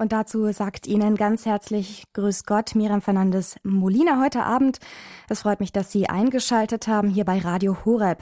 Und 0.00 0.12
dazu 0.12 0.50
sagt 0.50 0.86
Ihnen 0.86 1.14
ganz 1.14 1.44
herzlich 1.44 2.04
Grüß 2.14 2.44
Gott, 2.44 2.74
Miriam 2.74 3.02
Fernandes 3.02 3.56
Molina 3.64 4.18
heute 4.18 4.44
Abend. 4.44 4.78
Es 5.28 5.42
freut 5.42 5.60
mich, 5.60 5.72
dass 5.72 5.92
Sie 5.92 6.08
eingeschaltet 6.08 6.88
haben 6.88 7.10
hier 7.10 7.26
bei 7.26 7.38
Radio 7.38 7.84
Horeb. 7.84 8.18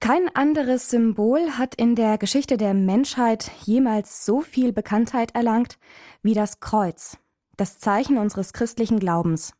Kein 0.00 0.28
anderes 0.34 0.90
Symbol 0.90 1.52
hat 1.52 1.76
in 1.76 1.94
der 1.94 2.18
Geschichte 2.18 2.56
der 2.56 2.74
Menschheit 2.74 3.52
jemals 3.62 4.26
so 4.26 4.40
viel 4.40 4.72
Bekanntheit 4.72 5.36
erlangt 5.36 5.78
wie 6.22 6.34
das 6.34 6.58
Kreuz, 6.58 7.16
das 7.56 7.78
Zeichen 7.78 8.18
unseres 8.18 8.52
christlichen 8.52 8.98
Glaubens. 8.98 9.52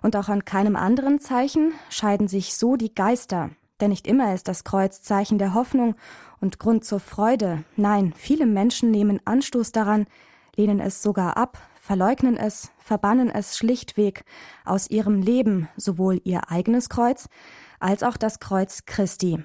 Und 0.00 0.14
auch 0.14 0.28
an 0.28 0.44
keinem 0.44 0.76
anderen 0.76 1.18
Zeichen 1.18 1.72
scheiden 1.90 2.28
sich 2.28 2.54
so 2.54 2.76
die 2.76 2.94
Geister, 2.94 3.50
denn 3.80 3.90
nicht 3.90 4.06
immer 4.06 4.34
ist 4.34 4.48
das 4.48 4.64
Kreuz 4.64 5.02
Zeichen 5.02 5.38
der 5.38 5.54
Hoffnung 5.54 5.94
und 6.40 6.58
Grund 6.58 6.84
zur 6.84 7.00
Freude. 7.00 7.64
Nein, 7.76 8.12
viele 8.16 8.46
Menschen 8.46 8.90
nehmen 8.90 9.20
Anstoß 9.24 9.72
daran, 9.72 10.06
lehnen 10.56 10.80
es 10.80 11.02
sogar 11.02 11.36
ab, 11.36 11.58
verleugnen 11.80 12.36
es, 12.36 12.70
verbannen 12.78 13.30
es 13.30 13.58
schlichtweg 13.58 14.24
aus 14.64 14.88
ihrem 14.88 15.20
Leben, 15.20 15.68
sowohl 15.76 16.20
ihr 16.24 16.50
eigenes 16.50 16.88
Kreuz 16.88 17.28
als 17.80 18.02
auch 18.02 18.16
das 18.16 18.40
Kreuz 18.40 18.84
Christi. 18.86 19.44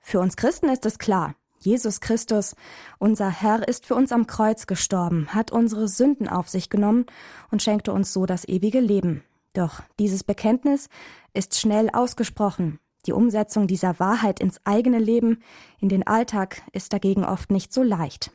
Für 0.00 0.20
uns 0.20 0.36
Christen 0.36 0.68
ist 0.68 0.86
es 0.86 0.98
klar, 0.98 1.34
Jesus 1.62 2.00
Christus, 2.00 2.56
unser 2.98 3.28
Herr, 3.28 3.68
ist 3.68 3.84
für 3.84 3.94
uns 3.94 4.12
am 4.12 4.26
Kreuz 4.26 4.66
gestorben, 4.66 5.28
hat 5.34 5.52
unsere 5.52 5.88
Sünden 5.88 6.26
auf 6.26 6.48
sich 6.48 6.70
genommen 6.70 7.04
und 7.50 7.62
schenkte 7.62 7.92
uns 7.92 8.14
so 8.14 8.24
das 8.24 8.48
ewige 8.48 8.80
Leben. 8.80 9.22
Doch 9.52 9.82
dieses 9.98 10.24
Bekenntnis 10.24 10.88
ist 11.34 11.60
schnell 11.60 11.90
ausgesprochen. 11.90 12.80
Die 13.06 13.12
Umsetzung 13.12 13.66
dieser 13.66 13.98
Wahrheit 13.98 14.40
ins 14.40 14.60
eigene 14.64 14.98
Leben, 14.98 15.42
in 15.78 15.88
den 15.88 16.06
Alltag, 16.06 16.62
ist 16.72 16.92
dagegen 16.92 17.24
oft 17.24 17.50
nicht 17.50 17.72
so 17.72 17.82
leicht. 17.82 18.32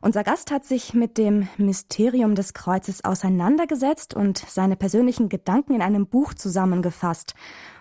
Unser 0.00 0.24
Gast 0.24 0.50
hat 0.50 0.64
sich 0.64 0.94
mit 0.94 1.18
dem 1.18 1.48
Mysterium 1.56 2.34
des 2.34 2.54
Kreuzes 2.54 3.04
auseinandergesetzt 3.04 4.14
und 4.14 4.38
seine 4.38 4.76
persönlichen 4.76 5.28
Gedanken 5.28 5.74
in 5.74 5.82
einem 5.82 6.06
Buch 6.06 6.34
zusammengefasst. 6.34 7.34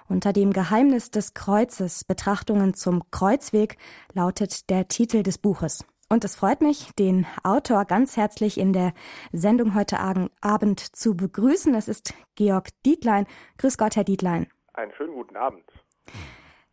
Unter 0.08 0.34
dem 0.34 0.54
Geheimnis 0.54 1.10
des 1.10 1.34
Kreuzes 1.34 2.04
Betrachtungen 2.04 2.74
zum 2.74 3.04
Kreuzweg 3.12 3.78
lautet 4.14 4.70
der 4.70 4.88
Titel 4.88 5.24
des 5.24 5.38
Buches. 5.38 5.86
Und 6.10 6.26
es 6.26 6.36
freut 6.36 6.62
mich, 6.62 6.92
den 7.00 7.26
Autor 7.42 7.86
ganz 7.86 8.18
herzlich 8.18 8.58
in 8.58 8.74
der 8.74 8.94
Sendung 9.32 9.76
heute 9.76 9.98
Abend 10.42 10.80
zu 10.82 11.16
begrüßen. 11.16 11.74
Es 11.74 11.88
ist 11.88 12.14
Georg 12.36 12.70
Dietlein. 12.86 13.26
Grüß 13.58 13.78
Gott, 13.78 13.96
Herr 13.96 14.04
Dietlein. 14.04 14.48
Einen 14.74 14.92
schönen 14.94 15.14
guten 15.14 15.38
Abend. 15.38 15.64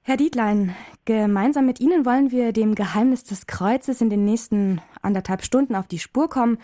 Herr 0.02 0.16
Dietlein, 0.16 0.74
gemeinsam 1.04 1.66
mit 1.66 1.80
Ihnen 1.80 2.06
wollen 2.06 2.30
wir 2.30 2.52
dem 2.52 2.74
Geheimnis 2.74 3.24
des 3.24 3.46
Kreuzes 3.46 4.00
in 4.00 4.08
den 4.08 4.24
nächsten 4.24 4.80
anderthalb 5.02 5.44
Stunden 5.44 5.74
auf 5.74 5.86
die 5.86 5.98
Spur 5.98 6.30
kommen. 6.30 6.56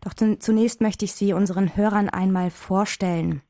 Doch 0.00 0.14
zunächst 0.14 0.80
möchte 0.80 1.04
ich 1.04 1.12
Sie 1.12 1.34
unseren 1.34 1.76
Hörern 1.76 2.08
einmal 2.08 2.50
vorstellen. 2.50 3.42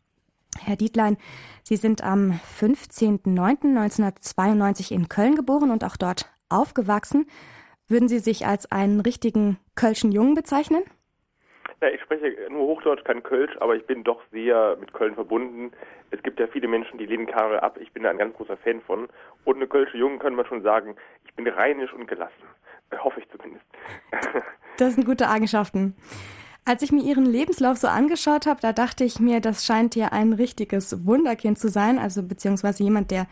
Herr 0.58 0.76
Dietlein, 0.76 1.16
Sie 1.62 1.76
sind 1.76 2.02
am 2.02 2.40
15.09.1992 2.60 4.90
in 4.90 5.08
Köln 5.08 5.36
geboren 5.36 5.70
und 5.70 5.84
auch 5.84 5.96
dort 5.96 6.28
aufgewachsen. 6.48 7.26
Würden 7.88 8.08
Sie 8.08 8.18
sich 8.18 8.46
als 8.46 8.72
einen 8.72 9.00
richtigen 9.00 9.58
Kölschen 9.74 10.12
Jungen 10.12 10.34
bezeichnen? 10.34 10.82
Ja, 11.80 11.88
ich 11.88 12.00
spreche 12.00 12.34
nur 12.50 12.66
Hochdeutsch, 12.68 13.04
kein 13.04 13.22
Kölsch, 13.22 13.54
aber 13.60 13.76
ich 13.76 13.86
bin 13.86 14.02
doch 14.02 14.22
sehr 14.32 14.76
mit 14.80 14.94
Köln 14.94 15.14
verbunden. 15.14 15.72
Es 16.10 16.22
gibt 16.22 16.40
ja 16.40 16.46
viele 16.46 16.68
Menschen, 16.68 16.98
die 16.98 17.06
lehnen 17.06 17.26
Karel 17.26 17.60
ab. 17.60 17.78
Ich 17.80 17.92
bin 17.92 18.04
da 18.04 18.10
ein 18.10 18.18
ganz 18.18 18.34
großer 18.34 18.56
Fan 18.56 18.80
von. 18.80 19.08
Und 19.44 19.56
eine 19.56 19.66
Kölsche 19.66 19.98
Jungen 19.98 20.18
können 20.18 20.36
wir 20.36 20.46
schon 20.46 20.62
sagen, 20.62 20.96
ich 21.26 21.34
bin 21.34 21.46
rheinisch 21.46 21.92
und 21.92 22.08
gelassen. 22.08 22.32
Äh, 22.90 22.96
hoffe 22.98 23.20
ich 23.20 23.28
zumindest. 23.30 23.66
Das 24.78 24.94
sind 24.94 25.06
gute 25.06 25.30
Eigenschaften. 25.30 25.96
Als 26.66 26.82
ich 26.82 26.92
mir 26.92 27.02
Ihren 27.02 27.24
Lebenslauf 27.24 27.78
so 27.78 27.86
angeschaut 27.86 28.44
habe, 28.44 28.60
da 28.60 28.74
dachte 28.74 29.04
ich 29.04 29.20
mir, 29.20 29.40
das 29.40 29.64
scheint 29.64 29.96
ja 29.96 30.08
ein 30.08 30.34
richtiges 30.34 31.06
Wunderkind 31.06 31.58
zu 31.58 31.68
sein, 31.68 31.98
also 31.98 32.22
beziehungsweise 32.22 32.82
jemand, 32.82 33.10
der 33.10 33.26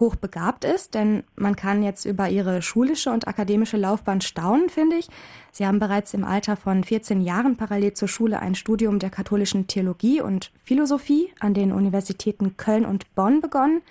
hochbegabt 0.00 0.64
ist, 0.64 0.94
denn 0.94 1.22
man 1.36 1.54
kann 1.54 1.82
jetzt 1.82 2.04
über 2.04 2.28
Ihre 2.28 2.62
schulische 2.62 3.10
und 3.10 3.28
akademische 3.28 3.76
Laufbahn 3.76 4.20
staunen, 4.20 4.68
finde 4.68 4.96
ich. 4.96 5.08
Sie 5.52 5.66
haben 5.66 5.78
bereits 5.78 6.14
im 6.14 6.24
Alter 6.24 6.56
von 6.56 6.82
14 6.82 7.20
Jahren 7.20 7.56
parallel 7.56 7.94
zur 7.94 8.08
Schule 8.08 8.40
ein 8.40 8.56
Studium 8.56 8.98
der 8.98 9.10
katholischen 9.10 9.66
Theologie 9.68 10.20
und 10.20 10.50
Philosophie 10.64 11.32
an 11.38 11.54
den 11.54 11.72
Universitäten 11.72 12.56
Köln 12.56 12.84
und 12.84 13.14
Bonn 13.14 13.40
begonnen. 13.40 13.82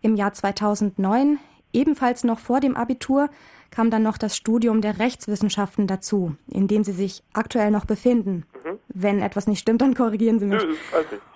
Im 0.00 0.16
Jahr 0.16 0.32
2009, 0.32 1.38
ebenfalls 1.72 2.24
noch 2.24 2.38
vor 2.38 2.60
dem 2.60 2.76
Abitur, 2.76 3.28
kam 3.70 3.90
dann 3.90 4.02
noch 4.02 4.18
das 4.18 4.36
Studium 4.36 4.80
der 4.80 4.98
Rechtswissenschaften 4.98 5.86
dazu, 5.86 6.36
in 6.48 6.68
dem 6.68 6.84
Sie 6.84 6.92
sich 6.92 7.22
aktuell 7.32 7.70
noch 7.70 7.84
befinden. 7.84 8.44
Mhm. 8.64 8.78
Wenn 8.88 9.20
etwas 9.20 9.46
nicht 9.46 9.60
stimmt, 9.60 9.82
dann 9.82 9.94
korrigieren 9.94 10.38
Sie 10.38 10.46
mich. 10.46 10.62
Nö, 10.62 10.74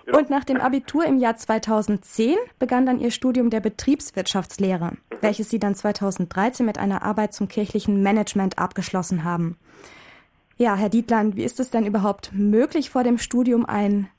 genau. 0.05 0.17
Und 0.17 0.29
nach 0.29 0.43
dem 0.43 0.61
Abitur 0.61 1.05
im 1.05 1.17
Jahr 1.17 1.35
2010 1.35 2.35
begann 2.57 2.85
dann 2.85 2.99
Ihr 2.99 3.11
Studium 3.11 3.49
der 3.49 3.59
Betriebswirtschaftslehre, 3.59 4.91
mhm. 4.91 4.97
welches 5.21 5.49
Sie 5.49 5.59
dann 5.59 5.75
2013 5.75 6.65
mit 6.65 6.77
einer 6.77 7.03
Arbeit 7.03 7.33
zum 7.33 7.47
kirchlichen 7.47 8.01
Management 8.01 8.57
abgeschlossen 8.57 9.23
haben. 9.23 9.57
Ja, 10.57 10.75
Herr 10.75 10.89
Dietland, 10.89 11.37
wie 11.37 11.43
ist 11.43 11.59
es 11.59 11.69
denn 11.69 11.85
überhaupt 11.85 12.31
möglich, 12.33 12.89
vor 12.89 13.03
dem 13.03 13.17
Studium 13.17 13.65
ein 13.65 14.09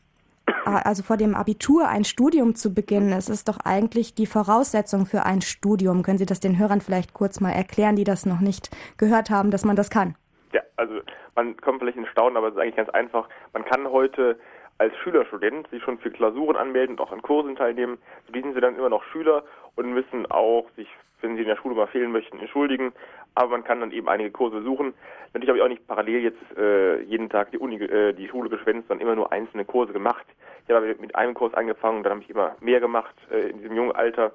also 0.64 1.02
vor 1.02 1.16
dem 1.16 1.34
Abitur 1.34 1.88
ein 1.88 2.04
Studium 2.04 2.54
zu 2.54 2.74
beginnen, 2.74 3.12
es 3.12 3.28
ist 3.28 3.48
doch 3.48 3.58
eigentlich 3.64 4.14
die 4.14 4.26
Voraussetzung 4.26 5.06
für 5.06 5.24
ein 5.24 5.40
Studium. 5.40 6.02
Können 6.02 6.18
Sie 6.18 6.26
das 6.26 6.40
den 6.40 6.58
Hörern 6.58 6.80
vielleicht 6.80 7.14
kurz 7.14 7.40
mal 7.40 7.50
erklären, 7.50 7.96
die 7.96 8.04
das 8.04 8.26
noch 8.26 8.40
nicht 8.40 8.70
gehört 8.96 9.30
haben, 9.30 9.50
dass 9.50 9.64
man 9.64 9.76
das 9.76 9.90
kann? 9.90 10.16
Ja, 10.52 10.62
also 10.76 10.94
man 11.34 11.56
kommt 11.58 11.80
vielleicht 11.80 11.98
in 11.98 12.06
Staunen, 12.06 12.36
aber 12.36 12.48
es 12.48 12.54
ist 12.54 12.60
eigentlich 12.60 12.76
ganz 12.76 12.90
einfach. 12.90 13.28
Man 13.52 13.64
kann 13.64 13.88
heute 13.88 14.38
als 14.80 14.96
Schülerstudent 14.96 15.68
sich 15.68 15.82
schon 15.82 15.98
für 15.98 16.10
Klausuren 16.10 16.56
anmelden 16.56 16.96
und 16.96 17.00
auch 17.02 17.12
an 17.12 17.20
Kursen 17.20 17.54
teilnehmen. 17.54 17.98
So 18.26 18.32
sind 18.32 18.54
sie 18.54 18.60
dann 18.62 18.76
immer 18.76 18.88
noch 18.88 19.04
Schüler 19.04 19.44
und 19.76 19.92
müssen 19.92 20.24
auch 20.30 20.66
sich, 20.74 20.88
wenn 21.20 21.36
sie 21.36 21.42
in 21.42 21.48
der 21.48 21.56
Schule 21.56 21.74
mal 21.74 21.86
fehlen 21.86 22.10
möchten, 22.10 22.40
entschuldigen. 22.40 22.92
Aber 23.34 23.50
man 23.50 23.62
kann 23.62 23.80
dann 23.80 23.92
eben 23.92 24.08
einige 24.08 24.30
Kurse 24.30 24.56
besuchen. 24.56 24.94
Natürlich 25.34 25.48
habe 25.50 25.58
ich 25.58 25.64
auch 25.64 25.68
nicht 25.68 25.86
parallel 25.86 26.22
jetzt 26.22 26.56
äh, 26.56 27.02
jeden 27.02 27.28
Tag 27.28 27.50
die 27.50 27.58
Uni, 27.58 27.76
äh, 27.76 28.14
die 28.14 28.26
Schule 28.28 28.48
geschwänzt, 28.48 28.88
sondern 28.88 29.06
immer 29.06 29.16
nur 29.16 29.30
einzelne 29.30 29.66
Kurse 29.66 29.92
gemacht. 29.92 30.24
Ich 30.66 30.74
habe 30.74 30.96
mit 30.98 31.14
einem 31.14 31.34
Kurs 31.34 31.52
angefangen, 31.52 32.02
dann 32.02 32.12
habe 32.12 32.22
ich 32.22 32.30
immer 32.30 32.56
mehr 32.60 32.80
gemacht 32.80 33.14
äh, 33.30 33.50
in 33.50 33.58
diesem 33.58 33.76
jungen 33.76 33.92
Alter. 33.92 34.32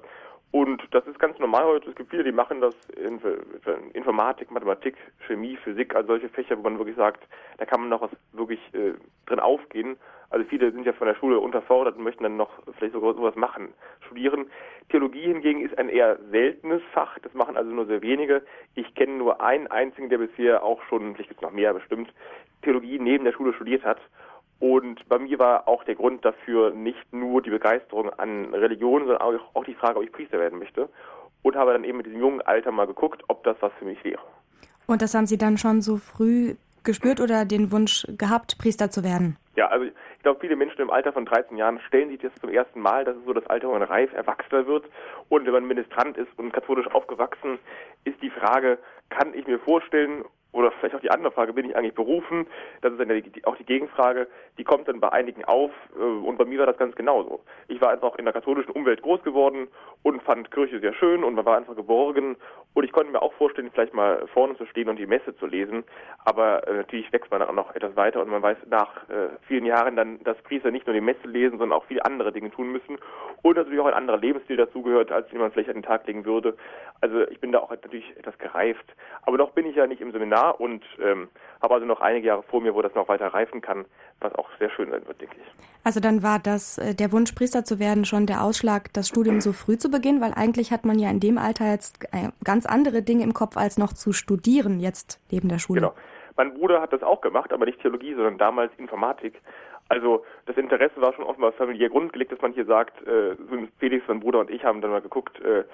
Und 0.56 0.82
das 0.92 1.06
ist 1.06 1.18
ganz 1.18 1.38
normal 1.38 1.64
heute. 1.64 1.90
Es 1.90 1.96
gibt 1.96 2.08
viele, 2.08 2.24
die 2.24 2.32
machen 2.32 2.62
das 2.62 2.74
in 2.96 3.20
Informatik, 3.92 4.50
Mathematik, 4.50 4.96
Chemie, 5.26 5.58
Physik, 5.58 5.94
also 5.94 6.06
solche 6.06 6.30
Fächer, 6.30 6.56
wo 6.56 6.62
man 6.62 6.78
wirklich 6.78 6.96
sagt, 6.96 7.22
da 7.58 7.66
kann 7.66 7.80
man 7.80 7.90
noch 7.90 8.00
was 8.00 8.10
wirklich 8.32 8.58
äh, 8.72 8.94
drin 9.26 9.38
aufgehen. 9.38 9.98
Also 10.30 10.46
viele 10.48 10.72
sind 10.72 10.86
ja 10.86 10.94
von 10.94 11.08
der 11.08 11.14
Schule 11.14 11.40
unterfordert 11.40 11.98
und 11.98 12.04
möchten 12.04 12.22
dann 12.22 12.38
noch 12.38 12.48
vielleicht 12.78 12.94
sogar 12.94 13.12
sowas 13.12 13.36
machen, 13.36 13.74
studieren. 14.06 14.46
Theologie 14.88 15.26
hingegen 15.26 15.60
ist 15.60 15.76
ein 15.76 15.90
eher 15.90 16.18
seltenes 16.30 16.80
Fach, 16.94 17.18
das 17.18 17.34
machen 17.34 17.58
also 17.58 17.70
nur 17.70 17.84
sehr 17.84 18.00
wenige. 18.00 18.40
Ich 18.76 18.94
kenne 18.94 19.12
nur 19.12 19.42
einen 19.42 19.66
einzigen, 19.66 20.08
der 20.08 20.16
bisher 20.16 20.62
auch 20.62 20.82
schon, 20.84 21.16
vielleicht 21.16 21.28
gibt 21.28 21.42
es 21.42 21.46
noch 21.46 21.52
mehr 21.52 21.74
bestimmt, 21.74 22.10
Theologie 22.62 22.98
neben 22.98 23.26
der 23.26 23.32
Schule 23.32 23.52
studiert 23.52 23.84
hat. 23.84 23.98
Und 24.58 25.06
bei 25.08 25.18
mir 25.18 25.38
war 25.38 25.68
auch 25.68 25.84
der 25.84 25.94
Grund 25.94 26.24
dafür 26.24 26.70
nicht 26.70 27.12
nur 27.12 27.42
die 27.42 27.50
Begeisterung 27.50 28.10
an 28.10 28.54
Religion, 28.54 29.02
sondern 29.06 29.20
auch, 29.20 29.34
auch 29.54 29.64
die 29.64 29.74
Frage, 29.74 29.98
ob 29.98 30.04
ich 30.04 30.12
Priester 30.12 30.38
werden 30.38 30.58
möchte. 30.58 30.88
Und 31.42 31.56
habe 31.56 31.72
dann 31.72 31.84
eben 31.84 31.98
mit 31.98 32.06
diesem 32.06 32.20
jungen 32.20 32.42
Alter 32.42 32.72
mal 32.72 32.86
geguckt, 32.86 33.22
ob 33.28 33.44
das 33.44 33.56
was 33.60 33.72
für 33.78 33.84
mich 33.84 34.02
wäre. 34.04 34.22
Und 34.86 35.02
das 35.02 35.14
haben 35.14 35.26
Sie 35.26 35.38
dann 35.38 35.58
schon 35.58 35.80
so 35.80 35.96
früh 35.96 36.56
gespürt 36.86 37.20
oder 37.20 37.44
den 37.44 37.70
Wunsch 37.70 38.06
gehabt, 38.16 38.56
Priester 38.56 38.90
zu 38.90 39.04
werden? 39.04 39.36
Ja, 39.56 39.68
also 39.68 39.84
ich 39.84 40.22
glaube, 40.22 40.40
viele 40.40 40.56
Menschen 40.56 40.80
im 40.80 40.90
Alter 40.90 41.12
von 41.12 41.26
13 41.26 41.56
Jahren 41.56 41.80
stellen 41.80 42.08
sich 42.08 42.20
das 42.20 42.32
zum 42.40 42.50
ersten 42.50 42.80
Mal. 42.80 43.04
Das 43.04 43.16
ist 43.16 43.26
so 43.26 43.34
das 43.34 43.46
Alter, 43.46 43.68
wo 43.68 43.72
man 43.72 43.82
reif, 43.82 44.12
erwachsener 44.14 44.66
wird. 44.66 44.84
Und 45.28 45.44
wenn 45.44 45.52
man 45.52 45.66
Ministrant 45.66 46.16
ist 46.16 46.28
und 46.38 46.52
katholisch 46.52 46.86
aufgewachsen, 46.88 47.58
ist 48.04 48.20
die 48.22 48.30
Frage, 48.30 48.78
kann 49.10 49.34
ich 49.34 49.46
mir 49.46 49.58
vorstellen, 49.58 50.24
oder 50.52 50.72
vielleicht 50.72 50.94
auch 50.94 51.00
die 51.00 51.10
andere 51.10 51.32
Frage, 51.32 51.52
bin 51.52 51.68
ich 51.68 51.76
eigentlich 51.76 51.94
berufen? 51.94 52.46
Das 52.80 52.92
ist 52.92 52.98
dann 52.98 53.22
auch 53.44 53.56
die 53.56 53.66
Gegenfrage, 53.66 54.26
die 54.58 54.64
kommt 54.64 54.88
dann 54.88 55.00
bei 55.00 55.12
einigen 55.12 55.44
auf 55.44 55.70
äh, 55.96 56.02
und 56.02 56.38
bei 56.38 56.44
mir 56.44 56.58
war 56.58 56.66
das 56.66 56.78
ganz 56.78 56.94
genauso. 56.94 57.40
Ich 57.68 57.80
war 57.80 57.90
einfach 57.90 58.16
in 58.16 58.24
der 58.24 58.34
katholischen 58.34 58.72
Umwelt 58.72 59.02
groß 59.02 59.22
geworden 59.22 59.68
und 60.02 60.22
fand 60.22 60.50
Kirche 60.50 60.80
sehr 60.80 60.94
schön 60.94 61.24
und 61.24 61.34
man 61.34 61.44
war 61.44 61.56
einfach 61.56 61.76
geborgen. 61.76 62.36
Und 62.74 62.84
ich 62.84 62.92
konnte 62.92 63.10
mir 63.10 63.22
auch 63.22 63.32
vorstellen, 63.34 63.70
vielleicht 63.72 63.94
mal 63.94 64.26
vorne 64.28 64.56
zu 64.56 64.66
stehen 64.66 64.88
und 64.88 64.96
die 64.96 65.06
Messe 65.06 65.34
zu 65.36 65.46
lesen, 65.46 65.84
aber 66.24 66.66
äh, 66.68 66.74
natürlich 66.74 67.12
wächst 67.12 67.30
man 67.30 67.42
auch 67.42 67.52
noch 67.52 67.74
etwas 67.74 67.96
weiter 67.96 68.20
und 68.20 68.28
man 68.28 68.42
weiß 68.42 68.58
nach 68.68 69.08
äh, 69.08 69.28
vielen 69.46 69.64
Jahren 69.64 69.96
dann, 69.96 70.22
dass 70.24 70.36
Priester 70.42 70.70
nicht 70.70 70.86
nur 70.86 70.94
die 70.94 71.00
Messe 71.00 71.26
lesen, 71.26 71.58
sondern 71.58 71.78
auch 71.78 71.86
viele 71.86 72.04
andere 72.04 72.32
Dinge 72.32 72.50
tun 72.50 72.72
müssen. 72.72 72.98
Und 73.42 73.56
natürlich 73.56 73.80
auch 73.80 73.86
ein 73.86 73.94
anderer 73.94 74.18
Lebensstil 74.18 74.56
dazugehört, 74.56 75.12
als 75.12 75.28
den 75.28 75.38
man 75.38 75.52
vielleicht 75.52 75.68
an 75.68 75.76
den 75.76 75.82
Tag 75.82 76.06
legen 76.06 76.24
würde. 76.24 76.56
Also 77.00 77.26
ich 77.28 77.40
bin 77.40 77.52
da 77.52 77.60
auch 77.60 77.70
natürlich 77.70 78.16
etwas 78.16 78.36
gereift, 78.38 78.94
aber 79.22 79.36
noch 79.36 79.50
bin 79.50 79.66
ich 79.66 79.76
ja 79.76 79.86
nicht 79.86 80.00
im 80.00 80.12
Seminar 80.12 80.60
und 80.60 80.84
ähm, 81.00 81.28
habe 81.62 81.74
also 81.74 81.86
noch 81.86 82.00
einige 82.00 82.28
Jahre 82.28 82.42
vor 82.42 82.60
mir, 82.60 82.74
wo 82.74 82.82
das 82.82 82.94
noch 82.94 83.08
weiter 83.08 83.28
reifen 83.28 83.60
kann, 83.60 83.86
was 84.20 84.34
auch 84.34 84.48
sehr 84.58 84.70
schön 84.70 84.90
sein 84.90 85.06
wird, 85.06 85.20
denke 85.20 85.36
ich. 85.36 85.66
Also 85.84 86.00
dann 86.00 86.22
war 86.22 86.38
das 86.38 86.78
äh, 86.78 86.94
der 86.94 87.12
Wunsch, 87.12 87.32
Priester 87.32 87.64
zu 87.64 87.78
werden, 87.78 88.04
schon 88.04 88.26
der 88.26 88.42
Ausschlag, 88.42 88.92
das 88.92 89.08
Studium 89.08 89.40
so 89.40 89.52
früh 89.52 89.76
zu 89.76 89.90
beginnen, 89.90 90.20
weil 90.20 90.32
eigentlich 90.34 90.72
hat 90.72 90.84
man 90.84 90.98
ja 90.98 91.10
in 91.10 91.20
dem 91.20 91.38
Alter 91.38 91.70
jetzt 91.70 92.04
äh, 92.12 92.30
ganz 92.42 92.66
andere 92.66 93.02
Dinge 93.02 93.22
im 93.22 93.34
Kopf, 93.34 93.56
als 93.56 93.78
noch 93.78 93.92
zu 93.92 94.12
studieren, 94.12 94.80
jetzt 94.80 95.20
neben 95.30 95.48
der 95.48 95.58
Schule. 95.58 95.80
Genau. 95.80 95.94
Mein 96.36 96.54
Bruder 96.54 96.82
hat 96.82 96.92
das 96.92 97.02
auch 97.02 97.20
gemacht, 97.20 97.52
aber 97.52 97.66
nicht 97.66 97.80
Theologie, 97.80 98.14
sondern 98.14 98.36
damals 98.36 98.72
Informatik. 98.78 99.40
Also 99.88 100.24
das 100.46 100.56
Interesse 100.56 101.00
war 101.00 101.14
schon 101.14 101.24
offenbar 101.24 101.52
familiär 101.52 101.88
grundgelegt, 101.88 102.32
dass 102.32 102.42
man 102.42 102.52
hier 102.52 102.66
sagt, 102.66 103.06
äh, 103.06 103.36
Felix, 103.78 104.04
mein 104.08 104.20
Bruder 104.20 104.40
und 104.40 104.50
ich 104.50 104.64
haben 104.64 104.80
dann 104.80 104.90
mal 104.90 105.00
geguckt, 105.00 105.40
äh, 105.40 105.64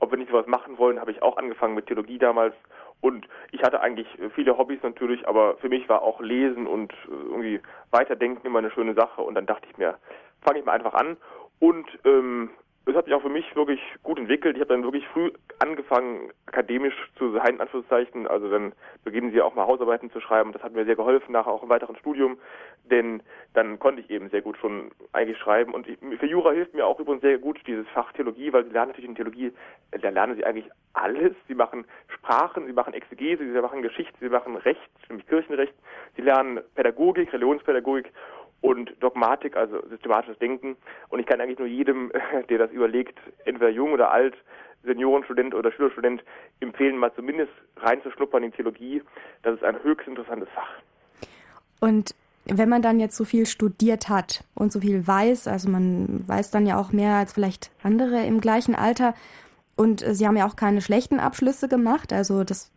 ob 0.00 0.10
wir 0.10 0.18
nicht 0.18 0.30
sowas 0.30 0.46
machen 0.46 0.78
wollen, 0.78 1.00
habe 1.00 1.12
ich 1.12 1.22
auch 1.22 1.36
angefangen 1.36 1.74
mit 1.74 1.86
Theologie 1.86 2.18
damals. 2.18 2.54
Und 3.00 3.26
ich 3.50 3.62
hatte 3.62 3.80
eigentlich 3.80 4.06
viele 4.34 4.58
Hobbys 4.58 4.82
natürlich, 4.82 5.26
aber 5.26 5.56
für 5.58 5.68
mich 5.68 5.88
war 5.88 6.02
auch 6.02 6.20
Lesen 6.20 6.66
und 6.66 6.92
äh, 6.92 7.10
irgendwie 7.10 7.60
Weiterdenken 7.90 8.46
immer 8.46 8.58
eine 8.58 8.70
schöne 8.70 8.94
Sache. 8.94 9.22
Und 9.22 9.34
dann 9.34 9.46
dachte 9.46 9.66
ich 9.70 9.78
mir, 9.78 9.98
fange 10.42 10.58
ich 10.60 10.64
mal 10.64 10.72
einfach 10.72 10.94
an. 10.94 11.16
Und 11.58 11.86
ähm, 12.04 12.50
es 12.90 12.96
hat 12.96 13.06
sich 13.06 13.14
auch 13.14 13.22
für 13.22 13.28
mich 13.28 13.54
wirklich 13.56 13.80
gut 14.02 14.18
entwickelt. 14.18 14.56
Ich 14.56 14.60
habe 14.60 14.74
dann 14.74 14.82
wirklich 14.82 15.06
früh 15.08 15.30
angefangen, 15.58 16.30
akademisch 16.46 16.94
zu 17.16 17.32
sein, 17.32 17.54
in 17.54 17.60
Anführungszeichen. 17.60 18.26
Also 18.26 18.50
dann 18.50 18.72
beginnen 19.04 19.32
sie 19.32 19.40
auch 19.40 19.54
mal 19.54 19.66
Hausarbeiten 19.66 20.10
zu 20.10 20.20
schreiben. 20.20 20.52
Das 20.52 20.62
hat 20.62 20.72
mir 20.72 20.84
sehr 20.84 20.96
geholfen, 20.96 21.32
nachher 21.32 21.52
auch 21.52 21.62
im 21.62 21.68
weiteren 21.68 21.96
Studium, 21.96 22.38
denn 22.90 23.22
dann 23.54 23.78
konnte 23.78 24.00
ich 24.00 24.10
eben 24.10 24.30
sehr 24.30 24.42
gut 24.42 24.56
schon 24.58 24.90
eigentlich 25.12 25.38
schreiben. 25.38 25.74
Und 25.74 25.88
ich, 25.88 25.98
für 26.18 26.26
Jura 26.26 26.52
hilft 26.52 26.74
mir 26.74 26.86
auch 26.86 27.00
übrigens 27.00 27.22
sehr 27.22 27.38
gut 27.38 27.60
dieses 27.66 27.86
Fach 27.88 28.12
Theologie, 28.12 28.52
weil 28.52 28.64
sie 28.64 28.70
lernen 28.70 28.90
natürlich 28.90 29.08
in 29.08 29.16
Theologie, 29.16 29.52
da 29.90 30.08
lernen 30.08 30.36
sie 30.36 30.44
eigentlich 30.44 30.70
alles. 30.92 31.32
Sie 31.48 31.54
machen 31.54 31.84
Sprachen, 32.08 32.66
sie 32.66 32.72
machen 32.72 32.94
Exegese, 32.94 33.44
sie 33.44 33.60
machen 33.60 33.82
Geschichte, 33.82 34.16
sie 34.20 34.28
machen 34.28 34.56
Recht, 34.56 34.90
nämlich 35.08 35.26
Kirchenrecht. 35.26 35.74
Sie 36.16 36.22
lernen 36.22 36.60
Pädagogik, 36.74 37.32
Religionspädagogik 37.32 38.12
und 38.60 38.92
Dogmatik, 39.00 39.56
also 39.56 39.80
systematisches 39.88 40.38
Denken. 40.38 40.76
Und 41.08 41.20
ich 41.20 41.26
kann 41.26 41.40
eigentlich 41.40 41.58
nur 41.58 41.68
jedem, 41.68 42.12
der 42.48 42.58
das 42.58 42.70
überlegt, 42.70 43.18
entweder 43.44 43.70
jung 43.70 43.92
oder 43.92 44.10
alt, 44.12 44.34
Seniorenstudent 44.82 45.54
oder 45.54 45.72
Schülerstudent, 45.72 46.22
empfehlen, 46.60 46.96
mal 46.96 47.12
zumindest 47.14 47.52
reinzuschnuppern 47.76 48.42
in 48.42 48.52
Theologie. 48.52 49.02
Das 49.42 49.54
ist 49.54 49.64
ein 49.64 49.82
höchst 49.82 50.08
interessantes 50.08 50.48
Fach. 50.54 50.70
Und 51.80 52.14
wenn 52.46 52.68
man 52.68 52.82
dann 52.82 52.98
jetzt 52.98 53.16
so 53.16 53.24
viel 53.24 53.46
studiert 53.46 54.08
hat 54.08 54.44
und 54.54 54.72
so 54.72 54.80
viel 54.80 55.06
weiß, 55.06 55.48
also 55.48 55.68
man 55.68 56.26
weiß 56.26 56.50
dann 56.50 56.66
ja 56.66 56.78
auch 56.78 56.92
mehr 56.92 57.14
als 57.14 57.32
vielleicht 57.32 57.70
andere 57.82 58.24
im 58.24 58.40
gleichen 58.40 58.74
Alter, 58.74 59.14
und 59.80 60.04
Sie 60.06 60.26
haben 60.26 60.36
ja 60.36 60.46
auch 60.46 60.56
keine 60.56 60.82
schlechten 60.82 61.20
Abschlüsse 61.20 61.66
gemacht, 61.66 62.12
also 62.12 62.44
das 62.44 62.70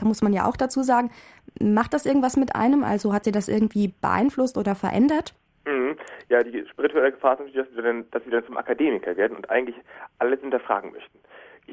muss 0.00 0.22
man 0.22 0.32
ja 0.32 0.46
auch 0.46 0.56
dazu 0.56 0.82
sagen. 0.82 1.10
Macht 1.60 1.94
das 1.94 2.06
irgendwas 2.06 2.36
mit 2.36 2.54
einem? 2.54 2.84
Also 2.84 3.12
hat 3.12 3.24
Sie 3.24 3.32
das 3.32 3.48
irgendwie 3.48 3.94
beeinflusst 4.00 4.56
oder 4.56 4.74
verändert? 4.74 5.34
Mhm. 5.66 5.96
Ja, 6.28 6.42
die 6.42 6.66
spirituelle 6.68 7.12
Gefahr 7.12 7.34
ist 7.34 7.40
natürlich, 7.40 7.66
dass 7.66 7.76
sie, 7.76 7.82
dann, 7.82 8.10
dass 8.10 8.24
sie 8.24 8.30
dann 8.30 8.44
zum 8.44 8.56
Akademiker 8.56 9.16
werden 9.16 9.36
und 9.36 9.48
eigentlich 9.50 9.76
alles 10.18 10.40
hinterfragen 10.40 10.92
möchten. 10.92 11.18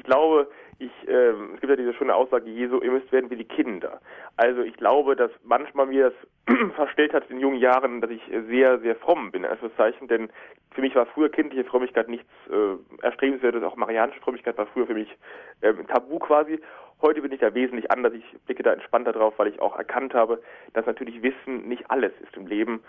Ich 0.00 0.04
glaube, 0.04 0.48
ich, 0.78 0.90
äh, 1.08 1.32
es 1.54 1.60
gibt 1.60 1.68
ja 1.68 1.76
diese 1.76 1.92
schöne 1.92 2.14
Aussage 2.14 2.48
Jesu, 2.48 2.80
ihr 2.80 2.90
müsst 2.90 3.12
werden 3.12 3.28
wie 3.28 3.36
die 3.36 3.44
Kinder. 3.44 4.00
Also 4.38 4.62
ich 4.62 4.74
glaube, 4.78 5.14
dass 5.14 5.30
manchmal 5.44 5.84
mir 5.84 6.10
das 6.10 6.56
verstellt 6.74 7.12
hat 7.12 7.28
in 7.28 7.38
jungen 7.38 7.58
Jahren, 7.58 8.00
dass 8.00 8.10
ich 8.10 8.22
sehr, 8.48 8.78
sehr 8.78 8.96
fromm 8.96 9.30
bin, 9.30 9.44
als 9.44 9.60
Zeichen, 9.76 10.08
denn 10.08 10.30
für 10.70 10.80
mich 10.80 10.94
war 10.94 11.04
früher 11.04 11.28
kindliche 11.28 11.64
Frömmigkeit 11.64 12.08
nichts 12.08 12.30
äh, 12.48 13.04
erstrebenswertes, 13.04 13.62
auch 13.62 13.76
marianische 13.76 14.22
Frömmigkeit 14.22 14.56
war 14.56 14.68
früher 14.68 14.86
für 14.86 14.94
mich 14.94 15.14
äh, 15.60 15.74
Tabu 15.86 16.18
quasi. 16.18 16.58
Heute 17.02 17.20
bin 17.20 17.32
ich 17.32 17.40
da 17.40 17.52
wesentlich 17.52 17.90
anders. 17.90 18.14
Ich 18.14 18.24
blicke 18.46 18.62
da 18.62 18.72
entspannter 18.72 19.12
drauf, 19.12 19.34
weil 19.36 19.48
ich 19.48 19.60
auch 19.60 19.76
erkannt 19.76 20.14
habe, 20.14 20.40
dass 20.72 20.86
natürlich 20.86 21.22
Wissen 21.22 21.68
nicht 21.68 21.90
alles 21.90 22.12
ist 22.22 22.34
im 22.38 22.46
Leben. 22.46 22.82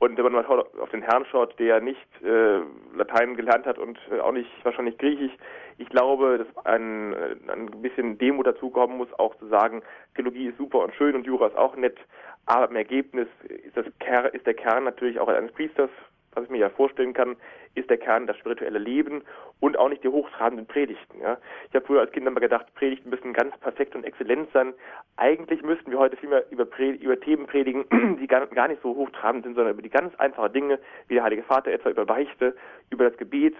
Und 0.00 0.16
wenn 0.16 0.32
man 0.32 0.46
mal 0.46 0.64
auf 0.80 0.90
den 0.90 1.02
Herrn 1.02 1.24
schaut, 1.26 1.58
der 1.58 1.80
nicht 1.80 2.06
äh, 2.22 2.60
Latein 2.94 3.34
gelernt 3.34 3.66
hat 3.66 3.78
und 3.78 3.98
äh, 4.12 4.20
auch 4.20 4.32
nicht 4.32 4.50
wahrscheinlich 4.64 4.96
Griechisch, 4.96 5.32
ich 5.78 5.88
glaube, 5.88 6.38
dass 6.38 6.66
ein, 6.66 7.14
äh, 7.14 7.36
ein 7.48 7.66
bisschen 7.82 8.16
Demut 8.16 8.46
dazu 8.46 8.70
kommen 8.70 8.96
muss, 8.96 9.12
auch 9.18 9.34
zu 9.38 9.48
sagen, 9.48 9.82
Theologie 10.14 10.46
ist 10.48 10.58
super 10.58 10.80
und 10.80 10.94
schön 10.94 11.16
und 11.16 11.26
Jura 11.26 11.48
ist 11.48 11.56
auch 11.56 11.74
nett, 11.74 11.98
aber 12.46 12.70
im 12.70 12.76
Ergebnis 12.76 13.28
ist, 13.42 13.76
das, 13.76 13.86
ist 14.32 14.46
der 14.46 14.54
Kern 14.54 14.84
natürlich 14.84 15.18
auch 15.18 15.28
eines 15.28 15.52
Priesters 15.52 15.90
was 16.32 16.44
ich 16.44 16.50
mir 16.50 16.58
ja 16.58 16.70
vorstellen 16.70 17.14
kann, 17.14 17.36
ist 17.74 17.90
der 17.90 17.98
Kern 17.98 18.26
das 18.26 18.36
spirituelle 18.38 18.78
Leben 18.78 19.22
und 19.60 19.78
auch 19.78 19.88
nicht 19.88 20.04
die 20.04 20.08
hochtrabenden 20.08 20.66
Predigten. 20.66 21.20
Ja. 21.20 21.38
Ich 21.68 21.74
habe 21.74 21.86
früher 21.86 22.00
als 22.00 22.12
Kind 22.12 22.26
immer 22.26 22.40
gedacht, 22.40 22.66
Predigten 22.74 23.10
müssen 23.10 23.32
ganz 23.32 23.56
perfekt 23.58 23.94
und 23.94 24.04
exzellent 24.04 24.50
sein. 24.52 24.74
Eigentlich 25.16 25.62
müssten 25.62 25.90
wir 25.90 25.98
heute 25.98 26.16
vielmehr 26.16 26.44
über, 26.50 26.66
über 26.78 27.20
Themen 27.20 27.46
predigen, 27.46 27.84
die 28.20 28.26
gar, 28.26 28.46
gar 28.46 28.68
nicht 28.68 28.82
so 28.82 28.94
hochtrabend 28.94 29.44
sind, 29.44 29.54
sondern 29.54 29.74
über 29.74 29.82
die 29.82 29.90
ganz 29.90 30.14
einfachen 30.16 30.52
Dinge, 30.52 30.78
wie 31.08 31.14
der 31.14 31.24
Heilige 31.24 31.42
Vater 31.42 31.70
etwa 31.70 31.90
über 31.90 32.06
Beichte, 32.06 32.54
über 32.90 33.08
das 33.08 33.16
Gebet. 33.18 33.54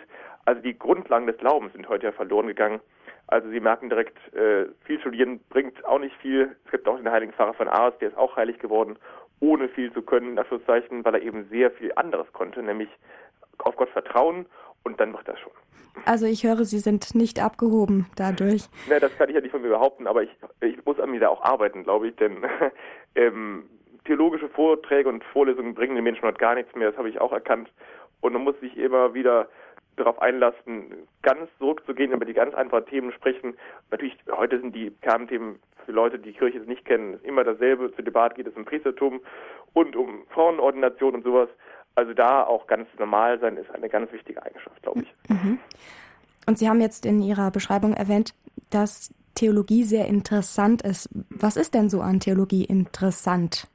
Also 0.44 0.62
die 0.62 0.79
Grundlagen 0.79 1.26
des 1.26 1.38
Glaubens 1.38 1.73
sind 1.73 1.88
heute 1.88 2.06
ja 2.06 2.12
verloren 2.12 2.47
gegangen. 2.47 2.81
Also 3.26 3.50
Sie 3.50 3.61
merken 3.61 3.91
direkt, 3.91 4.17
äh, 4.32 4.67
viel 4.85 4.99
studieren 5.00 5.41
bringt 5.50 5.85
auch 5.85 5.99
nicht 5.99 6.17
viel. 6.17 6.56
Es 6.65 6.70
gibt 6.70 6.88
auch 6.88 6.97
den 6.97 7.11
heiligen 7.11 7.35
Pfarrer 7.35 7.53
von 7.53 7.69
Ars, 7.69 7.93
der 7.99 8.09
ist 8.09 8.17
auch 8.17 8.37
heilig 8.37 8.59
geworden 8.59 8.99
ohne 9.40 9.69
viel 9.69 9.93
zu 9.93 10.02
können, 10.02 10.32
in 10.32 10.38
Anführungszeichen, 10.38 11.05
weil 11.05 11.14
er 11.14 11.23
eben 11.23 11.49
sehr 11.49 11.70
viel 11.70 11.93
anderes 11.96 12.26
konnte, 12.32 12.62
nämlich 12.62 12.88
auf 13.58 13.76
Gott 13.76 13.90
vertrauen 13.90 14.46
und 14.85 15.00
dann 15.00 15.12
macht 15.12 15.29
das 15.29 15.38
schon. 15.40 15.52
Also 16.05 16.26
ich 16.26 16.44
höre, 16.44 16.64
Sie 16.64 16.79
sind 16.79 17.14
nicht 17.14 17.43
abgehoben 17.43 18.06
dadurch. 18.17 18.69
Ne, 18.88 19.00
das 19.00 19.17
kann 19.17 19.29
ich 19.29 19.35
ja 19.35 19.40
nicht 19.40 19.50
von 19.50 19.62
mir 19.62 19.69
behaupten, 19.69 20.06
aber 20.06 20.23
ich, 20.23 20.31
ich 20.61 20.85
muss 20.85 21.00
an 21.00 21.11
mir 21.11 21.20
da 21.20 21.29
auch 21.29 21.43
arbeiten, 21.43 21.82
glaube 21.82 22.08
ich, 22.08 22.17
denn 22.17 22.44
ähm, 23.14 23.64
theologische 24.05 24.49
Vorträge 24.49 25.08
und 25.08 25.25
Vorlesungen 25.25 25.75
bringen 25.75 25.96
den 25.96 26.05
Menschen 26.05 26.23
heute 26.23 26.38
gar 26.38 26.55
nichts 26.55 26.75
mehr, 26.75 26.91
das 26.91 26.99
habe 26.99 27.08
ich 27.08 27.20
auch 27.20 27.32
erkannt. 27.32 27.70
Und 28.20 28.32
man 28.32 28.43
muss 28.43 28.58
sich 28.61 28.76
immer 28.76 29.14
wieder 29.14 29.49
darauf 29.99 30.21
einlassen, 30.21 31.06
ganz 31.23 31.49
zurückzugehen, 31.59 32.12
über 32.12 32.25
die 32.25 32.35
ganz 32.35 32.55
einfachen 32.55 32.87
Themen 32.87 33.12
sprechen. 33.12 33.56
Natürlich, 33.91 34.17
heute 34.31 34.61
sind 34.61 34.75
die 34.75 34.91
Kernthemen 35.03 35.59
für 35.85 35.93
Leute, 35.93 36.19
die 36.19 36.33
die 36.33 36.39
Kirche 36.39 36.59
nicht 36.61 36.85
kennen, 36.85 37.19
immer 37.23 37.45
dasselbe. 37.45 37.93
Zur 37.95 38.05
Debatte 38.05 38.35
geht 38.35 38.47
es 38.47 38.55
um 38.55 38.65
Priestertum 38.65 39.21
und 39.73 39.97
um 39.97 40.23
Frauenordination 40.31 41.15
und 41.15 41.25
sowas. 41.25 41.49
Also 41.95 42.15
da 42.15 42.45
auch 42.45 42.67
ganz 42.67 42.89
normal 42.99 43.41
sein 43.41 43.56
ist 43.56 43.71
eine 43.71 43.89
ganz 43.89 44.12
wichtige 44.12 44.43
Eigenschaft, 44.43 44.83
glaube 44.83 45.03
ich. 45.03 45.31
Mhm. 45.31 45.59
Und 46.47 46.59
Sie 46.59 46.69
haben 46.69 46.81
jetzt 46.81 47.05
in 47.05 47.21
Ihrer 47.21 47.51
Beschreibung 47.51 47.93
erwähnt, 47.93 48.35
dass 48.71 49.12
Theologie 49.35 49.85
sehr 49.85 50.06
interessant 50.06 50.83
ist. 50.83 51.09
Was 51.31 51.56
ist 51.56 51.75
denn 51.75 51.91
so 51.91 52.01
an 52.01 52.21
Theologie 52.21 52.65
interessant? 52.65 53.69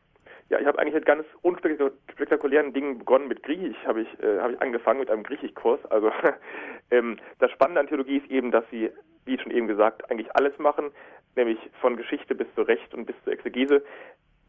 Ja, 0.54 0.60
ich 0.60 0.68
habe 0.68 0.78
eigentlich 0.78 0.94
mit 0.94 1.08
ganz 1.08 1.26
unspektakulären 1.42 2.74
Dingen 2.74 3.00
begonnen. 3.00 3.28
Mit 3.28 3.42
Griechisch 3.42 3.76
habe 3.88 4.02
ich, 4.02 4.24
äh, 4.24 4.38
hab 4.40 4.52
ich 4.52 4.62
angefangen 4.62 5.00
mit 5.00 5.10
einem 5.10 5.24
Griechischkurs. 5.24 5.84
Also 5.90 6.12
ähm, 6.92 7.18
das 7.40 7.50
Spannende 7.50 7.80
an 7.80 7.88
Theologie 7.88 8.18
ist 8.18 8.30
eben, 8.30 8.52
dass 8.52 8.64
sie, 8.70 8.92
wie 9.26 9.40
schon 9.40 9.52
eben 9.52 9.66
gesagt, 9.66 10.12
eigentlich 10.12 10.36
alles 10.36 10.56
machen, 10.60 10.92
nämlich 11.36 11.58
von 11.82 11.98
Geschichte 11.98 12.36
bis 12.36 12.46
zu 12.54 12.62
Recht 12.62 12.94
und 12.94 13.06
bis 13.06 13.16
zur 13.24 13.34
Exegese. 13.34 13.84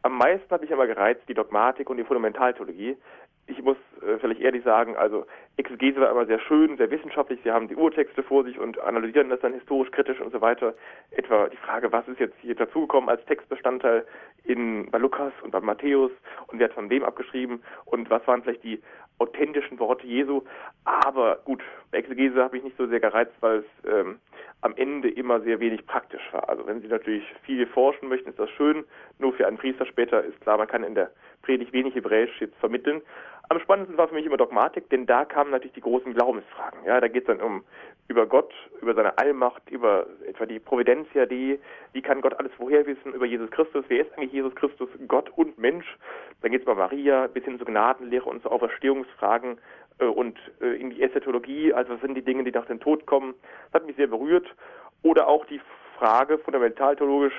Am 0.03 0.15
meisten 0.19 0.47
hat 0.51 0.61
mich 0.61 0.71
aber 0.71 0.85
gereizt 0.85 1.23
die 1.27 1.33
Dogmatik 1.33 1.89
und 1.89 1.97
die 1.97 2.03
Fundamentaltheologie. 2.03 2.97
Ich 3.47 3.61
muss 3.61 3.77
äh, 4.01 4.17
vielleicht 4.19 4.41
ehrlich 4.41 4.63
sagen, 4.63 4.95
also 4.95 5.25
Exegese 5.57 6.01
war 6.01 6.09
immer 6.09 6.25
sehr 6.25 6.39
schön, 6.39 6.77
sehr 6.77 6.89
wissenschaftlich. 6.89 7.39
Sie 7.43 7.51
haben 7.51 7.67
die 7.67 7.75
Urtexte 7.75 8.23
vor 8.23 8.43
sich 8.43 8.57
und 8.57 8.79
analysieren 8.79 9.29
das 9.29 9.39
dann 9.39 9.53
historisch 9.53 9.91
kritisch 9.91 10.19
und 10.19 10.31
so 10.31 10.41
weiter. 10.41 10.73
Etwa 11.11 11.47
die 11.49 11.57
Frage, 11.57 11.91
was 11.91 12.07
ist 12.07 12.19
jetzt 12.19 12.35
hier 12.41 12.55
dazugekommen 12.55 13.09
als 13.09 13.23
Textbestandteil 13.25 14.05
in, 14.43 14.89
bei 14.89 14.97
Lukas 14.97 15.33
und 15.43 15.51
bei 15.51 15.59
Matthäus 15.59 16.11
und 16.47 16.59
wer 16.59 16.69
hat 16.69 16.73
von 16.73 16.89
wem 16.89 17.03
abgeschrieben 17.03 17.61
und 17.85 18.09
was 18.09 18.25
waren 18.27 18.41
vielleicht 18.41 18.63
die 18.63 18.81
authentischen 19.19 19.79
Worte 19.79 20.05
Jesu. 20.05 20.43
Aber 20.83 21.39
gut, 21.45 21.61
Exegese 21.91 22.43
habe 22.43 22.57
ich 22.57 22.63
nicht 22.63 22.77
so 22.77 22.87
sehr 22.87 22.99
gereizt, 22.99 23.33
weil 23.39 23.59
es 23.59 23.89
ähm, 23.89 24.19
am 24.61 24.73
Ende 24.75 25.09
immer 25.09 25.41
sehr 25.41 25.59
wenig 25.59 25.85
praktisch 25.85 26.21
war. 26.31 26.49
Also 26.49 26.65
wenn 26.67 26.81
Sie 26.81 26.87
natürlich 26.87 27.23
viel 27.43 27.65
forschen 27.67 28.09
möchten, 28.09 28.29
ist 28.29 28.39
das 28.39 28.49
schön. 28.51 28.83
Nur 29.19 29.33
für 29.33 29.47
einen 29.47 29.57
Priester 29.57 29.85
später 29.85 30.23
ist 30.23 30.39
klar, 30.41 30.57
man 30.57 30.67
kann 30.67 30.83
in 30.83 30.95
der 30.95 31.11
Predigt 31.43 31.71
wenig 31.73 31.95
Hebräisch 31.95 32.41
jetzt 32.41 32.57
vermitteln. 32.57 33.01
Am 33.49 33.59
spannendsten 33.59 33.97
war 33.97 34.07
für 34.07 34.15
mich 34.15 34.25
immer 34.25 34.37
Dogmatik, 34.37 34.89
denn 34.89 35.05
da 35.05 35.23
kamen 35.23 35.51
natürlich 35.51 35.75
die 35.75 35.81
großen 35.81 36.13
Glaubensfragen. 36.13 36.79
Ja, 36.83 36.99
da 36.99 37.07
geht 37.07 37.23
es 37.23 37.27
dann 37.27 37.41
um 37.41 37.63
über 38.07 38.27
Gott, 38.27 38.53
über 38.81 38.93
seine 38.93 39.17
Allmacht, 39.17 39.69
über 39.69 40.05
etwa 40.27 40.45
die 40.45 40.59
Providentia 40.59 41.25
Dei, 41.25 41.59
wie 41.93 42.01
kann 42.01 42.21
Gott 42.21 42.37
alles 42.37 42.51
vorher 42.53 42.85
wissen, 42.85 43.13
über 43.13 43.25
Jesus 43.25 43.49
Christus, 43.51 43.83
wer 43.87 44.01
ist 44.01 44.13
eigentlich 44.15 44.31
Jesus 44.31 44.53
Christus, 44.55 44.89
Gott 45.07 45.29
und 45.35 45.57
Mensch. 45.57 45.97
Dann 46.41 46.51
geht 46.51 46.61
es 46.61 46.65
über 46.65 46.75
Maria 46.75 47.27
bis 47.27 47.43
hin 47.45 47.57
zur 47.57 47.67
Gnadenlehre 47.67 48.29
und 48.29 48.41
zur 48.43 48.51
Auferstehungsfragen 48.51 49.57
äh, 49.99 50.05
und 50.05 50.37
äh, 50.61 50.79
in 50.79 50.91
die 50.91 51.01
Eschatologie, 51.01 51.73
also 51.73 51.93
was 51.93 52.01
sind 52.01 52.15
die 52.15 52.21
Dinge, 52.21 52.43
die 52.43 52.51
nach 52.51 52.67
dem 52.67 52.79
Tod 52.79 53.05
kommen. 53.05 53.33
Das 53.71 53.81
hat 53.81 53.87
mich 53.87 53.95
sehr 53.95 54.07
berührt. 54.07 54.47
Oder 55.01 55.27
auch 55.27 55.45
die 55.45 55.61
Frage 55.97 56.37
fundamentaltheologisch 56.37 57.33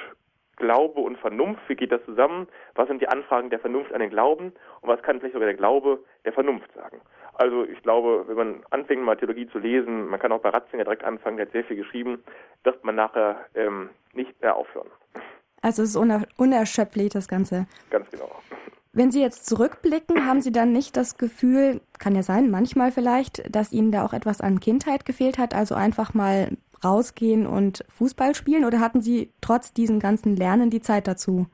Glaube 0.56 1.00
und 1.00 1.18
Vernunft, 1.18 1.60
wie 1.68 1.76
geht 1.76 1.92
das 1.92 2.02
zusammen? 2.06 2.48
Was 2.74 2.88
sind 2.88 3.02
die 3.02 3.08
Anfragen 3.08 3.50
der 3.50 3.58
Vernunft 3.58 3.92
an 3.92 4.00
den 4.00 4.10
Glauben? 4.10 4.54
Und 4.80 4.88
was 4.88 5.02
kann 5.02 5.18
vielleicht 5.18 5.34
sogar 5.34 5.48
der 5.48 5.56
Glaube 5.56 5.98
der 6.24 6.32
Vernunft 6.32 6.72
sagen? 6.72 7.00
Also 7.38 7.64
ich 7.64 7.82
glaube, 7.82 8.24
wenn 8.28 8.36
man 8.36 8.62
anfängt, 8.70 9.02
mal 9.02 9.16
Theologie 9.16 9.46
zu 9.48 9.58
lesen, 9.58 10.06
man 10.06 10.18
kann 10.18 10.32
auch 10.32 10.40
bei 10.40 10.48
Ratzinger 10.48 10.84
direkt 10.84 11.04
anfangen, 11.04 11.36
der 11.36 11.46
hat 11.46 11.52
sehr 11.52 11.64
viel 11.64 11.76
geschrieben, 11.76 12.22
wird 12.64 12.82
man 12.82 12.94
nachher 12.94 13.44
ähm, 13.54 13.90
nicht 14.14 14.40
mehr 14.40 14.56
aufhören. 14.56 14.88
Also 15.60 15.82
es 15.82 15.90
ist 15.90 15.96
uner 15.96 16.24
unerschöpflich, 16.38 17.10
das 17.10 17.28
Ganze. 17.28 17.66
Ganz 17.90 18.10
genau. 18.10 18.30
Wenn 18.92 19.10
Sie 19.10 19.20
jetzt 19.20 19.44
zurückblicken, 19.44 20.26
haben 20.26 20.40
Sie 20.40 20.52
dann 20.52 20.72
nicht 20.72 20.96
das 20.96 21.18
Gefühl, 21.18 21.82
kann 21.98 22.14
ja 22.14 22.22
sein, 22.22 22.50
manchmal 22.50 22.90
vielleicht, 22.90 23.54
dass 23.54 23.70
Ihnen 23.70 23.92
da 23.92 24.06
auch 24.06 24.14
etwas 24.14 24.40
an 24.40 24.58
Kindheit 24.58 25.04
gefehlt 25.04 25.36
hat, 25.36 25.54
also 25.54 25.74
einfach 25.74 26.14
mal 26.14 26.56
rausgehen 26.82 27.46
und 27.46 27.84
Fußball 27.90 28.34
spielen 28.34 28.64
oder 28.64 28.80
hatten 28.80 29.02
Sie 29.02 29.30
trotz 29.42 29.74
diesem 29.74 30.00
ganzen 30.00 30.36
Lernen 30.36 30.70
die 30.70 30.80
Zeit 30.80 31.06
dazu? 31.06 31.46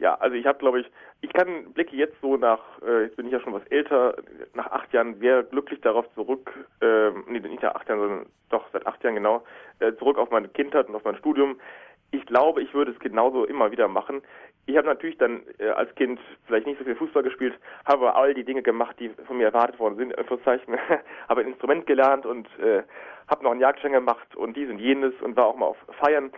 Ja, 0.00 0.14
also 0.16 0.34
ich 0.34 0.46
habe, 0.46 0.58
glaube 0.58 0.80
ich, 0.80 0.90
ich 1.20 1.32
kann 1.32 1.72
blicke 1.72 1.96
jetzt 1.96 2.20
so 2.20 2.36
nach, 2.36 2.60
äh, 2.86 3.04
jetzt 3.04 3.16
bin 3.16 3.26
ich 3.26 3.32
ja 3.32 3.40
schon 3.40 3.52
was 3.52 3.66
älter, 3.66 4.14
nach 4.54 4.70
acht 4.70 4.92
Jahren 4.92 5.18
sehr 5.18 5.42
glücklich 5.42 5.80
darauf 5.80 6.06
zurück, 6.14 6.52
äh, 6.80 7.10
nee, 7.26 7.40
nicht 7.40 7.62
nach 7.62 7.74
acht 7.74 7.88
Jahren, 7.88 8.00
sondern 8.00 8.26
doch 8.50 8.64
seit 8.72 8.86
acht 8.86 9.02
Jahren 9.02 9.16
genau, 9.16 9.42
äh, 9.80 9.92
zurück 9.94 10.18
auf 10.18 10.30
meine 10.30 10.48
Kindheit 10.48 10.88
und 10.88 10.94
auf 10.94 11.04
mein 11.04 11.16
Studium. 11.16 11.58
Ich 12.10 12.24
glaube, 12.24 12.62
ich 12.62 12.72
würde 12.72 12.92
es 12.92 12.98
genauso 13.00 13.44
immer 13.44 13.70
wieder 13.70 13.88
machen. 13.88 14.22
Ich 14.66 14.76
habe 14.76 14.86
natürlich 14.86 15.18
dann 15.18 15.42
äh, 15.58 15.68
als 15.70 15.94
Kind 15.96 16.20
vielleicht 16.46 16.66
nicht 16.66 16.78
so 16.78 16.84
viel 16.84 16.94
Fußball 16.94 17.22
gespielt, 17.22 17.54
habe 17.84 18.14
all 18.14 18.32
die 18.32 18.44
Dinge 18.44 18.62
gemacht, 18.62 18.96
die 19.00 19.10
von 19.26 19.38
mir 19.38 19.46
erwartet 19.46 19.78
worden 19.78 19.96
sind, 19.96 20.16
Anführungszeichen, 20.16 20.76
habe 21.28 21.40
ein 21.40 21.48
Instrument 21.48 21.86
gelernt 21.86 22.26
und 22.26 22.46
äh, 22.60 22.82
habe 23.28 23.44
noch 23.44 23.50
einen 23.50 23.60
Jagdschein 23.60 23.92
gemacht 23.92 24.36
und 24.36 24.56
dies 24.56 24.70
und 24.70 24.78
jenes 24.78 25.14
und 25.20 25.36
war 25.36 25.46
auch 25.46 25.56
mal 25.56 25.66
auf 25.66 25.78
Feiern. 26.00 26.30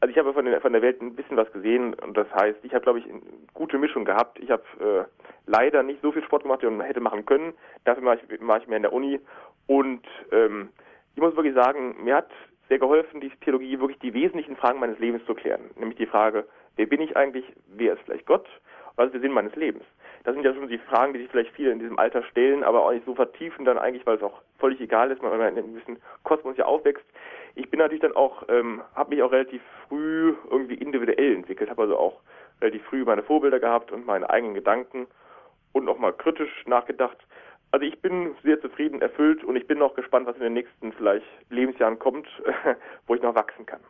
Also 0.00 0.12
ich 0.12 0.18
habe 0.18 0.32
von, 0.32 0.46
der, 0.46 0.60
von 0.62 0.72
der 0.72 0.80
Welt 0.80 1.02
ein 1.02 1.14
bisschen 1.14 1.36
was 1.36 1.52
gesehen 1.52 1.92
und 1.94 2.16
das 2.16 2.26
heißt, 2.34 2.58
ich 2.62 2.72
habe, 2.72 2.82
glaube 2.82 3.00
ich, 3.00 3.04
eine 3.04 3.20
gute 3.52 3.76
Mischung 3.76 4.06
gehabt. 4.06 4.38
Ich 4.38 4.50
habe 4.50 4.62
äh, 4.80 5.04
leider 5.46 5.82
nicht 5.82 6.00
so 6.00 6.10
viel 6.10 6.24
Sport 6.24 6.44
gemacht, 6.44 6.62
wie 6.62 6.66
man 6.66 6.86
hätte 6.86 7.00
machen 7.00 7.26
können. 7.26 7.52
Dafür 7.84 8.02
mache 8.02 8.20
ich, 8.26 8.40
mache 8.40 8.62
ich 8.62 8.66
mehr 8.66 8.78
in 8.78 8.82
der 8.82 8.94
Uni 8.94 9.20
und 9.66 10.06
ähm, 10.32 10.70
ich 11.14 11.20
muss 11.20 11.36
wirklich 11.36 11.54
sagen, 11.54 12.02
mir 12.02 12.16
hat 12.16 12.30
sehr 12.68 12.78
geholfen, 12.78 13.20
die 13.20 13.30
Theologie 13.44 13.78
wirklich 13.78 13.98
die 13.98 14.14
wesentlichen 14.14 14.56
Fragen 14.56 14.80
meines 14.80 14.98
Lebens 14.98 15.24
zu 15.26 15.34
klären. 15.34 15.70
Nämlich 15.76 15.98
die 15.98 16.06
Frage, 16.06 16.46
wer 16.76 16.86
bin 16.86 17.02
ich 17.02 17.16
eigentlich, 17.16 17.44
wer 17.66 17.94
ist 17.94 18.02
vielleicht 18.04 18.26
Gott, 18.26 18.48
was 18.96 19.06
ist 19.06 19.14
der 19.14 19.20
Sinn 19.20 19.32
meines 19.32 19.54
Lebens? 19.56 19.84
Das 20.24 20.34
sind 20.34 20.44
ja 20.44 20.54
schon 20.54 20.68
die 20.68 20.78
Fragen, 20.78 21.12
die 21.12 21.20
sich 21.20 21.30
vielleicht 21.30 21.52
viele 21.54 21.72
in 21.72 21.78
diesem 21.78 21.98
Alter 21.98 22.22
stellen, 22.24 22.62
aber 22.62 22.84
auch 22.84 22.92
nicht 22.92 23.06
so 23.06 23.14
vertiefen 23.14 23.64
dann 23.64 23.78
eigentlich, 23.78 24.06
weil 24.06 24.16
es 24.16 24.22
auch 24.22 24.40
völlig 24.58 24.80
egal 24.80 25.10
ist, 25.10 25.22
man 25.22 25.32
in 25.32 25.40
einem 25.40 25.74
gewissen 25.74 25.98
Kosmos 26.22 26.56
ja 26.56 26.66
aufwächst. 26.66 27.04
Ich 27.54 27.70
bin 27.70 27.78
natürlich 27.78 28.02
dann 28.02 28.16
auch, 28.16 28.44
ähm, 28.48 28.82
habe 28.94 29.14
mich 29.14 29.22
auch 29.22 29.32
relativ 29.32 29.62
früh 29.88 30.34
irgendwie 30.50 30.74
individuell 30.74 31.34
entwickelt, 31.34 31.70
habe 31.70 31.82
also 31.82 31.96
auch 31.96 32.20
relativ 32.60 32.82
früh 32.84 33.04
meine 33.04 33.22
Vorbilder 33.22 33.60
gehabt 33.60 33.92
und 33.92 34.06
meine 34.06 34.28
eigenen 34.30 34.54
Gedanken 34.54 35.06
und 35.72 35.88
auch 35.88 35.98
mal 35.98 36.12
kritisch 36.12 36.50
nachgedacht. 36.66 37.16
Also 37.72 37.86
ich 37.86 38.00
bin 38.00 38.34
sehr 38.42 38.60
zufrieden, 38.60 39.00
erfüllt 39.00 39.44
und 39.44 39.56
ich 39.56 39.66
bin 39.66 39.78
noch 39.78 39.94
gespannt, 39.94 40.26
was 40.26 40.36
in 40.36 40.42
den 40.42 40.54
nächsten 40.54 40.92
vielleicht 40.92 41.26
Lebensjahren 41.50 41.98
kommt, 41.98 42.26
wo 43.06 43.14
ich 43.14 43.22
noch 43.22 43.34
wachsen 43.34 43.66
kann. 43.66 43.80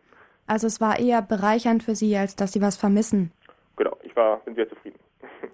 Also 0.46 0.66
es 0.66 0.80
war 0.80 0.98
eher 0.98 1.22
bereichernd 1.22 1.82
für 1.82 1.94
Sie, 1.94 2.16
als 2.16 2.36
dass 2.36 2.52
Sie 2.52 2.60
was 2.60 2.76
vermissen. 2.76 3.32
Genau, 3.76 3.96
ich 4.02 4.14
war, 4.16 4.38
bin 4.38 4.54
sehr 4.54 4.68
zufrieden. 4.68 4.98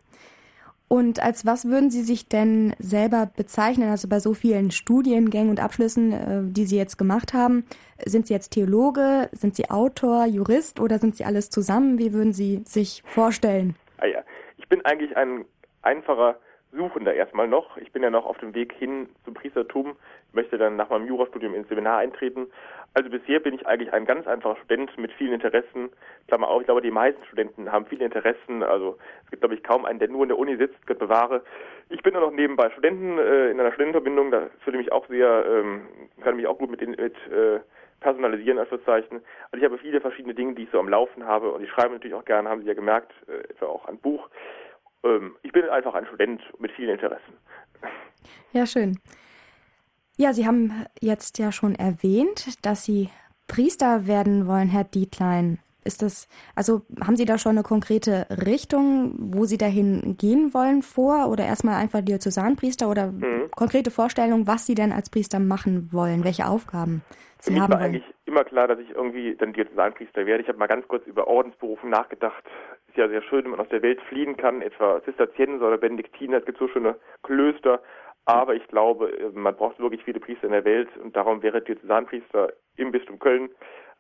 Und 0.89 1.21
als 1.21 1.45
was 1.45 1.69
würden 1.69 1.91
Sie 1.91 2.03
sich 2.03 2.29
denn 2.29 2.75
selber 2.79 3.29
bezeichnen? 3.37 3.91
Also 3.91 4.09
bei 4.09 4.21
so 4.21 4.35
vielen 4.35 4.71
Studiengängen 4.71 5.51
und 5.51 5.61
Abschlüssen, 5.61 6.13
äh, 6.13 6.43
die 6.45 6.65
Sie 6.65 6.77
jetzt 6.77 6.97
gemacht 6.97 7.35
haben, 7.35 7.67
sind 8.05 8.29
Sie 8.29 8.35
jetzt 8.35 8.51
Theologe, 8.51 9.29
sind 9.33 9.57
Sie 9.57 9.69
Autor, 9.69 10.27
Jurist 10.27 10.79
oder 10.79 10.99
sind 10.99 11.17
Sie 11.17 11.25
alles 11.25 11.51
zusammen? 11.51 11.99
Wie 11.99 12.13
würden 12.13 12.33
Sie 12.33 12.63
sich 12.65 13.03
vorstellen? 13.05 13.75
Ah 13.99 14.07
ja, 14.07 14.21
ich 14.59 14.69
bin 14.69 14.85
eigentlich 14.85 15.17
ein 15.17 15.45
einfacher 15.83 16.37
Suchender 16.73 17.15
erstmal 17.15 17.49
noch. 17.49 17.77
Ich 17.79 17.91
bin 17.93 18.03
ja 18.03 18.11
noch 18.11 18.27
auf 18.27 18.39
dem 18.39 18.55
Weg 18.55 18.73
hin 18.73 19.09
zum 19.25 19.35
Priestertum, 19.35 19.97
möchte 20.33 20.59
dann 20.59 20.77
nach 20.77 20.91
meinem 20.91 21.07
Jurastudium 21.07 21.55
ins 21.55 21.69
Seminar 21.69 21.99
eintreten. 21.99 22.47
Also 22.97 23.11
bisher 23.11 23.41
bin 23.41 23.53
ich 23.53 23.67
eigentlich 23.67 23.93
ein 23.93 24.07
ganz 24.07 24.27
einfacher 24.27 24.57
Student 24.57 24.97
mit 24.97 25.13
vielen 25.13 25.35
Interessen. 25.35 25.91
Klammer 26.29 26.49
auf, 26.49 26.63
ich 26.63 26.67
glaube, 26.67 26.81
die 26.81 26.91
meisten 26.91 27.23
Studenten 27.27 27.71
haben 27.71 27.85
viele 27.85 28.07
Interessen. 28.07 28.63
Also 28.63 28.97
es 29.23 29.31
gibt, 29.31 29.43
glaube 29.43 29.55
ich, 29.55 29.63
kaum 29.63 29.85
einen, 29.85 29.99
der 29.99 30.09
nur 30.09 30.23
in 30.23 30.31
der 30.31 30.39
Uni 30.39 30.57
sitzt, 30.57 30.87
Gott 30.87 30.99
bewahre. 30.99 31.45
Ich 31.91 32.03
bin 32.03 32.15
dann 32.15 32.23
noch 32.23 32.31
nebenbei 32.31 32.71
Studenten 32.71 33.19
äh, 33.19 33.51
in 33.51 33.61
einer 33.61 33.73
Studentenverbindung, 33.73 34.31
da 34.31 34.49
fühle 34.65 34.81
ich 34.81 34.93
auch 34.93 35.07
sehr, 35.09 35.45
ähm, 35.47 35.83
kann 36.23 36.37
mich 36.37 36.47
auch 36.47 36.57
gut 36.57 36.71
mit, 36.71 36.81
mit 36.81 37.15
äh, 37.31 37.61
personalisieren, 38.01 38.59
Anführungszeichen. 38.59 39.21
Also 39.53 39.59
ich 39.59 39.65
habe 39.65 39.77
viele 39.77 40.01
verschiedene 40.01 40.33
Dinge, 40.33 40.55
die 40.55 40.63
ich 40.63 40.71
so 40.73 40.81
am 40.81 40.89
Laufen 40.89 41.27
habe 41.27 41.53
und 41.53 41.63
ich 41.63 41.69
schreibe 41.69 41.93
natürlich 41.93 42.15
auch 42.15 42.25
gerne, 42.25 42.49
haben 42.49 42.63
Sie 42.63 42.69
ja 42.69 42.75
gemerkt, 42.75 43.13
äh, 43.29 43.41
etwa 43.51 43.67
auch 43.67 43.85
ein 43.89 43.99
Buch. 43.99 44.31
Ähm, 45.05 45.37
ich 45.43 45.53
bin 45.53 45.69
einfach 45.69 45.93
ein 45.93 46.07
Student 46.07 46.41
mit 46.59 46.73
vielen 46.73 46.95
Interessen. 46.95 47.35
Ja, 48.55 48.65
schön. 48.65 48.99
Ja, 50.17 50.33
Sie 50.33 50.47
haben 50.47 50.87
jetzt 51.01 51.39
ja 51.39 51.53
schon 51.53 51.75
erwähnt, 51.75 52.65
dass 52.65 52.85
Sie 52.85 53.11
Priester 53.49 54.07
werden 54.07 54.47
wollen, 54.47 54.69
Herr 54.69 54.85
Dietlein. 54.85 55.59
Ist 55.85 56.03
das, 56.03 56.27
also 56.57 56.83
haben 57.05 57.17
Sie 57.17 57.27
da 57.27 57.39
schon 57.39 57.53
eine 57.53 57.63
konkrete 57.63 58.27
Richtung, 58.45 59.15
wo 59.19 59.45
Sie 59.45 59.59
dahin 59.59 60.17
gehen 60.19 60.53
wollen 60.53 60.83
vor 60.83 61.29
oder 61.29 61.45
erstmal 61.45 61.77
einfach 61.77 62.01
Diözesanpriester 62.01 62.91
oder 62.91 63.13
mhm. 63.13 63.51
konkrete 63.55 63.93
Vorstellungen, 63.93 64.47
was 64.49 64.67
Sie 64.67 64.75
denn 64.75 64.91
als 64.91 65.11
Priester 65.11 65.39
machen 65.39 65.91
wollen, 65.93 66.25
welche 66.25 66.47
Aufgaben 66.47 67.03
Sie 67.39 67.55
Für 67.55 67.61
haben 67.61 67.73
war 67.73 67.81
wollen? 67.81 67.95
eigentlich 67.95 68.15
immer 68.25 68.43
klar, 68.43 68.67
dass 68.67 68.81
ich 68.81 68.91
irgendwie 68.91 69.37
dann 69.37 69.53
Diözesanpriester 69.53 70.27
werde. 70.27 70.43
Ich 70.43 70.49
habe 70.49 70.59
mal 70.59 70.67
ganz 70.67 70.89
kurz 70.89 71.07
über 71.07 71.29
Ordensberufen 71.29 71.91
nachgedacht. 71.91 72.43
Ist 72.89 72.97
ja 72.97 73.09
sehr 73.09 73.23
schön, 73.23 73.45
wenn 73.45 73.53
man 73.53 73.61
aus 73.61 73.69
der 73.69 73.83
Welt 73.83 74.01
fliehen 74.09 74.37
kann, 74.37 74.63
etwa 74.63 75.01
Zisterzienser 75.05 75.69
oder 75.69 75.79
Benediktiner. 75.79 76.39
Es 76.39 76.47
gibt 76.47 76.59
so 76.59 76.67
schöne 76.67 76.97
Klöster. 77.23 77.81
Aber 78.27 78.55
ich 78.55 78.67
glaube, 78.69 79.31
man 79.35 79.57
braucht 79.57 79.79
wirklich 79.79 80.03
viele 80.05 80.21
Priester 80.21 80.47
in 80.47 80.53
der 80.53 80.65
Welt 80.65 80.89
und 80.99 81.17
darum 81.17 81.43
wäre 81.43 81.63
Diözesanpriester 81.63 82.53
im 82.77 82.91
Bistum 82.91 83.19
Köln 83.19 83.51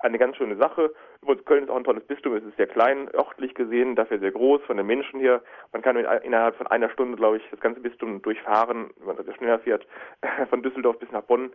eine 0.01 0.19
ganz 0.19 0.37
schöne 0.37 0.57
Sache. 0.57 0.93
Übrigens, 1.23 1.45
Köln 1.45 1.65
ist 1.65 1.71
auch 1.71 1.77
ein 1.77 1.85
tolles 1.85 2.07
Bistum, 2.07 2.35
es 2.35 2.45
ist 2.45 2.57
sehr 2.57 2.67
klein, 2.67 3.09
örtlich 3.15 3.55
gesehen, 3.55 3.95
dafür 3.95 4.19
sehr 4.19 4.33
groß 4.33 4.63
von 4.63 4.77
den 4.77 4.87
Menschen 4.87 5.21
her. 5.21 5.43
Man 5.73 5.83
kann 5.83 5.97
innerhalb 5.97 6.57
von 6.57 6.67
einer 6.67 6.91
Stunde, 6.91 7.17
glaube 7.17 7.39
ich, 7.39 7.43
das 7.51 7.61
ganze 7.61 7.81
Bistum 7.81 8.21
durchfahren, 8.21 8.91
wenn 8.99 9.07
man 9.07 9.25
das 9.25 9.35
schneller 9.37 9.59
fährt, 9.61 9.87
von 10.51 10.63
Düsseldorf 10.63 10.99
bis 10.99 11.11
nach 11.13 11.23
Bonn. 11.23 11.53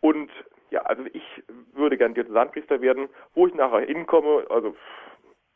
Und 0.00 0.30
ja, 0.70 0.82
also 0.82 1.04
ich 1.12 1.42
würde 1.72 1.96
gern 1.96 2.14
Diözesanpriester 2.14 2.80
werden. 2.80 3.08
Wo 3.34 3.46
ich 3.46 3.54
nachher 3.54 3.80
hinkomme, 3.80 4.44
also 4.50 4.76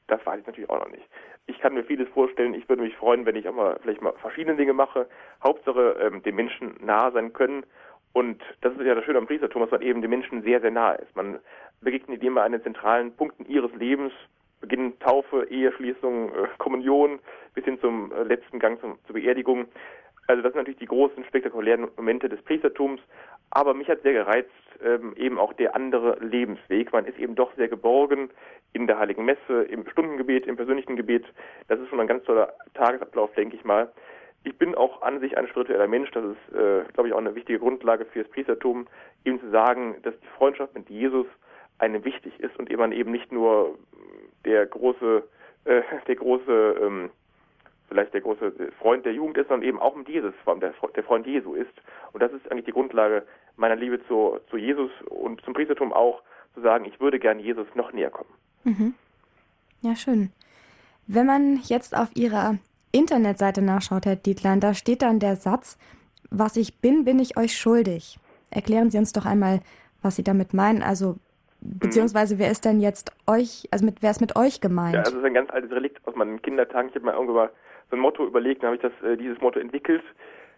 das 0.07 0.25
weiß 0.25 0.41
ich 0.41 0.47
natürlich 0.47 0.71
auch 0.71 0.81
noch 0.81 0.91
nicht. 0.91 1.07
Ich 1.49 1.59
kann 1.59 1.75
mir 1.75 1.83
vieles 1.83 2.09
vorstellen. 2.11 2.55
Ich 2.55 2.69
würde 2.69 2.83
mich 2.83 2.95
freuen, 2.97 3.27
wenn 3.27 3.35
ich 3.35 3.49
auch 3.49 3.55
mal 3.55 3.79
vielleicht 3.83 4.03
mal 4.03 4.13
verschiedene 4.21 4.57
Dinge 4.57 4.75
mache. 4.75 5.09
Hauptsache 5.43 5.97
ähm, 6.01 6.23
den 6.23 6.37
Menschen 6.37 6.77
nahe 6.81 7.11
sein 7.11 7.33
können. 7.33 7.65
Und 8.13 8.43
das 8.61 8.75
ist 8.75 8.83
ja 8.83 8.95
das 8.95 9.05
Schöne 9.05 9.19
am 9.19 9.27
Priestertum, 9.27 9.63
dass 9.63 9.71
man 9.71 9.83
eben 9.83 10.03
den 10.03 10.11
Menschen 10.11 10.43
sehr, 10.43 10.61
sehr 10.61 10.71
nahe 10.71 10.97
ist. 10.97 11.17
Man 11.17 11.41
begegnet 11.81 12.23
immer 12.23 12.43
an 12.43 12.53
den 12.53 12.63
zentralen 12.63 13.15
Punkten 13.17 13.47
ihres 13.47 13.75
Lebens, 13.75 14.13
Beginn 14.61 14.99
Taufe, 14.99 15.47
Eheschließung, 15.51 16.31
äh, 16.31 16.49
Kommunion 16.59 17.19
bis 17.55 17.65
hin 17.65 17.81
zum 17.81 18.13
äh, 18.13 18.25
letzten 18.25 18.59
Gang 18.59 18.81
zum, 18.81 18.99
zur 19.07 19.15
Beerdigung. 19.15 19.67
Also 20.29 20.43
das 20.43 20.53
sind 20.53 20.61
natürlich 20.61 20.79
die 20.79 20.87
großen 20.87 21.25
spektakulären 21.25 21.89
Momente 21.97 22.29
des 22.29 22.41
Priestertums. 22.43 23.01
Aber 23.51 23.75
mich 23.75 23.89
hat 23.89 24.03
sehr 24.03 24.13
gereizt 24.13 24.51
ähm, 24.85 25.15
eben 25.17 25.39
auch 25.39 25.53
der 25.55 25.75
andere 25.75 26.19
Lebensweg. 26.21 26.93
Man 26.93 27.07
ist 27.07 27.19
eben 27.19 27.35
doch 27.35 27.55
sehr 27.57 27.69
geborgen 27.69 28.31
in 28.75 28.87
der 28.87 28.99
Heiligen 28.99 29.25
Messe, 29.25 29.63
im 29.71 29.89
Stundengebet, 29.89 30.47
im 30.47 30.57
persönlichen 30.57 30.97
Gebet. 30.97 31.25
Das 31.69 31.81
ist 31.81 31.89
schon 31.89 32.01
ein 32.01 32.07
ganz 32.07 32.25
toller 32.25 32.53
Tagesablauf, 32.75 33.33
denke 33.35 33.57
ich 33.57 33.65
mal. 33.65 33.91
Ich 34.45 34.57
bin 34.57 34.75
auch 34.75 35.03
an 35.03 35.19
sich 35.21 35.37
ein 35.37 35.49
spiritueller 35.49 35.89
Mensch. 35.89 36.11
Das 36.11 36.25
ist, 36.25 36.55
äh, 36.55 36.85
glaube 36.93 37.09
ich, 37.09 37.15
auch 37.15 37.19
eine 37.19 37.35
wichtige 37.35 37.59
Grundlage 37.59 38.05
fürs 38.05 38.29
Priestertum, 38.29 38.87
eben 39.25 39.41
zu 39.41 39.51
sagen, 39.51 39.97
dass 40.03 40.15
die 40.21 40.29
Freundschaft 40.37 40.75
mit 40.75 40.89
Jesus 40.91 41.27
einem 41.79 42.05
wichtig 42.05 42.39
ist 42.41 42.57
und 42.59 42.71
man 42.77 42.93
eben 42.93 43.11
nicht 43.13 43.33
nur 43.33 43.79
der 44.45 44.67
große, 44.67 45.25
äh, 45.65 45.83
der 46.07 46.17
große, 46.17 46.77
ähm, 46.83 47.11
vielleicht 47.89 48.15
der 48.15 48.21
große 48.21 48.53
Freund 48.79 49.05
der 49.05 49.13
Jugend 49.13 49.37
ist, 49.39 49.49
sondern 49.49 49.69
eben 49.69 49.79
auch 49.79 49.95
mit 49.97 50.09
Jesus, 50.09 50.35
der, 50.47 50.73
der 50.97 51.05
Freund 51.05 51.27
Jesu 51.27 51.55
ist. 51.55 51.73
Und 52.13 52.23
das 52.23 52.33
ist 52.33 52.51
eigentlich 52.51 52.67
die 52.67 52.73
Grundlage 52.73 53.25
meiner 53.57 53.77
Liebe 53.77 54.01
zu, 54.07 54.39
zu 54.51 54.57
Jesus 54.57 54.91
und 55.09 55.41
zum 55.43 55.55
Priestertum 55.55 55.93
auch, 55.93 56.23
zu 56.55 56.61
sagen, 56.61 56.85
ich 56.85 57.01
würde 57.01 57.19
gern 57.19 57.39
Jesus 57.39 57.67
noch 57.75 57.93
näher 57.93 58.11
kommen. 58.11 58.31
Mhm. 58.65 58.95
Ja, 59.81 59.95
schön. 59.95 60.33
Wenn 61.07 61.27
man 61.27 61.61
jetzt 61.65 61.97
auf 61.97 62.09
Ihrer 62.15 62.59
Internetseite 62.93 63.63
nachschaut, 63.63 64.07
Herr 64.07 64.17
Dietlein, 64.17 64.61
da 64.61 64.75
steht 64.75 65.03
dann 65.03 65.21
der 65.21 65.37
Satz, 65.37 65.79
was 66.31 66.57
ich 66.57 66.81
bin, 66.81 67.05
bin 67.05 67.19
ich 67.19 67.37
euch 67.37 67.57
schuldig. 67.57 68.19
Erklären 68.51 68.91
Sie 68.91 68.99
uns 68.99 69.13
doch 69.13 69.25
einmal, 69.25 69.61
was 70.03 70.17
Sie 70.17 70.25
damit 70.25 70.53
meinen. 70.53 70.83
Also 70.83 71.17
Beziehungsweise 71.61 72.39
wer 72.39 72.51
ist 72.51 72.65
denn 72.65 72.81
jetzt 72.81 73.13
euch, 73.27 73.67
also 73.73 73.85
mit 73.85 74.01
wer 74.01 74.13
ist 74.13 74.21
mit 74.21 74.37
euch 74.37 74.61
gemeint? 74.61 74.95
Ja, 74.95 75.01
also 75.01 75.13
das 75.13 75.21
ist 75.21 75.27
ein 75.27 75.35
ganz 75.35 75.51
altes 75.51 75.71
Relikt 75.73 76.07
aus 76.07 76.15
meinen 76.15 76.41
Kindertagen. 76.41 76.89
Ich 76.89 76.95
habe 76.95 77.07
mir 77.07 77.13
irgendwann 77.13 77.35
mal 77.35 77.51
so 77.91 77.97
ein 77.97 78.01
Motto 78.01 78.27
überlegt, 78.27 78.63
dann 78.63 78.69
habe 78.69 78.77
ich 78.77 78.83
das, 78.83 78.93
äh, 79.03 79.17
dieses 79.17 79.41
Motto 79.41 79.59
entwickelt. 79.59 80.03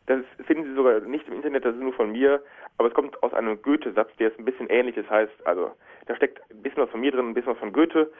Das 0.06 0.20
finden 0.46 0.64
Sie 0.64 0.74
sogar 0.74 1.00
nicht 1.00 1.28
im 1.28 1.34
Internet, 1.34 1.64
das 1.64 1.74
ist 1.74 1.82
nur 1.82 1.92
von 1.92 2.10
mir, 2.10 2.42
aber 2.78 2.88
es 2.88 2.94
kommt 2.94 3.22
aus 3.22 3.32
einem 3.32 3.60
Goethe-Satz, 3.62 4.10
der 4.18 4.28
ist 4.28 4.38
ein 4.38 4.44
bisschen 4.44 4.68
ähnlich, 4.68 4.96
das 4.96 5.08
heißt, 5.08 5.46
also 5.46 5.72
da 6.06 6.16
steckt 6.16 6.40
ein 6.50 6.62
bisschen 6.62 6.82
was 6.82 6.90
von 6.90 7.00
mir 7.00 7.12
drin, 7.12 7.28
ein 7.28 7.34
bisschen 7.34 7.52
was 7.52 7.58
von 7.58 7.72
Goethe. 7.72 8.10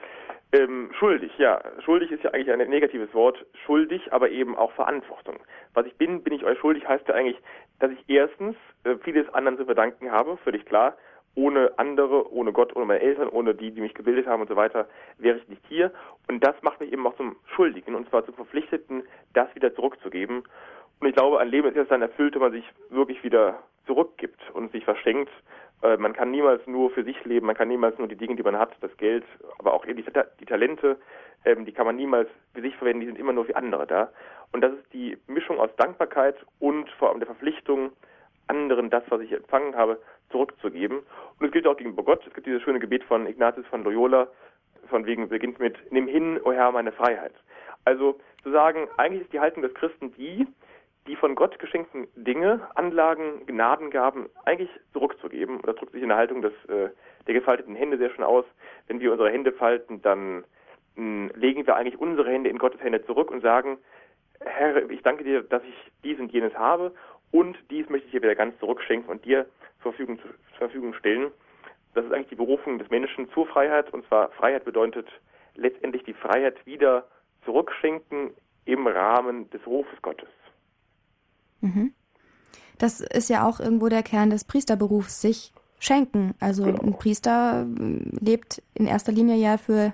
Ähm, 0.53 0.91
schuldig, 0.97 1.37
ja. 1.37 1.61
Schuldig 1.83 2.11
ist 2.11 2.23
ja 2.23 2.31
eigentlich 2.31 2.51
ein 2.51 2.69
negatives 2.69 3.13
Wort. 3.13 3.45
Schuldig, 3.65 4.11
aber 4.11 4.29
eben 4.29 4.55
auch 4.55 4.71
Verantwortung. 4.73 5.37
Was 5.73 5.85
ich 5.85 5.95
bin, 5.95 6.23
bin 6.23 6.33
ich 6.33 6.43
euch 6.43 6.59
schuldig, 6.59 6.87
heißt 6.87 7.07
ja 7.07 7.15
eigentlich, 7.15 7.41
dass 7.79 7.91
ich 7.91 8.03
erstens 8.07 8.55
äh, 8.83 8.95
vieles 8.97 9.27
anderen 9.33 9.57
zu 9.57 9.65
verdanken 9.65 10.11
habe, 10.11 10.37
völlig 10.37 10.65
klar 10.65 10.95
ohne 11.35 11.71
andere, 11.77 12.31
ohne 12.31 12.51
Gott, 12.51 12.75
ohne 12.75 12.85
meine 12.85 13.01
Eltern, 13.01 13.29
ohne 13.29 13.55
die, 13.55 13.71
die 13.71 13.81
mich 13.81 13.93
gebildet 13.93 14.27
haben 14.27 14.41
und 14.41 14.49
so 14.49 14.55
weiter, 14.55 14.87
wäre 15.17 15.37
ich 15.37 15.47
nicht 15.47 15.63
hier. 15.67 15.91
Und 16.27 16.43
das 16.43 16.55
macht 16.61 16.79
mich 16.79 16.91
eben 16.91 17.05
auch 17.07 17.15
zum 17.15 17.35
Schuldigen 17.55 17.95
und 17.95 18.09
zwar 18.09 18.25
zum 18.25 18.35
Verpflichteten, 18.35 19.03
das 19.33 19.53
wieder 19.55 19.73
zurückzugeben. 19.73 20.43
Und 20.99 21.07
ich 21.07 21.15
glaube, 21.15 21.39
ein 21.39 21.49
Leben 21.49 21.67
ist 21.67 21.75
erst 21.75 21.91
dann 21.91 22.01
erfüllt, 22.01 22.35
wenn 22.35 22.41
man 22.41 22.51
sich 22.51 22.65
wirklich 22.89 23.23
wieder 23.23 23.59
zurückgibt 23.87 24.39
und 24.53 24.71
sich 24.71 24.83
verschenkt. 24.83 25.31
Äh, 25.81 25.97
man 25.97 26.13
kann 26.13 26.31
niemals 26.31 26.65
nur 26.67 26.91
für 26.91 27.03
sich 27.03 27.23
leben, 27.25 27.47
man 27.47 27.55
kann 27.55 27.69
niemals 27.69 27.97
nur 27.97 28.07
die 28.07 28.15
Dinge, 28.15 28.35
die 28.35 28.43
man 28.43 28.57
hat, 28.57 28.75
das 28.81 28.95
Geld, 28.97 29.23
aber 29.57 29.73
auch 29.73 29.85
die, 29.85 29.95
die 29.95 30.45
Talente 30.45 30.97
ähm, 31.45 31.65
die 31.65 31.71
kann 31.71 31.85
man 31.85 31.95
niemals 31.95 32.29
für 32.53 32.61
sich 32.61 32.75
verwenden, 32.75 33.01
die 33.01 33.05
sind 33.07 33.19
immer 33.19 33.33
nur 33.33 33.45
für 33.45 33.55
andere 33.55 33.87
da. 33.87 34.11
Und 34.51 34.61
das 34.61 34.73
ist 34.73 34.93
die 34.93 35.17
Mischung 35.27 35.59
aus 35.59 35.69
Dankbarkeit 35.77 36.35
und 36.59 36.89
vor 36.91 37.09
allem 37.09 37.19
der 37.19 37.27
Verpflichtung, 37.27 37.91
anderen 38.47 38.89
das, 38.89 39.03
was 39.09 39.21
ich 39.21 39.31
empfangen 39.31 39.75
habe, 39.75 39.99
zurückzugeben. 40.31 40.99
Und 41.39 41.45
es 41.45 41.51
gilt 41.51 41.67
auch 41.67 41.77
gegenüber 41.77 42.03
Gott. 42.03 42.25
Es 42.25 42.33
gibt 42.33 42.47
dieses 42.47 42.61
schöne 42.61 42.79
Gebet 42.79 43.03
von 43.03 43.27
Ignatius 43.27 43.65
von 43.67 43.83
Loyola, 43.83 44.27
von 44.89 45.05
wegen 45.05 45.29
beginnt 45.29 45.59
mit, 45.59 45.77
nimm 45.91 46.07
hin, 46.07 46.39
o 46.43 46.49
oh 46.49 46.51
Herr, 46.51 46.71
meine 46.71 46.91
Freiheit. 46.91 47.33
Also 47.85 48.19
zu 48.43 48.51
sagen, 48.51 48.87
eigentlich 48.97 49.23
ist 49.23 49.33
die 49.33 49.39
Haltung 49.39 49.61
des 49.61 49.73
Christen 49.73 50.13
die, 50.13 50.47
die 51.07 51.15
von 51.15 51.35
Gott 51.35 51.57
geschenkten 51.59 52.07
Dinge, 52.15 52.61
Anlagen, 52.75 53.45
Gnadengaben 53.47 54.29
eigentlich 54.45 54.69
zurückzugeben. 54.93 55.57
Und 55.57 55.67
das 55.67 55.75
drückt 55.75 55.93
sich 55.93 56.03
in 56.03 56.09
der 56.09 56.17
Haltung 56.17 56.41
des, 56.41 56.53
äh, 56.67 56.89
der 57.27 57.33
gefalteten 57.33 57.75
Hände 57.75 57.97
sehr 57.97 58.11
schön 58.11 58.23
aus. 58.23 58.45
Wenn 58.87 58.99
wir 58.99 59.11
unsere 59.11 59.31
Hände 59.31 59.51
falten, 59.51 60.01
dann 60.01 60.43
hm, 60.95 61.31
legen 61.35 61.65
wir 61.65 61.75
eigentlich 61.75 61.99
unsere 61.99 62.29
Hände 62.29 62.49
in 62.49 62.57
Gottes 62.57 62.81
Hände 62.81 63.03
zurück 63.05 63.31
und 63.31 63.41
sagen, 63.41 63.77
Herr, 64.41 64.89
ich 64.89 65.01
danke 65.01 65.23
dir, 65.23 65.43
dass 65.43 65.63
ich 65.63 65.91
dies 66.03 66.19
und 66.19 66.31
jenes 66.31 66.53
habe 66.55 66.93
und 67.31 67.57
dies 67.69 67.89
möchte 67.89 68.07
ich 68.07 68.11
dir 68.11 68.21
wieder 68.21 68.35
ganz 68.35 68.57
zurückschenken 68.59 69.09
und 69.09 69.23
dir 69.25 69.45
zur 69.81 69.93
Verfügung, 69.93 70.19
zur 70.19 70.57
Verfügung 70.57 70.93
stellen. 70.93 71.31
Das 71.93 72.05
ist 72.05 72.13
eigentlich 72.13 72.29
die 72.29 72.35
Berufung 72.35 72.79
des 72.79 72.89
Menschen 72.89 73.29
zur 73.31 73.45
Freiheit 73.47 73.93
und 73.93 74.05
zwar 74.07 74.29
Freiheit 74.31 74.65
bedeutet 74.65 75.07
letztendlich 75.55 76.03
die 76.03 76.13
Freiheit 76.13 76.65
wieder 76.65 77.05
zurückschenken 77.45 78.31
im 78.65 78.87
Rahmen 78.87 79.49
des 79.49 79.65
Rufes 79.65 80.01
Gottes. 80.01 80.29
Mhm. 81.61 81.93
Das 82.77 83.01
ist 83.01 83.29
ja 83.29 83.47
auch 83.47 83.59
irgendwo 83.59 83.89
der 83.89 84.03
Kern 84.03 84.29
des 84.29 84.43
Priesterberufs, 84.43 85.21
sich 85.21 85.53
schenken. 85.79 86.33
Also 86.39 86.63
genau. 86.63 86.81
ein 86.81 86.97
Priester 86.97 87.61
ähm, 87.61 88.11
lebt 88.19 88.61
in 88.73 88.87
erster 88.87 89.11
Linie 89.11 89.35
ja 89.35 89.57
für 89.57 89.93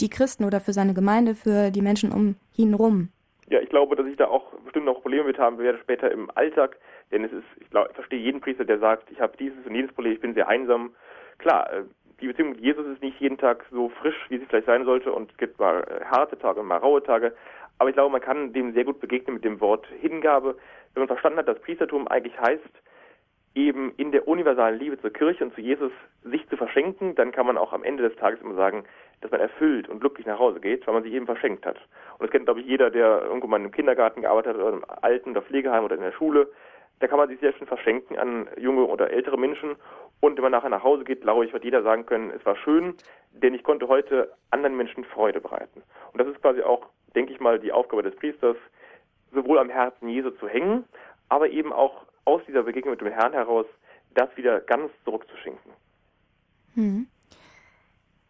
die 0.00 0.10
Christen 0.10 0.44
oder 0.44 0.60
für 0.60 0.72
seine 0.72 0.94
Gemeinde, 0.94 1.34
für 1.34 1.70
die 1.70 1.82
Menschen 1.82 2.12
um 2.12 2.36
ihn 2.56 2.74
rum. 2.74 3.08
Ja, 3.48 3.60
ich 3.60 3.68
glaube, 3.68 3.96
dass 3.96 4.06
ich 4.06 4.16
da 4.16 4.28
auch 4.28 4.52
bestimmt 4.64 4.86
noch 4.86 5.02
Probleme 5.02 5.24
mit 5.24 5.38
haben 5.38 5.58
werde 5.58 5.78
später 5.78 6.10
im 6.10 6.30
Alltag, 6.34 6.78
denn 7.12 7.24
es 7.24 7.32
ist, 7.32 7.44
ich, 7.60 7.70
glaube, 7.70 7.88
ich 7.90 7.94
verstehe 7.94 8.18
jeden 8.18 8.40
Priester, 8.40 8.64
der 8.64 8.78
sagt, 8.78 9.10
ich 9.10 9.20
habe 9.20 9.36
dieses 9.36 9.64
und 9.64 9.74
jenes 9.74 9.92
Problem, 9.92 10.12
ich 10.12 10.20
bin 10.20 10.34
sehr 10.34 10.48
einsam. 10.48 10.94
Klar, 11.38 11.72
äh, 11.72 11.82
die 12.20 12.28
Beziehung 12.28 12.50
mit 12.50 12.60
Jesus 12.60 12.86
ist 12.86 13.02
nicht 13.02 13.20
jeden 13.20 13.38
Tag 13.38 13.64
so 13.70 13.88
frisch, 13.88 14.16
wie 14.28 14.38
sie 14.38 14.46
vielleicht 14.46 14.66
sein 14.66 14.84
sollte 14.84 15.12
und 15.12 15.30
es 15.30 15.36
gibt 15.36 15.58
mal 15.58 15.82
äh, 15.82 16.04
harte 16.04 16.38
Tage 16.38 16.60
und 16.60 16.66
mal 16.66 16.78
raue 16.78 17.02
Tage, 17.02 17.34
aber 17.78 17.90
ich 17.90 17.94
glaube, 17.94 18.12
man 18.12 18.20
kann 18.20 18.52
dem 18.52 18.72
sehr 18.74 18.84
gut 18.84 19.00
begegnen 19.00 19.34
mit 19.34 19.44
dem 19.44 19.60
Wort 19.60 19.86
Hingabe, 20.00 20.56
wenn 20.94 21.00
man 21.00 21.08
verstanden 21.08 21.38
hat, 21.38 21.48
dass 21.48 21.60
Priestertum 21.60 22.06
eigentlich 22.08 22.38
heißt, 22.38 22.82
eben 23.54 23.92
in 23.96 24.12
der 24.12 24.28
universalen 24.28 24.78
Liebe 24.78 25.00
zur 25.00 25.12
Kirche 25.12 25.44
und 25.44 25.54
zu 25.54 25.60
Jesus 25.60 25.92
sich 26.22 26.48
zu 26.48 26.56
verschenken, 26.56 27.14
dann 27.14 27.32
kann 27.32 27.46
man 27.46 27.58
auch 27.58 27.72
am 27.72 27.84
Ende 27.84 28.08
des 28.08 28.16
Tages 28.16 28.40
immer 28.40 28.54
sagen, 28.54 28.84
dass 29.20 29.30
man 29.30 29.40
erfüllt 29.40 29.88
und 29.88 30.00
glücklich 30.00 30.26
nach 30.26 30.38
Hause 30.38 30.60
geht, 30.60 30.86
weil 30.86 30.94
man 30.94 31.02
sich 31.02 31.12
eben 31.12 31.26
verschenkt 31.26 31.66
hat. 31.66 31.76
Und 32.18 32.22
das 32.22 32.30
kennt, 32.30 32.46
glaube 32.46 32.60
ich, 32.60 32.66
jeder, 32.66 32.90
der 32.90 33.22
irgendwo 33.22 33.46
mal 33.46 33.60
im 33.60 33.70
Kindergarten 33.70 34.22
gearbeitet 34.22 34.54
hat 34.54 34.60
oder 34.62 34.76
im 34.76 34.84
Alten- 35.02 35.30
oder 35.30 35.42
Pflegeheim 35.42 35.84
oder 35.84 35.96
in 35.96 36.02
der 36.02 36.12
Schule. 36.12 36.48
Da 37.02 37.08
kann 37.08 37.18
man 37.18 37.28
sich 37.28 37.40
sehr 37.40 37.52
schön 37.52 37.66
verschenken 37.66 38.16
an 38.16 38.48
junge 38.56 38.84
oder 38.84 39.10
ältere 39.10 39.36
Menschen. 39.36 39.74
Und 40.20 40.36
wenn 40.36 40.42
man 40.44 40.52
nachher 40.52 40.68
nach 40.68 40.84
Hause 40.84 41.02
geht, 41.02 41.22
glaube 41.22 41.44
ich, 41.44 41.52
wird 41.52 41.64
jeder 41.64 41.82
sagen 41.82 42.06
können, 42.06 42.30
es 42.30 42.46
war 42.46 42.54
schön, 42.54 42.94
denn 43.32 43.54
ich 43.54 43.64
konnte 43.64 43.88
heute 43.88 44.32
anderen 44.52 44.76
Menschen 44.76 45.04
Freude 45.06 45.40
bereiten. 45.40 45.82
Und 46.12 46.20
das 46.20 46.28
ist 46.28 46.40
quasi 46.40 46.62
auch, 46.62 46.86
denke 47.16 47.32
ich 47.32 47.40
mal, 47.40 47.58
die 47.58 47.72
Aufgabe 47.72 48.04
des 48.04 48.14
Priesters, 48.14 48.56
sowohl 49.32 49.58
am 49.58 49.68
Herzen 49.68 50.08
Jesu 50.08 50.30
zu 50.30 50.46
hängen, 50.46 50.84
aber 51.28 51.48
eben 51.48 51.72
auch 51.72 52.06
aus 52.24 52.40
dieser 52.46 52.62
Begegnung 52.62 52.92
mit 52.92 53.00
dem 53.00 53.08
Herrn 53.08 53.32
heraus 53.32 53.66
das 54.14 54.28
wieder 54.36 54.60
ganz 54.60 54.92
zurückzuschenken. 55.04 55.72
Hm. 56.74 57.08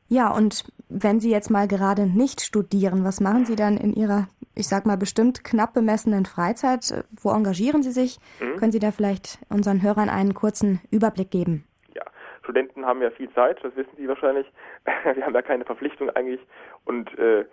Ja, 0.08 0.30
und 0.32 0.64
wenn 0.88 1.20
Sie 1.20 1.30
jetzt 1.30 1.50
mal 1.50 1.68
gerade 1.68 2.06
nicht 2.06 2.40
studieren, 2.40 3.04
was 3.04 3.20
machen 3.20 3.44
Sie 3.44 3.54
dann 3.54 3.76
in 3.76 3.92
Ihrer, 3.92 4.28
ich 4.54 4.68
sag 4.68 4.86
mal, 4.86 4.96
bestimmt 4.96 5.44
knapp 5.44 5.74
bemessenen 5.74 6.26
Freizeit? 6.26 7.04
Wo 7.20 7.30
engagieren 7.30 7.82
Sie 7.82 7.92
sich? 7.92 8.18
Mhm. 8.40 8.56
Können 8.56 8.72
Sie 8.72 8.78
da 8.78 8.90
vielleicht 8.90 9.38
unseren 9.48 9.82
Hörern 9.82 10.08
einen 10.08 10.34
kurzen 10.34 10.80
Überblick 10.90 11.30
geben? 11.30 11.64
Ja, 11.94 12.02
Studenten 12.42 12.84
haben 12.84 13.02
ja 13.02 13.10
viel 13.10 13.32
Zeit, 13.32 13.58
das 13.62 13.74
wissen 13.76 13.96
Sie 13.96 14.08
wahrscheinlich. 14.08 14.46
Wir 15.14 15.24
haben 15.24 15.34
ja 15.34 15.42
keine 15.42 15.64
Verpflichtung 15.64 16.10
eigentlich 16.10 16.40
und 16.84 17.16
äh, 17.18 17.44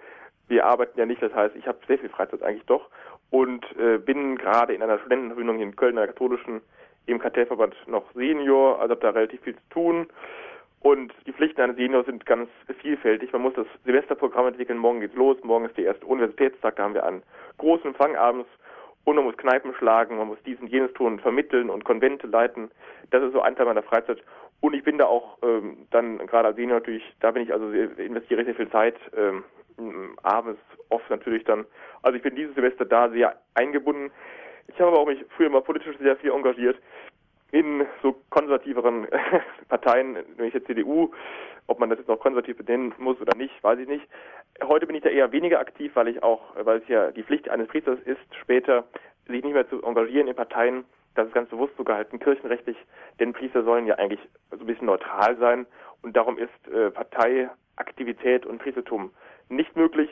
wir 0.49 0.65
arbeiten 0.65 0.97
ja 0.97 1.05
nicht, 1.05 1.21
das 1.21 1.31
heißt, 1.31 1.55
ich 1.55 1.67
habe 1.67 1.77
sehr 1.87 1.99
viel 1.99 2.09
Freizeit 2.09 2.41
eigentlich 2.41 2.65
doch 2.65 2.89
und 3.29 3.63
äh, 3.77 3.99
bin 3.99 4.35
gerade 4.35 4.73
in 4.73 4.81
einer 4.81 4.97
Studentenverbindung 4.97 5.59
in 5.59 5.75
Köln, 5.75 5.95
einer 5.95 6.07
katholischen, 6.07 6.61
im 7.05 7.19
Kartellverband 7.19 7.75
noch 7.87 8.03
Senior, 8.15 8.79
also 8.79 8.91
habe 8.95 9.01
da 9.01 9.11
relativ 9.11 9.41
viel 9.41 9.55
zu 9.55 9.69
tun 9.69 10.07
und 10.81 11.13
die 11.27 11.33
Pflichten 11.33 11.61
eines 11.61 11.75
Seniors 11.75 12.05
sind 12.05 12.25
ganz 12.25 12.49
vielfältig. 12.81 13.33
Man 13.33 13.41
muss 13.41 13.53
das 13.53 13.67
Semesterprogramm 13.85 14.47
entwickeln. 14.47 14.77
Morgen 14.77 15.01
geht's 15.01 15.15
los. 15.15 15.37
Morgen 15.43 15.65
ist 15.65 15.77
der 15.77 15.85
erste 15.85 16.05
Universitätstag. 16.05 16.77
Da 16.77 16.83
haben 16.83 16.93
wir 16.93 17.05
einen 17.05 17.23
großen 17.57 17.87
Empfang 17.87 18.15
abends. 18.15 18.47
Und 19.03 19.15
man 19.15 19.25
muss 19.25 19.35
Kneipen 19.37 19.73
schlagen. 19.73 20.17
Man 20.17 20.27
muss 20.27 20.37
dies 20.45 20.59
und 20.59 20.67
jenes 20.67 20.93
tun, 20.93 21.19
vermitteln 21.19 21.69
und 21.69 21.83
Konvente 21.83 22.27
leiten. 22.27 22.71
Das 23.11 23.21
ist 23.23 23.33
so 23.33 23.41
ein 23.41 23.55
Teil 23.55 23.65
meiner 23.65 23.83
Freizeit. 23.83 24.23
Und 24.61 24.73
ich 24.73 24.83
bin 24.83 24.97
da 24.97 25.05
auch 25.05 25.37
ähm, 25.41 25.85
dann 25.91 26.17
gerade 26.27 26.49
als 26.49 26.57
Senior 26.57 26.79
natürlich, 26.79 27.03
da 27.19 27.31
bin 27.31 27.43
ich 27.43 27.53
also 27.53 27.71
investiere 27.71 28.45
sehr 28.45 28.55
viel 28.55 28.69
Zeit 28.69 28.95
ähm, 29.17 29.43
abends 30.23 30.61
oft 30.89 31.09
natürlich 31.09 31.43
dann. 31.43 31.65
Also 32.01 32.17
ich 32.17 32.23
bin 32.23 32.35
dieses 32.35 32.55
Semester 32.55 32.85
da 32.85 33.09
sehr 33.09 33.37
eingebunden. 33.53 34.11
Ich 34.67 34.79
habe 34.79 34.91
aber 34.91 34.99
auch 34.99 35.07
mich 35.07 35.25
früher 35.35 35.49
mal 35.49 35.61
politisch 35.61 35.97
sehr 35.97 36.17
viel 36.17 36.31
engagiert 36.31 36.77
in 37.51 37.85
so 38.01 38.15
konservativeren 38.29 39.07
Parteien, 39.69 40.13
nämlich 40.37 40.53
der 40.53 40.65
CDU, 40.65 41.11
ob 41.67 41.79
man 41.79 41.89
das 41.89 41.99
jetzt 41.99 42.07
noch 42.07 42.19
konservativ 42.19 42.57
benennen 42.57 42.93
muss 42.97 43.19
oder 43.21 43.35
nicht, 43.37 43.63
weiß 43.63 43.79
ich 43.79 43.87
nicht. 43.87 44.07
Heute 44.63 44.87
bin 44.87 44.95
ich 44.95 45.03
da 45.03 45.09
eher 45.09 45.31
weniger 45.31 45.59
aktiv, 45.59 45.91
weil 45.95 46.07
ich 46.07 46.23
auch, 46.23 46.41
weil 46.63 46.77
es 46.77 46.87
ja 46.87 47.11
die 47.11 47.23
Pflicht 47.23 47.49
eines 47.49 47.67
Priesters 47.67 47.99
ist, 48.05 48.19
später 48.41 48.85
sich 49.27 49.43
nicht 49.43 49.53
mehr 49.53 49.69
zu 49.69 49.83
engagieren 49.83 50.27
in 50.27 50.35
Parteien. 50.35 50.85
Das 51.15 51.27
ist 51.27 51.33
ganz 51.33 51.49
bewusst 51.49 51.73
so 51.77 51.83
gehalten, 51.83 52.19
kirchenrechtlich, 52.19 52.77
denn 53.19 53.33
Priester 53.33 53.63
sollen 53.63 53.87
ja 53.87 53.95
eigentlich 53.95 54.21
so 54.51 54.59
ein 54.59 54.65
bisschen 54.65 54.85
neutral 54.85 55.37
sein 55.37 55.65
und 56.01 56.15
darum 56.15 56.37
ist 56.37 56.67
äh, 56.71 56.91
Parteiaktivität 56.91 58.45
und 58.45 58.59
Priestertum 58.59 59.11
nicht 59.49 59.75
möglich. 59.75 60.09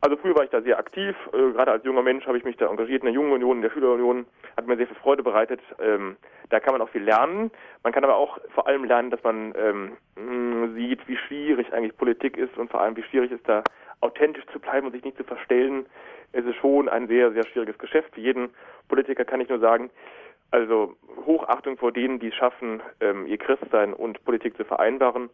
Also 0.00 0.16
früher 0.16 0.36
war 0.36 0.44
ich 0.44 0.50
da 0.50 0.62
sehr 0.62 0.78
aktiv, 0.78 1.16
äh, 1.32 1.52
gerade 1.52 1.72
als 1.72 1.84
junger 1.84 2.02
Mensch 2.02 2.24
habe 2.26 2.38
ich 2.38 2.44
mich 2.44 2.56
da 2.56 2.70
engagiert 2.70 3.02
in 3.02 3.06
der 3.06 3.14
Jungen 3.14 3.32
Union, 3.32 3.56
in 3.56 3.62
der 3.62 3.70
Schülerunion, 3.70 4.26
hat 4.56 4.66
mir 4.66 4.76
sehr 4.76 4.86
viel 4.86 4.96
Freude 4.96 5.24
bereitet. 5.24 5.60
Ähm, 5.80 6.16
da 6.50 6.60
kann 6.60 6.72
man 6.72 6.80
auch 6.80 6.88
viel 6.88 7.02
lernen. 7.02 7.50
Man 7.82 7.92
kann 7.92 8.04
aber 8.04 8.16
auch 8.16 8.38
vor 8.54 8.68
allem 8.68 8.84
lernen, 8.84 9.10
dass 9.10 9.22
man 9.24 9.54
ähm, 9.56 10.72
sieht, 10.76 11.06
wie 11.08 11.16
schwierig 11.16 11.72
eigentlich 11.72 11.96
Politik 11.96 12.36
ist 12.36 12.56
und 12.56 12.70
vor 12.70 12.80
allem 12.80 12.96
wie 12.96 13.02
schwierig 13.02 13.32
es 13.32 13.42
da 13.42 13.64
authentisch 14.00 14.46
zu 14.52 14.60
bleiben 14.60 14.86
und 14.86 14.92
sich 14.92 15.02
nicht 15.02 15.16
zu 15.16 15.24
verstellen. 15.24 15.86
Es 16.32 16.44
ist 16.44 16.56
schon 16.56 16.88
ein 16.88 17.08
sehr, 17.08 17.32
sehr 17.32 17.44
schwieriges 17.46 17.78
Geschäft. 17.78 18.14
Für 18.14 18.20
jeden 18.20 18.50
Politiker 18.86 19.24
kann 19.24 19.40
ich 19.40 19.48
nur 19.48 19.58
sagen, 19.58 19.90
also 20.52 20.94
Hochachtung 21.26 21.76
vor 21.76 21.90
denen, 21.90 22.20
die 22.20 22.28
es 22.28 22.34
schaffen, 22.36 22.80
ähm, 23.00 23.26
ihr 23.26 23.38
Christsein 23.38 23.92
und 23.94 24.24
Politik 24.24 24.56
zu 24.56 24.64
vereinbaren. 24.64 25.28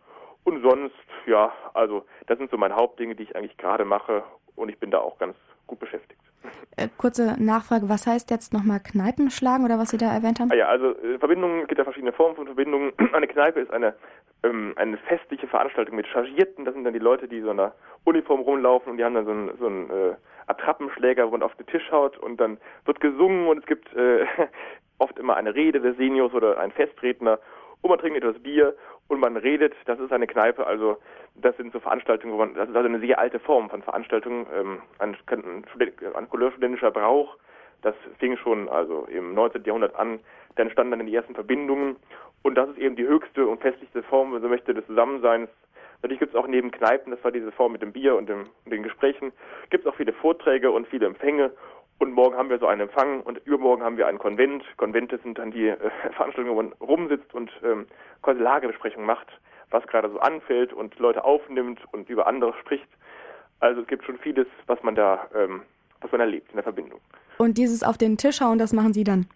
Und 0.45 0.63
sonst, 0.63 0.95
ja, 1.27 1.53
also 1.75 2.05
das 2.27 2.39
sind 2.39 2.51
so 2.51 2.57
meine 2.57 2.77
Hauptdinge, 2.77 3.15
die 3.15 3.25
ich 3.25 3.37
eigentlich 3.37 3.57
gerade 3.59 3.85
mache 3.85 4.25
und 4.57 4.69
ich 4.69 4.79
bin 4.79 4.91
da 4.91 4.99
auch 4.99 5.19
ganz 5.19 5.37
gut 5.67 5.79
beschäftigt. 5.81 6.21
Äh, 6.77 6.89
kurze 6.99 7.37
Nachfrage, 7.43 7.89
was 7.89 8.07
heißt 8.07 8.31
jetzt 8.31 8.53
nochmal 8.53 8.81
Kneipen 8.81 9.31
schlagen 9.31 9.65
oder 9.65 9.79
was 9.79 9.91
Sie 9.91 9.97
da 9.97 10.13
erwähnt 10.13 10.41
haben? 10.41 10.51
Ah 10.51 10.57
ja, 10.57 10.69
also 10.69 10.91
äh, 10.99 11.19
Verbindungen, 11.19 11.67
gibt 11.67 11.79
ja 11.79 11.85
verschiedene 11.85 12.13
Formen 12.13 12.37
von 12.37 12.47
Verbindungen. 12.47 12.93
Eine 13.13 13.29
Kneipe 13.29 13.61
ist 13.61 13.71
eine, 13.71 13.95
ähm, 14.43 14.73
eine 14.77 14.97
festliche 14.99 15.47
Veranstaltung 15.47 15.97
mit 15.97 16.07
Chargierten, 16.07 16.65
das 16.65 16.75
sind 16.75 16.85
dann 16.85 16.93
die 16.93 16.99
Leute, 16.99 17.29
die 17.29 17.41
so 17.41 17.51
in 17.51 17.61
einer 17.61 17.73
Uniform 18.05 18.41
rumlaufen 18.41 18.91
und 18.91 18.99
die 18.99 19.05
haben 19.05 19.15
dann 19.15 19.25
so 19.25 19.31
einen, 19.31 19.59
so 19.59 19.67
einen 19.67 19.91
äh, 19.91 20.15
Attrappenschläger, 20.47 21.27
wo 21.27 21.31
man 21.31 21.43
auf 21.43 21.55
den 21.55 21.67
Tisch 21.67 21.91
haut 21.91 22.19
und 22.19 22.39
dann 22.39 22.59
wird 22.85 23.01
gesungen 23.01 23.47
und 23.47 23.59
es 23.59 23.67
gibt 23.67 23.95
äh, 23.95 24.27
oft 24.99 25.19
immer 25.19 25.37
eine 25.37 25.55
Rede 25.55 25.81
des 25.81 25.97
Seniors 25.97 26.35
oder 26.35 26.59
ein 26.59 26.73
Festredner 26.73 27.39
und 27.83 27.91
man 27.91 27.99
trinkt 27.99 28.19
etwas 28.19 28.43
Bier 28.43 28.75
und 29.09 29.21
man 29.21 29.37
redet, 29.37 29.75
das 29.87 29.99
ist 29.99 30.13
eine 30.13 30.27
Kneipe, 30.27 30.67
also 30.67 30.99
das 31.35 31.57
sind 31.57 31.73
so 31.73 31.81
Veranstaltungen, 31.81 32.33
wo 32.33 32.39
man, 32.39 32.55
das 32.55 32.69
ist 32.69 32.77
also 32.77 32.89
eine 32.89 33.01
sehr 33.01 33.19
alte 33.19 33.39
Form 33.39 33.69
von 33.69 33.83
Veranstaltungen, 33.83 34.47
ähm, 34.55 34.83
ein, 34.99 35.17
ein, 35.27 35.65
ein 36.15 36.29
couleur-studentischer 36.29 36.91
Brauch, 36.91 37.37
das 37.83 37.95
fing 38.19 38.37
schon 38.39 38.69
also 38.69 39.07
im 39.11 39.35
19. 39.35 39.65
Jahrhundert 39.65 39.95
an, 39.97 40.21
dann 40.57 40.67
entstanden 40.67 40.99
dann 40.99 41.07
die 41.07 41.15
ersten 41.15 41.35
Verbindungen 41.35 41.97
und 42.43 42.55
das 42.57 42.69
ist 42.71 42.79
eben 42.79 42.97
die 42.97 43.07
höchste 43.07 43.47
und 43.47 43.61
festlichste 43.61 44.03
Form, 44.03 44.29
wenn 44.29 44.35
man 44.35 44.43
so 44.43 44.49
möchte, 44.49 44.75
des 44.75 44.87
Zusammenseins. 44.87 45.51
Natürlich 46.03 46.21
gibt 46.21 46.35
es 46.35 46.39
auch 46.39 46.47
neben 46.47 46.71
Kneipen, 46.71 47.11
das 47.11 47.23
war 47.25 47.31
diese 47.31 47.53
Form 47.53 47.73
mit 47.73 47.83
dem 47.83 47.93
Bier 47.93 48.17
und, 48.17 48.29
dem, 48.29 48.47
und 48.65 48.71
den 48.71 48.83
Gesprächen, 48.83 49.33
gibt 49.71 49.87
es 49.87 49.91
auch 49.91 49.97
viele 49.97 50.13
Vorträge 50.13 50.71
und 50.71 50.87
viele 50.89 51.07
Empfänge 51.07 51.53
und 51.99 52.13
morgen 52.13 52.37
haben 52.37 52.51
wir 52.51 52.59
so 52.59 52.67
einen 52.67 52.83
Empfang 52.83 53.21
und 53.23 53.39
übermorgen 53.47 53.83
haben 53.83 53.97
wir 53.97 54.07
einen 54.07 54.19
Konvent. 54.19 54.65
Konvente 54.77 55.19
sind 55.19 55.39
dann 55.39 55.51
die 55.51 55.69
äh, 55.69 55.77
Veranstaltungen, 56.17 56.51
wo 56.51 56.63
man 56.63 56.73
rumsitzt 56.81 57.33
und 57.35 57.51
ähm, 57.65 57.87
quasi 58.23 58.41
Lagebesprechungen 58.41 59.07
macht, 59.07 59.29
was 59.71 59.87
gerade 59.87 60.11
so 60.11 60.19
anfällt 60.19 60.73
und 60.73 60.99
Leute 60.99 61.25
aufnimmt 61.25 61.81
und 61.93 62.09
über 62.09 62.27
andere 62.27 62.55
spricht. 62.61 62.89
Also 63.61 63.81
es 63.81 63.87
gibt 63.87 64.05
schon 64.05 64.19
vieles, 64.19 64.47
was 64.67 64.83
man 64.83 64.95
da, 64.95 65.29
ähm, 65.35 65.63
was 66.01 66.11
man 66.13 66.21
erlebt 66.21 66.51
in 66.51 66.57
der 66.57 66.65
Verbindung. 66.65 67.01
Und 67.39 67.59
dieses 67.59 67.83
auf 67.83 67.99
den 67.99 68.17
Tisch 68.17 68.41
hauen, 68.41 68.59
das 68.59 68.73
machen 68.73 68.93
Sie 68.93 69.05
dann? 69.05 69.27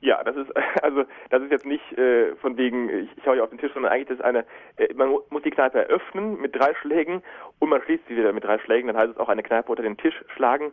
Ja, 0.00 0.22
das 0.22 0.36
ist 0.36 0.50
also 0.82 1.04
das 1.30 1.42
ist 1.42 1.50
jetzt 1.50 1.66
nicht 1.66 1.92
äh, 1.98 2.34
von 2.36 2.56
wegen 2.56 2.88
ich, 2.88 3.08
ich 3.16 3.26
hau 3.26 3.32
hier 3.32 3.42
auf 3.42 3.50
den 3.50 3.58
Tisch, 3.58 3.72
sondern 3.72 3.92
eigentlich 3.92 4.08
das 4.08 4.18
ist 4.18 4.24
eine 4.24 4.44
äh, 4.76 4.92
man 4.94 5.08
muss 5.30 5.42
die 5.42 5.50
Kneipe 5.50 5.78
eröffnen 5.78 6.40
mit 6.40 6.54
drei 6.54 6.74
Schlägen 6.74 7.22
und 7.58 7.66
und 7.66 7.70
man 7.70 7.82
schließt 7.82 8.04
sie 8.06 8.16
wieder 8.16 8.32
mit 8.32 8.44
drei 8.44 8.60
Schlägen, 8.60 8.86
dann 8.86 8.96
heißt 8.96 9.10
es 9.10 9.18
auch 9.18 9.28
eine 9.28 9.42
Kneipe 9.42 9.68
unter 9.70 9.82
den 9.82 9.96
Tisch 9.96 10.14
schlagen. 10.36 10.72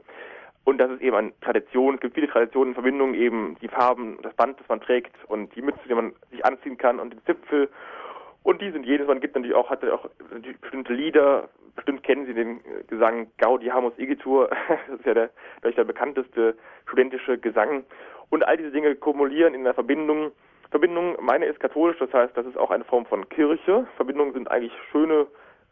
Und 0.66 0.78
das 0.78 0.92
ist 0.92 1.02
eben 1.02 1.16
eine 1.16 1.40
Tradition. 1.42 1.96
Es 1.96 2.02
gibt 2.02 2.16
viele 2.16 2.28
Traditionen 2.28 2.70
in 2.70 2.74
Verbindung, 2.76 3.14
eben 3.14 3.58
die 3.62 3.68
Farben, 3.68 4.18
das 4.22 4.34
Band, 4.36 4.60
das 4.60 4.68
man 4.70 4.80
trägt 4.80 5.14
und 5.28 5.54
die 5.56 5.62
Mütze, 5.62 5.82
die 5.88 5.94
man 5.94 6.14
sich 6.32 6.46
anziehen 6.46 6.78
kann 6.78 7.00
und 7.00 7.14
den 7.14 7.24
Zipfel. 7.26 7.70
Und 8.44 8.62
die 8.62 8.72
sind 8.72 8.86
jedes 8.86 9.08
Mal, 9.08 9.20
gibt 9.20 9.36
natürlich 9.36 9.56
auch, 9.56 9.70
hatte 9.70 9.94
auch 9.94 10.10
bestimmte 10.62 10.94
Lieder. 10.94 11.50
Bestimmt 11.76 12.04
kennen 12.04 12.26
Sie 12.26 12.34
den 12.34 12.62
Gesang 12.88 13.28
Gaudiamus 13.38 13.94
Igitur. 13.98 14.50
Das 14.88 15.00
ist 15.00 15.06
ja 15.06 15.14
der, 15.14 15.30
vielleicht 15.62 15.78
der 15.78 15.86
bekannteste 15.86 16.56
studentische 16.86 17.38
Gesang. 17.38 17.84
Und 18.30 18.46
all 18.46 18.58
diese 18.58 18.72
Dinge 18.72 18.96
kumulieren 18.96 19.54
in 19.54 19.62
einer 19.62 19.74
Verbindung. 19.74 20.32
Verbindung, 20.72 21.18
meine 21.22 21.46
ist 21.46 21.60
katholisch, 21.60 21.98
das 22.00 22.12
heißt, 22.12 22.36
das 22.36 22.48
ist 22.48 22.58
auch 22.58 22.72
eine 22.72 22.84
Form 22.84 23.06
von 23.06 23.28
Kirche. 23.30 23.86
Verbindungen 23.96 24.34
sind 24.34 24.50
eigentlich 24.50 24.74
schöne 24.92 25.28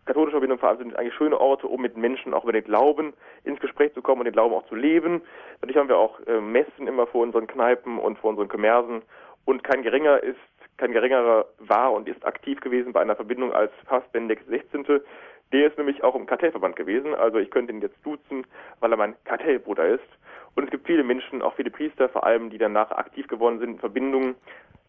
katholische 0.05 0.31
Verbindung 0.31 0.59
vor 0.59 0.69
allem 0.69 0.79
sind 0.79 0.95
eigentlich 0.95 1.13
schöne 1.13 1.39
Orte, 1.39 1.67
um 1.67 1.81
mit 1.81 1.97
Menschen 1.97 2.33
auch 2.33 2.43
über 2.43 2.53
den 2.53 2.63
Glauben 2.63 3.13
ins 3.43 3.59
Gespräch 3.59 3.93
zu 3.93 4.01
kommen 4.01 4.21
und 4.21 4.25
den 4.25 4.33
Glauben 4.33 4.53
auch 4.55 4.65
zu 4.67 4.75
leben. 4.75 5.21
Natürlich 5.61 5.77
haben 5.77 5.89
wir 5.89 5.97
auch 5.97 6.19
äh, 6.27 6.39
Messen 6.39 6.87
immer 6.87 7.07
vor 7.07 7.21
unseren 7.21 7.47
Kneipen 7.47 7.99
und 7.99 8.17
vor 8.19 8.31
unseren 8.31 8.47
Kommersen 8.47 9.01
und 9.45 9.63
kein 9.63 9.83
geringer 9.83 10.21
ist, 10.23 10.39
kein 10.77 10.91
geringerer 10.91 11.45
war 11.59 11.91
und 11.93 12.07
ist 12.07 12.25
aktiv 12.25 12.59
gewesen 12.61 12.93
bei 12.93 13.01
einer 13.01 13.15
Verbindung 13.15 13.53
als 13.53 13.71
Papst 13.85 14.11
Benedikt 14.11 14.47
XVI. 14.47 15.01
Der 15.51 15.67
ist 15.67 15.77
nämlich 15.77 16.03
auch 16.03 16.15
im 16.15 16.25
Kartellverband 16.25 16.75
gewesen, 16.75 17.13
also 17.13 17.37
ich 17.37 17.51
könnte 17.51 17.73
ihn 17.73 17.81
jetzt 17.81 17.97
duzen, 18.05 18.45
weil 18.79 18.91
er 18.91 18.97
mein 18.97 19.15
Kartellbruder 19.25 19.85
ist. 19.85 20.07
Und 20.55 20.63
es 20.63 20.71
gibt 20.71 20.87
viele 20.87 21.03
Menschen, 21.03 21.41
auch 21.41 21.53
viele 21.55 21.71
Priester 21.71 22.09
vor 22.09 22.25
allem, 22.25 22.49
die 22.49 22.57
danach 22.57 22.91
aktiv 22.91 23.27
geworden 23.27 23.59
sind 23.59 23.71
in 23.71 23.79
Verbindungen 23.79 24.35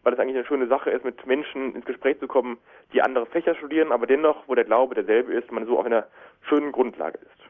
weil 0.03 0.13
es 0.13 0.19
eigentlich 0.19 0.35
eine 0.35 0.45
schöne 0.45 0.67
Sache 0.67 0.89
ist, 0.89 1.05
mit 1.05 1.25
Menschen 1.25 1.75
ins 1.75 1.85
Gespräch 1.85 2.19
zu 2.19 2.27
kommen, 2.27 2.57
die 2.93 3.01
andere 3.01 3.25
Fächer 3.25 3.55
studieren, 3.55 3.91
aber 3.91 4.05
dennoch, 4.05 4.43
wo 4.47 4.55
der 4.55 4.65
Glaube 4.65 4.95
derselbe 4.95 5.33
ist, 5.33 5.51
man 5.51 5.65
so 5.65 5.79
auf 5.79 5.85
einer 5.85 6.05
schönen 6.41 6.71
Grundlage 6.71 7.19
ist. 7.19 7.43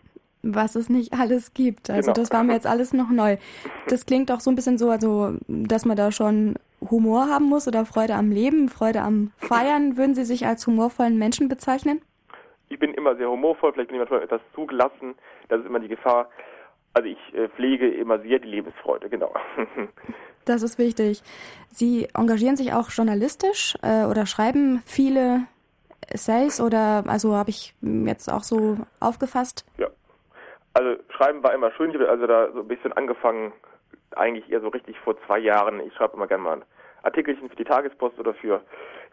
Was 0.43 0.75
es 0.75 0.89
nicht 0.89 1.13
alles 1.13 1.53
gibt. 1.53 1.89
Also 1.89 2.11
genau. 2.11 2.21
das 2.21 2.31
war 2.31 2.43
mir 2.43 2.53
jetzt 2.53 2.67
alles 2.67 2.93
noch 2.93 3.09
neu. 3.09 3.37
Das 3.87 4.05
klingt 4.05 4.29
doch 4.29 4.41
so 4.41 4.51
ein 4.51 4.55
bisschen 4.55 4.77
so, 4.77 4.89
also 4.89 5.37
dass 5.47 5.85
man 5.85 5.95
da 5.95 6.11
schon 6.11 6.55
Humor 6.91 7.27
haben 7.29 7.45
muss 7.45 7.67
oder 7.67 7.85
Freude 7.85 8.15
am 8.15 8.29
Leben, 8.29 8.67
Freude 8.67 9.01
am 9.01 9.31
Feiern. 9.37 9.95
Würden 9.95 10.15
Sie 10.15 10.25
sich 10.25 10.45
als 10.45 10.67
humorvollen 10.67 11.17
Menschen 11.17 11.47
bezeichnen? 11.47 12.01
Ich 12.67 12.77
bin 12.77 12.93
immer 12.93 13.15
sehr 13.15 13.29
humorvoll, 13.29 13.71
vielleicht 13.71 13.89
bin 13.89 13.95
ich 13.95 14.01
manchmal 14.01 14.23
etwas 14.23 14.41
zugelassen. 14.53 15.15
Das 15.47 15.61
ist 15.61 15.65
immer 15.65 15.79
die 15.79 15.87
Gefahr. 15.87 16.29
Also 16.93 17.07
ich 17.07 17.33
äh, 17.33 17.47
pflege 17.49 17.87
immer 17.89 18.19
sehr 18.19 18.39
die 18.39 18.49
Lebensfreude, 18.49 19.09
genau. 19.09 19.33
Das 20.45 20.61
ist 20.61 20.77
wichtig. 20.77 21.21
Sie 21.69 22.07
engagieren 22.13 22.55
sich 22.55 22.73
auch 22.73 22.89
journalistisch 22.89 23.75
äh, 23.81 24.05
oder 24.05 24.25
schreiben 24.25 24.81
viele 24.85 25.47
Essays 26.09 26.59
oder 26.59 27.03
also 27.07 27.35
habe 27.35 27.49
ich 27.49 27.73
jetzt 27.81 28.31
auch 28.31 28.43
so 28.43 28.77
aufgefasst? 28.99 29.65
Ja. 29.77 29.87
Also 30.73 30.97
schreiben 31.09 31.43
war 31.43 31.53
immer 31.53 31.71
schön. 31.71 31.91
Ich 31.91 31.95
habe 31.95 32.09
also 32.09 32.27
da 32.27 32.51
so 32.51 32.61
ein 32.61 32.67
bisschen 32.67 32.93
angefangen, 32.93 33.53
eigentlich 34.15 34.51
eher 34.51 34.61
so 34.61 34.69
richtig 34.69 34.99
vor 34.99 35.15
zwei 35.25 35.39
Jahren. 35.39 35.79
Ich 35.81 35.93
schreibe 35.93 36.15
immer 36.15 36.27
gerne 36.27 36.43
mal 36.43 36.53
ein 36.57 36.63
Artikelchen 37.03 37.49
für 37.49 37.55
die 37.55 37.63
Tagespost 37.63 38.19
oder 38.19 38.33
für 38.33 38.61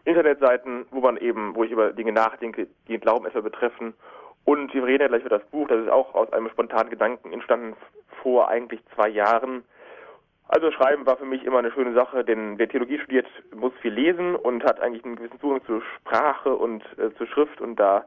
Internetseiten, 0.05 0.85
wo 0.91 1.01
man 1.01 1.17
eben, 1.17 1.55
wo 1.55 1.63
ich 1.63 1.71
über 1.71 1.93
Dinge 1.93 2.11
nachdenke, 2.11 2.67
die 2.87 2.93
den 2.93 3.01
Glauben 3.01 3.25
etwa 3.25 3.41
betreffen. 3.41 3.93
Und 4.43 4.73
wir 4.73 4.83
reden 4.83 5.03
ja 5.03 5.07
gleich 5.07 5.21
über 5.21 5.37
das 5.37 5.47
Buch, 5.49 5.67
das 5.67 5.81
ist 5.81 5.89
auch 5.89 6.15
aus 6.15 6.31
einem 6.33 6.49
spontanen 6.49 6.89
Gedanken 6.89 7.31
entstanden 7.31 7.75
vor 8.23 8.47
eigentlich 8.47 8.81
zwei 8.95 9.09
Jahren. 9.09 9.63
Also 10.47 10.71
Schreiben 10.71 11.05
war 11.05 11.17
für 11.17 11.25
mich 11.25 11.43
immer 11.45 11.59
eine 11.59 11.71
schöne 11.71 11.93
Sache, 11.93 12.25
denn 12.25 12.57
wer 12.57 12.67
Theologie 12.67 12.99
studiert, 12.99 13.27
muss 13.55 13.73
viel 13.81 13.93
lesen 13.93 14.35
und 14.35 14.63
hat 14.63 14.81
eigentlich 14.81 15.05
einen 15.05 15.15
gewissen 15.15 15.39
Zugang 15.39 15.63
zur 15.65 15.81
Sprache 15.97 16.55
und 16.55 16.83
äh, 16.97 17.13
zur 17.15 17.27
Schrift 17.27 17.61
und 17.61 17.77
da 17.77 18.05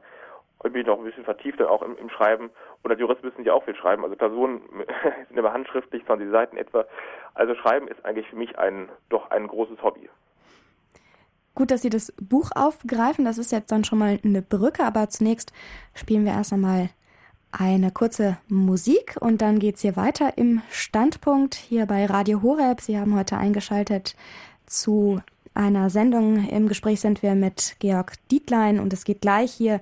bin 0.63 0.81
ich 0.81 0.87
noch 0.87 0.97
ein 0.97 1.03
bisschen 1.03 1.25
vertieft 1.25 1.59
dann 1.59 1.67
auch 1.67 1.81
im, 1.81 1.97
im 1.97 2.09
Schreiben. 2.09 2.49
Und 2.83 2.91
als 2.91 2.99
Jurist 2.99 3.23
müssen 3.23 3.43
sie 3.43 3.51
auch 3.51 3.63
viel 3.63 3.75
schreiben. 3.75 4.03
Also 4.03 4.15
Personen 4.15 4.61
sind 5.27 5.37
immer 5.37 5.53
handschriftlich, 5.53 6.05
20 6.05 6.31
Seiten 6.31 6.57
etwa. 6.57 6.85
Also 7.33 7.55
Schreiben 7.55 7.87
ist 7.87 8.03
eigentlich 8.05 8.27
für 8.27 8.35
mich 8.35 8.57
ein 8.57 8.89
doch 9.09 9.29
ein 9.31 9.47
großes 9.47 9.81
Hobby. 9.83 10.09
Gut, 11.53 11.71
dass 11.71 11.83
Sie 11.83 11.89
das 11.89 12.13
Buch 12.19 12.51
aufgreifen. 12.53 13.25
Das 13.25 13.37
ist 13.37 13.51
jetzt 13.51 13.71
dann 13.71 13.83
schon 13.83 13.99
mal 13.99 14.19
eine 14.23 14.41
Brücke, 14.41 14.83
aber 14.83 15.09
zunächst 15.09 15.53
spielen 15.93 16.25
wir 16.25 16.33
erst 16.33 16.51
einmal 16.51 16.89
eine 17.59 17.91
kurze 17.91 18.37
Musik 18.47 19.17
und 19.19 19.41
dann 19.41 19.59
geht's 19.59 19.81
hier 19.81 19.95
weiter 19.95 20.37
im 20.37 20.61
Standpunkt 20.69 21.55
hier 21.55 21.85
bei 21.85 22.05
Radio 22.05 22.41
Horeb. 22.41 22.81
Sie 22.81 22.97
haben 22.97 23.15
heute 23.15 23.37
eingeschaltet 23.37 24.15
zu 24.65 25.21
einer 25.53 25.89
Sendung. 25.89 26.47
Im 26.49 26.67
Gespräch 26.67 26.99
sind 26.99 27.23
wir 27.23 27.35
mit 27.35 27.75
Georg 27.79 28.13
Dietlein 28.29 28.79
und 28.79 28.93
es 28.93 29.05
geht 29.05 29.21
gleich 29.21 29.51
hier 29.53 29.81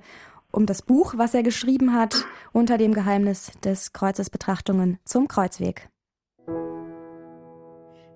um 0.50 0.66
das 0.66 0.82
Buch, 0.82 1.14
was 1.16 1.34
er 1.34 1.42
geschrieben 1.42 1.94
hat, 1.94 2.24
unter 2.52 2.78
dem 2.78 2.94
Geheimnis 2.94 3.50
des 3.64 3.92
Kreuzes 3.92 4.30
Betrachtungen 4.30 4.98
zum 5.04 5.26
Kreuzweg. 5.26 5.88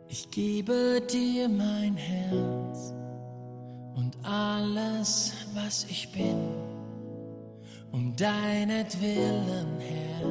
Ich 0.08 0.30
gebe 0.30 1.02
dir 1.10 1.48
mein 1.48 1.96
Herz 1.96 2.94
und 3.96 4.16
alles, 4.22 5.32
was 5.54 5.84
ich 5.84 6.12
bin 6.12 6.77
um 7.92 8.14
deinetwillen, 8.16 9.78
Herr, 9.78 10.28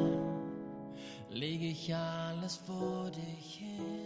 lege 1.30 1.66
ich 1.66 1.94
alles 1.94 2.56
vor 2.56 3.10
dich 3.10 3.56
hin. 3.56 3.98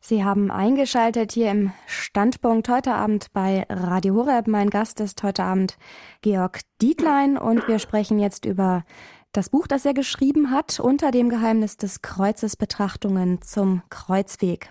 Sie 0.00 0.24
haben 0.24 0.50
eingeschaltet 0.50 1.32
hier 1.32 1.50
im 1.50 1.72
Standpunkt 1.86 2.68
heute 2.68 2.94
Abend 2.94 3.26
bei 3.32 3.66
Radio 3.68 4.14
Horeb. 4.14 4.46
Mein 4.46 4.70
Gast 4.70 5.00
ist 5.00 5.22
heute 5.22 5.44
Abend 5.44 5.76
Georg 6.22 6.60
Dietlein 6.80 7.36
und 7.36 7.68
wir 7.68 7.78
sprechen 7.78 8.18
jetzt 8.18 8.46
über 8.46 8.84
das 9.32 9.50
Buch, 9.50 9.66
das 9.66 9.84
er 9.84 9.92
geschrieben 9.92 10.50
hat, 10.50 10.80
unter 10.80 11.10
dem 11.10 11.28
Geheimnis 11.28 11.76
des 11.76 12.00
Kreuzes 12.00 12.56
Betrachtungen 12.56 13.42
zum 13.42 13.82
Kreuzweg. 13.90 14.70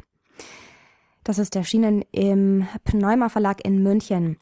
Das 1.23 1.37
ist 1.37 1.55
erschienen 1.55 2.03
im 2.11 2.67
Pneuma 2.83 3.29
Verlag 3.29 3.63
in 3.63 3.83
München. 3.83 4.39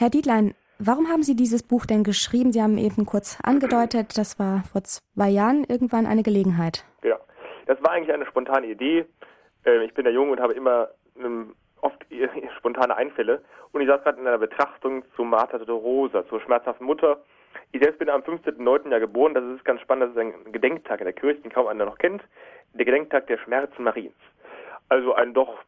Herr 0.00 0.10
Dietlein, 0.10 0.54
warum 0.78 1.08
haben 1.08 1.24
Sie 1.24 1.34
dieses 1.34 1.64
Buch 1.64 1.84
denn 1.84 2.04
geschrieben? 2.04 2.52
Sie 2.52 2.62
haben 2.62 2.78
eben 2.78 3.04
kurz 3.04 3.36
angedeutet, 3.42 4.16
das 4.16 4.38
war 4.38 4.62
vor 4.70 4.84
zwei 4.84 5.28
Jahren 5.28 5.64
irgendwann 5.68 6.06
eine 6.06 6.22
Gelegenheit. 6.22 6.84
Ja, 7.02 7.18
das 7.66 7.82
war 7.82 7.90
eigentlich 7.90 8.14
eine 8.14 8.24
spontane 8.26 8.68
Idee. 8.68 9.06
Ähm, 9.64 9.82
ich 9.82 9.92
bin 9.94 10.06
ja 10.06 10.12
jung 10.12 10.30
und 10.30 10.38
habe 10.38 10.52
immer 10.52 10.90
oft 11.80 12.06
spontane 12.58 12.94
Einfälle. 12.94 13.42
Und 13.72 13.80
ich 13.80 13.88
saß 13.88 14.04
gerade 14.04 14.20
in 14.20 14.26
einer 14.28 14.38
Betrachtung 14.38 15.02
zu 15.16 15.24
Martha 15.24 15.56
Rosa, 15.56 16.24
zur 16.28 16.40
schmerzhaften 16.42 16.86
Mutter. 16.86 17.20
Ich 17.72 17.82
selbst 17.82 17.98
bin 17.98 18.08
am 18.08 18.20
15.09. 18.20 18.92
Jahr 18.92 19.00
geboren. 19.00 19.34
Das 19.34 19.42
ist 19.42 19.64
ganz 19.64 19.80
spannend. 19.80 20.04
Das 20.04 20.10
ist 20.10 20.18
ein 20.18 20.52
Gedenktag 20.52 21.00
in 21.00 21.06
der 21.06 21.12
Kirche, 21.12 21.40
den 21.40 21.50
kaum 21.50 21.66
einer 21.66 21.86
noch 21.86 21.98
kennt. 21.98 22.22
Der 22.74 22.84
Gedenktag 22.84 23.26
der 23.26 23.38
Schmerzen 23.38 23.82
Mariens. 23.82 24.14
Also 24.90 25.14
ein 25.14 25.34
doch 25.34 25.58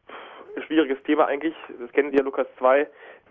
schwieriges 0.67 1.03
Thema 1.03 1.25
eigentlich. 1.25 1.55
Das 1.81 1.91
kennen 1.91 2.11
Sie 2.11 2.17
ja 2.17 2.23
Lukas 2.23 2.47
2 2.59 2.87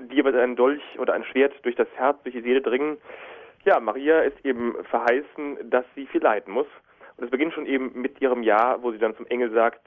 die 0.09 0.21
aber 0.21 0.35
ein 0.41 0.57
Dolch 0.57 0.83
oder 0.99 1.15
ein 1.15 1.25
Schwert 1.25 1.55
durch 1.63 1.77
das 1.77 1.89
Herz, 1.95 2.23
durch 2.23 2.35
die 2.35 2.43
Seele 2.43 2.61
dringen. 2.61 2.99
Ja, 3.65 3.79
Maria 3.81 4.21
ist 4.21 4.45
eben 4.45 4.75
verheißen, 4.85 5.71
dass 5.71 5.85
sie 5.95 6.07
viel 6.07 6.23
leiden 6.23 6.53
muss. 6.53 6.67
Und 7.17 7.25
es 7.25 7.31
beginnt 7.31 7.53
schon 7.53 7.67
eben 7.67 7.93
mit 7.95 8.21
ihrem 8.21 8.43
Ja, 8.43 8.79
wo 8.83 8.93
sie 8.93 8.99
dann 8.99 9.17
zum 9.17 9.27
Engel 9.27 9.51
sagt, 9.51 9.83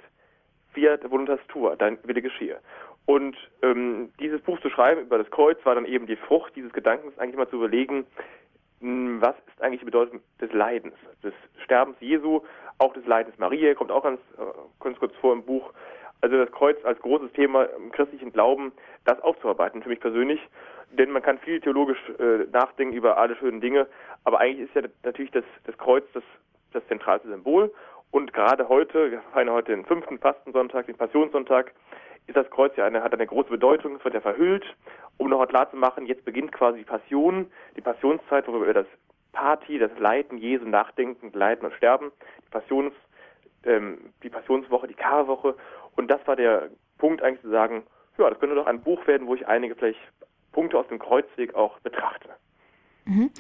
Fiat 0.73 1.09
voluntas 1.09 1.39
tua, 1.47 1.75
dein 1.75 1.97
Wille 2.03 2.21
geschehe. 2.21 2.59
Und 3.05 3.35
ähm, 3.61 4.11
dieses 4.19 4.41
Buch 4.41 4.59
zu 4.61 4.69
schreiben 4.69 5.01
über 5.01 5.17
das 5.17 5.29
Kreuz 5.29 5.57
war 5.65 5.75
dann 5.75 5.85
eben 5.85 6.07
die 6.07 6.15
Frucht 6.15 6.55
dieses 6.55 6.71
Gedankens, 6.71 7.17
eigentlich 7.17 7.35
mal 7.35 7.49
zu 7.49 7.57
überlegen, 7.57 8.05
hm, 8.79 9.21
was 9.21 9.35
ist 9.47 9.61
eigentlich 9.61 9.79
die 9.79 9.85
Bedeutung 9.85 10.21
des 10.39 10.51
Leidens, 10.53 10.95
des 11.23 11.33
Sterbens 11.63 11.97
Jesu, 11.99 12.41
auch 12.77 12.93
des 12.93 13.05
Leidens 13.05 13.37
Maria, 13.39 13.73
kommt 13.73 13.91
auch 13.91 14.03
ganz, 14.03 14.19
äh, 14.37 14.43
ganz 14.83 14.97
kurz 14.99 15.15
vor 15.17 15.33
im 15.33 15.43
Buch. 15.43 15.73
Also 16.23 16.37
das 16.37 16.53
Kreuz 16.53 16.77
als 16.85 16.97
großes 17.01 17.33
Thema 17.33 17.65
im 17.75 17.91
christlichen 17.91 18.31
Glauben, 18.31 18.71
das 19.03 19.19
aufzuarbeiten 19.19 19.83
für 19.83 19.89
mich 19.89 19.99
persönlich. 19.99 20.39
Denn 20.91 21.11
man 21.11 21.21
kann 21.21 21.37
viel 21.39 21.59
theologisch 21.59 21.99
äh, 22.17 22.45
nachdenken 22.49 22.95
über 22.95 23.17
alle 23.17 23.35
schönen 23.35 23.59
Dinge, 23.59 23.87
aber 24.23 24.39
eigentlich 24.39 24.69
ist 24.69 24.75
ja 24.75 24.89
natürlich 25.03 25.31
das, 25.31 25.43
das 25.65 25.77
Kreuz 25.77 26.05
das, 26.13 26.23
das 26.71 26.87
zentralste 26.87 27.27
Symbol. 27.27 27.73
Und 28.11 28.31
gerade 28.31 28.69
heute, 28.69 29.11
wir 29.11 29.21
feiern 29.33 29.51
heute 29.51 29.73
den 29.73 29.83
fünften 29.83 30.17
Fastensonntag, 30.17 30.85
den 30.85 30.95
Passionssonntag, 30.95 31.73
ist 32.27 32.37
das 32.37 32.49
Kreuz 32.51 32.73
ja 32.77 32.85
eine, 32.85 33.03
hat 33.03 33.13
eine 33.13 33.27
große 33.27 33.49
Bedeutung, 33.49 33.97
es 33.97 34.05
wird 34.05 34.13
ja 34.13 34.21
verhüllt, 34.21 34.63
um 35.17 35.27
nochmal 35.27 35.47
klar 35.47 35.69
zu 35.71 35.75
machen, 35.75 36.05
jetzt 36.05 36.23
beginnt 36.23 36.53
quasi 36.53 36.77
die 36.77 36.85
Passion, 36.85 37.51
die 37.75 37.81
Passionszeit, 37.81 38.47
wo 38.47 38.53
wir 38.53 38.61
über 38.61 38.73
das 38.73 38.87
Party, 39.33 39.77
das 39.77 39.91
Leiden 39.99 40.37
Jesu 40.37 40.63
nachdenken, 40.63 41.31
Leiden 41.33 41.65
und 41.65 41.73
Sterben, 41.73 42.13
die 42.45 42.49
Passions, 42.49 42.93
ähm, 43.65 43.97
die 44.21 44.29
Passionswoche, 44.29 44.87
die 44.87 44.93
Karwoche 44.93 45.55
und 45.95 46.09
das 46.09 46.25
war 46.25 46.35
der 46.35 46.69
Punkt 46.97 47.21
eigentlich 47.21 47.41
zu 47.41 47.49
sagen, 47.49 47.83
ja, 48.17 48.29
das 48.29 48.39
könnte 48.39 48.55
doch 48.55 48.67
ein 48.67 48.81
Buch 48.81 49.05
werden, 49.07 49.27
wo 49.27 49.35
ich 49.35 49.47
einige 49.47 49.75
vielleicht 49.75 49.99
Punkte 50.51 50.77
aus 50.77 50.87
dem 50.87 50.99
Kreuzweg 50.99 51.55
auch 51.55 51.79
betrachte. 51.79 52.29
Mhm. 53.05 53.31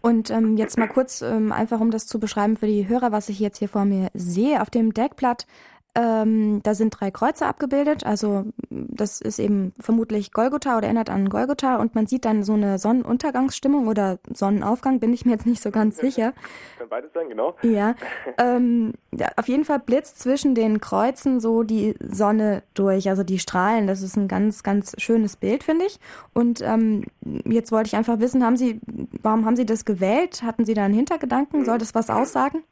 Und 0.00 0.30
ähm, 0.30 0.56
jetzt 0.56 0.76
mal 0.76 0.88
kurz, 0.88 1.22
ähm, 1.22 1.50
einfach 1.50 1.80
um 1.80 1.90
das 1.90 2.06
zu 2.06 2.20
beschreiben 2.20 2.56
für 2.56 2.66
die 2.66 2.88
Hörer, 2.88 3.10
was 3.10 3.30
ich 3.30 3.40
jetzt 3.40 3.58
hier 3.58 3.70
vor 3.70 3.86
mir 3.86 4.10
sehe. 4.12 4.60
Auf 4.60 4.68
dem 4.68 4.92
Deckblatt 4.92 5.46
Ähm, 5.94 6.60
da 6.62 6.74
sind 6.74 6.90
drei 6.98 7.10
Kreuze 7.10 7.46
abgebildet, 7.46 8.04
also 8.04 8.46
das 8.68 9.20
ist 9.20 9.38
eben 9.38 9.72
vermutlich 9.78 10.32
Golgotha 10.32 10.76
oder 10.76 10.86
erinnert 10.86 11.08
an 11.08 11.28
Golgotha 11.28 11.76
und 11.76 11.94
man 11.94 12.08
sieht 12.08 12.24
dann 12.24 12.42
so 12.42 12.54
eine 12.54 12.78
Sonnenuntergangsstimmung 12.78 13.86
oder 13.86 14.18
Sonnenaufgang, 14.32 14.98
bin 14.98 15.12
ich 15.12 15.24
mir 15.24 15.32
jetzt 15.32 15.46
nicht 15.46 15.62
so 15.62 15.70
ganz 15.70 15.96
sicher. 15.96 16.32
Kann 16.78 16.88
beides 16.88 17.12
sein, 17.12 17.28
genau. 17.28 17.54
Ja, 17.62 17.94
ähm, 18.38 18.94
ja, 19.12 19.28
auf 19.36 19.46
jeden 19.48 19.64
Fall 19.64 19.78
blitzt 19.78 20.18
zwischen 20.18 20.54
den 20.54 20.80
Kreuzen 20.80 21.38
so 21.38 21.62
die 21.62 21.94
Sonne 22.00 22.62
durch, 22.74 23.08
also 23.08 23.22
die 23.22 23.38
Strahlen. 23.38 23.86
Das 23.86 24.02
ist 24.02 24.16
ein 24.16 24.28
ganz, 24.28 24.62
ganz 24.62 24.94
schönes 24.98 25.36
Bild, 25.36 25.62
finde 25.62 25.86
ich. 25.86 26.00
Und 26.32 26.60
ähm, 26.60 27.04
jetzt 27.44 27.70
wollte 27.72 27.88
ich 27.88 27.96
einfach 27.96 28.18
wissen, 28.18 28.44
haben 28.44 28.56
Sie, 28.56 28.80
warum 29.22 29.44
haben 29.46 29.56
Sie 29.56 29.66
das 29.66 29.84
gewählt? 29.84 30.42
Hatten 30.42 30.64
Sie 30.64 30.74
da 30.74 30.84
einen 30.84 30.94
Hintergedanken? 30.94 31.64
Soll 31.64 31.78
das 31.78 31.94
was 31.94 32.10
aussagen? 32.10 32.64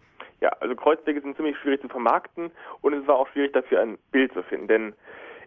Ja, 0.42 0.50
also 0.58 0.74
Kreuzwege 0.74 1.20
sind 1.20 1.36
ziemlich 1.36 1.56
schwierig 1.58 1.80
zu 1.82 1.88
vermarkten 1.88 2.50
und 2.80 2.94
es 2.94 3.06
war 3.06 3.14
auch 3.14 3.28
schwierig 3.28 3.52
dafür 3.52 3.80
ein 3.80 3.96
Bild 4.10 4.32
zu 4.32 4.42
finden, 4.42 4.66
denn 4.66 4.94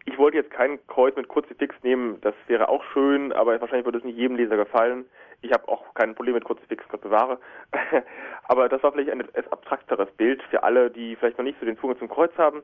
ich 0.06 0.18
wollte 0.18 0.38
jetzt 0.38 0.52
kein 0.52 0.80
Kreuz 0.88 1.14
mit 1.18 1.28
Kruzifix 1.28 1.76
nehmen, 1.84 2.22
das 2.22 2.34
wäre 2.48 2.70
auch 2.70 2.82
schön, 2.94 3.34
aber 3.34 3.60
wahrscheinlich 3.60 3.84
würde 3.84 3.98
es 3.98 4.06
nicht 4.06 4.18
jedem 4.18 4.38
Leser 4.38 4.56
gefallen. 4.56 5.04
Ich 5.42 5.52
habe 5.52 5.68
auch 5.68 5.94
kein 5.96 6.16
Problem 6.16 6.36
mit 6.36 6.46
Kruzifix, 6.46 6.88
Gott 6.88 7.02
bewahre. 7.02 7.40
aber 8.44 8.70
das 8.70 8.84
war 8.84 8.94
vielleicht 8.94 9.10
ein 9.10 9.20
etwas 9.20 9.52
abstrakteres 9.52 10.10
Bild 10.12 10.42
für 10.44 10.64
alle, 10.64 10.90
die 10.90 11.18
vielleicht 11.18 11.40
noch 11.40 11.44
nicht 11.44 11.60
so 11.60 11.66
den 11.66 11.78
Zugang 11.78 12.00
zum 12.00 12.08
Kreuz 12.08 12.32
haben. 12.38 12.64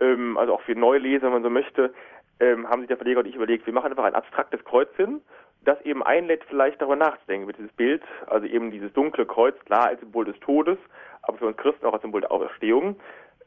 Ähm, 0.00 0.36
also 0.36 0.52
auch 0.52 0.60
für 0.62 0.74
Neuleser, 0.74 1.26
wenn 1.26 1.32
man 1.32 1.42
so 1.42 1.50
möchte, 1.50 1.94
ähm, 2.40 2.68
haben 2.68 2.82
sich 2.82 2.88
der 2.88 2.98
Verleger 2.98 3.20
und 3.20 3.26
ich 3.26 3.36
überlegt, 3.36 3.64
wir 3.64 3.72
machen 3.72 3.90
einfach 3.90 4.04
ein 4.04 4.14
abstraktes 4.14 4.62
Kreuz 4.64 4.94
hin, 4.96 5.22
das 5.64 5.80
eben 5.82 6.02
einlädt, 6.02 6.44
vielleicht 6.48 6.80
darüber 6.80 6.96
nachzudenken, 6.96 7.46
mit 7.46 7.58
dieses 7.58 7.72
Bild, 7.72 8.02
also 8.26 8.46
eben 8.46 8.70
dieses 8.70 8.92
dunkle 8.92 9.26
Kreuz, 9.26 9.54
klar 9.66 9.86
als 9.86 10.00
Symbol 10.00 10.24
des 10.24 10.38
Todes, 10.40 10.78
aber 11.22 11.38
für 11.38 11.46
uns 11.46 11.56
Christen 11.56 11.86
auch 11.86 11.92
als 11.92 12.02
Symbol 12.02 12.22
der 12.22 12.32
Auferstehung. 12.32 12.96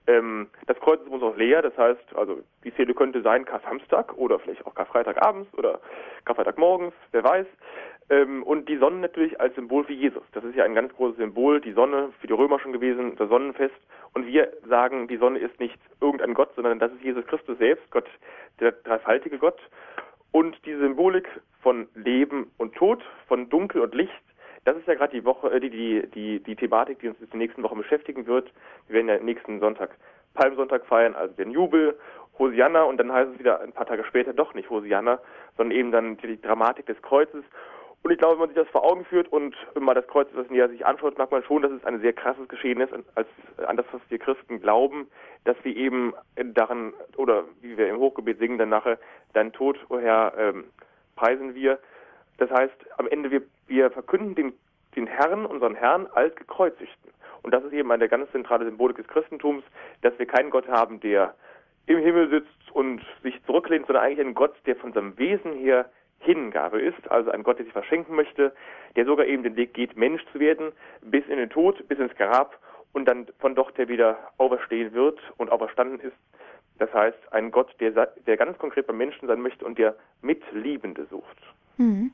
Ähm, 0.06 0.49
das 0.67 0.78
Kreuz 0.80 1.02
ist 1.02 1.10
uns 1.10 1.23
auch 1.23 1.38
leer, 1.38 1.62
das 1.62 1.78
heißt, 1.78 2.15
also 2.15 2.39
die 2.63 2.71
Szene 2.71 2.93
könnte 2.93 3.21
sein 3.21 3.45
Kar-Samstag 3.45 4.17
oder 4.17 4.38
vielleicht 4.39 4.65
auch 4.65 4.76
Karfreitagabends 4.76 5.54
oder 5.58 5.80
Karfreitagmorgens, 6.26 6.93
wer 7.12 7.23
weiß. 7.23 7.47
Ähm, 8.10 8.43
und 8.43 8.67
die 8.67 8.78
Sonne 8.78 8.97
natürlich 8.97 9.39
als 9.39 9.56
Symbol 9.56 9.86
für 9.86 9.93
Jesus. 9.93 10.23
Das 10.34 10.43
ist 10.43 10.56
ja 10.56 10.65
ein 10.65 10.76
ganz 10.76 10.93
großes 10.93 11.17
Symbol, 11.17 11.62
die 11.62 11.71
Sonne 11.71 12.10
für 12.19 12.28
die 12.28 12.34
Römer 12.34 12.60
schon 12.60 12.73
gewesen, 12.73 13.15
das 13.15 13.30
Sonnenfest. 13.30 13.76
Und 14.13 14.28
wir 14.28 14.52
sagen, 14.67 15.08
die 15.08 15.17
Sonne 15.17 15.39
ist 15.39 15.58
nicht 15.60 15.80
irgendein 16.02 16.34
Gott, 16.34 16.54
sondern 16.56 16.80
das 16.80 16.91
ist 16.91 17.02
Jesus 17.02 17.26
Christus 17.26 17.58
selbst, 17.58 17.89
Gott, 17.89 18.06
der 18.60 18.73
dreifaltige 18.73 19.38
Gott. 19.38 19.60
Und 20.34 20.58
die 20.65 20.74
Symbolik 20.76 21.30
von 21.62 21.88
Leben 21.93 22.52
und 22.58 22.74
Tod, 22.74 23.04
von 23.28 23.50
Dunkel 23.50 23.82
und 23.82 23.93
Licht, 23.93 24.12
das 24.65 24.76
ist 24.76 24.88
ja 24.88 24.96
gerade 24.96 25.15
die 25.15 25.26
Woche, 25.26 25.52
äh, 25.52 25.60
die, 25.60 25.69
die, 25.69 26.08
die, 26.10 26.39
die 26.39 26.56
Thematik, 26.56 27.00
die 27.00 27.10
uns 27.10 27.19
in 27.22 27.30
den 27.30 27.38
nächsten 27.38 27.62
Wochen 27.62 27.78
beschäftigen 27.78 28.26
wird. 28.26 28.52
Wir 28.88 28.96
werden 28.96 29.10
ja 29.10 29.19
nächsten 29.19 29.60
Sonntag 29.60 29.91
Palmsonntag 30.34 30.88
feiern, 30.88 31.13
also 31.13 31.36
den 31.36 31.52
Jubel, 31.52 31.96
Hosianna 32.39 32.82
und 32.82 32.98
dann 32.98 33.13
heißt 33.13 33.34
es 33.34 33.39
wieder 33.39 33.62
ein 33.62 33.74
paar 33.74 33.86
Tage 33.86 34.04
später 34.06 34.34
doch 34.34 34.56
nicht 34.56 34.72
Hosianna, 34.72 35.19
sondern 35.56 35.78
eben 35.78 35.91
dann 35.91 36.17
die 36.17 36.41
Dramatik 36.41 36.88
des 36.88 37.00
Kreuzes. 37.04 37.43
Und 38.04 38.12
ich 38.12 38.18
glaube, 38.18 38.34
wenn 38.34 38.39
man 38.42 38.50
sich 38.50 38.58
das 38.58 38.68
vor 38.70 38.84
Augen 38.84 39.06
führt 39.06 39.32
und 39.32 39.56
mal 39.80 39.94
das 39.94 40.06
Kreuz 40.08 40.30
etwas 40.30 40.50
näher 40.50 40.68
sich 40.68 40.86
anschaut, 40.86 41.18
merkt 41.18 41.32
man 41.32 41.44
schon, 41.44 41.62
dass 41.62 41.72
es 41.72 41.86
ein 41.86 42.02
sehr 42.02 42.12
krasses 42.12 42.50
Geschehen 42.50 42.82
ist, 42.82 42.94
als 43.16 43.28
an 43.66 43.78
das, 43.78 43.86
was 43.94 44.02
wir 44.10 44.20
Christen 44.20 44.60
glauben, 44.60 45.08
dass 45.46 45.56
wir 45.63 45.74
eben 45.74 46.13
daran, 46.36 46.94
oder 47.16 47.46
wie 47.62 47.78
wir 47.78 47.88
im 47.88 47.98
Hochgebet 47.98 48.39
singen, 48.39 48.58
dann 48.58 48.70
nachher, 48.70 49.00
dein 49.32 49.54
Tod, 49.54 49.80
o 49.88 50.00
Herr, 50.00 50.34
ähm, 50.38 50.66
preisen 51.16 51.56
wir. 51.56 51.80
Das 52.38 52.52
heißt, 52.52 52.76
am 52.98 53.08
Ende, 53.08 53.32
wir, 53.32 53.42
wir 53.68 53.89
verkünden 53.89 54.36
den, 54.36 54.54
den 54.98 55.08
Herrn, 55.08 55.46
unseren 55.46 55.76
Herrn, 55.76 56.08
als 56.08 56.36
gekreuzigten. 56.36 57.12
Und 57.42 57.54
das 57.54 57.63
ist 57.63 57.72
eben 57.72 57.92
eine 57.92 58.10
ganz 58.10 58.30
zentrale 58.32 58.66
Symbolik 58.66 58.98
des 58.98 59.08
Christentums, 59.08 59.63
dass 60.02 60.18
wir 60.20 60.26
keinen 60.26 60.50
Gott 60.50 60.68
haben, 60.68 61.00
der 61.00 61.36
im 61.86 62.00
Himmel 62.00 62.30
sitzt 62.30 62.72
und 62.74 63.02
sich 63.22 63.42
zurücklehnt, 63.46 63.88
sondern 63.88 64.04
eigentlich 64.04 64.26
einen 64.26 64.36
Gott, 64.36 64.56
der 64.66 64.76
von 64.76 64.92
seinem 64.92 65.18
Wesen 65.18 65.54
her 65.54 65.89
Hingabe 66.23 66.81
ist, 66.81 67.09
also 67.12 67.31
ein 67.31 67.43
Gott, 67.43 67.59
der 67.59 67.65
sich 67.65 67.73
verschenken 67.73 68.15
möchte, 68.15 68.53
der 68.95 69.05
sogar 69.05 69.25
eben 69.25 69.43
den 69.43 69.55
Weg 69.55 69.73
geht, 69.73 69.97
Mensch 69.97 70.21
zu 70.31 70.39
werden, 70.39 70.71
bis 71.01 71.25
in 71.27 71.38
den 71.38 71.49
Tod, 71.49 71.88
bis 71.88 71.99
ins 71.99 72.15
Grab 72.15 72.57
und 72.93 73.05
dann 73.05 73.27
von 73.39 73.55
dort 73.55 73.77
der 73.77 73.88
wieder 73.89 74.17
auferstehen 74.38 74.93
wird 74.93 75.19
und 75.38 75.51
auferstanden 75.51 75.99
ist. 75.99 76.15
Das 76.79 76.93
heißt, 76.93 77.17
ein 77.31 77.51
Gott, 77.51 77.73
der, 77.79 77.91
der 78.25 78.38
ganz 78.38 78.57
konkret 78.57 78.88
beim 78.88 78.97
Menschen 78.97 79.27
sein 79.27 79.41
möchte 79.41 79.65
und 79.65 79.77
der 79.77 79.95
Mitliebende 80.21 81.05
sucht. 81.09 81.38
Mhm. 81.77 82.12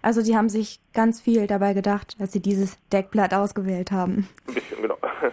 Also 0.00 0.22
die 0.22 0.36
haben 0.36 0.48
sich 0.48 0.80
ganz 0.92 1.20
viel 1.20 1.46
dabei 1.46 1.72
gedacht, 1.74 2.20
dass 2.20 2.32
sie 2.32 2.40
dieses 2.40 2.78
Deckblatt 2.90 3.34
ausgewählt 3.34 3.90
haben. 3.90 4.28
Ein 4.48 4.54
bisschen, 4.54 4.82
genau. 4.82 4.98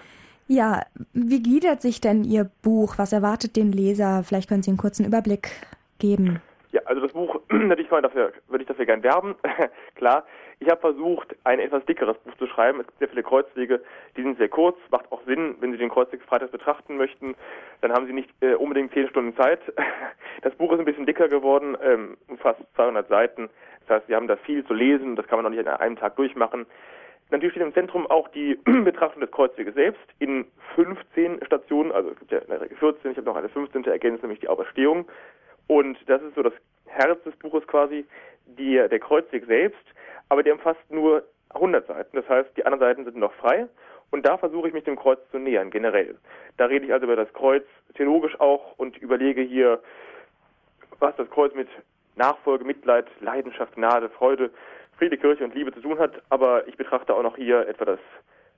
Ja, 0.51 0.83
wie 1.13 1.43
gliedert 1.43 1.83
sich 1.83 2.01
denn 2.01 2.23
Ihr 2.23 2.49
Buch? 2.63 2.95
Was 2.97 3.13
erwartet 3.13 3.55
den 3.55 3.71
Leser? 3.71 4.23
Vielleicht 4.23 4.49
können 4.49 4.63
Sie 4.63 4.71
einen 4.71 4.79
kurzen 4.79 5.05
Überblick 5.05 5.51
geben. 5.99 6.41
Also 6.89 7.01
das 7.01 7.13
Buch, 7.13 7.39
natürlich 7.49 7.87
kann 7.87 7.97
man 7.97 8.03
dafür, 8.03 8.33
würde 8.47 8.63
ich 8.63 8.67
dafür 8.67 8.87
gern 8.87 9.03
werben. 9.03 9.35
Klar, 9.95 10.25
ich 10.59 10.67
habe 10.71 10.81
versucht, 10.81 11.35
ein 11.43 11.59
etwas 11.59 11.85
dickeres 11.85 12.17
Buch 12.17 12.35
zu 12.37 12.47
schreiben. 12.47 12.79
Es 12.79 12.87
gibt 12.87 12.97
sehr 12.97 13.09
viele 13.09 13.21
Kreuzwege, 13.21 13.79
die 14.17 14.23
sind 14.23 14.39
sehr 14.39 14.49
kurz, 14.49 14.75
macht 14.89 15.11
auch 15.11 15.21
Sinn, 15.27 15.53
wenn 15.59 15.71
Sie 15.71 15.77
den 15.77 15.91
Kreuzweg 15.91 16.23
Freitags 16.23 16.51
betrachten 16.51 16.97
möchten, 16.97 17.35
dann 17.81 17.93
haben 17.93 18.07
Sie 18.07 18.13
nicht 18.13 18.31
äh, 18.41 18.55
unbedingt 18.55 18.91
zehn 18.93 19.07
Stunden 19.07 19.35
Zeit. 19.37 19.61
Das 20.41 20.55
Buch 20.55 20.71
ist 20.71 20.79
ein 20.79 20.85
bisschen 20.85 21.05
dicker 21.05 21.27
geworden, 21.27 21.77
ähm, 21.83 22.17
fast 22.37 22.61
200 22.75 23.09
Seiten. 23.09 23.49
Das 23.81 23.97
heißt, 23.97 24.07
Sie 24.07 24.15
haben 24.15 24.27
da 24.27 24.37
viel 24.37 24.65
zu 24.65 24.73
lesen, 24.73 25.17
das 25.17 25.27
kann 25.27 25.37
man 25.37 25.43
noch 25.43 25.49
nicht 25.49 25.67
an 25.67 25.81
einem 25.81 25.97
Tag 25.97 26.15
durchmachen. 26.15 26.65
Natürlich 27.29 27.53
steht 27.53 27.67
im 27.67 27.73
Zentrum 27.73 28.07
auch 28.07 28.29
die 28.29 28.55
Betrachtung 28.83 29.19
des 29.19 29.31
Kreuzweges 29.31 29.75
selbst 29.75 30.01
in 30.19 30.45
15 30.75 31.45
Stationen, 31.45 31.91
also 31.91 32.11
es 32.11 32.19
gibt 32.19 32.31
ja 32.31 32.39
in 32.39 32.47
der 32.47 32.61
Regel 32.61 32.77
14, 32.77 33.11
ich 33.11 33.17
habe 33.17 33.27
noch 33.27 33.35
eine 33.35 33.49
15. 33.49 33.83
ergänzt, 33.83 34.23
nämlich 34.23 34.39
die 34.39 34.47
Auferstehung. 34.47 35.05
Und 35.69 35.99
das 36.07 36.19
ist 36.23 36.33
so 36.33 36.41
das 36.41 36.53
Herz 36.87 37.21
des 37.23 37.35
Buches 37.35 37.65
quasi, 37.67 38.03
die, 38.57 38.73
der 38.73 38.99
Kreuzweg 38.99 39.45
selbst, 39.45 39.85
aber 40.27 40.41
der 40.41 40.53
umfasst 40.53 40.81
nur 40.89 41.23
100 41.49 41.85
Seiten. 41.85 42.15
Das 42.15 42.27
heißt, 42.27 42.49
die 42.57 42.65
anderen 42.65 42.79
Seiten 42.79 43.05
sind 43.05 43.17
noch 43.17 43.33
frei. 43.33 43.67
Und 44.09 44.25
da 44.25 44.39
versuche 44.39 44.67
ich 44.67 44.73
mich 44.73 44.85
dem 44.85 44.95
Kreuz 44.95 45.19
zu 45.29 45.37
nähern, 45.37 45.69
generell. 45.69 46.17
Da 46.57 46.65
rede 46.65 46.87
ich 46.87 46.91
also 46.91 47.05
über 47.05 47.15
das 47.15 47.31
Kreuz 47.33 47.63
theologisch 47.93 48.39
auch 48.39 48.79
und 48.79 48.97
überlege 48.97 49.43
hier, 49.43 49.79
was 50.97 51.15
das 51.17 51.29
Kreuz 51.29 51.53
mit 51.53 51.67
Nachfolge, 52.15 52.65
Mitleid, 52.65 53.05
Leidenschaft, 53.21 53.75
Gnade, 53.75 54.09
Freude, 54.09 54.49
Friede, 54.97 55.17
Kirche 55.17 55.43
und 55.43 55.53
Liebe 55.53 55.71
zu 55.71 55.81
tun 55.81 55.99
hat. 55.99 56.19
Aber 56.31 56.67
ich 56.67 56.77
betrachte 56.77 57.13
auch 57.13 57.21
noch 57.21 57.37
hier 57.37 57.67
etwa 57.67 57.85
das, 57.85 57.99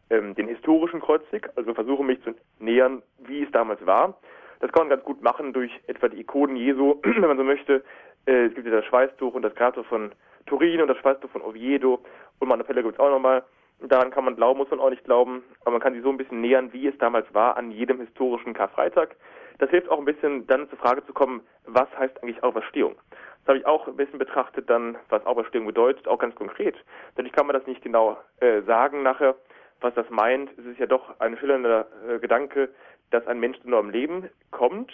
ähm, 0.10 0.34
den 0.36 0.48
historischen 0.48 1.02
Kreuzweg, 1.02 1.50
also 1.58 1.74
versuche 1.74 2.06
mich 2.06 2.24
zu 2.24 2.34
nähern, 2.60 3.04
wie 3.20 3.44
es 3.44 3.52
damals 3.52 3.86
war. 3.86 4.18
Das 4.62 4.72
kann 4.72 4.84
man 4.84 4.90
ganz 4.90 5.04
gut 5.04 5.22
machen 5.22 5.54
durch 5.54 5.72
etwa 5.88 6.08
die 6.08 6.20
Ikonen 6.20 6.56
Jesu, 6.56 7.00
wenn 7.04 7.22
man 7.22 7.38
so 7.38 7.44
möchte. 7.44 7.84
Äh, 8.26 8.46
es 8.46 8.54
gibt 8.54 8.68
ja 8.68 8.74
das 8.74 8.86
Schweißtuch 8.86 9.34
und 9.34 9.42
das 9.42 9.56
Grabtuch 9.56 9.86
von 9.88 10.12
Turin 10.46 10.82
und 10.82 10.88
das 10.88 10.98
Schweißtuch 10.98 11.32
von 11.32 11.42
Oviedo 11.42 12.00
und 12.40 12.48
Montefeller 12.48 12.84
gibt 12.84 12.96
es 12.96 13.00
auch 13.00 13.10
nochmal. 13.10 13.44
Daran 13.80 14.12
kann 14.12 14.26
man 14.26 14.36
glauben, 14.36 14.60
muss 14.60 14.70
man 14.70 14.80
auch 14.80 14.92
nicht 14.92 15.04
glauben, 15.04 15.44
aber 15.62 15.72
man 15.72 15.82
kann 15.82 15.94
sich 15.94 16.04
so 16.04 16.10
ein 16.10 16.18
bisschen 16.18 16.40
nähern, 16.40 16.72
wie 16.72 16.88
es 16.88 16.98
damals 17.00 17.26
war 17.34 17.58
an 17.58 17.72
jedem 17.72 18.00
historischen 18.00 18.54
Karfreitag. 18.54 19.16
Das 19.58 19.72
hilft 19.72 19.90
auch 19.90 19.98
ein 19.98 20.06
bisschen 20.06 20.46
dann 20.46 20.70
zur 20.70 20.78
Frage 20.78 21.04
zu 21.06 21.14
kommen, 21.14 21.42
was 21.66 21.88
heißt 21.98 22.22
eigentlich 22.22 22.44
Auferstehung? 22.44 22.96
Das 23.40 23.48
habe 23.48 23.58
ich 23.58 23.66
auch 23.66 23.88
ein 23.88 23.96
bisschen 23.96 24.20
betrachtet 24.20 24.70
dann, 24.70 24.98
was 25.10 25.26
Auferstehung 25.26 25.66
bedeutet, 25.66 26.08
auch 26.08 26.20
ganz 26.20 26.36
konkret. 26.36 26.76
Natürlich 27.10 27.32
kann 27.32 27.48
man 27.48 27.56
das 27.56 27.66
nicht 27.66 27.82
genau 27.82 28.18
äh, 28.40 28.62
sagen 28.62 29.02
nachher, 29.02 29.36
was 29.82 29.96
das 29.96 30.10
meint. 30.12 30.52
Es 30.60 30.66
ist 30.66 30.80
ja 30.80 30.86
doch 30.86 31.20
ein 31.20 31.38
schillernder 31.38 31.88
äh, 32.08 32.20
Gedanke, 32.20 32.70
dass 33.12 33.28
ein 33.28 33.40
Mensch 33.40 33.60
zu 33.62 33.70
neuem 33.70 33.90
Leben 33.90 34.30
kommt. 34.50 34.92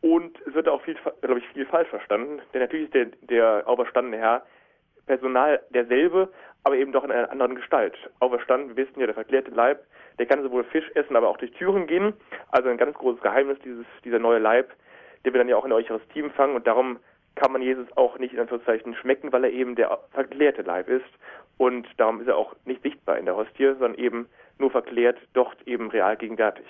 Und 0.00 0.38
es 0.46 0.54
wird 0.54 0.68
auch 0.68 0.82
viel, 0.82 0.96
glaube 1.20 1.40
ich, 1.40 1.48
viel 1.48 1.66
falsch 1.66 1.88
verstanden. 1.88 2.40
Denn 2.52 2.60
natürlich 2.60 2.86
ist 2.86 2.94
der, 2.94 3.06
der 3.22 3.62
auferstandene 3.66 4.18
Herr 4.18 4.42
Personal 5.06 5.60
derselbe, 5.70 6.28
aber 6.64 6.76
eben 6.76 6.92
doch 6.92 7.04
in 7.04 7.10
einer 7.10 7.30
anderen 7.30 7.54
Gestalt. 7.54 7.96
Auferstanden, 8.20 8.76
wir 8.76 8.86
wissen 8.86 9.00
ja, 9.00 9.06
der 9.06 9.14
verklärte 9.14 9.50
Leib, 9.50 9.84
der 10.18 10.26
kann 10.26 10.42
sowohl 10.42 10.64
Fisch 10.64 10.88
essen, 10.94 11.16
aber 11.16 11.28
auch 11.28 11.36
durch 11.36 11.52
Türen 11.52 11.86
gehen. 11.86 12.14
Also 12.50 12.68
ein 12.68 12.78
ganz 12.78 12.96
großes 12.96 13.22
Geheimnis, 13.22 13.58
dieses, 13.64 13.86
dieser 14.04 14.18
neue 14.18 14.38
Leib, 14.38 14.70
der 15.24 15.32
wir 15.32 15.38
dann 15.38 15.48
ja 15.48 15.56
auch 15.56 15.64
in 15.64 15.72
euch 15.72 15.88
Team 16.12 16.30
fangen. 16.30 16.54
Und 16.54 16.66
darum 16.66 16.98
kann 17.34 17.52
man 17.52 17.62
Jesus 17.62 17.86
auch 17.96 18.18
nicht 18.18 18.34
in 18.34 18.40
Anführungszeichen 18.40 18.94
schmecken, 18.94 19.32
weil 19.32 19.44
er 19.44 19.50
eben 19.50 19.74
der 19.74 19.98
verklärte 20.12 20.62
Leib 20.62 20.88
ist. 20.88 21.04
Und 21.58 21.86
darum 21.96 22.20
ist 22.20 22.28
er 22.28 22.36
auch 22.36 22.54
nicht 22.64 22.82
sichtbar 22.82 23.18
in 23.18 23.26
der 23.26 23.36
Hostie, 23.36 23.72
sondern 23.78 23.94
eben 23.94 24.28
nur 24.58 24.70
verklärt, 24.70 25.18
dort 25.32 25.56
eben 25.66 25.90
real 25.90 26.16
gegenwärtig. 26.16 26.66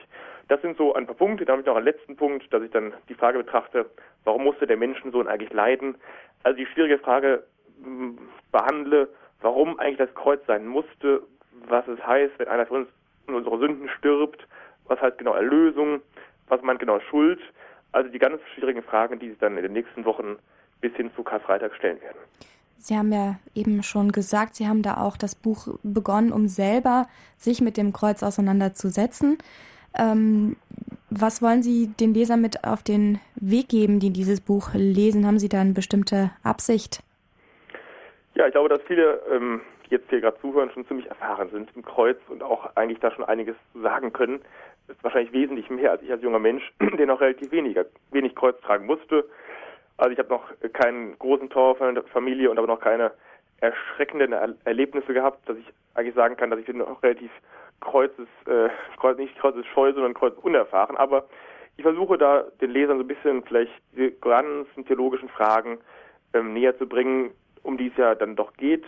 Das 0.49 0.61
sind 0.61 0.77
so 0.77 0.95
ein 0.95 1.07
paar 1.07 1.15
Punkte. 1.15 1.45
Damit 1.45 1.67
noch 1.67 1.77
einen 1.77 1.85
letzten 1.85 2.17
Punkt, 2.17 2.53
dass 2.53 2.63
ich 2.63 2.71
dann 2.71 2.93
die 3.09 3.15
Frage 3.15 3.39
betrachte, 3.39 3.87
warum 4.25 4.45
musste 4.45 4.67
der 4.67 4.77
Menschensohn 4.77 5.29
eigentlich 5.29 5.53
leiden? 5.53 5.97
Also 6.43 6.59
die 6.59 6.67
schwierige 6.67 6.99
Frage 6.99 7.45
mh, 7.83 8.21
behandle, 8.51 9.09
warum 9.41 9.79
eigentlich 9.79 9.99
das 9.99 10.15
Kreuz 10.15 10.45
sein 10.47 10.67
musste, 10.67 11.23
was 11.69 11.87
es 11.89 12.05
heißt, 12.05 12.39
wenn 12.39 12.49
einer 12.49 12.67
von 12.67 12.83
uns 12.83 12.89
in 13.29 13.35
unsere 13.35 13.59
Sünden 13.59 13.89
stirbt, 13.89 14.47
was 14.87 15.01
heißt 15.01 15.19
genau 15.19 15.35
Erlösung, 15.35 16.03
was 16.49 16.61
meint 16.63 16.81
genau 16.81 17.01
Schuld. 17.01 17.41
Also 17.93 18.11
die 18.11 18.19
ganz 18.19 18.41
schwierigen 18.55 18.83
Fragen, 18.83 19.19
die 19.19 19.31
sich 19.31 19.39
dann 19.39 19.57
in 19.57 19.63
den 19.63 19.73
nächsten 19.73 20.05
Wochen 20.05 20.39
bis 20.81 20.95
hin 20.95 21.11
zu 21.15 21.23
Karfreitag 21.23 21.75
stellen 21.77 22.01
werden. 22.01 22.19
Sie 22.83 22.97
haben 22.97 23.13
ja 23.13 23.37
eben 23.55 23.85
schon 23.85 24.11
gesagt, 24.11 24.57
Sie 24.57 24.67
haben 24.67 24.83
da 24.83 24.97
auch 24.97 25.17
das 25.17 25.37
Buch 25.37 25.69
begonnen, 25.85 26.33
um 26.33 26.49
selber 26.49 27.07
sich 27.39 27.61
mit 27.61 27.77
dem 27.77 27.93
Kreuz 27.93 28.25
auseinanderzusetzen. 28.25 29.39
Ähm, 29.97 30.57
Was 31.09 31.43
wollen 31.43 31.63
Sie 31.63 31.89
den 32.01 32.13
Lesern 32.13 32.41
mit 32.41 32.65
auf 32.65 32.83
den 32.83 33.21
Weg 33.37 33.69
geben, 33.69 34.01
die 34.01 34.11
dieses 34.11 34.41
Buch 34.41 34.71
lesen? 34.75 35.27
Haben 35.27 35.39
Sie 35.39 35.49
da 35.49 35.61
eine 35.61 35.75
bestimmte 35.75 36.33
Absicht? 36.43 37.05
Ja, 38.35 38.47
ich 38.47 38.53
glaube, 38.53 38.69
dass 38.69 38.81
viele, 38.89 39.21
ähm, 39.31 39.61
die 39.87 39.91
jetzt 39.91 40.09
hier 40.11 40.21
gerade 40.21 40.41
zuhören, 40.41 40.71
schon 40.71 40.87
ziemlich 40.89 41.07
erfahren 41.07 41.51
sind 41.53 41.71
im 41.77 41.85
Kreuz 41.85 42.19
und 42.29 42.43
auch 42.43 42.75
eigentlich 42.75 42.99
da 42.99 43.13
schon 43.13 43.25
einiges 43.25 43.55
sagen 43.81 44.13
können. 44.13 44.41
Das 44.89 44.97
ist 44.97 45.05
wahrscheinlich 45.05 45.33
wesentlich 45.33 45.71
mehr 45.71 45.93
als 45.93 46.03
ich 46.03 46.11
als 46.11 46.23
junger 46.23 46.41
Mensch, 46.41 46.73
der 46.99 47.07
noch 47.07 47.21
relativ 47.21 47.53
weniger, 47.53 47.85
wenig 48.11 48.35
Kreuz 48.35 48.61
tragen 48.63 48.87
musste. 48.87 49.25
Also 50.03 50.15
ich 50.15 50.19
habe 50.19 50.31
noch 50.31 50.43
keinen 50.73 51.17
großen 51.21 51.49
Tor 51.49 51.77
von 51.77 51.95
der 51.95 52.03
Familie 52.03 52.51
und 52.51 52.59
aber 52.59 52.67
noch 52.67 52.81
keine 52.81 53.13
erschreckenden 53.61 54.33
er 54.33 54.53
Erlebnisse 54.65 55.15
gehabt, 55.15 55.49
dass 55.49 55.57
ich 55.57 55.67
eigentlich 55.95 56.17
sagen 56.17 56.37
kann, 56.37 56.51
dass 56.51 56.59
ich 56.59 56.67
noch 56.67 57.01
relativ 57.05 57.31
Kreuzes, 57.81 58.27
äh, 58.47 58.69
Kreuz, 58.99 59.17
nicht 59.17 59.39
Kreuzes 59.39 59.65
scheu, 59.67 59.93
sondern 59.93 60.15
Kreuzes 60.15 60.41
unerfahren. 60.41 60.97
Aber 60.97 61.29
ich 61.77 61.85
versuche 61.85 62.19
da 62.19 62.47
den 62.61 62.73
Lesern 62.73 62.99
so 62.99 63.05
ein 63.05 63.07
bisschen 63.07 63.45
vielleicht 63.45 63.71
die 63.93 64.13
ganzen 64.21 64.85
theologischen 64.87 65.29
Fragen 65.29 65.79
ähm, 66.35 66.53
näher 66.53 66.77
zu 66.79 66.89
bringen, 66.89 67.31
um 67.63 67.79
die 67.79 67.87
es 67.87 67.97
ja 67.97 68.17
dann 68.17 68.35
doch 68.35 68.55
geht. 68.55 68.85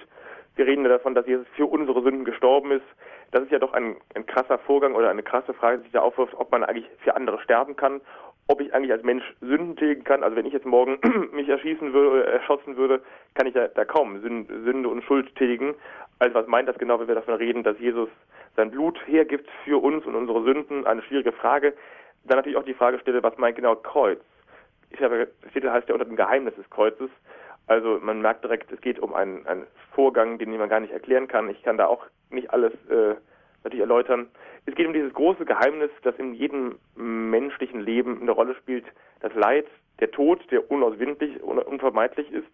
Wir 0.56 0.66
reden 0.66 0.82
ja 0.82 0.88
davon, 0.90 1.14
dass 1.14 1.28
Jesus 1.28 1.46
für 1.54 1.66
unsere 1.66 2.02
Sünden 2.02 2.24
gestorben 2.24 2.72
ist. 2.72 2.86
Das 3.30 3.44
ist 3.44 3.52
ja 3.52 3.60
doch 3.60 3.72
ein, 3.72 3.98
ein 4.16 4.26
krasser 4.26 4.58
Vorgang 4.58 4.96
oder 4.96 5.10
eine 5.10 5.22
krasse 5.22 5.54
Frage, 5.54 5.78
die 5.78 5.84
sich 5.84 5.92
da 5.92 6.00
aufwirft, 6.00 6.34
ob 6.34 6.50
man 6.50 6.64
eigentlich 6.64 6.88
für 7.04 7.14
andere 7.14 7.40
sterben 7.40 7.76
kann, 7.76 8.00
ob 8.46 8.60
ich 8.60 8.74
eigentlich 8.74 8.92
als 8.92 9.02
Mensch 9.02 9.24
Sünden 9.40 9.76
tilgen 9.76 10.04
kann. 10.04 10.22
Also 10.22 10.36
wenn 10.36 10.46
ich 10.46 10.52
jetzt 10.52 10.66
morgen 10.66 10.98
mich 11.32 11.48
erschießen 11.48 11.92
würde 11.92 12.10
oder 12.10 12.26
erschossen 12.26 12.76
würde, 12.76 13.02
kann 13.34 13.46
ich 13.46 13.54
ja 13.54 13.68
da 13.68 13.84
kaum 13.84 14.20
Sünde 14.20 14.88
und 14.88 15.02
Schuld 15.04 15.34
tilgen. 15.36 15.74
Also 16.18 16.34
was 16.34 16.46
meint 16.46 16.68
das 16.68 16.78
genau, 16.78 17.00
wenn 17.00 17.08
wir 17.08 17.14
davon 17.14 17.34
reden, 17.34 17.62
dass 17.62 17.78
Jesus 17.78 18.08
sein 18.56 18.70
Blut 18.70 18.98
hergibt 19.06 19.48
für 19.64 19.82
uns 19.82 20.04
und 20.06 20.14
unsere 20.14 20.44
Sünden? 20.44 20.86
Eine 20.86 21.02
schwierige 21.02 21.32
Frage. 21.32 21.74
Dann 22.24 22.36
natürlich 22.38 22.58
auch 22.58 22.64
die 22.64 22.74
Frage 22.74 22.98
stelle, 22.98 23.22
was 23.22 23.36
meint 23.38 23.56
genau 23.56 23.74
Kreuz? 23.76 24.20
Ich 24.90 25.00
habe, 25.00 25.28
das 25.42 25.52
Titel 25.52 25.70
heißt 25.70 25.88
ja 25.88 25.94
unter 25.94 26.06
dem 26.06 26.16
Geheimnis 26.16 26.54
des 26.54 26.68
Kreuzes. 26.70 27.10
Also 27.66 27.98
man 28.02 28.20
merkt 28.20 28.44
direkt, 28.44 28.70
es 28.70 28.80
geht 28.80 28.98
um 28.98 29.14
einen, 29.14 29.46
einen 29.46 29.66
Vorgang, 29.92 30.38
den 30.38 30.56
man 30.56 30.68
gar 30.68 30.80
nicht 30.80 30.92
erklären 30.92 31.28
kann. 31.28 31.48
Ich 31.48 31.62
kann 31.62 31.78
da 31.78 31.86
auch 31.86 32.04
nicht 32.30 32.50
alles 32.50 32.72
äh, 32.90 33.14
natürlich 33.64 33.80
erläutern. 33.80 34.28
Es 34.66 34.74
geht 34.74 34.86
um 34.86 34.92
dieses 34.92 35.12
große 35.12 35.44
Geheimnis, 35.44 35.90
das 36.02 36.14
in 36.16 36.34
jedem 36.34 36.78
menschlichen 36.94 37.80
Leben 37.80 38.20
eine 38.20 38.30
Rolle 38.30 38.54
spielt. 38.54 38.84
Das 39.20 39.34
Leid, 39.34 39.66
der 40.00 40.10
Tod, 40.10 40.40
der 40.50 40.70
unauswindlich, 40.70 41.42
unvermeidlich 41.42 42.30
ist. 42.30 42.46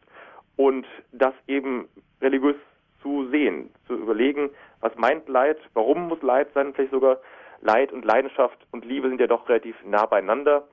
Und 0.57 0.87
das 1.13 1.35
eben 1.47 1.89
religiös 2.21 2.57
zu 3.03 3.29
sehen, 3.31 3.71
zu 3.87 3.95
überlegen, 3.95 4.51
was 4.81 4.95
meint 4.97 5.29
Leid, 5.29 5.59
warum 5.75 6.09
muss 6.09 6.23
Leid 6.23 6.49
sein, 6.55 6.75
vielleicht 6.75 6.93
sogar 6.93 7.19
Leid 7.63 7.93
und 7.93 8.05
Leidenschaft 8.05 8.59
und 8.71 8.85
Liebe 8.85 9.09
sind 9.09 9.21
ja 9.21 9.27
doch 9.27 9.49
relativ 9.49 9.77
nah 9.85 10.07
beieinander. 10.07 10.67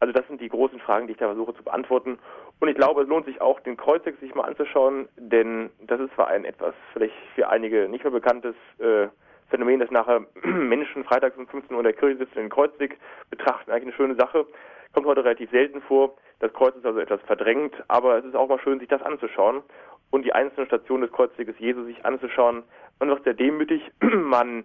Also 0.00 0.12
das 0.12 0.26
sind 0.28 0.40
die 0.40 0.48
großen 0.48 0.78
Fragen, 0.80 1.06
die 1.06 1.12
ich 1.12 1.18
da 1.18 1.26
versuche 1.26 1.54
zu 1.54 1.62
beantworten. 1.64 2.18
Und 2.60 2.68
ich 2.68 2.76
glaube, 2.76 3.02
es 3.02 3.08
lohnt 3.08 3.26
sich 3.26 3.40
auch, 3.40 3.60
den 3.60 3.76
Kreuzweg 3.76 4.18
sich 4.20 4.34
mal 4.34 4.44
anzuschauen, 4.44 5.08
denn 5.16 5.70
das 5.80 6.00
ist 6.00 6.14
zwar 6.14 6.28
ein 6.28 6.44
etwas 6.44 6.74
vielleicht 6.92 7.14
für 7.34 7.48
einige 7.48 7.88
nicht 7.88 8.04
mehr 8.04 8.12
bekanntes 8.12 8.54
äh, 8.78 9.08
Phänomen, 9.48 9.80
dass 9.80 9.90
nachher 9.90 10.24
Menschen 10.42 11.04
freitags 11.04 11.36
um 11.36 11.46
15 11.46 11.74
Uhr 11.74 11.80
in 11.80 11.84
der 11.84 11.92
Kirche 11.92 12.18
sitzen 12.18 12.36
und 12.36 12.44
den 12.44 12.50
Kreuzweg 12.50 12.98
betrachten, 13.30 13.70
eigentlich 13.70 13.84
eine 13.84 13.96
schöne 13.96 14.14
Sache. 14.14 14.46
Kommt 14.92 15.06
heute 15.06 15.24
relativ 15.24 15.50
selten 15.50 15.82
vor. 15.82 16.16
Das 16.40 16.52
Kreuz 16.52 16.74
ist 16.76 16.86
also 16.86 17.00
etwas 17.00 17.20
verdrängt, 17.22 17.74
aber 17.88 18.18
es 18.18 18.24
ist 18.24 18.36
auch 18.36 18.48
mal 18.48 18.60
schön, 18.60 18.78
sich 18.78 18.88
das 18.88 19.02
anzuschauen 19.02 19.62
und 20.10 20.24
die 20.24 20.32
einzelnen 20.32 20.66
Stationen 20.66 21.02
des 21.02 21.12
Kreuzweges 21.12 21.58
Jesu 21.58 21.84
sich 21.84 22.04
anzuschauen. 22.04 22.62
Man 22.98 23.08
wird 23.08 23.24
sehr 23.24 23.34
demütig, 23.34 23.82
man 24.00 24.64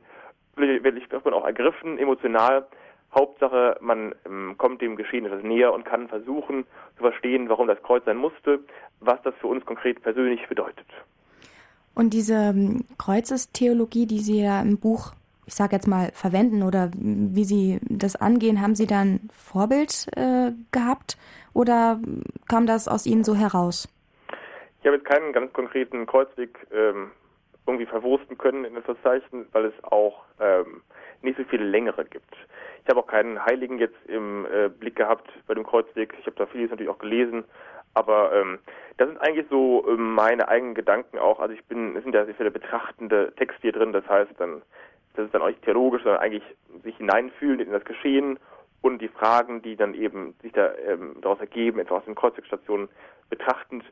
wird 0.55 1.25
man 1.25 1.33
auch 1.33 1.45
ergriffen, 1.45 1.97
emotional. 1.97 2.67
Hauptsache, 3.13 3.77
man 3.79 4.15
ähm, 4.25 4.55
kommt 4.57 4.81
dem 4.81 4.95
Geschehen 4.95 5.25
etwas 5.25 5.43
näher 5.43 5.71
und 5.73 5.85
kann 5.85 6.07
versuchen 6.07 6.65
zu 6.97 7.03
verstehen, 7.03 7.47
warum 7.47 7.67
das 7.67 7.81
Kreuz 7.83 8.03
sein 8.05 8.17
musste, 8.17 8.59
was 9.01 9.21
das 9.21 9.35
für 9.35 9.47
uns 9.47 9.65
konkret 9.65 10.01
persönlich 10.01 10.47
bedeutet. 10.47 10.87
Und 11.95 12.13
diese 12.13 12.35
ähm, 12.35 12.85
Kreuzestheologie, 12.97 14.05
die 14.05 14.19
Sie 14.19 14.41
ja 14.41 14.61
im 14.61 14.77
Buch, 14.77 15.13
ich 15.45 15.53
sage 15.53 15.75
jetzt 15.75 15.87
mal, 15.87 16.11
verwenden 16.13 16.63
oder 16.63 16.89
wie 16.95 17.43
Sie 17.43 17.79
das 17.83 18.15
angehen, 18.15 18.61
haben 18.61 18.75
Sie 18.75 18.87
da 18.87 19.01
ein 19.01 19.29
Vorbild 19.31 20.07
äh, 20.15 20.51
gehabt 20.71 21.17
oder 21.53 21.99
kam 22.47 22.65
das 22.65 22.87
aus 22.87 23.05
Ihnen 23.05 23.23
so 23.23 23.35
heraus? 23.35 23.87
Ich 24.79 24.87
habe 24.87 24.97
jetzt 24.97 25.05
keinen 25.05 25.31
ganz 25.33 25.53
konkreten 25.53 26.05
Kreuzweg 26.05 26.67
ähm, 26.73 27.11
irgendwie 27.65 27.85
verwursten 27.85 28.37
können 28.37 28.65
in 28.65 28.75
das 28.75 28.83
Verzeichnis, 28.83 29.47
weil 29.51 29.65
es 29.65 29.83
auch 29.83 30.23
ähm, 30.39 30.81
nicht 31.21 31.37
so 31.37 31.43
viele 31.45 31.65
längere 31.65 32.03
gibt. 32.05 32.35
Ich 32.83 32.89
habe 32.89 32.99
auch 32.99 33.07
keinen 33.07 33.43
Heiligen 33.45 33.79
jetzt 33.79 33.95
im 34.07 34.45
äh, 34.45 34.67
Blick 34.67 34.97
gehabt 34.97 35.29
bei 35.47 35.53
dem 35.53 35.65
Kreuzweg. 35.65 36.13
Ich 36.19 36.25
habe 36.25 36.35
da 36.35 36.45
vieles 36.47 36.69
natürlich 36.69 36.91
auch 36.91 36.97
gelesen, 36.97 37.45
aber 37.93 38.33
ähm, 38.33 38.59
das 38.97 39.07
sind 39.07 39.19
eigentlich 39.19 39.45
so 39.49 39.85
ähm, 39.87 40.13
meine 40.15 40.47
eigenen 40.47 40.75
Gedanken 40.75 41.17
auch. 41.17 41.39
Also 41.39 41.53
ich 41.53 41.63
bin, 41.65 41.95
es 41.95 42.03
sind 42.03 42.15
ja 42.15 42.25
sehr 42.25 42.35
viele 42.35 42.51
betrachtende 42.51 43.33
Texte 43.35 43.61
hier 43.61 43.71
drin. 43.71 43.93
Das 43.93 44.07
heißt 44.07 44.31
dann, 44.37 44.61
das 45.15 45.25
ist 45.25 45.33
dann 45.33 45.41
auch 45.41 45.47
nicht 45.47 45.63
theologisch, 45.63 46.03
sondern 46.03 46.21
eigentlich 46.21 46.43
sich 46.83 46.97
hineinfühlen 46.97 47.59
in 47.59 47.71
das 47.71 47.85
Geschehen 47.85 48.39
und 48.81 49.01
die 49.01 49.07
Fragen, 49.07 49.61
die 49.61 49.75
dann 49.75 49.93
eben 49.93 50.35
sich 50.41 50.51
da 50.53 50.73
ähm, 50.87 51.17
daraus 51.21 51.39
ergeben, 51.39 51.79
etwa 51.79 51.97
aus 51.97 52.05
den 52.05 52.15
Kreuzwegstationen 52.15 52.89
betrachtend. 53.29 53.83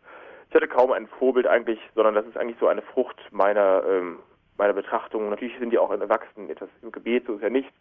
Ich 0.50 0.56
hatte 0.56 0.68
kaum 0.68 0.92
ein 0.92 1.08
Vorbild 1.08 1.48
eigentlich, 1.48 1.80
sondern 1.96 2.14
das 2.14 2.26
ist 2.26 2.38
eigentlich 2.38 2.60
so 2.60 2.68
eine 2.68 2.82
Frucht 2.82 3.18
meiner 3.32 3.84
ähm, 3.88 4.20
meiner 4.58 4.74
Betrachtung. 4.74 5.30
Natürlich 5.30 5.58
sind 5.58 5.72
die 5.72 5.80
auch 5.80 5.90
erwachsen, 5.90 6.50
etwas 6.50 6.70
im 6.84 6.92
Gebet, 6.92 7.26
so 7.26 7.34
ist 7.34 7.42
ja 7.42 7.50
nicht. 7.50 7.72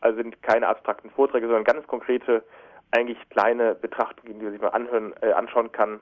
Also 0.00 0.22
sind 0.22 0.40
keine 0.42 0.68
abstrakten 0.68 1.10
Vorträge, 1.10 1.46
sondern 1.46 1.64
ganz 1.64 1.86
konkrete, 1.88 2.44
eigentlich 2.92 3.18
kleine 3.30 3.74
Betrachtungen, 3.74 4.38
die 4.38 4.44
man 4.44 4.52
sich 4.52 4.60
mal 4.60 4.68
anhören, 4.68 5.14
äh, 5.20 5.32
anschauen 5.32 5.72
kann, 5.72 6.00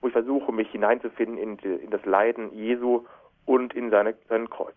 wo 0.00 0.08
ich 0.08 0.12
versuche, 0.12 0.52
mich 0.52 0.70
hineinzufinden 0.70 1.38
in, 1.38 1.56
die, 1.58 1.68
in 1.68 1.90
das 1.90 2.04
Leiden 2.04 2.52
Jesu 2.54 3.04
und 3.44 3.74
in 3.74 3.90
seine, 3.90 4.14
sein 4.28 4.48
Kreuz. 4.48 4.74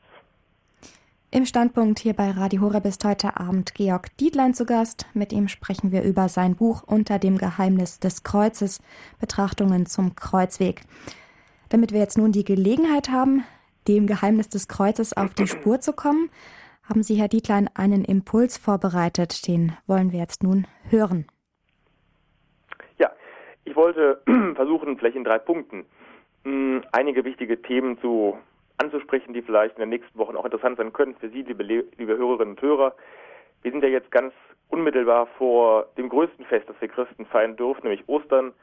Im 1.31 1.47
Standpunkt 1.47 1.97
hier 1.97 2.13
bei 2.13 2.29
Radio 2.29 2.61
Horeb 2.61 2.85
ist 2.85 3.03
heute 3.05 3.37
Abend 3.37 3.73
Georg 3.73 4.15
Dietlein 4.17 4.53
zu 4.53 4.65
Gast. 4.65 5.07
Mit 5.15 5.33
ihm 5.33 5.47
sprechen 5.47 5.91
wir 5.91 6.03
über 6.03 6.29
sein 6.29 6.55
Buch 6.55 6.83
Unter 6.85 7.17
dem 7.17 7.39
Geheimnis 7.39 7.99
des 7.99 8.23
Kreuzes, 8.23 8.83
Betrachtungen 9.19 9.87
zum 9.87 10.15
Kreuzweg. 10.15 10.81
Damit 11.69 11.91
wir 11.91 11.99
jetzt 11.99 12.19
nun 12.19 12.31
die 12.31 12.43
Gelegenheit 12.43 13.09
haben, 13.09 13.43
dem 13.87 14.05
Geheimnis 14.05 14.49
des 14.49 14.67
Kreuzes 14.67 15.17
auf 15.17 15.33
die 15.33 15.47
Spur 15.47 15.79
zu 15.79 15.93
kommen, 15.93 16.29
haben 16.83 17.01
Sie, 17.01 17.15
Herr 17.15 17.29
Dietlein, 17.29 17.67
einen 17.73 18.05
Impuls 18.05 18.57
vorbereitet. 18.57 19.47
Den 19.47 19.75
wollen 19.87 20.11
wir 20.11 20.19
jetzt 20.19 20.43
nun 20.43 20.67
hören. 20.89 21.25
Ich 23.65 23.75
wollte 23.75 24.21
versuchen, 24.55 24.97
vielleicht 24.97 25.15
in 25.15 25.23
drei 25.23 25.39
Punkten 25.39 25.85
hm, 26.43 26.83
einige 26.91 27.23
wichtige 27.23 27.61
Themen 27.61 27.99
zu 27.99 28.37
anzusprechen, 28.77 29.33
die 29.33 29.41
vielleicht 29.41 29.75
in 29.75 29.81
den 29.81 29.89
nächsten 29.89 30.17
Wochen 30.17 30.35
auch 30.35 30.45
interessant 30.45 30.77
sein 30.77 30.91
können 30.91 31.15
für 31.15 31.29
Sie, 31.29 31.43
liebe, 31.43 31.63
liebe 31.63 32.17
Hörerinnen 32.17 32.55
und 32.55 32.61
Hörer. 32.61 32.93
Wir 33.61 33.71
sind 33.71 33.83
ja 33.83 33.89
jetzt 33.89 34.11
ganz 34.11 34.33
unmittelbar 34.69 35.27
vor 35.37 35.87
dem 35.97 36.09
größten 36.09 36.45
Fest, 36.45 36.67
das 36.67 36.75
wir 36.81 36.87
Christen 36.87 37.25
feiern 37.25 37.55
dürfen, 37.55 37.83
nämlich 37.83 38.07
Ostern. 38.07 38.53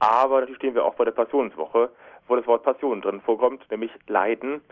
Aber 0.00 0.40
natürlich 0.40 0.56
stehen 0.56 0.74
wir 0.74 0.84
auch 0.84 0.94
vor 0.94 1.04
der 1.04 1.12
Passionswoche, 1.12 1.90
wo 2.26 2.36
das 2.36 2.46
Wort 2.46 2.64
Passion 2.64 3.02
drin 3.02 3.20
vorkommt, 3.20 3.70
nämlich 3.70 3.92
Leiden. 4.08 4.62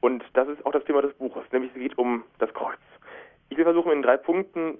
Und 0.00 0.24
das 0.34 0.48
ist 0.48 0.66
auch 0.66 0.72
das 0.72 0.84
Thema 0.84 1.00
des 1.00 1.14
Buches, 1.14 1.44
nämlich 1.52 1.70
es 1.72 1.80
geht 1.80 1.96
um 1.96 2.24
das 2.38 2.52
Kreuz. 2.52 2.78
Ich 3.48 3.56
will 3.56 3.64
versuchen, 3.64 3.92
in 3.92 4.02
drei 4.02 4.16
Punkten 4.16 4.78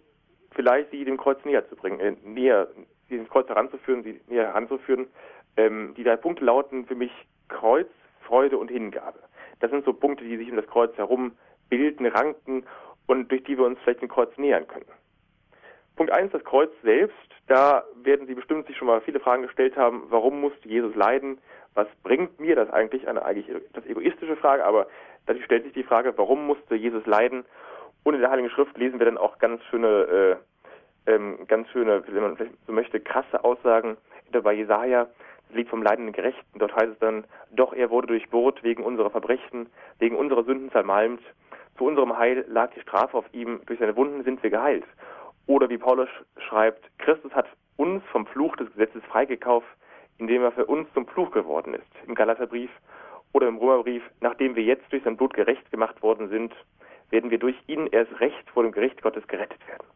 vielleicht 0.51 0.91
Sie 0.91 1.05
dem 1.05 1.17
Kreuz 1.17 1.43
näher 1.45 1.67
zu 1.69 1.77
bringen, 1.77 2.01
äh, 2.01 2.17
näher, 2.25 2.69
Ins 3.17 3.29
Kreuz 3.29 3.49
heranzuführen, 3.49 4.03
Sie 4.03 4.21
näher 4.29 4.47
heranzuführen. 4.47 5.07
Ähm, 5.57 5.95
die 5.97 6.05
drei 6.05 6.17
Punkte 6.17 6.45
lauten 6.45 6.87
für 6.87 6.95
mich 6.95 7.13
Kreuz, 7.49 7.89
Freude 8.23 8.59
und 8.59 8.71
Hingabe. 8.71 9.19
Das 9.61 9.71
sind 9.71 9.85
so 9.85 9.93
Punkte, 9.93 10.25
die 10.25 10.37
sich 10.37 10.51
um 10.51 10.57
das 10.57 10.67
Kreuz 10.67 10.97
herum 10.97 11.33
bilden, 11.69 12.07
ranken 12.07 12.65
und 13.07 13.31
durch 13.31 13.45
die 13.45 13.57
wir 13.57 13.65
uns 13.65 13.79
vielleicht 13.81 14.03
dem 14.03 14.09
Kreuz 14.09 14.37
nähern 14.37 14.67
können. 14.67 14.87
Punkt 15.97 16.13
eins, 16.13 16.33
das 16.33 16.45
Kreuz 16.45 16.71
selbst. 16.83 17.17
Da 17.49 17.85
werden 18.03 18.27
Sie 18.27 18.35
bestimmt 18.35 18.67
sich 18.67 18.77
schon 18.77 18.89
mal 18.89 19.01
viele 19.01 19.21
Fragen 19.21 19.43
gestellt 19.43 19.77
haben. 19.77 20.05
Warum 20.09 20.41
musste 20.41 20.69
Jesus 20.69 20.95
leiden? 20.95 21.39
Was 21.75 21.87
bringt 22.03 22.41
mir 22.41 22.57
das 22.57 22.71
eigentlich? 22.71 23.09
Eine 23.09 23.25
eigentlich 23.25 23.49
etwas 23.49 23.87
egoistische 23.87 24.37
Frage, 24.37 24.65
aber 24.65 24.87
dadurch 25.27 25.45
stellt 25.45 25.65
sich 25.65 25.73
die 25.73 25.83
Frage, 25.83 26.17
warum 26.17 26.47
musste 26.47 26.75
Jesus 26.75 27.05
leiden? 27.07 27.45
Und 28.05 28.15
in 28.15 28.21
der 28.21 28.31
Heiligen 28.31 28.51
Schrift 28.51 28.77
lesen 28.79 28.99
wir 28.99 29.07
dann 29.07 29.19
auch 29.19 29.39
ganz 29.39 29.63
schöne, 29.65 29.89
äh, 29.89 30.37
ähm, 31.07 31.47
ganz 31.49 31.69
schöne, 31.71 32.03
wenn 32.07 32.23
man 32.23 32.37
vielleicht 32.37 32.55
so 32.67 32.73
möchte, 32.73 33.01
krasse 33.01 33.45
Aussagen. 33.45 33.97
Bei 34.43 34.55
Jesaja 34.55 35.09
das 35.53 35.57
Lied 35.59 35.69
vom 35.69 35.83
leidenden 35.83 36.13
Gerechten. 36.13 36.59
Dort 36.59 36.75
heißt 36.75 36.93
es 36.93 36.99
dann, 36.99 37.25
doch 37.51 37.75
er 37.75 37.91
wurde 37.91 38.07
durchbohrt 38.07 38.63
wegen 38.63 38.83
unserer 38.83 39.11
Verbrechen, 39.11 39.69
wegen 39.99 40.17
unserer 40.17 40.45
Sünden 40.45 40.71
zermalmt. 40.71 41.21
Zu 41.77 41.85
unserem 41.85 42.17
Heil 42.17 42.45
lag 42.49 42.71
die 42.75 42.81
Strafe 42.81 43.17
auf 43.19 43.27
ihm, 43.33 43.61
durch 43.67 43.79
seine 43.79 43.97
Wunden 43.97 44.25
sind 44.25 44.43
wir 44.43 44.51
geheilt. 44.51 44.85
Oder 45.47 45.69
wie 45.69 45.79
Paulus 45.79 46.09
schreibt, 46.39 46.87
Christus 46.99 47.33
hat 47.35 47.47
uns 47.77 48.03
vom 48.13 48.27
Fluch 48.27 48.57
des 48.57 48.71
Gesetzes 48.73 49.03
freigekauft, 49.05 49.67
indem 50.19 50.43
er 50.43 50.53
für 50.53 50.67
uns 50.67 50.89
zum 50.95 51.07
Fluch 51.07 51.31
geworden 51.33 51.75
ist. 51.75 51.91
Im 52.07 52.15
Galaterbrief 52.15 52.71
oder 53.33 53.49
im 53.49 53.59
Römerbrief, 53.59 54.03
nachdem 54.21 54.57
wir 54.57 54.63
jetzt 54.63 54.91
durch 54.91 55.03
sein 55.03 55.17
Blut 55.17 55.35
gerecht 55.35 55.71
gemacht 55.71 56.03
worden 56.03 56.29
sind, 56.29 56.55
werden 57.11 57.31
wir 57.31 57.39
durch 57.39 57.57
ihn 57.67 57.89
erst 57.89 58.21
recht 58.21 58.49
vor 58.51 58.63
dem 58.63 58.73
Gericht 58.73 59.03
Gottes 59.03 59.27
gerettet 59.27 59.61
werden. 59.69 59.87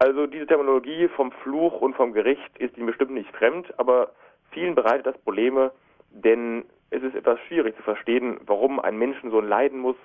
Also 0.00 0.26
diese 0.26 0.46
Terminologie 0.46 1.08
vom 1.08 1.32
Fluch 1.32 1.80
und 1.80 1.96
vom 1.96 2.12
Gericht 2.12 2.56
ist 2.58 2.76
Ihnen 2.76 2.86
bestimmt 2.86 3.10
nicht 3.10 3.34
fremd, 3.34 3.72
aber 3.78 4.12
vielen 4.52 4.76
bereitet 4.76 5.06
das 5.06 5.18
Probleme, 5.18 5.72
denn 6.10 6.64
es 6.90 7.02
ist 7.02 7.16
etwas 7.16 7.40
schwierig 7.48 7.76
zu 7.76 7.82
verstehen, 7.82 8.38
warum 8.46 8.78
ein 8.78 8.96
Menschensohn 8.96 9.48
leiden 9.48 9.80
muss. 9.80 9.96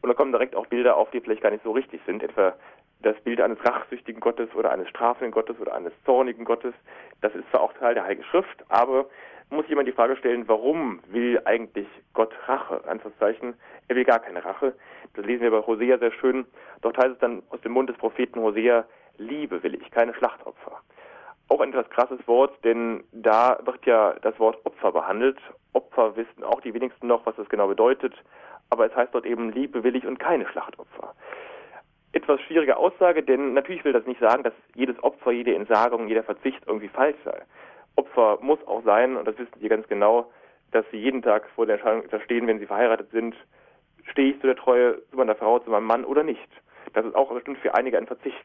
Und 0.00 0.08
da 0.08 0.14
kommen 0.14 0.32
direkt 0.32 0.56
auch 0.56 0.66
Bilder 0.66 0.96
auf, 0.96 1.10
die 1.10 1.20
vielleicht 1.20 1.42
gar 1.42 1.50
nicht 1.50 1.64
so 1.64 1.72
richtig 1.72 2.00
sind, 2.06 2.22
etwa 2.22 2.54
das 3.02 3.20
Bild 3.20 3.40
eines 3.40 3.62
rachsüchtigen 3.64 4.20
Gottes 4.20 4.48
oder 4.54 4.70
eines 4.70 4.88
strafenden 4.88 5.32
Gottes 5.32 5.60
oder 5.60 5.74
eines 5.74 5.92
zornigen 6.04 6.44
Gottes. 6.44 6.72
Das 7.20 7.34
ist 7.34 7.48
zwar 7.50 7.60
auch 7.60 7.72
Teil 7.74 7.94
der 7.94 8.04
Heiligen 8.04 8.24
Schrift, 8.24 8.64
aber 8.68 9.06
muss 9.50 9.68
jemand 9.68 9.86
die 9.86 9.92
Frage 9.92 10.16
stellen, 10.16 10.48
warum 10.48 11.00
will 11.08 11.40
eigentlich 11.44 11.86
Gott 12.14 12.32
Rache? 12.46 12.82
Anführungszeichen, 12.88 13.54
er 13.88 13.96
will 13.96 14.04
gar 14.04 14.20
keine 14.20 14.42
Rache. 14.44 14.74
Das 15.14 15.26
lesen 15.26 15.42
wir 15.42 15.50
bei 15.50 15.66
Hosea 15.66 15.98
sehr 15.98 16.12
schön. 16.12 16.46
Dort 16.80 16.96
heißt 16.96 17.10
es 17.10 17.18
dann 17.18 17.42
aus 17.50 17.60
dem 17.60 17.72
Mund 17.72 17.90
des 17.90 17.98
Propheten 17.98 18.40
Hosea, 18.40 18.86
Liebe 19.22 19.62
will 19.62 19.74
ich, 19.74 19.90
keine 19.90 20.14
Schlachtopfer. 20.14 20.80
Auch 21.48 21.60
ein 21.60 21.70
etwas 21.70 21.90
krasses 21.90 22.26
Wort, 22.26 22.52
denn 22.64 23.04
da 23.12 23.58
wird 23.64 23.84
ja 23.86 24.14
das 24.22 24.38
Wort 24.38 24.64
Opfer 24.64 24.92
behandelt. 24.92 25.38
Opfer 25.72 26.16
wissen 26.16 26.44
auch 26.44 26.60
die 26.60 26.74
wenigsten 26.74 27.06
noch, 27.06 27.26
was 27.26 27.36
das 27.36 27.48
genau 27.48 27.68
bedeutet, 27.68 28.14
aber 28.70 28.86
es 28.86 28.94
heißt 28.94 29.14
dort 29.14 29.26
eben 29.26 29.52
Liebe 29.52 29.84
will 29.84 29.96
ich 29.96 30.06
und 30.06 30.18
keine 30.18 30.46
Schlachtopfer. 30.48 31.14
Etwas 32.12 32.40
schwierige 32.42 32.76
Aussage, 32.76 33.22
denn 33.22 33.54
natürlich 33.54 33.84
will 33.84 33.92
das 33.92 34.06
nicht 34.06 34.20
sagen, 34.20 34.42
dass 34.42 34.52
jedes 34.74 35.02
Opfer, 35.02 35.32
jede 35.32 35.54
Entsagung, 35.54 36.08
jeder 36.08 36.22
Verzicht 36.22 36.62
irgendwie 36.66 36.88
falsch 36.88 37.16
sei. 37.24 37.42
Opfer 37.96 38.38
muss 38.40 38.66
auch 38.66 38.82
sein, 38.84 39.16
und 39.16 39.26
das 39.26 39.38
wissen 39.38 39.58
Sie 39.60 39.68
ganz 39.68 39.86
genau, 39.88 40.30
dass 40.72 40.84
Sie 40.90 40.98
jeden 40.98 41.22
Tag 41.22 41.48
vor 41.54 41.66
der 41.66 41.76
Entscheidung 41.76 42.04
stehen, 42.24 42.46
wenn 42.46 42.58
Sie 42.58 42.66
verheiratet 42.66 43.10
sind, 43.10 43.34
stehe 44.10 44.32
ich 44.32 44.40
zu 44.40 44.46
der 44.46 44.56
Treue 44.56 45.02
zu 45.10 45.16
meiner 45.16 45.34
Frau, 45.34 45.58
zu 45.58 45.70
meinem 45.70 45.86
Mann 45.86 46.04
oder 46.04 46.22
nicht. 46.22 46.48
Das 46.94 47.04
ist 47.04 47.14
auch 47.14 47.32
bestimmt 47.32 47.58
für 47.58 47.74
einige 47.74 47.98
ein 47.98 48.06
Verzicht. 48.06 48.44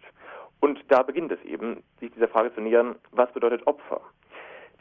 Und 0.59 0.79
da 0.89 1.03
beginnt 1.03 1.31
es 1.31 1.41
eben, 1.43 1.83
sich 1.99 2.11
dieser 2.11 2.27
Frage 2.27 2.53
zu 2.53 2.61
nähern, 2.61 2.95
was 3.11 3.31
bedeutet 3.31 3.65
Opfer? 3.67 4.01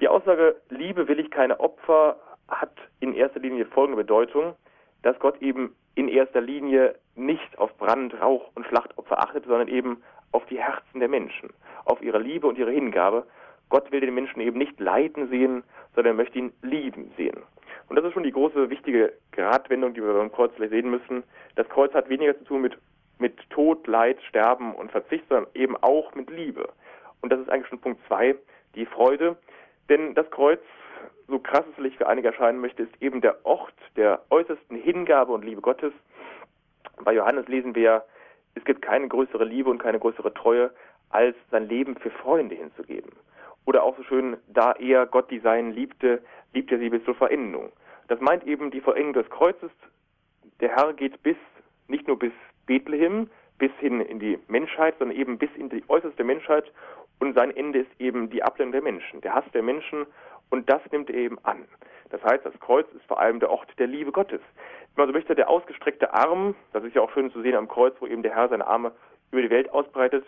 Die 0.01 0.09
Aussage, 0.09 0.57
Liebe 0.69 1.09
will 1.09 1.21
ich 1.21 1.31
keine 1.31 1.59
Opfer, 1.61 2.17
hat 2.49 2.73
in 3.01 3.15
erster 3.15 3.41
Linie 3.41 3.67
folgende 3.67 4.03
Bedeutung, 4.03 4.55
dass 5.03 5.19
Gott 5.19 5.41
eben 5.43 5.75
in 5.95 6.09
erster 6.09 6.41
Linie 6.41 6.97
nicht 7.15 7.59
auf 7.59 7.77
Brand, 7.79 8.21
Rauch 8.21 8.51
und 8.55 8.67
Schlachtopfer 8.67 9.19
achtet, 9.19 9.47
sondern 9.47 9.69
eben 9.69 10.03
auf 10.33 10.45
die 10.47 10.59
Herzen 10.59 11.01
der 11.01 11.09
Menschen, 11.09 11.51
auf 11.85 12.03
ihre 12.03 12.19
Liebe 12.19 12.47
und 12.47 12.59
ihre 12.59 12.71
Hingabe. 12.71 13.27
Gott 13.69 13.91
will 13.91 14.01
den 14.01 14.15
Menschen 14.15 14.41
eben 14.41 14.59
nicht 14.59 14.79
leiden 14.79 15.29
sehen, 15.29 15.65
sondern 15.95 16.15
er 16.15 16.17
möchte 16.17 16.39
ihn 16.39 16.53
lieben 16.63 17.11
sehen. 17.17 17.39
Und 17.89 17.97
das 17.97 18.05
ist 18.05 18.13
schon 18.13 18.23
die 18.23 18.33
große, 18.33 18.69
wichtige 18.71 19.13
Gratwendung, 19.33 19.95
die 19.95 20.03
wir 20.03 20.13
beim 20.13 20.33
Kreuz 20.33 20.53
sehen 20.59 20.91
müssen. 20.91 21.23
Das 21.55 21.69
Kreuz 21.69 21.93
hat 21.95 22.09
weniger 22.09 22.37
zu 22.37 22.45
tun 22.45 22.63
mit 22.63 22.77
mit 23.19 23.39
Tod, 23.51 23.87
Leid, 23.87 24.19
Sterben 24.29 24.75
und 24.75 24.91
Verzicht, 24.91 25.25
sondern 25.29 25.51
eben 25.55 25.77
auch 25.77 26.15
mit 26.15 26.31
Liebe. 26.31 26.69
Und 27.23 27.33
das 27.33 27.41
ist 27.41 27.49
eigentlich 27.49 27.69
schon 27.69 27.81
Punkt 27.81 28.01
zwei, 28.07 28.37
die 28.75 28.87
Freude. 28.87 29.37
Denn 29.89 30.15
das 30.15 30.31
Kreuz, 30.31 30.61
so 31.29 31.39
krass 31.39 31.65
es 31.69 31.75
vielleicht 31.75 31.97
für 31.97 32.09
einige 32.09 32.29
erscheinen 32.29 32.61
möchte, 32.61 32.83
ist 32.83 33.03
eben 33.03 33.21
der 33.21 33.45
Ort 33.45 33.75
der 33.97 34.23
äußersten 34.31 34.77
Hingabe 34.77 35.33
und 35.33 35.45
Liebe 35.45 35.61
Gottes. 35.61 35.93
Bei 37.05 37.15
Johannes 37.15 37.47
lesen 37.49 37.75
wir, 37.75 38.05
es 38.55 38.65
gibt 38.65 38.83
keine 38.83 39.09
größere 39.09 39.45
Liebe 39.45 39.71
und 39.71 39.79
keine 39.79 39.99
größere 39.99 40.33
Treue, 40.35 40.71
als 41.11 41.37
sein 41.51 41.69
Leben 41.69 41.97
für 41.97 42.11
Freunde 42.11 42.55
hinzugeben. 42.55 43.13
Oder 43.65 43.83
auch 43.83 43.97
so 43.97 44.03
schön, 44.05 44.37
da 44.49 44.73
er 44.73 45.07
Gott 45.07 45.31
die 45.31 45.41
Seinen 45.41 45.73
liebte, 45.73 46.23
liebt 46.53 46.71
er 46.73 46.79
sie 46.79 46.89
bis 46.89 47.05
zur 47.05 47.15
Verendung. 47.15 47.73
Das 48.09 48.21
meint 48.21 48.47
eben 48.47 48.71
die 48.71 48.81
Vollendung 48.81 49.15
des 49.15 49.31
Kreuzes. 49.31 49.71
Der 50.61 50.75
Herr 50.75 50.93
geht 50.93 51.23
bis, 51.23 51.37
nicht 51.89 52.07
nur 52.07 52.19
bis 52.19 52.33
Bethlehem 52.67 53.31
bis 53.59 53.73
hin 53.81 54.01
in 54.01 54.19
die 54.19 54.39
Menschheit, 54.49 54.97
sondern 54.99 55.17
eben 55.17 55.39
bis 55.39 55.51
in 55.57 55.69
die 55.69 55.83
äußerste 55.89 56.25
Menschheit. 56.25 56.71
Und 57.19 57.35
sein 57.35 57.57
Ende 57.57 57.81
ist 57.81 57.91
eben 57.99 58.29
die 58.29 58.43
Ablehnung 58.43 58.73
der 58.73 58.83
Menschen, 58.83 59.21
der 59.23 59.35
Hass 59.35 59.45
der 59.55 59.63
Menschen. 59.63 60.07
Und 60.51 60.69
das 60.69 60.81
nimmt 60.93 61.11
er 61.11 61.17
eben 61.17 61.39
an. 61.45 61.65
Das 62.11 62.23
heißt, 62.23 62.45
das 62.45 62.59
Kreuz 62.61 62.87
ist 62.93 63.05
vor 63.07 63.19
allem 63.19 63.41
der 63.41 63.51
Ort 63.51 63.69
der 63.79 63.87
Liebe 63.87 64.13
Gottes. 64.13 64.41
Wenn 64.95 65.03
man 65.03 65.09
so 65.09 65.13
möchte, 65.13 65.35
der 65.35 65.49
ausgestreckte 65.49 66.13
Arm, 66.15 66.55
das 66.73 66.85
ist 66.85 66.95
ja 66.95 67.03
auch 67.03 67.11
schön 67.13 67.33
zu 67.33 67.43
sehen 67.43 67.57
am 67.57 67.69
Kreuz, 67.69 67.95
wo 68.01 68.07
eben 68.07 68.23
der 68.23 68.35
Herr 68.35 68.49
seine 68.49 68.67
Arme 68.67 68.93
über 69.33 69.43
die 69.43 69.51
Welt 69.51 69.71
ausbreitet, 69.71 70.25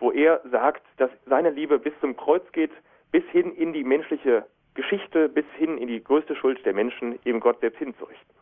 wo 0.00 0.10
er 0.10 0.40
sagt, 0.50 0.82
dass 0.96 1.10
seine 1.26 1.50
Liebe 1.50 1.78
bis 1.78 1.92
zum 2.00 2.16
Kreuz 2.16 2.42
geht, 2.52 2.72
bis 3.12 3.24
hin 3.30 3.54
in 3.54 3.72
die 3.72 3.84
menschliche 3.84 4.46
Geschichte, 4.74 5.28
bis 5.28 5.44
hin 5.56 5.78
in 5.78 5.86
die 5.86 6.02
größte 6.02 6.34
Schuld 6.34 6.64
der 6.64 6.74
Menschen, 6.74 7.18
eben 7.24 7.40
Gott 7.40 7.60
selbst 7.60 7.78
hinzurichten. 7.78 8.34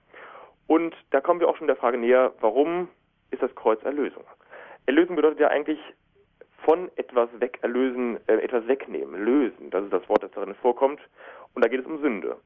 Und 0.67 0.95
da 1.11 1.21
kommen 1.21 1.41
wir 1.41 1.49
auch 1.49 1.57
schon 1.57 1.67
der 1.67 1.77
Frage 1.77 1.99
näher, 1.99 2.33
warum 2.41 2.89
ist 3.31 3.43
das 3.43 3.55
Kreuz 3.55 3.83
Erlösung. 3.85 4.25
Erlösung 4.87 5.17
bedeutet 5.17 5.41
ja 5.41 5.49
eigentlich 5.49 5.79
von 6.65 6.91
etwas 6.97 7.29
weg 7.41 7.59
erlösen, 7.63 8.19
äh, 8.27 8.35
etwas 8.35 8.67
wegnehmen, 8.69 9.25
lösen. 9.25 9.71
Das 9.71 9.85
ist 9.85 9.93
das 9.93 10.09
Wort, 10.09 10.23
das 10.23 10.31
darin 10.33 10.55
vorkommt. 10.57 11.01
Und 11.55 11.65
da 11.65 11.69
geht 11.69 11.81
es 11.81 11.87
um 11.87 12.01
Sünde. 12.01 12.37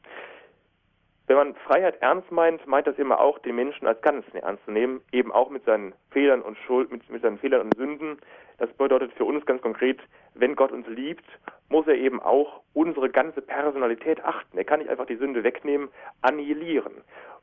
Wenn 1.26 1.36
man 1.36 1.54
Freiheit 1.54 2.02
ernst 2.02 2.30
meint, 2.30 2.66
meint 2.66 2.86
das 2.86 2.98
immer 2.98 3.18
auch, 3.18 3.38
den 3.38 3.56
Menschen 3.56 3.86
als 3.86 4.00
Ganzen 4.02 4.36
ernst 4.36 4.62
zu 4.66 4.70
nehmen, 4.70 5.00
eben 5.10 5.32
auch 5.32 5.48
mit 5.48 5.64
seinen 5.64 5.94
Fehlern 6.10 6.42
und 6.42 6.58
Schuld, 6.58 6.92
mit, 6.92 7.08
mit 7.08 7.22
seinen 7.22 7.38
Fehlern 7.38 7.62
und 7.62 7.76
Sünden. 7.76 8.18
Das 8.58 8.70
bedeutet 8.74 9.12
für 9.14 9.24
uns 9.24 9.44
ganz 9.46 9.62
konkret, 9.62 9.98
wenn 10.34 10.54
Gott 10.54 10.70
uns 10.70 10.86
liebt, 10.86 11.24
muss 11.70 11.86
er 11.86 11.94
eben 11.94 12.20
auch 12.20 12.60
unsere 12.74 13.08
ganze 13.08 13.40
Personalität 13.40 14.22
achten. 14.22 14.58
Er 14.58 14.64
kann 14.64 14.80
nicht 14.80 14.90
einfach 14.90 15.06
die 15.06 15.16
Sünde 15.16 15.42
wegnehmen, 15.44 15.88
annihilieren. 16.20 16.92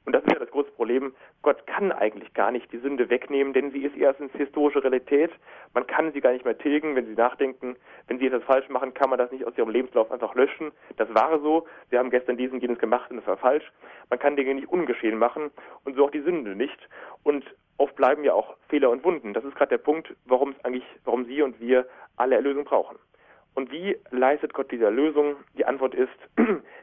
Und 0.05 0.13
das 0.13 0.23
ist 0.23 0.31
ja 0.31 0.39
das 0.39 0.49
große 0.49 0.71
Problem. 0.71 1.13
Gott 1.43 1.67
kann 1.67 1.91
eigentlich 1.91 2.33
gar 2.33 2.51
nicht 2.51 2.71
die 2.71 2.79
Sünde 2.79 3.09
wegnehmen, 3.09 3.53
denn 3.53 3.71
sie 3.71 3.83
ist 3.83 3.95
erstens 3.95 4.31
historische 4.33 4.83
Realität. 4.83 5.31
Man 5.73 5.85
kann 5.85 6.11
sie 6.11 6.21
gar 6.21 6.31
nicht 6.31 6.43
mehr 6.43 6.57
tilgen, 6.57 6.95
wenn 6.95 7.05
Sie 7.05 7.13
nachdenken. 7.13 7.75
Wenn 8.07 8.17
Sie 8.17 8.25
etwas 8.25 8.43
falsch 8.43 8.67
machen, 8.69 8.93
kann 8.93 9.09
man 9.09 9.19
das 9.19 9.31
nicht 9.31 9.45
aus 9.45 9.57
Ihrem 9.57 9.69
Lebenslauf 9.69 10.11
einfach 10.11 10.33
löschen. 10.33 10.71
Das 10.97 11.13
war 11.13 11.39
so. 11.39 11.67
Sie 11.91 11.97
haben 11.97 12.09
gestern 12.09 12.37
diesen, 12.37 12.59
jenes 12.59 12.79
gemacht 12.79 13.11
und 13.11 13.17
das 13.17 13.27
war 13.27 13.37
falsch. 13.37 13.71
Man 14.09 14.19
kann 14.19 14.35
Dinge 14.35 14.55
nicht 14.55 14.69
ungeschehen 14.69 15.17
machen 15.17 15.51
und 15.85 15.95
so 15.95 16.05
auch 16.05 16.11
die 16.11 16.21
Sünde 16.21 16.55
nicht. 16.55 16.89
Und 17.23 17.45
oft 17.77 17.95
bleiben 17.95 18.23
ja 18.23 18.33
auch 18.33 18.55
Fehler 18.69 18.89
und 18.89 19.03
Wunden. 19.03 19.33
Das 19.33 19.43
ist 19.43 19.55
gerade 19.55 19.69
der 19.69 19.83
Punkt, 19.83 20.15
warum 20.25 20.49
es 20.49 20.65
eigentlich, 20.65 20.85
warum 21.05 21.25
Sie 21.25 21.41
und 21.41 21.59
wir 21.59 21.85
alle 22.17 22.35
Erlösung 22.35 22.65
brauchen. 22.65 22.97
Und 23.53 23.71
wie 23.71 23.97
leistet 24.11 24.53
Gott 24.53 24.71
diese 24.71 24.85
Erlösung? 24.85 25.35
Die 25.57 25.65
Antwort 25.65 25.93
ist, 25.93 26.09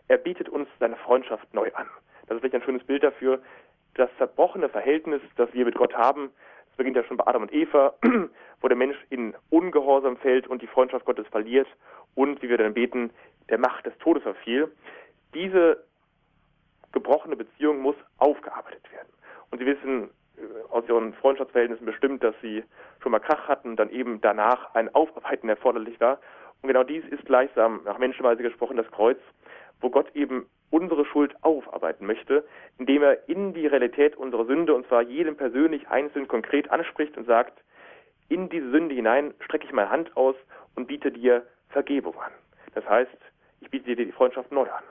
er 0.09 0.19
bietet 0.19 0.49
uns 0.49 0.69
seine 0.79 0.97
Freundschaft 0.97 1.53
neu 1.55 1.71
an. 1.75 1.87
Das 2.29 2.37
ist 2.37 2.41
vielleicht 2.41 2.57
ein 2.57 2.63
schönes 2.63 2.85
Bild 2.85 3.03
dafür. 3.03 3.41
Das 3.95 4.11
zerbrochene 4.19 4.69
Verhältnis, 4.69 5.21
das 5.37 5.53
wir 5.53 5.65
mit 5.65 5.75
Gott 5.75 5.95
haben, 5.95 6.31
das 6.69 6.77
beginnt 6.77 6.97
ja 6.97 7.05
schon 7.05 7.17
bei 7.17 7.27
Adam 7.27 7.43
und 7.43 7.53
Eva, 7.53 7.95
wo 8.61 8.69
der 8.69 8.77
Mensch 8.77 8.97
in 9.11 9.35
Ungehorsam 9.51 10.17
fällt 10.19 10.47
und 10.47 10.63
die 10.63 10.67
Freundschaft 10.67 11.05
Gottes 11.07 11.27
verliert 11.29 11.67
und, 12.15 12.43
wie 12.43 12.49
wir 12.49 12.59
dann 12.59 12.75
beten, 12.75 13.11
der 13.49 13.59
Macht 13.59 13.87
des 13.87 13.97
Todes 13.99 14.23
verfiel. 14.23 14.71
Diese 15.35 15.83
gebrochene 16.93 17.37
Beziehung 17.37 17.81
muss 17.81 17.97
aufgearbeitet 18.19 18.91
werden. 18.93 19.09
Und 19.51 19.59
Sie 19.59 19.67
wissen 19.67 20.11
äh, 20.37 20.41
aus 20.71 20.85
Ihren 20.89 21.15
Freundschaftsverhältnissen 21.15 21.87
bestimmt, 21.87 22.23
dass 22.23 22.35
Sie 22.43 22.63
schon 23.03 23.13
mal 23.13 23.21
Krach 23.21 23.49
hatten, 23.49 23.77
dann 23.77 23.91
eben 23.91 24.21
danach 24.21 24.75
ein 24.75 24.95
Aufarbeiten 24.95 25.49
erforderlich 25.49 25.99
war. 26.01 26.19
Und 26.63 26.69
genau 26.69 26.83
dies 26.83 27.05
ist 27.07 27.25
gleichsam, 27.25 27.81
nach 27.85 27.99
Menschenweise 27.99 28.43
gesprochen, 28.43 28.77
das 28.77 28.91
Kreuz, 28.91 29.19
wo 29.81 29.91
Gott 29.91 30.15
eben 30.15 30.47
unsere 30.71 31.05
Schuld 31.05 31.35
aufarbeiten 31.43 32.07
möchte, 32.07 32.45
indem 32.79 33.03
er 33.03 33.29
in 33.29 33.55
die 33.55 33.67
Realität 33.67 34.17
unserer 34.17 34.45
Sünde, 34.45 34.75
und 34.75 34.87
zwar 34.87 35.03
jedem 35.03 35.37
persönlich 35.37 35.89
einzeln 35.89 36.29
konkret 36.29 36.71
anspricht 36.71 37.17
und 37.17 37.27
sagt, 37.27 37.63
in 38.29 38.49
diese 38.49 38.71
Sünde 38.71 38.95
hinein 38.95 39.35
strecke 39.41 39.67
ich 39.67 39.73
meine 39.73 39.91
Hand 39.91 40.17
aus 40.17 40.37
und 40.77 40.87
biete 40.87 41.11
dir 41.11 41.47
Vergebung 41.71 42.15
an. 42.21 42.33
Das 42.75 42.89
heißt, 42.89 43.17
ich 43.61 43.71
biete 43.71 43.97
dir 43.97 44.07
die 44.07 44.13
Freundschaft 44.13 44.53
neu 44.53 44.69
an. 44.71 44.85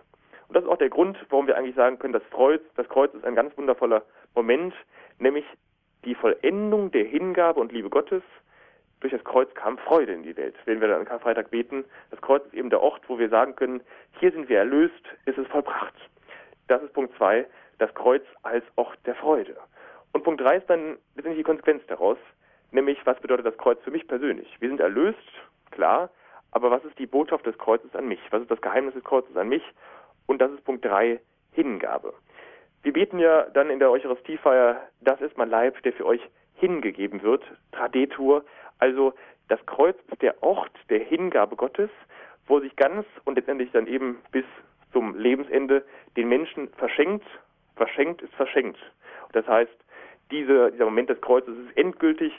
Und 0.48 0.56
das 0.56 0.64
ist 0.64 0.70
auch 0.70 0.78
der 0.78 0.90
Grund, 0.90 1.18
warum 1.30 1.48
wir 1.48 1.58
eigentlich 1.58 1.76
sagen 1.76 2.00
können, 2.00 2.14
das 2.14 2.28
Kreuz, 2.32 2.62
das 2.76 2.88
Kreuz 2.90 3.14
ist 3.14 3.26
ein 3.26 3.36
ganz 3.36 3.56
wundervoller 3.58 4.04
Moment, 4.34 4.74
nämlich 5.20 5.46
die 6.06 6.16
Vollendung 6.16 6.92
der 6.92 7.04
Hingabe 7.06 7.60
und 7.60 7.72
Liebe 7.72 7.90
Gottes 7.90 8.24
durch 9.00 9.14
das 9.14 9.24
Kreuz 9.24 9.54
kam 9.54 9.78
Freude 9.78 10.14
in 10.14 10.24
die 10.24 10.36
Welt. 10.38 10.56
Wenn 10.66 10.82
wir 10.82 10.88
dann 10.88 11.02
am 11.02 11.06
Karfreitag 11.06 11.52
beten, 11.52 11.86
das 12.10 12.22
Kreuz 12.22 12.46
ist 12.46 12.54
eben 12.54 12.70
der 12.70 12.82
Ort, 12.82 13.02
wo 13.08 13.20
wir 13.20 13.30
sagen 13.30 13.56
können, 13.56 13.82
hier 14.20 14.32
sind 14.32 14.50
wir 14.50 14.58
erlöst, 14.58 15.04
ist 15.26 15.38
es 15.38 15.48
vollbracht. 15.48 15.94
Das 16.68 16.82
ist 16.82 16.94
Punkt 16.94 17.16
zwei, 17.18 17.46
das 17.78 17.94
Kreuz 17.94 18.24
als 18.44 18.64
Ort 18.76 18.98
der 19.06 19.16
Freude. 19.16 19.56
Und 20.14 20.24
Punkt 20.24 20.42
drei 20.42 20.58
ist 20.58 20.70
dann 20.70 20.98
letztendlich 21.16 21.38
die 21.38 21.44
Konsequenz 21.44 21.84
daraus, 21.88 22.18
nämlich 22.72 22.98
was 23.06 23.20
bedeutet 23.20 23.46
das 23.46 23.58
Kreuz 23.58 23.80
für 23.84 23.92
mich 23.92 24.08
persönlich? 24.08 24.48
Wir 24.60 24.70
sind 24.70 24.80
erlöst, 24.80 25.18
klar, 25.72 26.10
aber 26.52 26.72
was 26.72 26.84
ist 26.86 26.98
die 26.98 27.06
Botschaft 27.06 27.46
des 27.46 27.58
Kreuzes 27.58 27.96
an 27.96 28.08
mich? 28.08 28.20
Was 28.32 28.42
ist 28.42 28.52
das 28.52 28.62
Geheimnis 28.62 28.96
des 28.96 29.04
Kreuzes 29.04 29.36
an 29.38 29.50
mich? 29.50 29.64
Und 30.26 30.42
das 30.42 30.52
ist 30.52 30.64
Punkt 30.66 30.84
drei, 30.84 31.20
Hingabe. 31.52 32.14
Wir 32.84 32.94
beten 32.94 33.20
ja 33.20 33.44
dann 33.54 33.70
in 33.70 33.80
der 33.80 33.92
Eucharistiefeier, 33.92 34.82
das 35.02 35.20
ist 35.22 35.38
mein 35.38 35.50
Leib, 35.50 35.82
der 35.84 35.94
für 35.94 36.06
euch 36.06 36.22
hingegeben 36.56 37.22
wird, 37.22 37.44
Tradetur, 37.72 38.44
also 38.80 39.14
das 39.48 39.64
Kreuz 39.66 39.96
ist 40.12 40.22
der 40.22 40.42
Ort 40.44 40.72
der 40.90 41.00
Hingabe 41.00 41.56
Gottes, 41.56 41.90
wo 42.48 42.60
sich 42.60 42.76
ganz 42.76 43.06
und 43.26 43.36
letztendlich 43.36 43.72
dann 43.72 43.88
eben 43.88 44.20
bis 44.32 44.46
zum 44.94 45.18
Lebensende 45.18 45.86
den 46.16 46.30
Menschen 46.30 46.70
verschenkt, 46.78 47.26
verschenkt 47.76 48.22
ist 48.22 48.34
verschenkt. 48.36 48.80
Das 49.34 49.48
heißt, 49.48 49.72
diese, 50.32 50.72
dieser 50.72 50.86
Moment 50.86 51.10
des 51.10 51.22
Kreuzes 51.22 51.54
ist 51.58 51.78
endgültig 51.78 52.34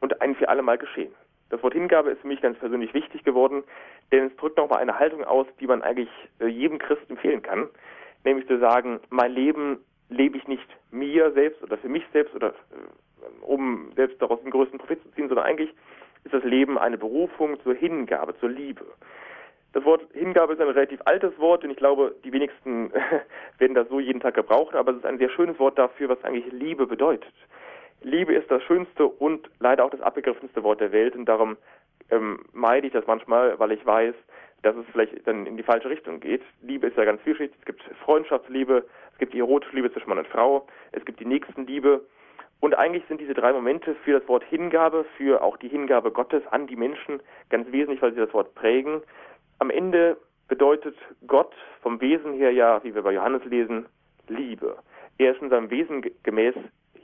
und 0.00 0.20
ein 0.20 0.34
für 0.34 0.48
alle 0.48 0.62
Mal 0.62 0.78
geschehen. 0.78 1.12
Das 1.50 1.62
Wort 1.62 1.74
Hingabe 1.74 2.10
ist 2.10 2.22
für 2.22 2.28
mich 2.28 2.40
ganz 2.40 2.58
persönlich 2.58 2.94
wichtig 2.94 3.24
geworden, 3.24 3.62
denn 4.10 4.26
es 4.26 4.36
drückt 4.36 4.56
nochmal 4.56 4.78
eine 4.78 4.98
Haltung 4.98 5.22
aus, 5.24 5.46
die 5.60 5.66
man 5.66 5.82
eigentlich 5.82 6.08
äh, 6.40 6.46
jedem 6.46 6.78
Christ 6.78 7.02
empfehlen 7.10 7.42
kann. 7.42 7.68
Nämlich 8.24 8.46
zu 8.46 8.58
sagen, 8.58 9.00
mein 9.10 9.32
Leben 9.32 9.78
lebe 10.08 10.38
ich 10.38 10.48
nicht 10.48 10.66
mir 10.90 11.30
selbst 11.32 11.62
oder 11.62 11.76
für 11.76 11.88
mich 11.88 12.04
selbst 12.12 12.34
oder 12.34 12.48
äh, 12.48 13.11
um 13.42 13.92
selbst 13.96 14.20
daraus 14.20 14.40
den 14.42 14.50
größten 14.50 14.78
Profit 14.78 15.02
zu 15.02 15.10
ziehen, 15.12 15.28
sondern 15.28 15.46
eigentlich 15.46 15.70
ist 16.24 16.34
das 16.34 16.44
Leben 16.44 16.78
eine 16.78 16.98
Berufung 16.98 17.60
zur 17.62 17.74
Hingabe, 17.74 18.38
zur 18.38 18.48
Liebe. 18.48 18.84
Das 19.72 19.84
Wort 19.84 20.02
Hingabe 20.12 20.52
ist 20.52 20.60
ein 20.60 20.68
relativ 20.68 21.00
altes 21.06 21.36
Wort 21.38 21.64
und 21.64 21.70
ich 21.70 21.76
glaube, 21.76 22.14
die 22.24 22.32
wenigsten 22.32 22.92
werden 23.58 23.74
das 23.74 23.88
so 23.88 24.00
jeden 24.00 24.20
Tag 24.20 24.34
gebrauchen, 24.34 24.76
aber 24.76 24.92
es 24.92 24.98
ist 24.98 25.06
ein 25.06 25.18
sehr 25.18 25.30
schönes 25.30 25.58
Wort 25.58 25.78
dafür, 25.78 26.10
was 26.10 26.22
eigentlich 26.24 26.52
Liebe 26.52 26.86
bedeutet. 26.86 27.32
Liebe 28.02 28.34
ist 28.34 28.50
das 28.50 28.62
schönste 28.64 29.06
und 29.06 29.48
leider 29.60 29.84
auch 29.84 29.90
das 29.90 30.00
abgegriffenste 30.00 30.62
Wort 30.62 30.80
der 30.80 30.92
Welt 30.92 31.14
und 31.14 31.24
darum 31.24 31.56
ähm, 32.10 32.40
meide 32.52 32.86
ich 32.86 32.92
das 32.92 33.06
manchmal, 33.06 33.58
weil 33.58 33.72
ich 33.72 33.84
weiß, 33.86 34.14
dass 34.62 34.76
es 34.76 34.84
vielleicht 34.92 35.26
dann 35.26 35.46
in 35.46 35.56
die 35.56 35.62
falsche 35.62 35.88
Richtung 35.88 36.20
geht. 36.20 36.42
Liebe 36.62 36.86
ist 36.86 36.96
ja 36.96 37.04
ganz 37.04 37.20
vielschichtig. 37.22 37.58
Es 37.58 37.64
gibt 37.64 37.82
Freundschaftsliebe, 38.04 38.84
es 39.12 39.18
gibt 39.18 39.34
die 39.34 39.40
erotische 39.40 39.74
Liebe 39.74 39.92
zwischen 39.92 40.08
Mann 40.08 40.18
und 40.18 40.28
Frau, 40.28 40.66
es 40.92 41.04
gibt 41.04 41.20
die 41.20 41.24
Nächstenliebe. 41.24 42.02
Und 42.62 42.78
eigentlich 42.78 43.02
sind 43.08 43.20
diese 43.20 43.34
drei 43.34 43.52
Momente 43.52 43.96
für 44.04 44.20
das 44.20 44.28
Wort 44.28 44.44
Hingabe, 44.44 45.04
für 45.16 45.42
auch 45.42 45.56
die 45.56 45.68
Hingabe 45.68 46.12
Gottes 46.12 46.46
an 46.52 46.68
die 46.68 46.76
Menschen 46.76 47.20
ganz 47.50 47.70
wesentlich, 47.72 48.00
weil 48.00 48.12
sie 48.12 48.20
das 48.20 48.32
Wort 48.32 48.54
prägen. 48.54 49.02
Am 49.58 49.68
Ende 49.68 50.16
bedeutet 50.46 50.96
Gott 51.26 51.52
vom 51.80 52.00
Wesen 52.00 52.34
her 52.34 52.52
ja, 52.52 52.82
wie 52.84 52.94
wir 52.94 53.02
bei 53.02 53.14
Johannes 53.14 53.44
lesen, 53.46 53.86
Liebe. 54.28 54.76
Er 55.18 55.32
ist 55.32 55.42
in 55.42 55.50
seinem 55.50 55.70
Wesen 55.70 56.04
gemäß 56.22 56.54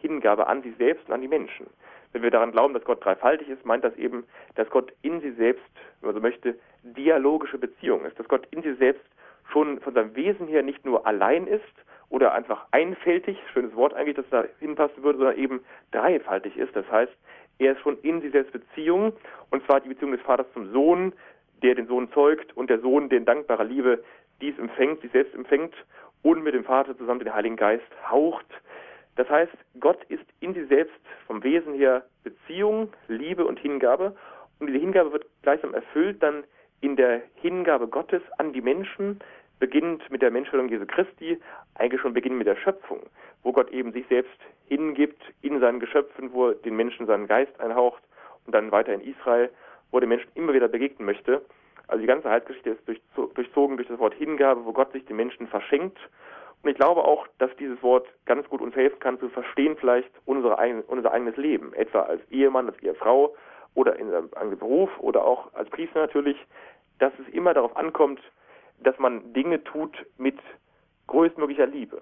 Hingabe 0.01 0.47
an 0.47 0.63
sich 0.63 0.77
selbst 0.77 1.09
und 1.09 1.15
an 1.15 1.23
die 1.23 1.29
Menschen. 1.29 1.67
Wenn 2.13 2.23
wir 2.23 2.31
daran 2.31 2.53
glauben, 2.53 2.73
dass 2.73 2.85
Gott 2.85 3.05
dreifaltig 3.05 3.49
ist, 3.49 3.67
meint 3.67 3.83
das 3.83 3.97
eben, 3.97 4.29
dass 4.55 4.71
Gott 4.71 4.93
in 5.03 5.21
sich 5.21 5.35
selbst, 5.35 5.65
wenn 6.01 6.11
man 6.11 6.15
so 6.15 6.21
möchte, 6.21 6.57
dialogische 6.85 7.59
Beziehung 7.59 8.05
ist, 8.05 8.17
dass 8.17 8.29
Gott 8.29 8.47
in 8.53 8.63
sich 8.63 8.79
selbst 8.79 9.05
schon 9.53 9.81
von 9.81 9.93
seinem 9.93 10.15
Wesen 10.15 10.47
her 10.47 10.63
nicht 10.63 10.85
nur 10.85 11.05
allein 11.05 11.49
ist 11.49 11.65
oder 12.11 12.33
einfach 12.33 12.67
einfältig, 12.71 13.39
schönes 13.53 13.75
Wort 13.77 13.95
eigentlich, 13.95 14.17
das 14.17 14.29
da 14.31 14.45
hinpassen 14.61 15.03
würde, 15.03 15.19
sondern 15.19 15.37
eben 15.37 15.61
dreifaltig 15.93 16.57
ist. 16.57 16.75
Das 16.75 16.91
heißt, 16.91 17.13
er 17.59 17.73
ist 17.73 17.81
schon 17.81 17.99
in 18.03 18.21
sich 18.21 18.33
selbst 18.33 18.53
Beziehung, 18.53 19.13
und 19.51 19.65
zwar 19.67 19.81
die 19.81 19.89
Beziehung 19.89 20.13
des 20.13 20.21
Vaters 20.23 20.47
zum 20.55 20.71
Sohn, 20.73 21.13
der 21.63 21.75
den 21.75 21.87
Sohn 21.89 22.11
zeugt 22.13 22.57
und 22.57 22.71
der 22.71 22.81
Sohn, 22.81 23.09
der 23.09 23.19
in 23.19 23.25
dankbarer 23.25 23.65
Liebe 23.65 24.03
dies 24.41 24.59
empfängt, 24.59 25.01
sich 25.01 25.11
selbst 25.11 25.35
empfängt 25.35 25.75
und 26.23 26.43
mit 26.43 26.55
dem 26.55 26.65
Vater 26.65 26.97
zusammen 26.97 27.21
den 27.21 27.35
Heiligen 27.35 27.57
Geist 27.57 27.85
haucht. 28.09 28.47
Das 29.17 29.29
heißt, 29.29 29.53
Gott 29.81 30.03
ist 30.05 30.25
in 30.41 30.55
sich 30.55 30.69
selbst 30.69 30.95
vom 31.27 31.43
Wesen 31.43 31.75
her 31.75 32.05
Beziehung, 32.23 32.93
Liebe 33.09 33.45
und 33.45 33.59
Hingabe. 33.59 34.17
Und 34.61 34.69
diese 34.69 34.79
Hingabe 34.79 35.13
wird 35.13 35.27
gleichsam 35.43 35.75
erfüllt 35.75 36.23
dann 36.23 36.45
in 36.81 36.95
der 36.95 37.23
Hingabe 37.35 37.89
Gottes 37.89 38.23
an 38.39 38.53
die 38.53 38.61
Menschen, 38.61 39.19
beginnt 39.59 40.09
mit 40.11 40.23
der 40.23 40.31
Menschwerdung 40.31 40.69
Jesu 40.69 40.87
Christi, 40.87 41.41
eigentlich 41.75 42.01
schon 42.01 42.15
beginnt 42.15 42.37
mit 42.39 42.47
der 42.47 42.57
Schöpfung, 42.57 43.01
wo 43.43 43.53
Gott 43.53 43.71
eben 43.71 43.93
sich 43.93 44.07
selbst 44.09 44.39
hingibt 44.67 45.23
in 45.43 45.61
seinen 45.61 45.81
Geschöpfen, 45.81 46.33
wo 46.33 46.49
er 46.49 46.55
den 46.55 46.77
Menschen 46.77 47.07
seinen 47.07 47.27
Geist 47.27 47.59
einhaucht 47.61 48.03
und 48.47 48.55
dann 48.55 48.73
weiter 48.73 48.93
in 48.93 49.01
Israel, 49.01 49.51
wo 49.91 49.99
er 49.99 50.01
den 50.03 50.11
Menschen 50.11 50.31
immer 50.35 50.53
wieder 50.53 50.69
begegnen 50.69 51.07
möchte. 51.07 51.43
Also 51.87 52.01
die 52.01 52.07
ganze 52.07 52.29
Heilsgeschichte 52.29 52.71
ist 52.71 53.01
durchzogen 53.35 53.77
durch 53.77 53.89
das 53.89 53.99
Wort 53.99 54.15
Hingabe, 54.15 54.65
wo 54.65 54.73
Gott 54.73 54.93
sich 54.93 55.05
den 55.07 55.17
Menschen 55.17 55.47
verschenkt 55.47 55.99
und 56.63 56.71
ich 56.71 56.77
glaube 56.77 57.05
auch, 57.05 57.27
dass 57.39 57.55
dieses 57.57 57.81
Wort 57.83 58.07
ganz 58.27 58.49
gut 58.49 58.61
uns 58.61 58.75
helfen 58.75 58.99
kann, 58.99 59.19
zu 59.21 59.29
verstehen 59.29 59.77
vielleicht 59.77 60.11
unsere, 60.25 60.57
unser 60.89 61.13
eigenes 61.13 61.37
Leben, 61.37 61.73
etwa 61.75 62.03
als 62.03 62.21
Ehemann, 62.31 62.67
als 62.67 62.79
Ehefrau 62.83 63.35
oder 63.75 63.97
in 63.97 64.13
einem 64.13 64.59
Beruf 64.59 64.91
oder 64.99 65.25
auch 65.25 65.53
als 65.55 65.71
Priester 65.71 66.01
natürlich, 66.01 66.37
dass 66.99 67.13
es 67.21 67.33
immer 67.33 67.55
darauf 67.55 67.77
ankommt, 67.77 68.21
dass 68.81 68.99
man 68.99 69.33
Dinge 69.33 69.63
tut 69.65 70.07
mit 70.17 70.39
größtmöglicher 71.07 71.67
Liebe. 71.67 72.01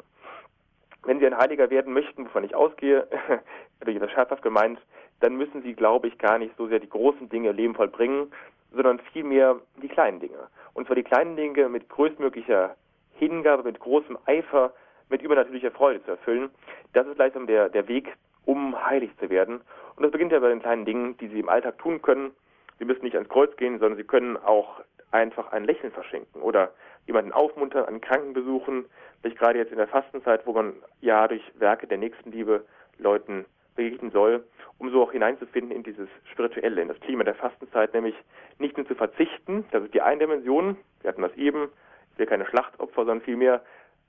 Wenn 1.05 1.21
Sie 1.21 1.27
ein 1.27 1.37
Heiliger 1.37 1.71
werden 1.71 1.93
möchten, 1.93 2.27
wovon 2.27 2.45
ich 2.45 2.55
ausgehe, 2.55 3.07
durch 3.85 3.99
das 3.99 4.11
scherzhaft 4.11 4.43
gemeint, 4.43 4.81
dann 5.21 5.37
müssen 5.37 5.63
Sie, 5.63 5.75
glaube 5.75 6.09
ich, 6.09 6.19
gar 6.19 6.39
nicht 6.39 6.57
so 6.57 6.67
sehr 6.67 6.81
die 6.81 6.89
großen 6.89 7.29
Dinge 7.29 7.51
im 7.51 7.57
Leben 7.57 7.75
vollbringen, 7.75 8.33
sondern 8.73 8.99
vielmehr 9.13 9.61
die 9.83 9.89
kleinen 9.89 10.21
Dinge. 10.21 10.49
Und 10.75 10.87
zwar 10.87 10.97
die 10.97 11.05
kleinen 11.05 11.37
Dinge 11.37 11.69
mit 11.69 11.89
größtmöglicher 11.89 12.77
Hingabe, 13.15 13.63
mit 13.63 13.79
großem 13.79 14.19
Eifer, 14.27 14.75
mit 15.09 15.23
übernatürlicher 15.23 15.71
Freude 15.71 16.05
zu 16.05 16.11
erfüllen. 16.11 16.51
Das 16.93 17.07
ist 17.07 17.17
gleichsam 17.17 17.47
der, 17.47 17.69
der 17.69 17.89
Weg, 17.89 18.13
um 18.45 18.85
heilig 18.85 19.11
zu 19.19 19.31
werden. 19.31 19.61
Und 19.97 20.03
das 20.03 20.13
beginnt 20.13 20.33
ja 20.33 20.41
bei 20.41 20.49
den 20.49 20.61
kleinen 20.61 20.85
Dingen, 20.85 21.17
die 21.19 21.29
Sie 21.29 21.41
im 21.41 21.49
Alltag 21.49 21.79
tun 21.79 22.03
können. 22.03 22.33
Sie 22.79 22.85
müssen 22.85 23.05
nicht 23.05 23.15
ans 23.15 23.29
Kreuz 23.29 23.57
gehen, 23.57 23.79
sondern 23.79 23.97
Sie 23.97 24.05
können 24.05 24.37
auch 24.37 24.81
einfach 25.17 25.53
ein 25.53 25.65
Lächeln 25.65 25.93
verschenken 25.93 26.43
oder 26.43 26.73
jemanden 27.07 27.33
aufmuntern, 27.33 27.87
einen 27.87 28.01
Kranken 28.01 28.33
besuchen. 28.33 28.87
Vielleicht 29.21 29.39
gerade 29.39 29.59
jetzt 29.59 29.73
in 29.73 29.79
der 29.79 29.89
Fastenzeit, 29.89 30.47
wo 30.47 30.53
man 30.53 30.75
ja 31.01 31.27
durch 31.29 31.43
Werke 31.59 31.87
der 31.87 31.99
Nächstenliebe 31.99 32.65
Leuten 32.99 33.45
begegnen 33.75 34.11
soll, 34.11 34.45
um 34.79 34.91
so 34.91 35.03
auch 35.03 35.13
hineinzufinden 35.13 35.75
in 35.75 35.83
dieses 35.83 36.09
Spirituelle, 36.33 36.81
in 36.81 36.89
das 36.89 37.01
Klima 37.01 37.25
der 37.25 37.35
Fastenzeit, 37.35 37.95
nämlich 37.95 38.15
nicht 38.59 38.77
nur 38.77 38.87
zu 38.87 38.95
verzichten, 38.95 39.65
das 39.71 39.85
ist 39.85 39.95
die 39.95 40.03
eine 40.03 40.21
Dimension, 40.21 40.77
wir 41.03 41.11
hatten 41.11 41.23
das 41.23 41.35
eben, 41.37 41.69
will 42.17 42.27
keine 42.27 42.47
Schlachtopfer, 42.47 43.05
sondern 43.05 43.21
vielmehr 43.21 43.63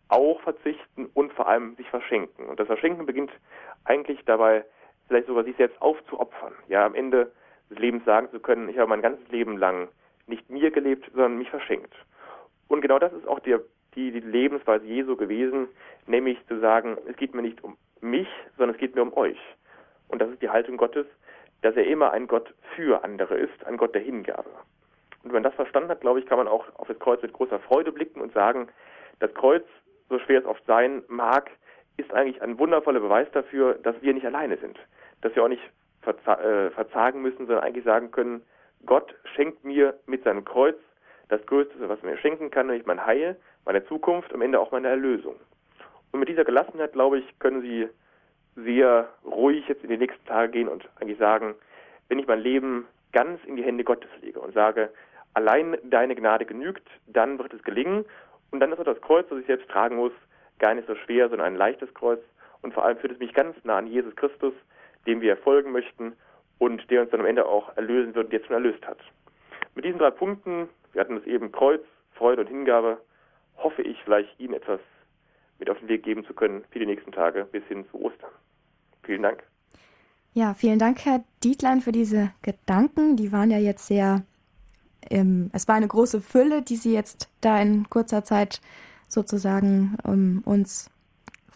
auch 0.10 0.40
verzichten 0.42 1.10
und 1.14 1.34
vor 1.34 1.48
allem 1.48 1.76
sich 1.76 1.90
verschenken. 1.90 2.46
Und 2.46 2.60
das 2.60 2.68
Verschenken 2.68 3.06
beginnt 3.06 3.32
eigentlich 3.84 4.24
dabei, 4.26 4.64
vielleicht 5.08 5.28
sogar 5.28 5.44
sich 5.44 5.58
selbst 5.58 5.82
aufzuopfern. 5.82 6.54
Ja, 6.68 6.86
am 6.86 6.96
Ende 6.96 7.32
des 7.70 7.78
Lebens 7.80 8.06
sagen 8.06 8.30
zu 8.32 8.40
können, 8.40 8.70
ich 8.70 8.78
habe 8.78 8.90
mein 8.90 9.02
ganzes 9.02 9.28
Leben 9.30 9.58
lang 9.58 9.90
nicht 10.28 10.50
mir 10.50 10.72
gelebt, 10.72 11.10
sondern 11.14 11.38
mich 11.38 11.50
verschenkt. 11.50 11.94
Und 12.68 12.82
genau 12.82 13.00
das 13.00 13.14
ist 13.14 13.28
auch 13.28 13.40
der, 13.40 13.62
die, 13.96 14.12
die 14.12 14.20
Lebensweise 14.20 14.86
Jesu 14.86 15.16
gewesen, 15.16 15.68
nämlich 16.06 16.38
zu 16.48 16.60
sagen, 16.60 16.98
es 17.08 17.16
geht 17.16 17.34
mir 17.34 17.42
nicht 17.42 17.64
um 17.64 17.78
mich, 18.02 18.28
sondern 18.58 18.76
es 18.76 18.80
geht 18.80 18.96
mir 18.96 19.02
um 19.02 19.16
euch. 19.16 19.40
Und 20.08 20.22
das 20.22 20.30
ist 20.30 20.42
die 20.42 20.50
Haltung 20.50 20.78
Gottes, 20.78 21.06
dass 21.62 21.76
er 21.76 21.88
immer 21.88 22.12
ein 22.12 22.28
Gott 22.28 22.54
für 22.76 23.04
andere 23.04 23.36
ist, 23.36 23.66
ein 23.66 23.78
Gott 23.78 23.96
der 23.96 24.02
Hingabe. 24.02 24.50
Und 25.24 25.34
wenn 25.34 25.42
man 25.42 25.44
das 25.44 25.56
verstanden 25.56 25.90
hat, 25.90 26.02
glaube 26.02 26.20
ich, 26.20 26.26
kann 26.26 26.38
man 26.38 26.48
auch 26.48 26.66
auf 26.76 26.88
das 26.88 27.00
Kreuz 27.00 27.22
mit 27.22 27.34
großer 27.34 27.60
Freude 27.60 27.92
blicken 27.92 28.22
und 28.22 28.34
sagen, 28.34 28.68
das 29.20 29.34
Kreuz, 29.34 29.64
so 30.10 30.20
schwer 30.20 30.40
es 30.40 30.46
oft 30.46 30.66
sein 30.66 31.04
mag, 31.08 31.50
ist 31.98 32.14
eigentlich 32.14 32.42
ein 32.42 32.60
wundervoller 32.60 33.00
Beweis 33.00 33.28
dafür, 33.32 33.74
dass 33.76 34.00
wir 34.02 34.14
nicht 34.14 34.26
alleine 34.26 34.58
sind. 34.58 34.78
Dass 35.22 35.36
wir 35.36 35.44
auch 35.44 35.48
nicht 35.48 35.64
äh, 36.06 36.70
verzagen 36.70 37.22
müssen, 37.22 37.48
sondern 37.48 37.64
eigentlich 37.64 37.84
sagen 37.84 38.12
können, 38.12 38.44
Gott 38.86 39.14
schenkt 39.36 39.64
mir 39.64 39.98
mit 40.06 40.24
seinem 40.24 40.46
Kreuz 40.46 40.78
das 41.30 41.46
Größte, 41.46 41.90
was 41.90 42.00
er 42.02 42.12
mir 42.12 42.18
schenken 42.18 42.52
kann, 42.52 42.68
nämlich 42.68 42.86
mein 42.86 43.06
Heil, 43.06 43.36
meine 43.66 43.86
Zukunft, 43.86 44.34
am 44.34 44.42
Ende 44.42 44.60
auch 44.60 44.72
meine 44.72 44.88
Erlösung. 44.88 45.36
Und 46.12 46.20
mit 46.20 46.30
dieser 46.30 46.46
Gelassenheit, 46.46 46.94
glaube 46.94 47.20
ich, 47.20 47.40
können 47.40 47.62
Sie 47.62 47.88
sehr 48.56 49.10
ruhig 49.26 49.68
jetzt 49.68 49.84
in 49.84 49.90
die 49.90 49.98
nächsten 49.98 50.26
Tage 50.26 50.52
gehen 50.52 50.68
und 50.68 50.88
eigentlich 51.00 51.20
sagen, 51.20 51.56
wenn 52.08 52.20
ich 52.20 52.28
mein 52.28 52.40
Leben 52.40 52.88
ganz 53.12 53.44
in 53.46 53.56
die 53.56 53.64
Hände 53.64 53.84
Gottes 53.84 54.10
lege 54.22 54.40
und 54.40 54.54
sage, 54.54 54.90
allein 55.34 55.78
deine 55.84 56.16
Gnade 56.16 56.46
genügt, 56.46 56.88
dann 57.08 57.38
wird 57.38 57.54
es 57.54 57.62
gelingen. 57.64 58.06
Und 58.52 58.60
dann 58.60 58.72
ist 58.72 58.80
auch 58.80 58.86
das 58.86 59.02
Kreuz, 59.02 59.28
das 59.30 59.40
ich 59.40 59.46
selbst 59.46 59.70
tragen 59.70 59.98
muss, 59.98 60.14
gar 60.60 60.74
nicht 60.74 60.88
so 60.88 60.96
schwer, 60.96 61.30
sondern 61.30 61.48
ein 61.48 61.56
leichtes 61.56 61.94
Kreuz. 61.94 62.22
Und 62.62 62.74
vor 62.74 62.86
allem 62.86 62.98
führt 62.98 63.14
es 63.14 63.20
mich 63.20 63.34
ganz 63.34 63.56
nah 63.64 63.78
an 63.78 63.88
Jesus 63.88 64.16
Christus, 64.16 64.54
dem 65.06 65.22
wir 65.22 65.38
folgen 65.38 65.72
möchten 65.72 66.14
und 66.60 66.90
der 66.90 67.02
uns 67.02 67.12
dann 67.12 67.20
am 67.20 67.26
Ende 67.26 67.46
auch 67.46 67.76
erlösen 67.76 68.16
wird 68.16 68.26
und 68.26 68.34
jetzt 68.34 68.48
schon 68.48 68.56
erlöst 68.56 68.86
hat. 68.88 69.00
Mit 69.76 69.86
diesen 69.86 70.00
drei 70.00 70.12
Punkten, 70.12 70.70
wir 70.94 71.02
hatten 71.02 71.18
es 71.18 71.26
eben 71.26 71.52
Kreuz, 71.52 71.82
Freude 72.14 72.42
und 72.42 72.48
Hingabe, 72.48 72.98
hoffe 73.58 73.82
ich 73.82 73.98
vielleicht 74.04 74.40
Ihnen 74.40 74.54
etwas 74.54 74.80
mit 75.60 75.70
auf 75.70 75.80
den 75.80 75.88
Weg 75.88 76.04
geben 76.04 76.26
zu 76.26 76.34
können 76.34 76.64
für 76.72 76.80
die 76.80 76.86
nächsten 76.86 77.12
Tage 77.12 77.46
bis 77.46 77.64
hin 77.66 77.86
zu 77.92 78.02
Ostern. 78.02 78.32
Vielen 79.04 79.24
Dank. 79.24 79.44
Ja, 80.34 80.54
vielen 80.54 80.78
Dank, 80.78 81.04
Herr 81.06 81.24
Dietlein, 81.44 81.82
für 81.82 81.92
diese 81.92 82.32
Gedanken. 82.44 83.16
Die 83.16 83.32
waren 83.32 83.50
ja 83.50 83.58
jetzt 83.58 83.88
sehr 83.88 84.24
ähm, 85.10 85.50
es 85.54 85.68
war 85.68 85.76
eine 85.76 85.88
große 85.88 86.22
Fülle, 86.22 86.62
die 86.62 86.76
Sie 86.76 86.94
jetzt 86.94 87.30
da 87.42 87.62
in 87.62 87.90
kurzer 87.90 88.24
Zeit 88.24 88.62
sozusagen 89.08 89.98
ähm, 90.06 90.42
uns 90.46 90.90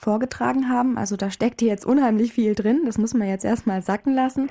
vorgetragen 0.01 0.69
haben. 0.69 0.97
Also 0.97 1.15
da 1.15 1.29
steckt 1.29 1.61
jetzt 1.61 1.85
unheimlich 1.85 2.33
viel 2.33 2.55
drin. 2.55 2.83
Das 2.85 2.97
muss 2.97 3.13
man 3.13 3.27
jetzt 3.27 3.45
erstmal 3.45 3.81
sacken 3.81 4.13
lassen. 4.13 4.49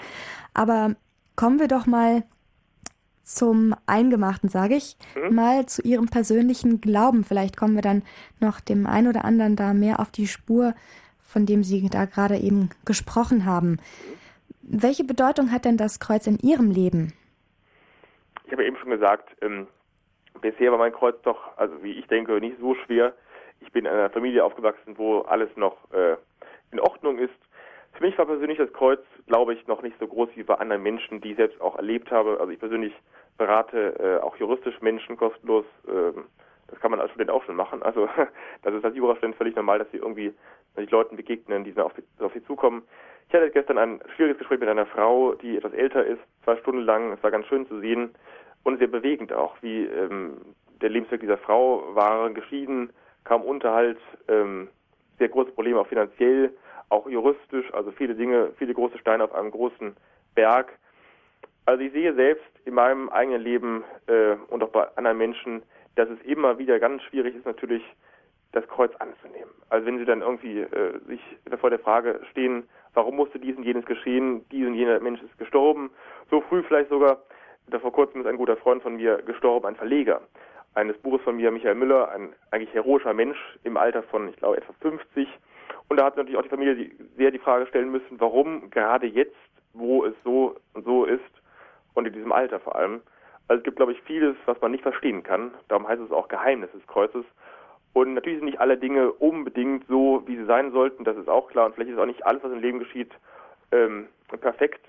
Aber 0.54 0.94
kommen 1.36 1.58
wir 1.58 1.68
doch 1.68 1.86
mal 1.86 2.22
zum 3.22 3.74
Eingemachten, 3.86 4.48
sage 4.48 4.74
ich, 4.74 4.96
mhm. 5.14 5.34
mal 5.34 5.66
zu 5.66 5.82
Ihrem 5.82 6.06
persönlichen 6.06 6.80
Glauben. 6.80 7.24
Vielleicht 7.24 7.56
kommen 7.56 7.74
wir 7.74 7.82
dann 7.82 8.02
noch 8.40 8.60
dem 8.60 8.86
einen 8.86 9.08
oder 9.08 9.24
anderen 9.24 9.56
da 9.56 9.72
mehr 9.72 10.00
auf 10.00 10.10
die 10.10 10.26
Spur, 10.26 10.74
von 11.20 11.46
dem 11.46 11.62
Sie 11.62 11.88
da 11.88 12.06
gerade 12.06 12.38
eben 12.38 12.70
gesprochen 12.84 13.44
haben. 13.44 13.78
Welche 14.62 15.04
Bedeutung 15.04 15.52
hat 15.52 15.64
denn 15.64 15.76
das 15.76 16.00
Kreuz 16.00 16.26
in 16.26 16.38
Ihrem 16.38 16.70
Leben? 16.70 17.12
ich 18.50 18.52
habe 18.52 18.64
eben 18.64 18.76
schon 18.78 18.90
gesagt, 18.90 19.30
ähm, 19.42 19.68
bisher 20.40 20.72
war 20.72 20.78
mein 20.78 20.92
Kreuz 20.92 21.14
doch, 21.22 21.56
also 21.56 21.84
wie 21.84 21.92
ich 21.92 22.08
denke, 22.08 22.32
nicht 22.40 22.58
so 22.58 22.74
schwer. 22.74 23.14
Ich 23.60 23.72
bin 23.72 23.84
in 23.84 23.92
einer 23.92 24.10
Familie 24.10 24.44
aufgewachsen, 24.44 24.98
wo 24.98 25.20
alles 25.20 25.48
noch 25.56 25.76
äh, 25.92 26.16
in 26.72 26.80
Ordnung 26.80 27.18
ist. 27.18 27.34
Für 27.92 28.04
mich 28.04 28.16
war 28.18 28.26
persönlich 28.26 28.58
das 28.58 28.72
Kreuz, 28.72 29.00
glaube 29.26 29.54
ich, 29.54 29.66
noch 29.66 29.82
nicht 29.82 29.98
so 29.98 30.06
groß 30.06 30.30
wie 30.34 30.42
bei 30.42 30.54
anderen 30.54 30.82
Menschen, 30.82 31.20
die 31.20 31.32
ich 31.32 31.36
selbst 31.36 31.60
auch 31.60 31.76
erlebt 31.76 32.10
habe. 32.10 32.38
Also 32.40 32.52
ich 32.52 32.58
persönlich 32.58 32.94
berate 33.36 33.98
äh, 33.98 34.22
auch 34.22 34.36
juristisch 34.36 34.80
Menschen 34.80 35.16
kostenlos. 35.16 35.64
Ähm, 35.88 36.24
das 36.68 36.78
kann 36.80 36.92
man 36.92 37.00
als 37.00 37.10
Student 37.10 37.30
auch 37.30 37.42
schon 37.44 37.56
machen. 37.56 37.82
Also 37.82 38.08
das 38.62 38.74
ist 38.74 38.84
als 38.84 38.96
Jurastudent 38.96 39.36
völlig 39.36 39.56
normal, 39.56 39.80
dass 39.80 39.90
sie 39.90 39.98
irgendwie 39.98 40.32
sich 40.76 40.90
Leuten 40.90 41.16
begegnen, 41.16 41.64
die 41.64 41.76
auf, 41.78 41.92
auf 42.20 42.32
sie 42.32 42.44
zukommen. 42.44 42.82
Ich 43.28 43.34
hatte 43.34 43.50
gestern 43.50 43.78
ein 43.78 44.00
schwieriges 44.14 44.38
Gespräch 44.38 44.60
mit 44.60 44.68
einer 44.68 44.86
Frau, 44.86 45.34
die 45.34 45.56
etwas 45.56 45.72
älter 45.72 46.04
ist, 46.04 46.20
zwei 46.44 46.56
Stunden 46.56 46.82
lang. 46.82 47.12
Es 47.12 47.22
war 47.22 47.30
ganz 47.30 47.46
schön 47.46 47.66
zu 47.66 47.80
sehen 47.80 48.14
und 48.64 48.78
sehr 48.78 48.88
bewegend 48.88 49.32
auch, 49.32 49.56
wie 49.62 49.84
ähm, 49.84 50.36
der 50.80 50.90
Lebensweg 50.90 51.20
dieser 51.20 51.38
Frau 51.38 51.94
war, 51.94 52.30
geschieden, 52.30 52.90
kaum 53.24 53.42
Unterhalt, 53.42 53.98
ähm, 54.28 54.68
sehr 55.18 55.28
große 55.28 55.52
Probleme 55.52 55.80
auch 55.80 55.86
finanziell, 55.86 56.52
auch 56.88 57.08
juristisch, 57.08 57.72
also 57.72 57.92
viele 57.92 58.14
Dinge, 58.14 58.50
viele 58.58 58.74
große 58.74 58.98
Steine 58.98 59.24
auf 59.24 59.34
einem 59.34 59.50
großen 59.50 59.96
Berg. 60.34 60.72
Also 61.66 61.82
ich 61.82 61.92
sehe 61.92 62.14
selbst 62.14 62.50
in 62.64 62.74
meinem 62.74 63.08
eigenen 63.10 63.42
Leben 63.42 63.84
äh, 64.06 64.34
und 64.48 64.62
auch 64.62 64.70
bei 64.70 64.88
anderen 64.96 65.18
Menschen, 65.18 65.62
dass 65.94 66.08
es 66.08 66.20
immer 66.22 66.58
wieder 66.58 66.80
ganz 66.80 67.02
schwierig 67.04 67.36
ist, 67.36 67.46
natürlich 67.46 67.82
das 68.52 68.66
Kreuz 68.66 68.92
anzunehmen. 68.96 69.50
Also 69.68 69.86
wenn 69.86 69.98
Sie 69.98 70.04
dann 70.04 70.22
irgendwie 70.22 70.60
äh, 70.60 70.98
sich 71.06 71.20
vor 71.60 71.70
der 71.70 71.78
Frage 71.78 72.20
stehen, 72.30 72.68
warum 72.94 73.14
musste 73.16 73.38
dies 73.38 73.56
und 73.56 73.62
jenes 73.62 73.86
geschehen, 73.86 74.44
dies 74.50 74.66
und 74.66 74.74
jener 74.74 74.98
Mensch 74.98 75.22
ist 75.22 75.38
gestorben, 75.38 75.90
so 76.30 76.40
früh 76.40 76.62
vielleicht 76.64 76.90
sogar, 76.90 77.18
da 77.68 77.78
vor 77.78 77.92
kurzem 77.92 78.22
ist 78.22 78.26
ein 78.26 78.36
guter 78.36 78.56
Freund 78.56 78.82
von 78.82 78.96
mir 78.96 79.22
gestorben, 79.22 79.66
ein 79.66 79.76
Verleger 79.76 80.22
eines 80.74 80.96
Buches 80.98 81.22
von 81.22 81.36
mir, 81.36 81.50
Michael 81.50 81.74
Müller, 81.74 82.10
ein 82.10 82.32
eigentlich 82.50 82.72
heroischer 82.74 83.14
Mensch 83.14 83.38
im 83.64 83.76
Alter 83.76 84.02
von, 84.04 84.28
ich 84.28 84.36
glaube, 84.36 84.58
etwa 84.58 84.72
50. 84.80 85.28
Und 85.88 85.98
da 85.98 86.04
hat 86.04 86.16
natürlich 86.16 86.38
auch 86.38 86.44
die 86.44 86.48
Familie 86.48 86.90
sehr 87.16 87.30
die 87.30 87.38
Frage 87.38 87.66
stellen 87.66 87.90
müssen, 87.90 88.20
warum 88.20 88.70
gerade 88.70 89.06
jetzt, 89.06 89.36
wo 89.72 90.04
es 90.04 90.14
so 90.24 90.56
und 90.74 90.84
so 90.84 91.04
ist 91.04 91.20
und 91.94 92.06
in 92.06 92.12
diesem 92.12 92.32
Alter 92.32 92.60
vor 92.60 92.76
allem. 92.76 93.00
Also 93.48 93.58
es 93.58 93.64
gibt, 93.64 93.76
glaube 93.76 93.92
ich, 93.92 94.02
vieles, 94.02 94.36
was 94.46 94.60
man 94.60 94.70
nicht 94.70 94.82
verstehen 94.82 95.24
kann. 95.24 95.52
Darum 95.68 95.88
heißt 95.88 96.00
es 96.00 96.12
auch 96.12 96.28
Geheimnis 96.28 96.70
des 96.72 96.86
Kreuzes. 96.86 97.24
Und 97.92 98.14
natürlich 98.14 98.38
sind 98.38 98.46
nicht 98.46 98.60
alle 98.60 98.78
Dinge 98.78 99.10
unbedingt 99.12 99.84
so, 99.88 100.22
wie 100.26 100.36
sie 100.36 100.44
sein 100.44 100.70
sollten, 100.70 101.02
das 101.02 101.16
ist 101.16 101.28
auch 101.28 101.48
klar. 101.50 101.66
Und 101.66 101.74
vielleicht 101.74 101.90
ist 101.90 101.98
auch 101.98 102.06
nicht 102.06 102.24
alles, 102.24 102.44
was 102.44 102.52
im 102.52 102.60
Leben 102.60 102.78
geschieht, 102.78 103.12
ähm, 103.72 104.08
perfekt 104.40 104.80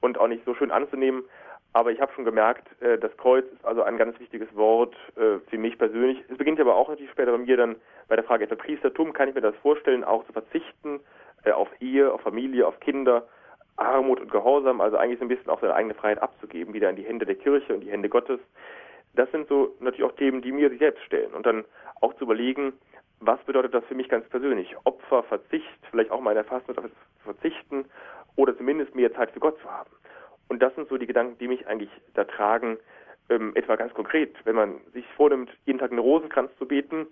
und 0.00 0.16
auch 0.18 0.28
nicht 0.28 0.44
so 0.46 0.54
schön 0.54 0.70
anzunehmen. 0.70 1.24
Aber 1.76 1.92
ich 1.92 2.00
habe 2.00 2.10
schon 2.14 2.24
gemerkt, 2.24 2.66
äh, 2.80 2.96
das 2.96 3.14
Kreuz 3.18 3.44
ist 3.52 3.62
also 3.62 3.82
ein 3.82 3.98
ganz 3.98 4.18
wichtiges 4.18 4.48
Wort 4.56 4.96
äh, 5.16 5.40
für 5.50 5.58
mich 5.58 5.76
persönlich. 5.76 6.24
Es 6.30 6.38
beginnt 6.38 6.58
aber 6.58 6.74
auch 6.74 6.88
natürlich 6.88 7.10
später 7.10 7.32
bei 7.32 7.36
mir 7.36 7.58
dann 7.58 7.76
bei 8.08 8.16
der 8.16 8.24
Frage 8.24 8.44
etwa 8.44 8.54
Priestertum. 8.54 9.12
Kann 9.12 9.28
ich 9.28 9.34
mir 9.34 9.42
das 9.42 9.54
vorstellen, 9.56 10.02
auch 10.02 10.24
zu 10.24 10.32
verzichten 10.32 11.00
äh, 11.44 11.50
auf 11.50 11.68
Ehe, 11.78 12.10
auf 12.10 12.22
Familie, 12.22 12.66
auf 12.66 12.80
Kinder, 12.80 13.28
Armut 13.76 14.20
und 14.20 14.32
Gehorsam, 14.32 14.80
also 14.80 14.96
eigentlich 14.96 15.18
so 15.18 15.26
ein 15.26 15.28
bisschen 15.28 15.50
auch 15.50 15.60
seine 15.60 15.74
eigene 15.74 15.92
Freiheit 15.92 16.22
abzugeben, 16.22 16.72
wieder 16.72 16.88
in 16.88 16.96
die 16.96 17.04
Hände 17.04 17.26
der 17.26 17.34
Kirche 17.34 17.74
und 17.74 17.80
die 17.80 17.90
Hände 17.90 18.08
Gottes. 18.08 18.40
Das 19.14 19.30
sind 19.30 19.46
so 19.46 19.74
natürlich 19.78 20.10
auch 20.10 20.16
Themen, 20.16 20.40
die 20.40 20.52
mir 20.52 20.70
sich 20.70 20.78
selbst 20.78 21.04
stellen. 21.04 21.34
Und 21.34 21.44
dann 21.44 21.66
auch 22.00 22.14
zu 22.14 22.24
überlegen, 22.24 22.72
was 23.20 23.38
bedeutet 23.40 23.74
das 23.74 23.84
für 23.84 23.94
mich 23.94 24.08
ganz 24.08 24.26
persönlich? 24.30 24.74
Opfer, 24.84 25.24
Verzicht, 25.24 25.78
vielleicht 25.90 26.10
auch 26.10 26.22
mal 26.22 26.30
in 26.30 26.36
der 26.36 26.44
Fastenzeit 26.44 26.90
verzichten 27.22 27.84
oder 28.34 28.56
zumindest 28.56 28.94
mehr 28.94 29.12
Zeit 29.12 29.30
für 29.32 29.40
Gott 29.40 29.60
zu 29.60 29.70
haben. 29.70 29.90
Und 30.48 30.62
das 30.62 30.74
sind 30.74 30.88
so 30.88 30.96
die 30.96 31.06
Gedanken, 31.06 31.38
die 31.38 31.48
mich 31.48 31.66
eigentlich 31.66 31.90
da 32.14 32.24
tragen, 32.24 32.78
ähm, 33.28 33.52
etwa 33.56 33.76
ganz 33.76 33.92
konkret, 33.94 34.34
wenn 34.44 34.54
man 34.54 34.80
sich 34.92 35.04
vornimmt, 35.16 35.50
jeden 35.64 35.78
Tag 35.78 35.90
einen 35.90 35.98
Rosenkranz 35.98 36.50
zu 36.58 36.66
beten, 36.66 37.06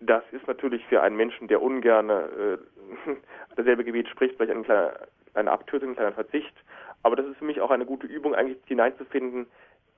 das 0.00 0.22
ist 0.32 0.46
natürlich 0.46 0.84
für 0.86 1.02
einen 1.02 1.16
Menschen, 1.16 1.48
der 1.48 1.62
ungern 1.62 2.10
äh, 2.10 2.58
dasselbe 3.56 3.84
Gebet 3.84 4.08
spricht, 4.08 4.36
vielleicht 4.36 4.52
ein 4.52 4.64
kleiner, 4.64 4.92
eine 5.34 5.50
Abkürzung, 5.50 5.90
ein 5.90 5.96
kleiner 5.96 6.12
Verzicht. 6.12 6.54
Aber 7.02 7.16
das 7.16 7.26
ist 7.26 7.38
für 7.38 7.44
mich 7.44 7.60
auch 7.60 7.70
eine 7.70 7.86
gute 7.86 8.06
Übung, 8.06 8.34
eigentlich 8.34 8.58
hineinzufinden 8.66 9.46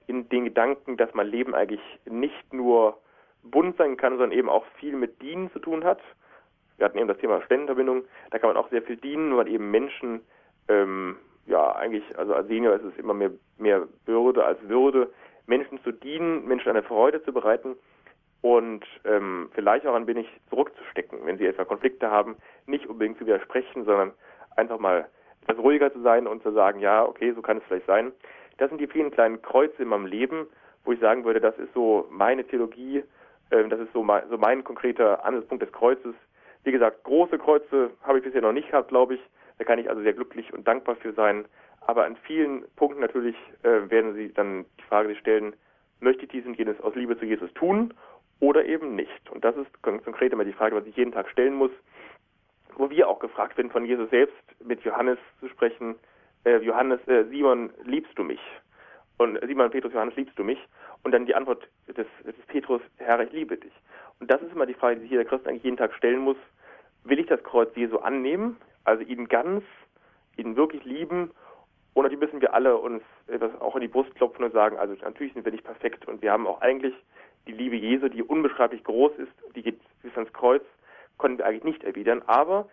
in 0.07 0.29
den 0.29 0.45
Gedanken, 0.45 0.97
dass 0.97 1.13
mein 1.15 1.29
Leben 1.29 1.55
eigentlich 1.55 1.81
nicht 2.05 2.53
nur 2.53 2.99
bunt 3.43 3.77
sein 3.77 3.97
kann, 3.97 4.19
sondern 4.19 4.37
eben 4.37 4.49
auch 4.49 4.65
viel 4.79 4.95
mit 4.95 5.21
Dienen 5.23 5.51
zu 5.53 5.59
tun 5.59 5.85
hat. 5.85 6.01
Wir 6.77 6.85
hatten 6.85 6.99
eben 6.99 7.09
das 7.09 7.19
Thema 7.19 7.41
Spendenverbindung, 7.43 8.05
da 8.31 8.39
kann 8.39 8.51
man 8.51 8.57
auch 8.57 8.71
sehr 8.71 8.83
viel 8.83 8.97
dienen, 8.97 9.37
weil 9.37 9.49
eben 9.49 9.71
Menschen, 9.71 10.21
ähm, 10.69 11.17
ja, 11.47 11.75
eigentlich, 11.77 12.05
also 12.19 12.35
als 12.35 12.49
Senior 12.49 12.75
ist 12.75 12.85
es 12.85 12.99
immer 12.99 13.15
mehr, 13.15 13.31
mehr 13.59 13.87
Bürde 14.05 14.45
als 14.45 14.59
Würde, 14.69 15.11
Menschen 15.47 15.83
zu 15.83 15.93
dienen, 15.93 16.47
Menschen 16.47 16.71
eine 16.71 16.83
Freude 16.83 17.23
zu 17.23 17.33
bereiten 17.33 17.77
und 18.43 18.85
ähm, 19.05 19.51
vielleicht 19.55 19.87
auch 19.87 19.95
ein 19.95 20.07
wenig 20.07 20.29
zurückzustecken, 20.51 21.21
wenn 21.25 21.39
sie 21.39 21.47
etwa 21.47 21.65
Konflikte 21.65 22.11
haben, 22.11 22.37
nicht 22.67 22.87
unbedingt 22.87 23.19
zu 23.19 23.27
widersprechen, 23.27 23.85
sondern 23.85 24.13
einfach 24.57 24.79
mal 24.79 25.09
etwas 25.43 25.59
ruhiger 25.59 25.93
zu 25.93 26.01
sein 26.03 26.27
und 26.27 26.43
zu 26.43 26.53
sagen, 26.53 26.81
ja, 26.81 27.05
okay, 27.05 27.33
so 27.33 27.43
kann 27.43 27.59
es 27.59 27.65
vielleicht 27.65 27.87
sein. 27.87 28.13
Das 28.59 28.69
sind 28.69 28.81
die 28.81 28.87
vielen 28.87 29.11
kleinen 29.11 29.43
Kreuze 29.43 29.83
in 29.83 29.89
meinem 29.89 30.07
Leben, 30.07 30.47
wo 30.85 30.93
ich 30.93 31.01
sagen 31.01 31.25
würde, 31.25 31.41
das 31.41 31.57
ist 31.59 31.73
so 31.75 32.07
meine 32.11 32.45
Theologie, 32.45 33.05
ähm, 33.51 33.71
das 33.71 33.81
ist 33.81 33.93
so 33.93 34.03
mein, 34.03 34.29
so 34.29 34.39
mein 34.39 34.65
konkreter 34.65 35.25
Ansatzpunkt 35.25 35.63
des 35.63 35.73
Kreuzes. 35.73 36.15
Wie 36.65 36.73
gesagt, 36.73 37.05
große 37.05 37.39
Kreuze 37.39 37.91
habe 38.03 38.19
ich 38.19 38.25
bisher 38.25 38.43
noch 38.43 38.53
nicht 38.53 38.71
gehabt, 38.71 38.89
glaube 38.89 39.15
ich. 39.15 39.21
Da 39.59 39.65
kann 39.65 39.79
ich 39.79 39.89
also 39.89 40.03
sehr 40.03 40.13
glücklich 40.13 40.53
und 40.53 40.67
dankbar 40.67 40.97
für 40.97 41.13
sein. 41.13 41.47
Aber 41.81 42.05
an 42.05 42.17
vielen 42.17 42.65
Punkten 42.77 43.01
natürlich 43.01 43.37
äh, 43.63 43.89
werden 43.91 44.15
Sie 44.15 44.33
dann 44.33 44.65
die 44.79 44.83
Frage 44.83 45.15
stellen, 45.17 45.55
möchte 46.01 46.25
ich 46.25 46.31
dies 46.31 46.47
und 46.47 46.59
jenes 46.59 46.81
aus 46.81 46.95
Liebe 46.95 47.19
zu 47.19 47.25
Jesus 47.25 47.53
tun 47.55 47.95
oder 48.41 48.65
eben 48.65 48.95
nicht? 48.95 49.31
Und 49.31 49.45
das 49.45 49.57
ist 49.57 49.83
ganz 49.83 50.05
konkret 50.05 50.33
immer 50.33 50.45
die 50.45 50.53
Frage, 50.53 50.77
was 50.77 50.87
ich 50.87 50.97
jeden 50.97 51.13
Tag 51.13 51.29
stellen 51.31 51.55
muss, 51.55 51.71
wo 52.77 52.91
wir 52.91 53.09
auch 53.09 53.21
gefragt 53.21 53.57
werden, 53.57 53.71
von 53.71 53.85
Jesus 53.87 54.11
selbst 54.11 54.37
mit 54.65 54.83
Johannes 54.83 55.19
zu 55.41 55.49
sprechen, 55.49 55.97
äh, 56.45 56.59
Johannes, 56.59 57.01
äh, 57.09 57.25
Simon, 57.31 57.71
liebst 57.85 58.19
du 58.19 58.25
mich? 58.25 58.41
Und 59.19 59.39
Simon, 59.47 59.71
Petrus, 59.71 59.93
Johannes, 59.93 60.17
liebst 60.17 60.39
du 60.39 60.45
mich? 60.45 60.59
Und 61.03 61.13
dann 61.13 61.25
die 61.25 61.35
Antwort 61.35 61.67
des, 61.87 62.07
des 62.25 62.35
Petrus, 62.49 62.83
Herr, 62.99 63.21
ich 63.21 63.33
liebe 63.33 63.57
dich. 63.57 63.73
Und 64.21 64.31
das 64.31 64.43
ist 64.43 64.53
immer 64.53 64.67
die 64.67 64.75
Frage, 64.75 64.97
die 64.97 65.03
sich 65.03 65.11
jeder 65.13 65.25
Christ 65.25 65.47
eigentlich 65.47 65.65
jeden 65.65 65.77
Tag 65.77 65.95
stellen 65.95 66.21
muss. 66.21 66.37
Will 67.05 67.19
ich 67.19 67.27
das 67.27 67.43
Kreuz 67.43 67.75
Jesu 67.77 67.99
annehmen? 67.99 68.57
Also 68.87 69.03
ihn 69.03 69.29
ganz, 69.29 69.65
ihn 70.37 70.57
wirklich 70.57 70.85
lieben? 70.85 71.33
Und 71.95 72.03
natürlich 72.05 72.25
müssen 72.25 72.41
wir 72.41 72.55
alle 72.55 72.77
uns 72.77 73.03
etwas 73.27 73.59
auch 73.61 73.75
in 73.75 73.81
die 73.81 73.89
Brust 73.89 74.15
klopfen 74.15 74.45
und 74.45 74.53
sagen, 74.53 74.77
also 74.79 74.95
natürlich 75.03 75.33
sind 75.33 75.45
wir 75.45 75.53
nicht 75.53 75.65
perfekt 75.65 76.07
und 76.07 76.23
wir 76.23 76.31
haben 76.31 76.47
auch 76.47 76.61
eigentlich 76.61 76.95
die 77.47 77.53
Liebe 77.53 77.77
Jesu, 77.77 78.09
die 78.09 78.23
unbeschreiblich 78.23 78.85
groß 78.85 79.13
ist, 79.19 79.33
die 79.55 79.63
geht 79.63 79.81
bis 80.03 80.15
ans 80.15 80.33
Kreuz, 80.33 80.63
können 81.19 81.39
wir 81.39 81.47
eigentlich 81.47 81.65
nicht 81.65 81.85
erwidern, 81.85 82.23
aber 82.27 82.69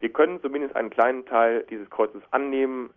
wir 0.00 0.10
können 0.10 0.40
zumindest 0.40 0.76
einen 0.76 0.90
kleinen 0.90 1.26
Teil 1.26 1.64
dieses 1.70 1.90
Kreuzes 1.90 2.22
annehmen, 2.30 2.90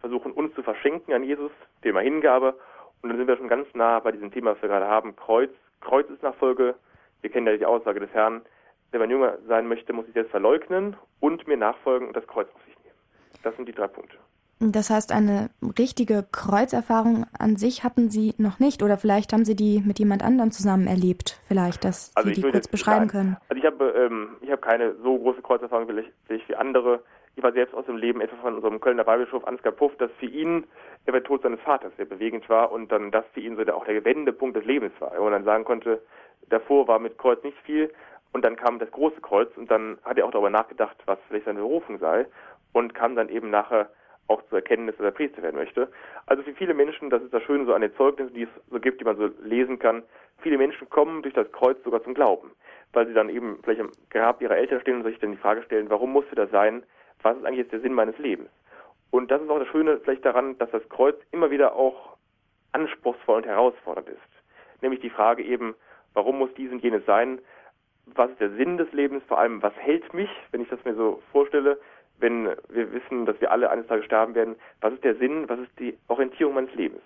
versuchen 0.00 0.32
uns 0.32 0.54
zu 0.54 0.62
verschenken 0.62 1.14
an 1.14 1.22
Jesus, 1.22 1.52
Thema 1.82 2.00
Hingabe. 2.00 2.58
Und 3.02 3.08
dann 3.08 3.18
sind 3.18 3.28
wir 3.28 3.36
schon 3.36 3.48
ganz 3.48 3.68
nah 3.74 4.00
bei 4.00 4.12
diesem 4.12 4.32
Thema, 4.32 4.52
was 4.52 4.62
wir 4.62 4.68
gerade 4.68 4.88
haben, 4.88 5.14
Kreuz. 5.14 5.50
Kreuz 5.80 6.08
ist 6.10 6.22
Nachfolge. 6.22 6.74
Wir 7.20 7.30
kennen 7.30 7.46
ja 7.46 7.56
die 7.56 7.66
Aussage 7.66 8.00
des 8.00 8.12
Herrn, 8.12 8.42
wenn 8.90 9.00
man 9.00 9.10
jünger 9.10 9.38
sein 9.46 9.68
möchte, 9.68 9.92
muss 9.92 10.06
ich 10.08 10.14
selbst 10.14 10.30
verleugnen 10.30 10.96
und 11.20 11.46
mir 11.46 11.56
nachfolgen 11.56 12.08
und 12.08 12.16
das 12.16 12.26
Kreuz 12.26 12.48
auf 12.54 12.62
sich 12.64 12.76
nehmen. 12.84 12.96
Das 13.42 13.56
sind 13.56 13.68
die 13.68 13.72
drei 13.72 13.86
Punkte. 13.86 14.16
Das 14.62 14.90
heißt, 14.90 15.10
eine 15.10 15.48
richtige 15.78 16.22
Kreuzerfahrung 16.30 17.24
an 17.38 17.56
sich 17.56 17.82
hatten 17.82 18.10
Sie 18.10 18.34
noch 18.36 18.58
nicht 18.58 18.82
oder 18.82 18.98
vielleicht 18.98 19.32
haben 19.32 19.46
Sie 19.46 19.56
die 19.56 19.82
mit 19.86 19.98
jemand 19.98 20.22
anderem 20.22 20.50
zusammen 20.50 20.86
erlebt, 20.86 21.40
vielleicht, 21.48 21.82
dass 21.82 22.14
also 22.14 22.28
Sie 22.28 22.34
die 22.34 22.42
kurz 22.42 22.68
beschreiben 22.68 23.06
nein. 23.06 23.08
können. 23.08 23.36
Also 23.48 23.58
ich 23.58 23.64
habe 23.64 23.84
ähm, 23.96 24.36
ich 24.42 24.50
habe 24.50 24.60
keine 24.60 24.94
so 25.02 25.18
große 25.18 25.40
Kreuzerfahrung 25.40 25.86
vielleicht, 25.86 26.12
vielleicht 26.26 26.46
wie 26.50 26.56
andere. 26.56 27.00
Ich 27.36 27.42
war 27.42 27.52
selbst 27.52 27.74
aus 27.74 27.86
dem 27.86 27.96
Leben 27.96 28.20
etwa 28.20 28.36
von 28.36 28.56
unserem 28.56 28.80
Kölner 28.80 29.06
Weihbischof 29.06 29.46
Ansgar 29.46 29.72
Puff, 29.72 29.96
dass 29.96 30.10
für 30.18 30.26
ihn 30.26 30.64
der 31.06 31.22
Tod 31.22 31.42
seines 31.42 31.60
Vaters 31.60 31.92
sehr 31.96 32.04
bewegend 32.04 32.46
war 32.50 32.70
und 32.70 32.92
dann 32.92 33.10
das 33.10 33.24
für 33.32 33.40
ihn 33.40 33.56
so 33.56 33.64
der, 33.64 33.74
auch 33.74 33.86
der 33.86 34.04
Wendepunkt 34.04 34.56
des 34.56 34.66
Lebens 34.66 34.92
war. 34.98 35.12
Wo 35.16 35.22
man 35.24 35.32
dann 35.32 35.44
sagen 35.44 35.64
konnte, 35.64 36.02
davor 36.50 36.86
war 36.86 36.98
mit 36.98 37.16
Kreuz 37.16 37.42
nicht 37.42 37.56
viel 37.64 37.90
und 38.32 38.44
dann 38.44 38.56
kam 38.56 38.78
das 38.78 38.90
große 38.90 39.20
Kreuz 39.20 39.50
und 39.56 39.70
dann 39.70 39.98
hat 40.04 40.18
er 40.18 40.26
auch 40.26 40.30
darüber 40.30 40.50
nachgedacht, 40.50 40.96
was 41.06 41.18
vielleicht 41.28 41.46
seine 41.46 41.60
Berufung 41.60 41.98
sei 41.98 42.26
und 42.72 42.94
kam 42.94 43.16
dann 43.16 43.28
eben 43.28 43.50
nachher 43.50 43.90
auch 44.28 44.42
zur 44.48 44.58
Erkenntnis, 44.58 44.96
dass 44.96 45.04
er 45.04 45.10
Priester 45.10 45.42
werden 45.42 45.56
möchte. 45.56 45.88
Also 46.26 46.42
für 46.44 46.54
viele 46.54 46.72
Menschen, 46.72 47.10
das 47.10 47.22
ist 47.22 47.34
das 47.34 47.42
Schöne 47.42 47.66
so 47.66 47.74
an 47.74 47.80
den 47.80 47.94
Zeugnissen, 47.96 48.32
die 48.32 48.44
es 48.44 48.48
so 48.70 48.78
gibt, 48.78 49.00
die 49.00 49.04
man 49.04 49.16
so 49.16 49.28
lesen 49.42 49.78
kann, 49.78 50.04
viele 50.40 50.56
Menschen 50.56 50.88
kommen 50.88 51.22
durch 51.22 51.34
das 51.34 51.50
Kreuz 51.50 51.82
sogar 51.82 52.02
zum 52.04 52.14
Glauben, 52.14 52.52
weil 52.92 53.06
sie 53.06 53.12
dann 53.12 53.28
eben 53.28 53.58
vielleicht 53.62 53.80
am 53.80 53.90
Grab 54.10 54.40
ihrer 54.40 54.56
Eltern 54.56 54.80
stehen 54.80 54.96
und 54.96 55.04
sich 55.04 55.18
dann 55.18 55.32
die 55.32 55.36
Frage 55.36 55.62
stellen, 55.64 55.90
warum 55.90 56.12
musste 56.12 56.36
das 56.36 56.50
sein? 56.50 56.84
Was 57.22 57.36
ist 57.36 57.44
eigentlich 57.44 57.58
jetzt 57.58 57.72
der 57.72 57.80
Sinn 57.80 57.92
meines 57.92 58.16
Lebens? 58.18 58.48
Und 59.10 59.30
das 59.30 59.42
ist 59.42 59.50
auch 59.50 59.58
das 59.58 59.68
Schöne 59.68 59.98
vielleicht 59.98 60.24
daran, 60.24 60.56
dass 60.58 60.70
das 60.70 60.88
Kreuz 60.88 61.16
immer 61.32 61.50
wieder 61.50 61.74
auch 61.74 62.16
anspruchsvoll 62.72 63.38
und 63.38 63.46
herausfordernd 63.46 64.08
ist. 64.08 64.18
Nämlich 64.80 65.00
die 65.00 65.10
Frage 65.10 65.42
eben, 65.42 65.74
warum 66.14 66.38
muss 66.38 66.54
dies 66.56 66.70
und 66.70 66.82
jenes 66.82 67.04
sein? 67.04 67.40
Was 68.14 68.30
ist 68.30 68.40
der 68.40 68.50
Sinn 68.50 68.76
des 68.76 68.90
Lebens? 68.92 69.22
Vor 69.28 69.38
allem, 69.38 69.62
was 69.62 69.74
hält 69.76 70.12
mich, 70.14 70.30
wenn 70.50 70.62
ich 70.62 70.68
das 70.68 70.84
mir 70.84 70.94
so 70.94 71.22
vorstelle? 71.32 71.78
wenn 72.20 72.44
wir 72.68 72.92
wissen, 72.92 73.26
dass 73.26 73.40
wir 73.40 73.50
alle 73.50 73.70
eines 73.70 73.86
Tages 73.86 74.04
sterben 74.04 74.34
werden, 74.34 74.56
was 74.80 74.92
ist 74.92 75.04
der 75.04 75.16
Sinn, 75.16 75.48
was 75.48 75.58
ist 75.58 75.70
die 75.78 75.96
Orientierung 76.08 76.54
meines 76.54 76.74
Lebens? 76.74 77.00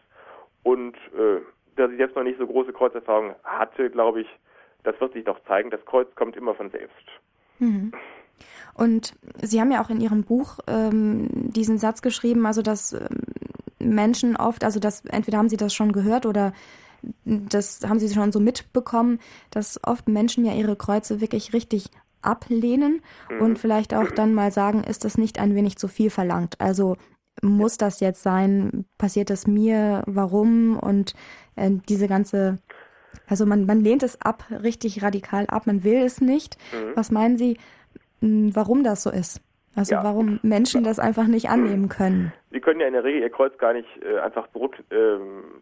Und 0.63 0.97
äh, 1.17 1.41
da 1.77 1.89
ich 1.89 1.99
jetzt 1.99 2.17
noch 2.17 2.23
nicht 2.23 2.39
so 2.39 2.47
große 2.47 2.73
Kreuzerfahrung 2.73 3.35
hatte, 3.45 3.91
glaube 3.91 4.23
ich, 4.23 4.29
das 4.83 5.01
wird 5.01 5.13
sich 5.15 5.25
doch 5.25 5.43
zeigen, 5.45 5.71
das 5.71 5.85
Kreuz 5.87 6.09
kommt 6.15 6.37
immer 6.37 6.55
von 6.55 6.71
selbst. 6.71 7.07
Mhm. 7.59 7.93
Und 8.75 9.15
Sie 9.41 9.61
haben 9.61 9.71
ja 9.71 9.83
auch 9.83 9.91
in 9.91 10.01
Ihrem 10.01 10.25
Buch 10.25 10.59
ähm, 10.67 11.29
diesen 11.31 11.79
Satz 11.79 12.03
geschrieben, 12.03 12.45
also 12.47 12.63
dass 12.63 12.93
ähm, 12.93 13.07
Menschen 13.79 14.37
oft, 14.37 14.65
also 14.65 14.81
dass 14.81 15.05
entweder 15.05 15.39
haben 15.39 15.49
Sie 15.49 15.57
das 15.57 15.75
schon 15.75 15.93
gehört 15.93 16.27
oder 16.27 16.53
das 17.25 17.81
haben 17.87 17.99
Sie 17.99 18.13
schon 18.13 18.33
so 18.33 18.41
mitbekommen, 18.41 19.19
dass 19.51 19.81
oft 19.85 20.09
Menschen 20.09 20.45
ja 20.45 20.53
ihre 20.55 20.77
Kreuze 20.77 21.21
wirklich 21.21 21.53
richtig 21.53 21.91
ablehnen 22.23 23.03
mhm. 23.31 23.41
und 23.41 23.59
vielleicht 23.59 23.95
auch 23.95 24.11
dann 24.11 24.35
mal 24.35 24.51
sagen, 24.51 24.83
ist 24.85 25.05
das 25.05 25.19
nicht 25.19 25.39
ein 25.39 25.55
wenig 25.55 25.77
zu 25.77 25.89
viel 25.89 26.11
verlangt? 26.11 26.61
Also 26.61 26.97
muss 27.43 27.77
das 27.77 28.01
jetzt 28.01 28.23
sein? 28.23 28.87
Passiert 28.99 29.31
das 29.31 29.47
mir? 29.47 30.03
Warum? 30.07 30.79
Und 30.79 31.15
äh, 31.57 31.71
diese 31.89 32.09
ganze, 32.09 32.59
also 33.27 33.47
man, 33.47 33.67
man 33.67 33.81
lehnt 33.81 34.03
es 34.03 34.21
ab, 34.21 34.45
richtig 34.51 35.03
radikal 35.03 35.47
ab, 35.49 35.67
man 35.67 35.85
will 35.85 36.03
es 36.03 36.21
nicht. 36.21 36.57
Mhm. 36.73 36.93
Was 36.95 37.11
meinen 37.11 37.37
Sie, 37.37 37.59
warum 38.21 38.85
das 38.85 39.03
so 39.03 39.11
ist? 39.11 39.41
Also 39.77 39.97
ja. 39.97 40.05
warum 40.05 40.39
Menschen 40.43 40.85
das 40.85 40.99
einfach 41.01 41.27
nicht 41.27 41.49
annehmen 41.49 41.89
können? 41.89 42.33
Sie 42.53 42.61
können 42.61 42.81
ja 42.81 42.87
in 42.87 42.93
der 42.93 43.03
Regel 43.03 43.23
ihr 43.23 43.31
Kreuz 43.31 43.59
gar 43.59 43.73
nicht 43.73 43.89
äh, 44.03 44.21
einfach 44.21 44.49
zurück, 44.53 44.77
ähm, 44.93 45.54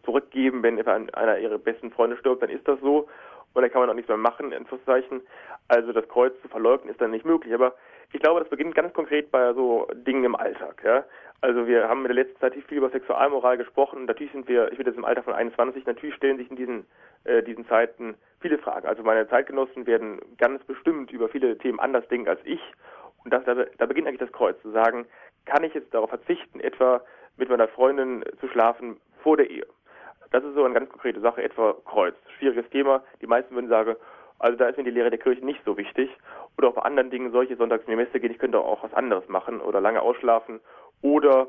wenn 0.63 0.79
einer 1.13 1.37
ihrer 1.37 1.57
besten 1.57 1.91
Freunde 1.91 2.17
stirbt, 2.17 2.41
dann 2.41 2.49
ist 2.49 2.67
das 2.67 2.79
so. 2.79 3.07
Und 3.53 3.61
dann 3.61 3.71
kann 3.71 3.81
man 3.81 3.89
auch 3.89 3.93
nichts 3.93 4.09
mehr 4.09 4.17
machen, 4.17 4.47
in 4.47 4.57
Anführungszeichen. 4.59 5.21
Also 5.67 5.93
das 5.93 6.07
Kreuz 6.07 6.33
zu 6.41 6.47
verleugnen 6.47 6.91
ist 6.91 6.99
dann 6.99 7.11
nicht 7.11 7.25
möglich. 7.25 7.53
Aber 7.53 7.75
ich 8.11 8.19
glaube, 8.19 8.39
das 8.39 8.49
beginnt 8.49 8.75
ganz 8.75 8.93
konkret 8.93 9.31
bei 9.31 9.53
so 9.53 9.87
Dingen 9.93 10.23
im 10.23 10.35
Alltag. 10.35 10.81
Ja? 10.83 11.03
Also 11.41 11.67
wir 11.67 11.87
haben 11.87 12.01
in 12.01 12.15
der 12.15 12.23
letzten 12.23 12.39
Zeit 12.39 12.53
viel 12.53 12.77
über 12.77 12.89
Sexualmoral 12.89 13.57
gesprochen. 13.57 14.05
Natürlich 14.05 14.31
sind 14.31 14.47
wir, 14.47 14.71
ich 14.71 14.77
bin 14.77 14.87
jetzt 14.87 14.97
im 14.97 15.05
Alter 15.05 15.23
von 15.23 15.33
21, 15.33 15.85
natürlich 15.85 16.15
stellen 16.15 16.37
sich 16.37 16.49
in 16.49 16.55
diesen, 16.55 16.85
äh, 17.25 17.43
diesen 17.43 17.67
Zeiten 17.67 18.15
viele 18.39 18.57
Fragen. 18.57 18.87
Also 18.87 19.03
meine 19.03 19.27
Zeitgenossen 19.27 19.85
werden 19.85 20.19
ganz 20.37 20.63
bestimmt 20.63 21.11
über 21.11 21.29
viele 21.29 21.57
Themen 21.57 21.79
anders 21.79 22.07
denken 22.07 22.29
als 22.29 22.39
ich. 22.45 22.61
Und 23.23 23.33
das, 23.33 23.43
da, 23.45 23.55
da 23.55 23.85
beginnt 23.85 24.07
eigentlich 24.07 24.19
das 24.19 24.31
Kreuz, 24.31 24.59
zu 24.61 24.71
sagen, 24.71 25.05
kann 25.45 25.63
ich 25.63 25.73
jetzt 25.73 25.93
darauf 25.93 26.09
verzichten, 26.09 26.59
etwa 26.59 27.01
mit 27.37 27.49
meiner 27.49 27.67
Freundin 27.67 28.23
zu 28.39 28.47
schlafen 28.47 28.97
vor 29.21 29.37
der 29.37 29.49
Ehe? 29.49 29.65
Das 30.33 30.43
ist 30.43 30.55
so 30.55 30.63
eine 30.63 30.73
ganz 30.73 30.89
konkrete 30.89 31.19
Sache, 31.19 31.43
etwa 31.43 31.75
Kreuz. 31.85 32.15
Schwieriges 32.39 32.67
Thema. 32.71 33.03
Die 33.21 33.27
meisten 33.27 33.53
würden 33.53 33.69
sagen, 33.69 33.95
also 34.39 34.57
da 34.57 34.67
ist 34.67 34.77
mir 34.77 34.83
die 34.83 34.89
Lehre 34.89 35.11
der 35.11 35.19
Kirche 35.19 35.45
nicht 35.45 35.61
so 35.63 35.77
wichtig. 35.77 36.09
Oder 36.57 36.69
auch 36.69 36.73
bei 36.73 36.81
anderen 36.81 37.11
Dingen, 37.11 37.31
solche 37.31 37.55
sonntags 37.55 37.85
Messe 37.85 38.19
gehen, 38.19 38.31
ich 38.31 38.39
könnte 38.39 38.57
auch 38.57 38.81
was 38.81 38.95
anderes 38.95 39.29
machen 39.29 39.61
oder 39.61 39.79
lange 39.79 40.01
ausschlafen. 40.01 40.59
Oder 41.03 41.47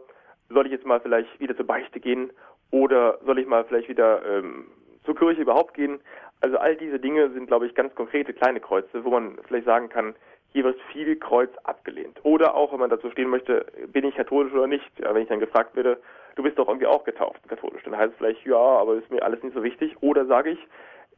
soll 0.51 0.67
ich 0.67 0.73
jetzt 0.73 0.85
mal 0.85 1.01
vielleicht 1.01 1.41
wieder 1.41 1.57
zur 1.57 1.67
Beichte 1.67 1.99
gehen? 1.99 2.31
Oder 2.73 3.19
soll 3.25 3.39
ich 3.39 3.47
mal 3.47 3.65
vielleicht 3.65 3.89
wieder 3.89 4.23
ähm, 4.27 4.67
zur 5.07 5.17
Kirche 5.17 5.41
überhaupt 5.41 5.73
gehen? 5.73 5.99
Also 6.43 6.59
all 6.59 6.77
diese 6.77 7.01
Dinge 7.01 7.31
sind, 7.31 7.47
glaube 7.47 7.67
ich, 7.67 7.75
ganz 7.75 7.95
konkrete 7.95 8.35
kleine 8.35 8.61
Kreuze, 8.61 9.03
wo 9.03 9.09
man 9.09 9.39
vielleicht 9.47 9.65
sagen 9.65 9.89
kann, 9.89 10.15
hier 10.53 10.65
wird 10.65 10.79
viel 10.93 11.17
Kreuz 11.17 11.51
abgelehnt. 11.63 12.21
Oder 12.23 12.55
auch, 12.55 12.71
wenn 12.71 12.81
man 12.81 12.91
dazu 12.91 13.11
stehen 13.11 13.31
möchte, 13.31 13.65
bin 13.87 14.05
ich 14.05 14.15
katholisch 14.15 14.53
oder 14.53 14.67
nicht? 14.67 14.91
Ja, 14.99 15.15
wenn 15.15 15.23
ich 15.23 15.29
dann 15.29 15.41
gefragt 15.41 15.75
werde, 15.75 15.99
du 16.37 16.43
bist 16.43 16.59
doch 16.59 16.69
irgendwie 16.69 16.87
auch 16.87 17.05
getauft 17.05 17.41
katholisch, 17.49 17.83
dann 17.85 17.97
heißt 17.97 18.13
es 18.13 18.19
vielleicht, 18.19 18.45
ja, 18.47 18.57
aber 18.57 18.95
ist 18.95 19.11
mir 19.11 19.23
alles 19.23 19.43
nicht 19.43 19.55
so 19.55 19.63
wichtig. 19.63 19.97
Oder 20.01 20.27
sage 20.27 20.51
ich, 20.51 20.59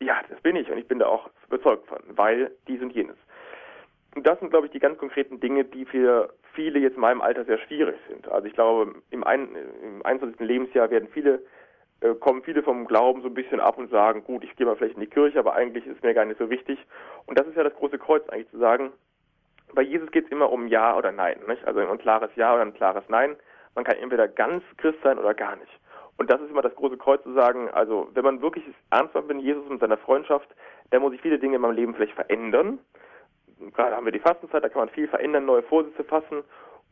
ja, 0.01 0.21
das 0.29 0.41
bin 0.41 0.57
ich 0.57 0.71
und 0.71 0.79
ich 0.79 0.89
bin 0.89 0.99
da 0.99 1.07
auch 1.07 1.31
überzeugt 1.47 1.87
von, 1.87 1.99
weil 2.09 2.51
dies 2.69 2.83
und 2.83 2.93
jenes. 2.93 3.17
Und 4.15 4.27
das 4.27 4.39
sind, 4.41 4.51
glaube 4.51 4.67
ich, 4.67 4.73
die 4.73 4.79
ganz 4.79 4.99
konkreten 4.99 5.41
Dinge, 5.41 5.65
die 5.65 5.85
für 5.85 6.33
viele 6.55 6.79
jetzt 6.79 6.95
in 6.95 7.01
meinem 7.01 7.21
Alter 7.21 7.45
sehr 7.45 7.59
schwierig 7.59 7.97
sind. 8.09 8.27
Also 8.29 8.47
ich 8.47 8.55
glaube, 8.55 8.95
im, 9.11 9.25
ein, 9.25 9.49
im 9.83 10.05
21. 10.05 10.41
Lebensjahr 10.41 10.91
werden 10.91 11.09
viele, 11.13 11.43
äh, 12.01 12.15
kommen 12.15 12.43
viele 12.43 12.63
vom 12.63 12.87
Glauben 12.87 13.21
so 13.21 13.29
ein 13.29 13.35
bisschen 13.35 13.61
ab 13.61 13.77
und 13.77 13.91
sagen, 13.91 14.25
gut, 14.25 14.43
ich 14.43 14.57
gehe 14.57 14.67
mal 14.67 14.77
vielleicht 14.77 14.95
in 14.95 15.03
die 15.03 15.07
Kirche, 15.07 15.39
aber 15.39 15.55
eigentlich 15.55 15.87
ist 15.87 16.03
mir 16.03 16.15
gar 16.15 16.25
nicht 16.25 16.39
so 16.39 16.49
wichtig. 16.49 16.79
Und 17.27 17.39
das 17.39 17.47
ist 17.47 17.57
ja 17.57 17.63
das 17.63 17.75
große 17.75 17.99
Kreuz 17.99 18.27
eigentlich 18.31 18.51
zu 18.51 18.59
sagen, 18.59 18.91
bei 19.75 19.83
Jesus 19.83 20.11
geht 20.11 20.27
es 20.27 20.31
immer 20.31 20.51
um 20.51 20.67
Ja 20.69 20.97
oder 20.97 21.13
Nein. 21.13 21.41
Nicht? 21.47 21.67
Also 21.67 21.81
ein 21.81 21.99
klares 21.99 22.31
Ja 22.37 22.55
oder 22.55 22.63
ein 22.63 22.75
klares 22.75 23.05
Nein. 23.09 23.37
Man 23.77 23.85
kann 23.85 23.97
entweder 23.97 24.27
ganz 24.27 24.65
Christ 24.79 24.99
sein 25.05 25.19
oder 25.19 25.35
gar 25.35 25.55
nicht. 25.55 25.71
Und 26.17 26.31
das 26.31 26.41
ist 26.41 26.51
immer 26.51 26.63
das 26.63 26.75
große 26.75 26.97
Kreuz 26.97 27.23
zu 27.23 27.35
sagen, 27.35 27.71
also 27.71 28.09
wenn 28.15 28.25
man 28.25 28.41
wirklich 28.41 28.65
ernsthaft 28.91 29.29
mit 29.29 29.41
Jesus 29.43 29.69
und 29.69 29.81
seiner 29.81 29.99
Freundschaft, 29.99 30.49
dann 30.91 31.03
muss 31.03 31.13
sich 31.13 31.21
viele 31.21 31.39
Dinge 31.39 31.57
in 31.57 31.63
meinem 31.63 31.77
Leben 31.77 31.95
vielleicht 31.95 32.15
verändern. 32.15 32.79
Gerade 33.75 33.95
haben 33.95 34.07
wir 34.07 34.13
die 34.13 34.19
Fastenzeit, 34.19 34.65
da 34.65 34.69
kann 34.69 34.81
man 34.81 34.89
viel 34.89 35.09
verändern, 35.09 35.45
neue 35.45 35.63
Vorsätze 35.63 36.05
fassen. 36.05 36.43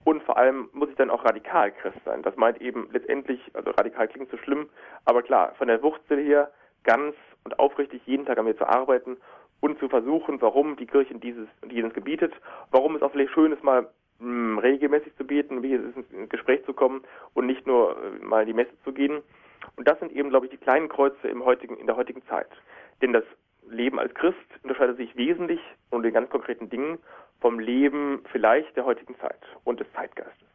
Und 0.04 0.22
vor 0.24 0.36
allem 0.36 0.68
muss 0.72 0.90
ich 0.90 0.96
dann 0.96 1.10
auch 1.10 1.24
radikal 1.24 1.72
Christ 1.72 1.98
sein. 2.04 2.22
Das 2.22 2.36
meint 2.36 2.60
eben 2.60 2.88
letztendlich, 2.92 3.40
also 3.54 3.70
radikal 3.70 4.06
klingt 4.06 4.30
so 4.30 4.36
schlimm, 4.36 4.68
aber 5.06 5.22
klar, 5.22 5.54
von 5.56 5.68
der 5.68 5.82
Wurzel 5.82 6.22
her 6.22 6.50
ganz 6.82 7.16
und 7.44 7.58
aufrichtig 7.58 8.02
jeden 8.04 8.26
Tag 8.26 8.38
an 8.38 8.44
mir 8.44 8.56
zu 8.56 8.66
arbeiten 8.66 9.16
und 9.60 9.78
zu 9.78 9.88
versuchen, 9.88 10.42
warum 10.42 10.76
die 10.76 10.86
Kirche 10.86 11.14
dieses 11.14 11.48
und 11.62 11.72
jenes 11.72 11.94
gebietet, 11.94 12.34
warum 12.70 12.96
es 12.96 13.02
auch 13.02 13.12
vielleicht 13.12 13.32
schön 13.32 13.52
ist, 13.52 13.64
mal 13.64 13.88
mh, 14.24 14.56
hm, 14.56 14.58
regelmäßig 14.58 15.14
zu 15.16 15.24
beten, 15.24 15.62
wie 15.62 15.74
es 15.74 15.82
ist, 15.82 16.12
ins 16.12 16.28
Gespräch 16.28 16.64
zu 16.64 16.72
kommen 16.72 17.02
und 17.34 17.46
nicht 17.46 17.66
nur 17.66 17.96
äh, 17.96 18.24
mal 18.24 18.40
in 18.40 18.48
die 18.48 18.54
Messe 18.54 18.72
zu 18.84 18.92
gehen. 18.92 19.22
Und 19.76 19.88
das 19.88 19.98
sind 19.98 20.12
eben, 20.12 20.30
glaube 20.30 20.46
ich, 20.46 20.52
die 20.52 20.58
kleinen 20.58 20.88
Kreuze 20.88 21.28
im 21.28 21.44
heutigen, 21.44 21.76
in 21.76 21.86
der 21.86 21.96
heutigen 21.96 22.22
Zeit. 22.26 22.48
Denn 23.02 23.12
das 23.12 23.24
Leben 23.68 23.98
als 23.98 24.14
Christ 24.14 24.36
unterscheidet 24.62 24.96
sich 24.96 25.16
wesentlich 25.16 25.60
und 25.90 26.02
den 26.02 26.12
ganz 26.12 26.28
konkreten 26.30 26.68
Dingen 26.68 26.98
vom 27.40 27.58
Leben 27.58 28.22
vielleicht 28.30 28.76
der 28.76 28.84
heutigen 28.84 29.16
Zeit 29.18 29.40
und 29.64 29.80
des 29.80 29.86
Zeitgeistes. 29.94 30.48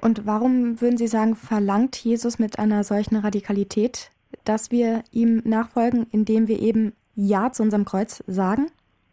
Und 0.00 0.26
warum 0.26 0.80
würden 0.80 0.96
Sie 0.96 1.08
sagen, 1.08 1.34
verlangt 1.34 1.96
Jesus 1.96 2.38
mit 2.38 2.58
einer 2.58 2.84
solchen 2.84 3.16
Radikalität, 3.16 4.10
dass 4.44 4.70
wir 4.70 5.02
ihm 5.10 5.42
nachfolgen, 5.44 6.06
indem 6.12 6.46
wir 6.46 6.60
eben 6.60 6.94
ja 7.16 7.50
zu 7.50 7.64
unserem 7.64 7.84
Kreuz 7.84 8.22
sagen? 8.26 8.70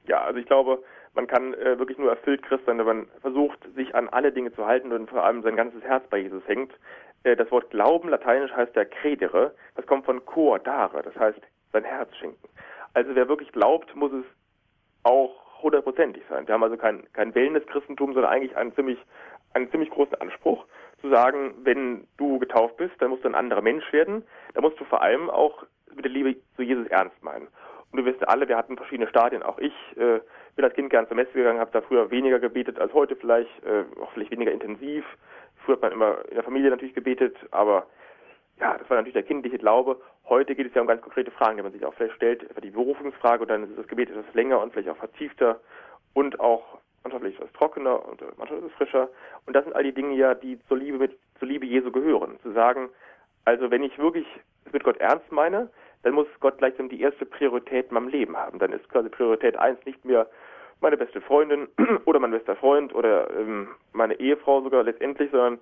Ja, 0.08 0.22
also 0.24 0.40
ich 0.40 0.46
glaube, 0.46 0.84
man 1.16 1.28
kann 1.28 1.54
äh, 1.54 1.80
wirklich 1.80 1.98
nur 1.98 2.10
erfüllt 2.10 2.44
Christ 2.44 2.66
sein, 2.66 2.78
wenn 2.78 2.86
man 2.86 3.08
versucht, 3.22 3.60
sich 3.76 3.96
an 3.96 4.10
alle 4.10 4.32
Dinge 4.32 4.54
zu 4.54 4.66
halten 4.66 4.92
und 4.92 5.10
vor 5.10 5.24
allem 5.24 5.42
sein 5.42 5.56
ganzes 5.56 5.82
Herz 5.84 6.06
bei 6.10 6.18
Jesus 6.18 6.46
hängt. 6.48 6.74
Äh, 7.24 7.36
das 7.36 7.50
Wort 7.52 7.70
Glauben, 7.72 8.10
lateinisch 8.10 8.52
heißt 8.52 8.76
der 8.76 8.86
credere, 8.86 9.56
das 9.76 9.86
kommt 9.88 10.06
von 10.06 10.26
cor 10.26 10.60
dare, 10.60 11.02
das 11.02 11.16
heißt 11.16 11.40
sein 11.72 11.84
Herz 11.84 12.16
schenken. 12.18 12.48
Also 12.94 13.16
wer 13.16 13.28
wirklich 13.28 13.52
glaubt, 13.52 13.96
muss 13.96 14.12
es 14.14 14.26
auch 15.04 15.62
hundertprozentig 15.62 16.24
sein. 16.30 16.48
Wir 16.48 16.54
haben 16.54 16.64
also 16.64 16.78
kein, 16.78 17.04
kein 17.14 17.34
Wellness-Christentum, 17.34 18.14
sondern 18.14 18.32
eigentlich 18.32 18.56
einen 18.56 18.74
ziemlich, 18.76 19.00
einen 19.54 19.70
ziemlich 19.72 19.90
großen 19.90 20.16
Anspruch 20.22 20.66
zu 21.02 21.10
sagen, 21.10 21.54
wenn 21.64 22.08
du 22.18 22.40
getauft 22.40 22.78
bist, 22.78 22.94
dann 23.00 23.10
musst 23.10 23.24
du 23.24 23.30
ein 23.30 23.36
anderer 23.36 23.62
Mensch 23.62 23.92
werden. 23.92 24.24
Da 24.54 24.62
musst 24.62 24.80
du 24.80 24.86
vor 24.86 25.02
allem 25.02 25.30
auch 25.30 25.66
mit 25.94 26.06
der 26.06 26.12
Liebe 26.12 26.36
zu 26.56 26.62
Jesus 26.62 26.88
ernst 26.88 27.22
meinen. 27.24 27.48
Und 27.96 28.04
wir 28.04 28.14
wissen 28.14 28.26
alle, 28.26 28.46
wir 28.50 28.58
hatten 28.58 28.76
verschiedene 28.76 29.08
Stadien. 29.08 29.42
Auch 29.42 29.58
ich 29.58 29.74
äh, 29.96 30.20
bin 30.58 30.66
als 30.66 30.74
Kind 30.74 30.90
gern 30.90 31.08
zur 31.08 31.16
Messe 31.16 31.32
gegangen, 31.32 31.62
habe 31.62 31.72
da 31.72 31.80
früher 31.80 32.12
weniger 32.12 32.40
gebetet 32.40 32.78
als 32.78 32.94
heute 32.94 33.16
vielleicht, 33.16 33.50
äh, 33.64 33.86
auch 34.02 34.12
vielleicht 34.12 34.32
weniger 34.32 34.52
intensiv. 34.52 35.06
Früher 35.64 35.76
hat 35.76 35.82
man 35.82 35.94
immer 35.94 36.18
in 36.28 36.36
der 36.36 36.44
Familie 36.44 36.72
natürlich 36.72 36.94
gebetet, 36.94 37.38
aber 37.52 37.88
ja, 38.60 38.78
das 38.78 38.90
war 38.90 38.98
natürlich 38.98 39.14
der 39.14 39.24
kindliche 39.24 39.58
Glaube. 39.58 40.02
Heute 40.28 40.56
geht 40.56 40.68
es 40.68 40.74
ja 40.74 40.82
um 40.82 40.88
ganz 40.88 41.02
konkrete 41.02 41.32
Fragen, 41.32 41.56
die 41.56 41.64
man 41.64 41.72
sich 41.72 41.86
auch 41.86 41.94
vielleicht 41.94 42.16
stellt, 42.16 42.44
etwa 42.44 42.60
die 42.60 42.72
Berufungsfrage 42.72 43.44
und 43.44 43.50
dann 43.50 43.64
ist 43.64 43.78
das 43.78 43.88
Gebet 43.88 44.10
etwas 44.10 44.26
länger 44.34 44.60
und 44.60 44.74
vielleicht 44.74 44.90
auch 44.90 44.98
vertiefter 44.98 45.62
und 46.14 46.42
auch 46.42 46.80
manchmal 47.04 47.22
vielleicht 47.22 47.40
etwas 47.40 47.54
trockener 47.54 48.06
und 48.10 48.22
manchmal 48.38 48.60
etwas 48.60 48.74
frischer. 48.74 49.10
Und 49.46 49.56
das 49.56 49.64
sind 49.64 49.74
all 49.74 49.84
die 49.84 49.94
Dinge 49.94 50.16
ja, 50.16 50.34
die 50.34 50.60
zur 50.68 50.76
Liebe 50.76 50.98
mit, 50.98 51.18
zur 51.40 51.48
Liebe 51.48 51.66
Jesu 51.66 51.94
gehören. 51.94 52.40
Zu 52.44 52.52
sagen, 52.52 52.90
also 53.46 53.72
wenn 53.72 53.84
ich 53.84 53.98
wirklich 53.98 54.28
es 54.66 54.74
mit 54.74 54.84
Gott 54.84 54.98
ernst 54.98 55.32
meine, 55.32 55.70
dann 56.06 56.14
muss 56.14 56.28
Gott 56.40 56.60
gleichsam 56.60 56.88
die 56.88 57.02
erste 57.02 57.26
Priorität 57.26 57.88
in 57.88 57.96
meinem 57.96 58.10
Leben 58.10 58.38
haben. 58.38 58.60
Dann 58.60 58.72
ist 58.72 58.88
quasi 58.90 59.10
Priorität 59.10 59.58
eins 59.58 59.84
nicht 59.88 60.06
mehr 60.06 60.28
meine 60.80 60.98
beste 60.98 61.20
Freundin 61.20 61.68
oder 62.06 62.20
mein 62.20 62.30
bester 62.30 62.56
Freund 62.56 62.94
oder 62.94 63.28
ähm, 63.32 63.70
meine 63.92 64.14
Ehefrau 64.20 64.62
sogar 64.62 64.84
letztendlich, 64.84 65.32
sondern 65.32 65.58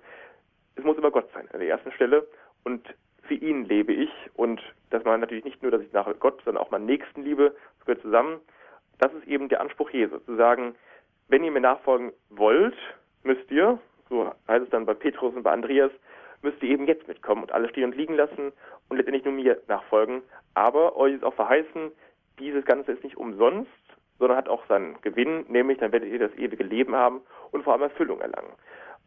es 0.74 0.84
muss 0.84 0.98
immer 0.98 1.10
Gott 1.10 1.30
sein 1.32 1.48
an 1.54 1.60
der 1.60 1.70
ersten 1.70 1.92
Stelle. 1.92 2.26
Und 2.62 2.86
für 3.22 3.32
ihn 3.32 3.64
lebe 3.64 3.94
ich. 3.94 4.10
Und 4.34 4.60
das 4.90 5.02
meine 5.04 5.20
natürlich 5.20 5.44
nicht 5.46 5.62
nur, 5.62 5.72
dass 5.72 5.80
ich 5.80 5.90
nach 5.94 6.12
Gott, 6.18 6.42
sondern 6.44 6.62
auch 6.62 6.70
meinen 6.70 6.84
Nächsten 6.84 7.22
liebe. 7.22 7.54
Das 7.78 7.86
gehört 7.86 8.02
zusammen. 8.02 8.38
Das 8.98 9.14
ist 9.14 9.26
eben 9.26 9.48
der 9.48 9.62
Anspruch 9.62 9.88
Jesu, 9.90 10.18
zu 10.18 10.36
sagen, 10.36 10.74
wenn 11.28 11.42
ihr 11.42 11.52
mir 11.52 11.60
nachfolgen 11.60 12.12
wollt, 12.28 12.76
müsst 13.22 13.50
ihr, 13.50 13.78
so 14.10 14.30
heißt 14.46 14.64
es 14.64 14.70
dann 14.70 14.84
bei 14.84 14.92
Petrus 14.92 15.34
und 15.34 15.42
bei 15.42 15.52
Andreas, 15.52 15.90
müsst 16.44 16.62
ihr 16.62 16.70
eben 16.70 16.86
jetzt 16.86 17.08
mitkommen 17.08 17.42
und 17.42 17.52
alles 17.52 17.70
stehen 17.70 17.84
und 17.84 17.96
liegen 17.96 18.14
lassen 18.14 18.52
und 18.88 18.96
letztendlich 18.96 19.24
nur 19.24 19.34
mir 19.34 19.60
nachfolgen. 19.66 20.22
Aber 20.54 20.96
euch 20.96 21.14
ist 21.14 21.24
auch 21.24 21.34
verheißen, 21.34 21.90
dieses 22.38 22.64
Ganze 22.64 22.92
ist 22.92 23.02
nicht 23.02 23.16
umsonst, 23.16 23.70
sondern 24.18 24.36
hat 24.36 24.48
auch 24.48 24.64
seinen 24.68 25.00
Gewinn, 25.02 25.44
nämlich 25.48 25.78
dann 25.78 25.90
werdet 25.90 26.10
ihr 26.10 26.18
das 26.20 26.34
ewige 26.36 26.62
Leben 26.62 26.94
haben 26.94 27.22
und 27.50 27.64
vor 27.64 27.72
allem 27.72 27.82
Erfüllung 27.82 28.20
erlangen. 28.20 28.52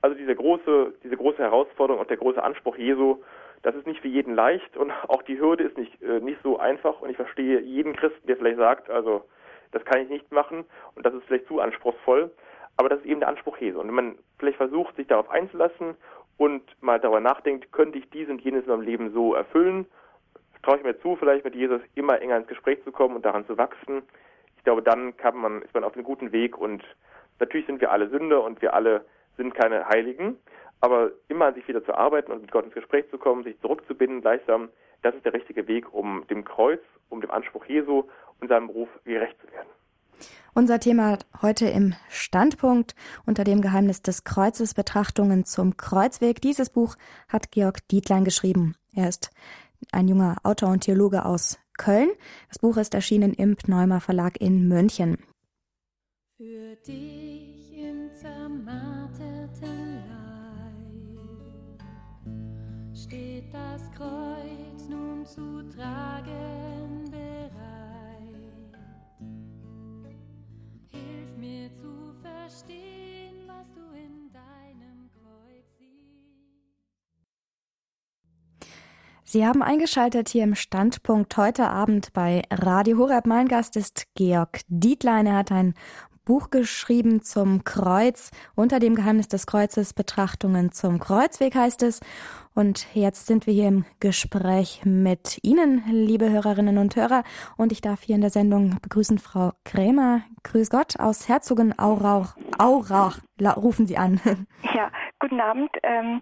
Also 0.01 0.15
diese 0.15 0.35
große, 0.35 0.93
diese 1.03 1.17
große 1.17 1.39
Herausforderung 1.39 2.01
und 2.01 2.09
der 2.09 2.17
große 2.17 2.43
Anspruch 2.43 2.77
Jesu, 2.77 3.23
das 3.63 3.75
ist 3.75 3.87
nicht 3.87 4.01
für 4.01 4.07
jeden 4.07 4.35
leicht 4.35 4.75
und 4.77 4.91
auch 5.07 5.23
die 5.23 5.39
Hürde 5.39 5.63
ist 5.63 5.77
nicht, 5.77 6.01
äh, 6.01 6.19
nicht 6.19 6.39
so 6.43 6.59
einfach 6.59 7.01
und 7.01 7.09
ich 7.09 7.15
verstehe 7.15 7.61
jeden 7.61 7.95
Christen, 7.95 8.27
der 8.27 8.37
vielleicht 8.37 8.57
sagt, 8.57 8.89
also 8.89 9.23
das 9.71 9.83
kann 9.85 10.01
ich 10.01 10.09
nicht 10.09 10.31
machen 10.31 10.65
und 10.95 11.05
das 11.05 11.13
ist 11.13 11.23
vielleicht 11.25 11.47
zu 11.47 11.59
anspruchsvoll, 11.59 12.31
aber 12.77 12.89
das 12.89 12.99
ist 12.99 13.05
eben 13.05 13.19
der 13.19 13.29
Anspruch 13.29 13.57
Jesu. 13.57 13.79
Und 13.79 13.87
wenn 13.87 13.95
man 13.95 14.15
vielleicht 14.37 14.57
versucht, 14.57 14.95
sich 14.95 15.07
darauf 15.07 15.29
einzulassen 15.29 15.95
und 16.37 16.63
mal 16.81 16.99
darüber 16.99 17.19
nachdenkt, 17.19 17.71
könnte 17.71 17.97
ich 17.97 18.09
dies 18.09 18.29
und 18.29 18.41
jenes 18.41 18.63
in 18.63 18.69
meinem 18.69 18.81
Leben 18.81 19.13
so 19.13 19.33
erfüllen? 19.33 19.85
Traue 20.63 20.77
ich 20.77 20.83
mir 20.83 20.99
zu, 20.99 21.15
vielleicht 21.15 21.45
mit 21.45 21.55
Jesus 21.55 21.81
immer 21.95 22.21
enger 22.21 22.37
ins 22.37 22.47
Gespräch 22.47 22.83
zu 22.83 22.91
kommen 22.91 23.15
und 23.15 23.25
daran 23.25 23.45
zu 23.47 23.57
wachsen? 23.57 24.03
Ich 24.57 24.63
glaube, 24.63 24.81
dann 24.81 25.13
man, 25.33 25.61
ist 25.61 25.73
man 25.73 25.83
auf 25.83 25.93
einem 25.93 26.03
guten 26.03 26.31
Weg 26.31 26.57
und 26.57 26.83
Natürlich 27.39 27.67
sind 27.67 27.81
wir 27.81 27.91
alle 27.91 28.09
Sünder 28.09 28.43
und 28.43 28.61
wir 28.61 28.73
alle 28.73 29.05
sind 29.37 29.53
keine 29.53 29.87
Heiligen, 29.87 30.37
aber 30.81 31.11
immer 31.27 31.45
an 31.45 31.53
sich 31.53 31.67
wieder 31.67 31.83
zu 31.83 31.93
arbeiten 31.93 32.31
und 32.31 32.41
mit 32.41 32.51
Gott 32.51 32.65
ins 32.65 32.73
Gespräch 32.73 33.09
zu 33.09 33.17
kommen, 33.17 33.43
sich 33.43 33.59
zurückzubinden 33.61 34.21
gleichsam, 34.21 34.69
das 35.03 35.15
ist 35.15 35.25
der 35.25 35.33
richtige 35.33 35.67
Weg, 35.67 35.93
um 35.93 36.25
dem 36.27 36.43
Kreuz, 36.43 36.81
um 37.09 37.21
dem 37.21 37.31
Anspruch 37.31 37.65
Jesu 37.65 38.05
und 38.41 38.47
seinem 38.47 38.67
Beruf 38.67 38.89
gerecht 39.05 39.39
zu 39.39 39.51
werden. 39.51 39.69
Unser 40.53 40.79
Thema 40.79 41.19
heute 41.41 41.67
im 41.67 41.93
Standpunkt 42.09 42.95
unter 43.27 43.43
dem 43.43 43.61
Geheimnis 43.61 44.01
des 44.01 44.23
Kreuzes 44.23 44.73
Betrachtungen 44.73 45.45
zum 45.45 45.77
Kreuzweg. 45.77 46.41
Dieses 46.41 46.71
Buch 46.71 46.95
hat 47.27 47.51
Georg 47.51 47.87
Dietlein 47.89 48.23
geschrieben. 48.23 48.75
Er 48.95 49.07
ist 49.07 49.29
ein 49.91 50.07
junger 50.07 50.37
Autor 50.43 50.69
und 50.69 50.81
Theologe 50.81 51.25
aus 51.25 51.59
Köln. 51.77 52.09
Das 52.49 52.59
Buch 52.59 52.77
ist 52.77 52.93
erschienen 52.95 53.33
im 53.33 53.55
Pneuma 53.55 53.99
Verlag 53.99 54.41
in 54.41 54.67
München. 54.67 55.17
Für 56.37 56.75
dich 56.77 57.77
im 57.77 58.11
zermarterten 58.13 59.95
Leib 59.95 61.37
steht 62.95 63.53
das 63.53 63.91
Kreuz 63.91 64.89
nun 64.89 65.25
zu 65.25 65.63
tragen 65.69 67.16
mir 71.37 71.71
zu 71.73 72.13
verstehen, 72.21 73.47
was 73.47 73.71
du 73.73 73.81
in 73.95 74.31
deinem 74.31 75.09
Kreuz 75.13 75.65
siehst. 75.77 76.71
Sie 79.23 79.45
haben 79.45 79.61
eingeschaltet 79.61 80.29
hier 80.29 80.43
im 80.43 80.55
Standpunkt 80.55 81.37
heute 81.37 81.67
Abend 81.67 82.11
bei 82.13 82.41
Radio 82.49 82.97
Horeb. 82.97 83.27
Mein 83.27 83.47
Gast 83.47 83.75
ist 83.75 84.05
Georg 84.15 84.61
Dietlein. 84.67 85.27
Er 85.27 85.35
hat 85.35 85.51
ein 85.51 85.75
Buch 86.27 86.49
geschrieben 86.49 87.21
zum 87.21 87.63
Kreuz. 87.63 88.31
Unter 88.53 88.79
dem 88.79 88.95
Geheimnis 88.95 89.29
des 89.29 89.47
Kreuzes 89.47 89.93
Betrachtungen 89.93 90.73
zum 90.73 90.99
Kreuzweg 90.99 91.55
heißt 91.55 91.83
es. 91.83 92.01
Und 92.53 92.93
jetzt 92.93 93.27
sind 93.27 93.47
wir 93.47 93.53
hier 93.53 93.69
im 93.69 93.85
Gespräch 94.01 94.81
mit 94.83 95.39
Ihnen, 95.41 95.83
liebe 95.89 96.29
Hörerinnen 96.29 96.79
und 96.79 96.97
Hörer. 96.97 97.23
Und 97.55 97.71
ich 97.71 97.79
darf 97.79 98.01
hier 98.01 98.15
in 98.15 98.21
der 98.21 98.29
Sendung 98.29 98.77
begrüßen 98.81 99.19
Frau 99.19 99.53
Krämer. 99.63 100.23
Grüß 100.43 100.69
Gott 100.69 100.99
aus 100.99 101.29
Herzogenaurach. 101.29 102.35
Aurach 102.57 103.19
rufen 103.55 103.87
Sie 103.87 103.97
an. 103.97 104.19
Ja, 104.75 104.91
guten 105.19 105.39
Abend. 105.39 105.69
Ähm, 105.81 106.21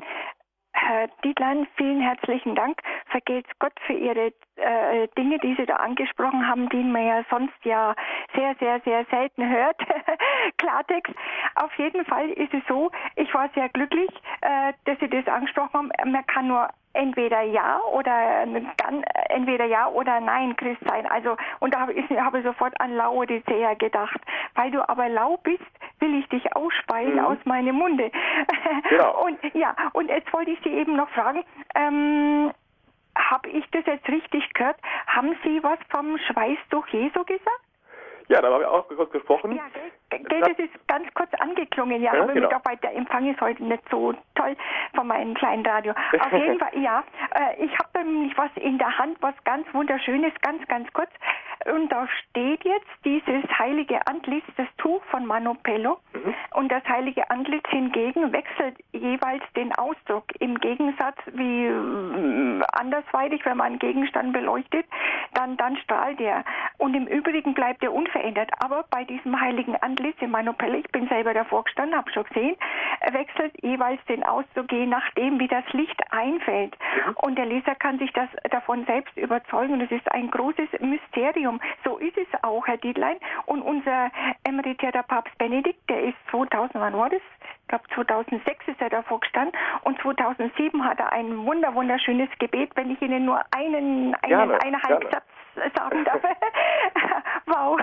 Herr 0.78 1.08
Dietlein, 1.24 1.68
vielen 1.78 2.02
herzlichen 2.02 2.54
Dank. 2.54 2.82
Vergelt's 3.08 3.50
Gott 3.60 3.74
für 3.88 3.94
Ihre 3.94 4.34
äh, 4.58 5.08
Dinge, 5.18 5.40
die 5.40 5.56
Sie 5.56 5.66
da 5.66 5.78
angesprochen 5.78 6.46
haben, 6.48 6.68
die 6.70 6.84
man 6.84 7.08
ja 7.08 7.24
sonst 7.30 7.54
ja 7.64 7.96
sehr, 8.36 8.56
sehr, 8.60 8.82
sehr 8.82 9.06
selten 9.06 9.50
hört. 9.50 9.78
Klartext. 10.58 11.14
Auf 11.56 11.74
jeden 11.78 12.06
Fall 12.06 12.30
ist 12.32 12.54
es 12.54 12.62
so, 12.68 12.92
ich 13.16 13.34
war 13.34 13.50
sehr 13.56 13.70
glücklich, 13.70 14.10
äh, 14.42 14.74
dass 14.84 15.00
Sie 15.00 15.10
das 15.10 15.26
angesprochen 15.28 15.74
haben. 15.74 16.12
Man 16.12 16.26
kann 16.28 16.48
nur 16.48 16.70
entweder 16.96 17.42
ja 17.42 17.80
oder 17.94 18.46
dann 18.78 19.04
entweder 19.30 19.66
ja 19.66 19.88
oder 19.88 20.20
nein 20.20 20.56
Christ 20.56 20.82
sein. 20.88 21.06
Also 21.08 21.36
und 21.60 21.74
da 21.74 21.82
habe 21.82 21.94
ich, 21.94 22.10
hab 22.12 22.34
ich 22.36 22.44
sofort 22.44 22.80
an 22.80 22.94
Laodicea 22.96 23.74
gedacht. 23.76 24.20
Weil 24.56 24.72
du 24.72 24.88
aber 24.88 25.10
lau 25.10 25.38
bist, 25.38 25.64
will 26.00 26.20
ich 26.20 26.28
dich 26.30 26.56
ausspeien 26.56 27.16
Mhm. 27.16 27.26
aus 27.26 27.38
meinem 27.46 27.76
Munde. 27.76 28.12
Genau. 28.90 29.26
Und 29.26 29.40
ja, 29.54 29.76
und 29.94 30.10
jetzt 30.10 30.32
wollte 30.34 30.52
ich 30.52 30.60
Sie 30.64 30.70
eben 30.70 30.96
noch 30.96 31.10
fragen, 31.10 31.44
ähm, 31.76 32.52
habe 33.18 33.50
ich 33.50 33.66
das 33.72 33.86
jetzt 33.86 34.08
richtig 34.10 34.54
gehört? 34.54 34.78
Haben 35.08 35.36
Sie 35.44 35.64
was 35.64 35.80
vom 35.90 36.18
Schweißtuch 36.18 36.88
Jesu 36.88 37.24
gesagt? 37.24 37.62
Ja, 38.28 38.42
da 38.42 38.52
haben 38.52 38.60
wir 38.60 38.72
auch 38.72 38.88
kurz 38.88 39.12
gesprochen. 39.12 39.56
Ja, 39.56 40.18
gell, 40.18 40.42
das 40.42 40.58
ist 40.58 40.88
ganz 40.88 41.12
kurz 41.14 41.34
angeklungen. 41.36 42.02
Ja, 42.02 42.14
Ja, 42.14 42.24
aber 42.24 42.34
genau. 42.34 42.48
mit 42.48 42.52
dabei, 42.52 42.76
der 42.78 42.96
Empfang 42.96 43.30
ist 43.32 43.40
heute 43.42 43.64
nicht 43.64 43.84
so 43.90 44.14
toll 44.36 44.56
von 44.96 45.08
meinem 45.08 45.34
kleinen 45.36 45.66
Radio. 45.66 45.94
Auf 46.20 46.32
jeden 46.32 46.60
Fall, 46.60 46.78
ja. 46.78 47.04
Äh, 47.34 47.64
ich 47.66 47.72
habe 47.78 48.04
nämlich 48.04 48.38
was 48.38 48.50
in 48.56 48.78
der 48.78 48.98
Hand, 48.98 49.18
was 49.22 49.36
ganz 49.44 49.68
wunderschönes, 49.74 50.34
ganz, 50.42 50.66
ganz 50.68 50.92
kurz. 50.94 51.10
Und 51.66 51.92
da 51.92 52.08
steht 52.08 52.64
jetzt 52.64 52.86
dieses 53.04 53.44
heilige 53.58 54.06
Antlitz, 54.08 54.46
das 54.58 54.68
Tuch 54.78 55.04
von 55.06 55.26
Manopello. 55.26 56.00
Und 56.54 56.72
das 56.72 56.84
heilige 56.88 57.30
Antlitz 57.30 57.68
hingegen 57.70 58.32
wechselt 58.32 58.78
jeweils 58.92 59.44
den 59.56 59.74
Ausdruck. 59.74 60.26
Im 60.40 60.60
Gegensatz 60.60 61.18
wie 61.34 61.66
äh, 61.66 62.64
andersweitig, 62.74 63.46
wenn 63.46 63.58
man 63.58 63.68
einen 63.68 63.80
Gegenstand 63.80 64.34
beleuchtet, 64.34 64.86
dann, 65.34 65.58
dann 65.58 65.78
strahlt 65.78 66.20
er. 66.20 66.44
Und 66.78 66.96
im 66.96 67.08
Übrigen 67.08 67.54
bleibt 67.54 67.84
er 67.84 67.94
unverändert. 67.94 68.15
Aber 68.60 68.84
bei 68.90 69.04
diesem 69.04 69.40
heiligen 69.40 69.76
Antlitz 69.78 70.16
in 70.22 70.32
Manopelle, 70.32 70.78
ich 70.78 70.92
bin 70.92 71.08
selber 71.08 71.34
davor 71.34 71.64
gestanden, 71.64 71.96
habe 71.96 72.12
schon 72.12 72.24
gesehen, 72.24 72.56
wechselt 73.12 73.54
jeweils 73.62 74.04
den 74.06 74.24
Ausdruck, 74.24 74.72
je 74.72 74.86
nachdem, 74.86 75.40
wie 75.40 75.48
das 75.48 75.64
Licht 75.74 76.02
einfällt. 76.12 76.76
Und 77.22 77.38
der 77.38 77.46
Leser 77.46 77.76
kann 77.76 78.00
sich 78.00 78.12
das 78.14 78.28
davon 78.50 78.86
selbst 78.86 79.16
überzeugen. 79.18 79.74
Und 79.74 79.82
es 79.82 79.92
ist 79.92 80.12
ein 80.12 80.32
großes 80.32 80.68
Mysterium. 80.80 81.62
So 81.84 81.98
ist 81.98 82.18
es 82.18 82.28
auch, 82.44 82.66
Herr 82.68 82.78
Dietlein. 82.78 83.18
Und 83.46 83.62
unser 83.62 84.12
emeritierter 84.44 85.04
Papst 85.04 85.38
Benedikt, 85.38 85.90
der 85.90 86.04
ist 86.04 86.18
2000, 86.32 86.76
wann 86.76 86.98
war 86.98 87.10
das? 87.10 87.22
Ich 87.62 87.68
glaube 87.70 87.86
2006 87.96 88.68
ist 88.68 88.82
er 88.82 88.90
davor 88.90 89.20
gestanden 89.20 89.60
und 89.84 90.00
2007 90.02 90.84
hat 90.84 91.00
er 91.00 91.12
ein 91.14 91.46
wunder 91.46 91.74
wunderschönes 91.74 92.30
Gebet, 92.38 92.70
wenn 92.76 92.92
ich 92.92 93.02
Ihnen 93.02 93.26
nur 93.26 93.42
einen, 93.56 94.14
einen 94.16 94.30
Gerne, 94.30 94.62
eineinhalb 94.62 95.02
gerne. 95.02 95.22
Sagen 95.56 96.06
darf. 96.06 96.22
wow, 97.46 97.80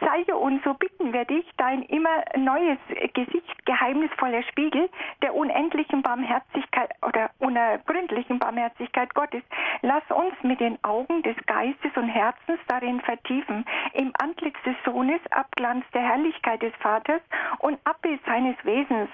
zeige 0.00 0.36
uns, 0.36 0.62
so 0.64 0.74
bitten 0.74 1.12
wir 1.12 1.24
dich, 1.24 1.46
dein 1.56 1.82
immer 1.82 2.22
neues 2.36 2.78
Gesicht, 3.14 3.66
geheimnisvoller 3.66 4.42
Spiegel 4.44 4.88
der 5.22 5.34
unendlichen 5.34 6.02
Barmherzigkeit 6.02 6.90
oder 7.02 7.30
unergründlichen 7.38 8.38
Barmherzigkeit 8.38 9.14
Gottes. 9.14 9.42
Lass 9.82 10.02
uns 10.10 10.34
mit 10.42 10.60
den 10.60 10.82
Augen 10.84 11.22
des 11.22 11.36
Geistes 11.46 11.90
und 11.96 12.08
Herzens 12.08 12.60
darin 12.68 13.00
vertiefen, 13.00 13.64
im 13.92 14.12
Antlitz 14.18 14.56
des 14.64 14.76
Sohnes 14.84 15.20
Abglanz 15.30 15.84
der 15.92 16.02
Herrlichkeit 16.02 16.62
des 16.62 16.74
Vaters 16.76 17.20
und 17.58 17.78
Abbild 17.84 18.20
seines 18.26 18.56
Wesens. 18.64 19.08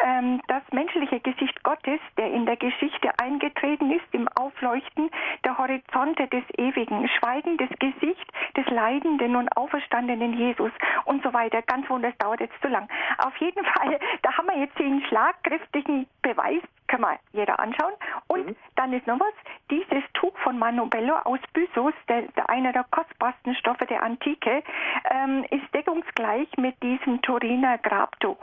Ähm, 0.00 0.40
das 0.48 0.62
menschliche 0.72 1.20
Gesicht 1.20 1.62
Gottes, 1.64 2.00
der 2.16 2.32
in 2.32 2.46
der 2.46 2.56
Geschichte 2.56 3.10
eingetreten 3.18 3.90
ist, 3.90 4.06
im 4.12 4.28
Aufleuchten 4.38 5.10
der 5.44 5.58
Horizonte 5.58 6.28
des 6.28 6.44
Ewigen, 6.56 7.08
schweigendes 7.38 7.70
Gesicht 7.78 8.32
des 8.56 8.66
leidenden 8.66 9.36
und 9.36 9.48
auferstandenen 9.56 10.34
Jesus 10.34 10.72
und 11.04 11.22
so 11.22 11.32
weiter. 11.32 11.62
Ganz 11.62 11.88
wunderbar, 11.88 12.10
das 12.10 12.18
dauert 12.18 12.40
jetzt 12.40 12.60
zu 12.62 12.68
lang. 12.68 12.88
Auf 13.18 13.36
jeden 13.38 13.64
Fall, 13.64 13.98
da 14.22 14.36
haben 14.36 14.46
wir 14.46 14.58
jetzt 14.58 14.78
den 14.78 15.02
schlagkräftigen 15.08 16.06
Beweis, 16.22 16.62
können 16.88 17.02
wir 17.02 17.18
jeder 17.32 17.58
anschauen. 17.60 17.92
Und 18.28 18.56
dann 18.76 18.92
ist 18.92 19.06
noch 19.06 19.20
was, 19.20 19.34
dieses 19.70 20.02
Tuch 20.14 20.36
von 20.38 20.58
Manobello 20.58 21.16
aus 21.24 21.40
Byssus, 21.52 21.92
der, 22.08 22.22
der 22.22 22.48
einer 22.48 22.72
der 22.72 22.84
kostbarsten 22.90 23.54
Stoffe 23.56 23.86
der 23.86 24.02
Antike, 24.02 24.62
ähm, 25.10 25.44
ist 25.50 25.74
deckungsgleich 25.74 26.48
mit 26.56 26.82
diesem 26.82 27.20
Turiner 27.22 27.78
Grabtuch. 27.78 28.38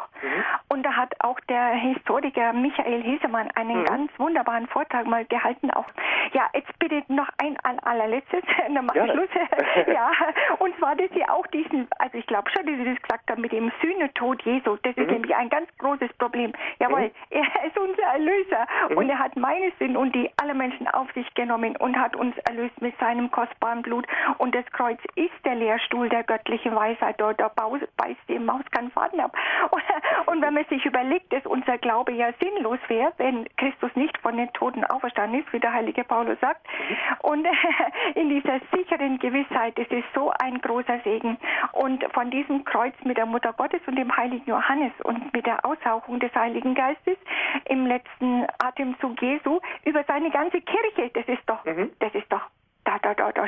Und 0.70 0.84
da 0.84 0.96
hat 0.96 1.14
auch 1.20 1.40
der 1.42 1.70
Historiker 1.74 2.54
Michael 2.54 3.04
Hesemann 3.04 3.50
einen 3.56 3.86
ganz 3.86 4.12
wunderbaren 4.18 4.68
Vortrag 4.68 5.06
mal 5.08 5.26
gehalten. 5.26 5.72
Auch 5.72 5.88
ja, 6.34 6.48
jetzt 6.54 6.75
bitte 6.96 7.14
noch 7.14 7.28
ein 7.38 7.58
an 7.64 7.80
allerletztes, 7.80 8.42
dann 8.74 8.86
mach 8.86 8.96
ich. 8.96 9.12
Schluss. 9.12 9.30
ja, 9.88 10.12
und 10.60 10.78
zwar, 10.78 10.96
dass 10.96 11.10
sie 11.12 11.28
auch 11.28 11.46
diesen, 11.48 11.88
also 12.00 12.18
ich 12.18 12.26
glaube 12.28 12.50
schon, 12.52 12.66
dass 12.66 12.76
sie 12.76 12.86
das 12.86 13.02
gesagt 13.02 13.30
haben 13.30 13.42
mit 13.42 13.52
dem 13.52 13.72
Sühnetod 13.82 14.42
Jesu. 14.44 14.78
Das 14.84 14.96
ist 14.96 15.10
nämlich 15.10 15.36
ein 15.36 15.50
ganz 15.50 15.68
großes 15.78 16.12
Problem. 16.18 16.54
Jawohl, 16.80 17.12
er 17.30 17.42
ist 17.68 17.78
unser 17.78 18.04
Erlöser 18.04 18.66
und 18.96 19.10
er 19.10 19.20
hat 19.20 19.36
meine 19.36 19.72
Sünden 19.80 19.98
und 19.98 20.16
die 20.16 20.30
aller 20.42 20.54
Menschen 20.54 20.88
auf 20.88 21.12
sich 21.14 21.32
genommen 21.34 21.76
und 21.78 22.00
hat 22.00 22.16
uns 22.16 22.38
erlöst 22.50 22.80
mit 22.82 22.98
seinem 23.00 23.30
kostbaren 23.32 23.82
Blut. 23.82 24.06
Und 24.38 24.56
das 24.56 24.66
Kreuz 24.72 25.00
ist 25.16 25.34
der 25.44 25.56
Lehrstuhl 25.56 26.10
der 26.10 26.24
göttlichen 26.24 26.76
Weisheit. 26.76 27.16
Dort 27.20 27.40
da 27.40 27.50
beißt 27.50 28.20
die 28.30 28.40
Maus 28.40 28.64
keinen 28.72 28.92
Faden 28.92 29.20
ab. 29.20 29.36
Und, 29.72 29.84
und 30.28 30.42
wenn 30.42 30.54
man 30.54 30.66
sich 30.66 30.86
überlegt, 30.86 31.32
dass 31.34 31.46
unser 31.46 31.78
Glaube 31.78 32.14
ja 32.14 32.32
sinnlos 32.42 32.80
wäre, 32.88 33.12
wenn 33.18 33.46
Christus 33.58 33.92
nicht 33.96 34.18
von 34.20 34.38
den 34.38 34.52
Toten 34.54 34.84
auferstanden 34.86 35.42
ist, 35.42 35.52
wie 35.52 35.60
der 35.60 35.74
heilige 35.74 36.04
Paulus 36.04 36.40
sagt. 36.40 36.66
Und 37.22 37.48
in 38.16 38.30
dieser 38.30 38.60
sicheren 38.74 39.20
Gewissheit, 39.20 39.78
das 39.78 39.88
ist 39.88 40.06
so 40.14 40.32
ein 40.40 40.62
großer 40.62 41.00
Segen. 41.04 41.38
Und 41.74 42.04
von 42.14 42.30
diesem 42.32 42.64
Kreuz 42.66 42.94
mit 43.04 43.18
der 43.18 43.26
Mutter 43.26 43.54
Gottes 43.54 43.82
und 43.88 43.96
dem 43.98 44.16
heiligen 44.16 44.50
Johannes 44.50 44.92
und 45.04 45.34
mit 45.34 45.46
der 45.46 45.66
Aushauchung 45.66 46.20
des 46.20 46.34
Heiligen 46.36 46.76
Geistes 46.76 47.18
im 47.66 47.86
letzten 47.88 48.46
Atemzug 48.60 49.22
Jesu 49.22 49.60
über 49.86 50.04
seine 50.04 50.30
ganze 50.32 50.62
Kirche, 50.62 51.12
das 51.14 51.28
ist 51.28 51.44
doch, 51.48 51.64
das 52.00 52.14
ist 52.14 52.32
doch 52.32 52.42
da, 52.86 53.00
da, 53.00 53.14
da, 53.14 53.32
da 53.32 53.48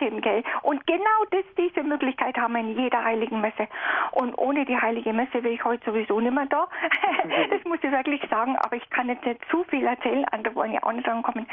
Atem, 0.00 0.20
gell? 0.20 0.42
Und 0.62 0.86
genau 0.86 1.24
das, 1.30 1.44
diese 1.58 1.82
Möglichkeit 1.82 2.36
haben 2.36 2.54
wir 2.54 2.60
in 2.60 2.78
jeder 2.78 3.04
heiligen 3.04 3.40
Messe. 3.40 3.68
Und 4.12 4.34
ohne 4.38 4.64
die 4.64 4.76
heilige 4.76 5.12
Messe 5.12 5.42
wäre 5.42 5.54
ich 5.54 5.64
heute 5.64 5.84
sowieso 5.84 6.20
nicht 6.20 6.34
mehr 6.34 6.46
da. 6.46 6.68
das 7.50 7.64
muss 7.64 7.78
ich 7.82 7.90
wirklich 7.90 8.22
sagen, 8.30 8.56
aber 8.58 8.76
ich 8.76 8.88
kann 8.90 9.08
jetzt 9.08 9.24
nicht 9.24 9.40
zu 9.50 9.64
viel 9.64 9.86
erzählen, 9.86 10.24
andere 10.32 10.54
wollen 10.54 10.72
ja 10.72 10.82
auch 10.82 10.92
nicht 10.92 11.06
dran 11.06 11.22
kommen. 11.22 11.46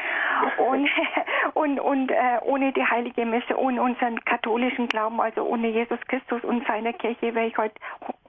Und, 0.69 0.89
und, 1.53 1.79
und 1.79 2.11
äh, 2.11 2.39
ohne 2.43 2.71
die 2.71 2.85
heilige 2.85 3.25
Messe, 3.25 3.57
ohne 3.57 3.81
unseren 3.81 4.23
katholischen 4.25 4.87
Glauben, 4.87 5.19
also 5.19 5.43
ohne 5.43 5.67
Jesus 5.67 5.99
Christus 6.07 6.43
und 6.43 6.65
seine 6.67 6.93
Kirche 6.93 7.33
wäre 7.35 7.47
ich 7.47 7.57
heute 7.57 7.75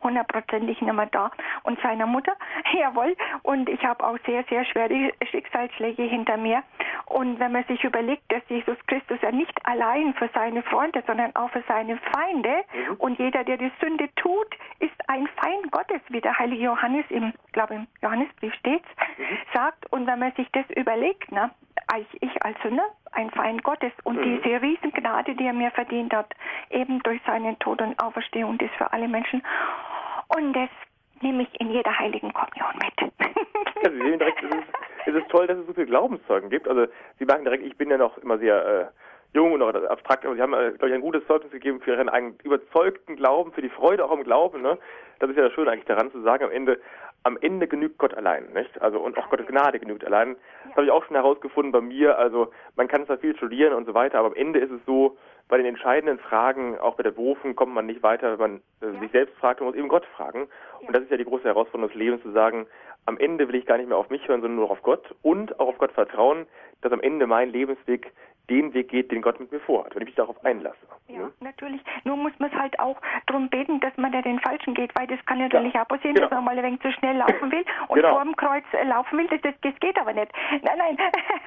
hundertprozentig 0.03 0.81
nicht 0.81 0.93
mehr 0.93 1.07
da. 1.07 1.31
Und 1.63 1.81
seiner 1.81 2.07
Mutter, 2.07 2.33
jawohl. 2.79 3.17
Und 3.43 3.69
ich 3.69 3.85
habe 3.85 4.05
auch 4.05 4.19
sehr, 4.27 4.45
sehr 4.45 4.65
schwere 4.65 5.13
Schicksalsschläge 5.31 6.03
hinter 6.03 6.37
mir. 6.37 6.63
Und 7.07 7.39
wenn 7.39 7.53
man 7.53 7.65
sich 7.65 7.83
überlegt, 7.85 8.31
dass 8.31 8.43
Jesus 8.49 8.77
Christus 8.87 9.19
ja 9.23 9.31
nicht 9.33 9.53
allein 9.67 10.15
für 10.15 10.29
seine 10.35 10.63
Freunde, 10.63 11.03
sondern 11.07 11.35
auch 11.37 11.51
für 11.51 11.63
seine 11.69 11.97
Feinde 12.13 12.65
Mhm. 12.73 12.97
und 12.99 13.19
jeder, 13.19 13.45
der 13.45 13.57
die 13.57 13.71
Sünde 13.81 14.09
tut, 14.17 14.47
ist 14.81 14.93
ein 15.09 15.27
Feind 15.37 15.71
Gottes, 15.73 16.01
wie 16.09 16.21
der 16.21 16.39
heilige 16.39 16.65
Johannes 16.65 17.05
im, 17.09 17.33
glaube 17.53 17.75
im 17.75 17.87
Johannesbrief 18.03 18.55
steht, 18.55 18.83
Mhm. 19.17 19.25
sagt. 19.55 19.91
Und 19.93 20.07
wenn 20.07 20.19
man 20.19 20.33
sich 20.33 20.49
das 20.53 20.69
überlegt, 20.77 21.31
ne, 21.33 21.51
ich, 21.97 22.23
ich 22.23 22.45
als 22.45 22.61
Sünder, 22.63 22.85
ein 23.13 23.31
Feind 23.31 23.65
Gottes 23.65 23.93
und 24.05 24.17
Mhm. 24.17 24.41
diese 24.43 24.61
Riesengnade, 24.61 25.35
die 25.35 25.47
er 25.47 25.53
mir 25.55 25.71
verdient 25.71 26.13
hat, 26.15 26.35
eben 26.71 27.03
durch 27.03 27.21
seinen 27.27 27.59
Tod 27.61 27.81
und 27.81 27.99
Auferstehung, 28.03 28.59
das 28.59 28.71
für 28.77 28.93
alle 28.93 29.09
Menschen. 29.09 29.43
Und 30.37 30.53
das 30.53 30.69
nehme 31.23 31.43
ich 31.45 31.61
in 31.61 31.71
jeder 31.71 31.99
heiligen 31.99 32.33
Kommunion 32.33 32.75
mit. 32.79 33.13
Ja, 33.83 33.91
Sie 33.91 33.99
sehen 33.99 34.19
direkt, 34.19 34.43
es 34.43 34.51
ist, 34.51 34.69
es 35.07 35.15
ist 35.15 35.29
toll, 35.31 35.47
dass 35.47 35.57
es 35.59 35.67
so 35.67 35.73
viele 35.73 35.87
Glaubenszeugen 35.87 36.51
gibt. 36.51 36.69
Also 36.69 36.87
Sie 37.19 37.25
merken 37.25 37.45
direkt, 37.45 37.65
ich 37.65 37.77
bin 37.77 37.91
ja 37.91 37.97
noch 37.97 38.19
immer 38.19 38.39
sehr 38.39 38.67
äh, 38.67 38.87
jung 39.35 39.53
und 39.53 39.61
noch 39.61 39.75
abstrakt, 39.75 40.25
aber 40.27 40.35
Sie 40.35 40.43
haben, 40.43 40.53
äh, 40.53 40.71
glaube 40.73 40.89
ich, 40.89 40.95
ein 40.95 41.01
gutes 41.01 41.27
Zeugnis 41.27 41.51
gegeben 41.53 41.81
für 41.81 41.93
Ihren 41.93 42.09
eigenen 42.09 42.37
überzeugten 42.45 43.17
Glauben, 43.17 43.53
für 43.53 43.63
die 43.63 43.69
Freude 43.69 44.05
auch 44.05 44.11
am 44.11 44.25
Glauben. 44.25 44.63
Ne? 44.63 44.79
Das 45.21 45.31
ist 45.31 45.37
ja 45.37 45.45
das 45.45 45.53
Schöne 45.55 45.71
eigentlich 45.71 45.87
daran 45.87 46.11
zu 46.13 46.21
sagen, 46.23 46.45
am 46.45 46.51
Ende, 46.51 46.81
am 47.25 47.37
Ende 47.41 47.67
genügt 47.67 47.99
Gott 47.99 48.15
allein, 48.15 48.47
nicht? 48.53 48.81
Also 48.81 49.01
und 49.01 49.19
auch 49.19 49.29
Gottes 49.31 49.47
Gnade 49.47 49.79
genügt 49.81 50.05
allein. 50.05 50.37
Das 50.79 50.87
habe 50.87 50.97
ich 50.97 51.03
auch 51.03 51.09
schon 51.09 51.17
herausgefunden 51.17 51.73
bei 51.73 51.81
mir. 51.81 52.19
Also 52.19 52.53
man 52.77 52.87
kann 52.87 53.05
zwar 53.05 53.19
viel 53.19 53.35
studieren 53.37 53.73
und 53.73 53.85
so 53.85 53.95
weiter, 53.95 54.21
aber 54.21 54.29
am 54.29 54.35
Ende 54.37 54.61
ist 54.61 54.71
es 54.71 54.81
so, 54.87 55.17
bei 55.49 55.57
den 55.57 55.67
entscheidenden 55.67 56.21
Fragen, 56.21 56.79
auch 56.79 56.95
bei 56.95 57.03
der 57.03 57.11
Berufung, 57.11 57.57
kommt 57.57 57.75
man 57.75 57.87
nicht 57.87 58.05
weiter, 58.05 58.39
wenn 58.39 58.39
man 58.39 58.63
äh, 58.81 59.01
sich 59.01 59.11
selbst 59.11 59.37
fragt, 59.39 59.59
man 59.59 59.71
muss 59.71 59.77
eben 59.77 59.89
Gott 59.89 60.07
fragen. 60.15 60.47
Und 60.87 60.95
das 60.95 61.03
ist 61.03 61.11
ja 61.11 61.17
die 61.17 61.25
große 61.25 61.43
Herausforderung 61.43 61.89
des 61.89 61.99
Lebens, 61.99 62.23
zu 62.23 62.31
sagen, 62.31 62.69
am 63.07 63.19
Ende 63.19 63.49
will 63.49 63.57
ich 63.57 63.67
gar 63.67 63.77
nicht 63.77 63.89
mehr 63.89 63.99
auf 63.99 64.09
mich 64.09 64.29
hören, 64.29 64.41
sondern 64.41 64.55
nur 64.55 64.71
auf 64.71 64.83
Gott 64.83 65.03
und 65.23 65.59
auch 65.59 65.67
auf 65.67 65.79
Gott 65.79 65.91
vertrauen, 65.91 66.47
dass 66.81 66.93
am 66.93 67.01
Ende 67.01 67.27
mein 67.27 67.51
Lebensweg 67.51 68.13
den 68.51 68.73
Weg 68.75 68.89
geht, 68.89 69.11
den 69.13 69.23
Gott 69.23 69.39
mit 69.41 69.53
mir 69.53 69.61
vorhat, 69.61 69.95
wenn 69.95 70.03
ich 70.03 70.09
mich 70.09 70.15
darauf 70.17 70.43
einlasse. 70.45 70.77
Ja, 71.09 71.19
Ne? 71.19 71.33
natürlich. 71.41 71.81
Nur 72.05 72.17
muss 72.17 72.33
man 72.39 72.51
es 72.51 72.57
halt 72.59 72.79
auch 72.79 72.97
darum 73.27 73.49
beten, 73.49 73.81
dass 73.81 73.97
man 73.97 74.13
da 74.13 74.23
den 74.23 74.39
Falschen 74.41 74.75
geht, 74.75 74.91
weil 74.99 75.07
das 75.07 75.19
kann 75.27 75.39
natürlich 75.39 75.75
Ja, 75.75 75.83
auch 75.83 75.89
passieren, 75.89 76.15
genau. 76.15 76.29
dass 76.29 76.37
man 76.37 76.45
mal 76.45 76.57
ein 76.59 76.65
wenig 76.65 76.81
zu 76.81 76.93
schnell 76.93 77.17
laufen 77.17 77.51
will 77.51 77.65
und 77.89 77.97
Genau. 77.97 78.15
vor 78.15 78.25
dem 78.25 78.37
Kreuz 78.37 78.65
äh, 78.73 78.85
laufen 78.85 79.19
will. 79.19 79.27
Das, 79.29 79.41
das, 79.43 79.55
das 79.63 79.75
geht 79.81 79.99
aber 79.99 80.13
nicht. 80.13 80.31
Nein, 80.63 80.79
nein. 80.79 80.99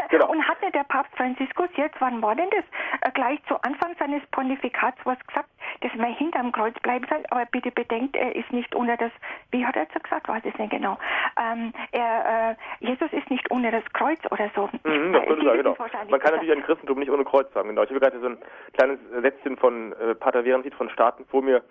Genau. 0.09 0.29
Und 0.31 0.45
hat 0.47 0.61
nicht 0.61 0.75
der 0.75 0.83
Papst 0.83 1.15
Franziskus 1.15 1.69
jetzt, 1.75 1.95
wann 1.99 2.21
war 2.21 2.35
denn 2.35 2.49
das? 2.51 2.65
Äh, 3.01 3.11
gleich 3.13 3.41
zu 3.45 3.55
Anfang 3.63 3.95
seines 3.99 4.21
Pontifikats 4.31 4.97
was 5.05 5.17
gesagt, 5.27 5.49
dass 5.81 5.93
man 5.95 6.13
hinterm 6.13 6.51
Kreuz 6.51 6.77
bleiben 6.81 7.05
soll, 7.09 7.23
aber 7.29 7.45
bitte 7.51 7.71
bedenkt, 7.71 8.15
er 8.15 8.35
ist 8.35 8.51
nicht 8.51 8.75
unter 8.75 8.97
das, 8.97 9.11
wie 9.51 9.65
hat 9.65 9.75
er 9.75 9.83
jetzt 9.83 10.03
gesagt, 10.03 10.27
weiß 10.27 10.43
ich 10.45 10.57
nicht 10.57 10.71
genau. 10.71 10.97
Ähm, 11.39 11.73
er, 11.91 12.51
äh, 12.81 12.85
Jesus 12.85 13.11
ist 13.13 13.29
nicht 13.29 13.49
unter 13.49 13.71
das 13.71 13.83
Kreuz 13.93 14.19
oder 14.29 14.49
so. 14.55 14.69
Mhm, 14.83 15.13
das 15.13 15.27
würde 15.27 15.41
Sie 15.41 15.47
ich 15.47 15.63
sagen, 15.63 15.65
wissen 15.65 15.91
genau. 15.91 16.09
Man 16.09 16.19
kann 16.19 16.33
natürlich 16.33 16.55
ein 16.55 16.63
Christentum 16.63 16.99
nicht 16.99 17.11
ohne 17.11 17.23
Kreuz 17.23 17.53
haben, 17.55 17.69
genau. 17.69 17.83
Ich 17.83 17.89
habe 17.89 17.99
gerade 17.99 18.19
so 18.19 18.27
ein 18.27 18.37
kleines 18.73 18.99
Sätzchen 19.21 19.57
von 19.57 19.93
äh, 19.93 20.15
Pater 20.15 20.43
Werenfried 20.43 20.75
von 20.75 20.89
Staaten 20.89 21.25
vor 21.25 21.41
mir. 21.41 21.63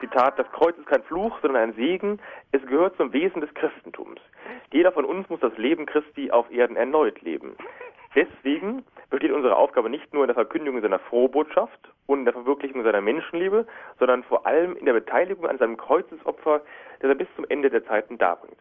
Zitat, 0.00 0.38
das 0.38 0.50
Kreuz 0.52 0.76
ist 0.76 0.86
kein 0.86 1.02
Fluch, 1.04 1.38
sondern 1.40 1.62
ein 1.62 1.72
Segen. 1.72 2.20
Es 2.52 2.64
gehört 2.66 2.96
zum 2.98 3.12
Wesen 3.14 3.40
des 3.40 3.52
Christentums. 3.54 4.20
Jeder 4.70 4.92
von 4.92 5.06
uns 5.06 5.28
muss 5.30 5.40
das 5.40 5.56
Leben 5.56 5.86
Christi 5.86 6.30
auf 6.30 6.50
Erden 6.50 6.76
erneut 6.76 7.22
leben. 7.22 7.56
Deswegen 8.14 8.84
besteht 9.10 9.32
unsere 9.32 9.56
Aufgabe 9.56 9.88
nicht 9.88 10.12
nur 10.12 10.24
in 10.24 10.28
der 10.28 10.34
Verkündigung 10.34 10.80
seiner 10.82 10.98
Frohbotschaft 10.98 11.80
und 12.06 12.20
in 12.20 12.24
der 12.24 12.34
Verwirklichung 12.34 12.82
seiner 12.82 13.00
Menschenliebe, 13.00 13.66
sondern 13.98 14.22
vor 14.24 14.46
allem 14.46 14.76
in 14.76 14.86
der 14.86 14.92
Beteiligung 14.92 15.46
an 15.46 15.58
seinem 15.58 15.76
Kreuzesopfer, 15.76 16.62
das 17.00 17.08
er 17.08 17.14
bis 17.14 17.28
zum 17.36 17.44
Ende 17.48 17.70
der 17.70 17.84
Zeiten 17.84 18.18
darbringt. 18.18 18.58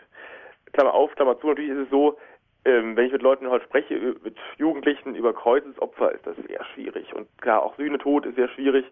Klammer 0.73 0.93
auf, 0.93 1.15
Klammer 1.15 1.39
zu, 1.39 1.47
natürlich 1.47 1.71
ist 1.71 1.85
es 1.85 1.89
so, 1.89 2.17
ähm, 2.65 2.97
wenn 2.97 3.05
ich 3.05 3.13
mit 3.13 3.21
Leuten 3.21 3.49
heute 3.49 3.65
spreche, 3.65 4.15
mit 4.23 4.35
Jugendlichen 4.57 5.15
über 5.15 5.33
Kreuzesopfer, 5.33 6.11
ist 6.11 6.25
das 6.25 6.35
sehr 6.47 6.63
schwierig. 6.73 7.13
Und 7.13 7.27
klar, 7.39 7.63
auch 7.63 7.75
Sühnetod 7.77 8.25
ist 8.25 8.35
sehr 8.35 8.49
schwierig. 8.49 8.85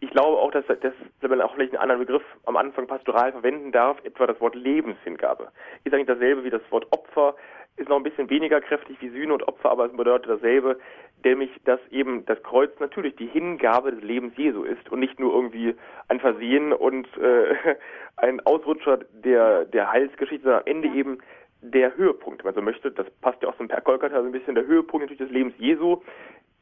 Ich 0.00 0.10
glaube 0.10 0.38
auch, 0.38 0.50
dass, 0.50 0.66
dass 0.66 0.92
man 1.20 1.40
auch 1.40 1.54
vielleicht 1.54 1.72
einen 1.72 1.82
anderen 1.82 2.00
Begriff 2.00 2.24
am 2.46 2.56
Anfang 2.56 2.88
pastoral 2.88 3.30
verwenden 3.30 3.70
darf, 3.70 4.04
etwa 4.04 4.26
das 4.26 4.40
Wort 4.40 4.56
Lebenshingabe. 4.56 5.52
Ist 5.84 5.94
eigentlich 5.94 6.08
dasselbe 6.08 6.42
wie 6.42 6.50
das 6.50 6.62
Wort 6.70 6.88
Opfer, 6.90 7.36
ist 7.76 7.88
noch 7.88 7.96
ein 7.96 8.02
bisschen 8.02 8.30
weniger 8.30 8.60
kräftig 8.60 8.96
wie 9.00 9.08
Sühne 9.08 9.32
und 9.32 9.48
Opfer, 9.48 9.70
aber 9.70 9.86
es 9.86 9.96
bedeutet 9.96 10.30
dasselbe, 10.30 10.78
nämlich, 11.24 11.50
dass 11.64 11.80
eben 11.90 12.24
das 12.26 12.42
Kreuz 12.42 12.70
natürlich 12.80 13.16
die 13.16 13.26
Hingabe 13.26 13.92
des 13.92 14.02
Lebens 14.02 14.36
Jesu 14.36 14.62
ist 14.62 14.90
und 14.90 15.00
nicht 15.00 15.18
nur 15.18 15.32
irgendwie 15.34 15.74
ein 16.08 16.20
Versehen 16.20 16.72
und 16.72 17.06
äh, 17.16 17.76
ein 18.16 18.40
Ausrutscher 18.40 18.98
der, 19.12 19.64
der 19.64 19.90
Heilsgeschichte, 19.90 20.44
sondern 20.44 20.62
am 20.62 20.66
Ende 20.66 20.88
eben 20.88 21.18
der 21.62 21.96
Höhepunkt, 21.96 22.40
wenn 22.40 22.48
man 22.48 22.54
so 22.54 22.62
möchte. 22.62 22.90
Das 22.90 23.08
passt 23.20 23.42
ja 23.42 23.48
auch 23.48 23.56
zum 23.56 23.68
Per 23.68 23.80
Golgatha 23.80 24.20
so 24.20 24.26
ein 24.26 24.32
bisschen, 24.32 24.54
der 24.54 24.66
Höhepunkt 24.66 25.04
natürlich 25.04 25.18
des 25.18 25.30
Lebens 25.30 25.54
Jesu. 25.58 26.02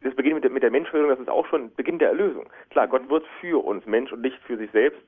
Das 0.02 0.14
beginnt 0.14 0.36
mit 0.36 0.44
der, 0.44 0.50
mit 0.50 0.62
der 0.62 0.70
Menschwerdung, 0.70 1.10
das 1.10 1.18
ist 1.18 1.28
auch 1.28 1.46
schon 1.46 1.74
Beginn 1.74 1.98
der 1.98 2.08
Erlösung. 2.08 2.48
Klar, 2.70 2.88
Gott 2.88 3.08
wird 3.10 3.26
für 3.40 3.62
uns 3.62 3.84
Mensch 3.84 4.12
und 4.12 4.22
nicht 4.22 4.38
für 4.44 4.56
sich 4.56 4.70
selbst. 4.70 5.00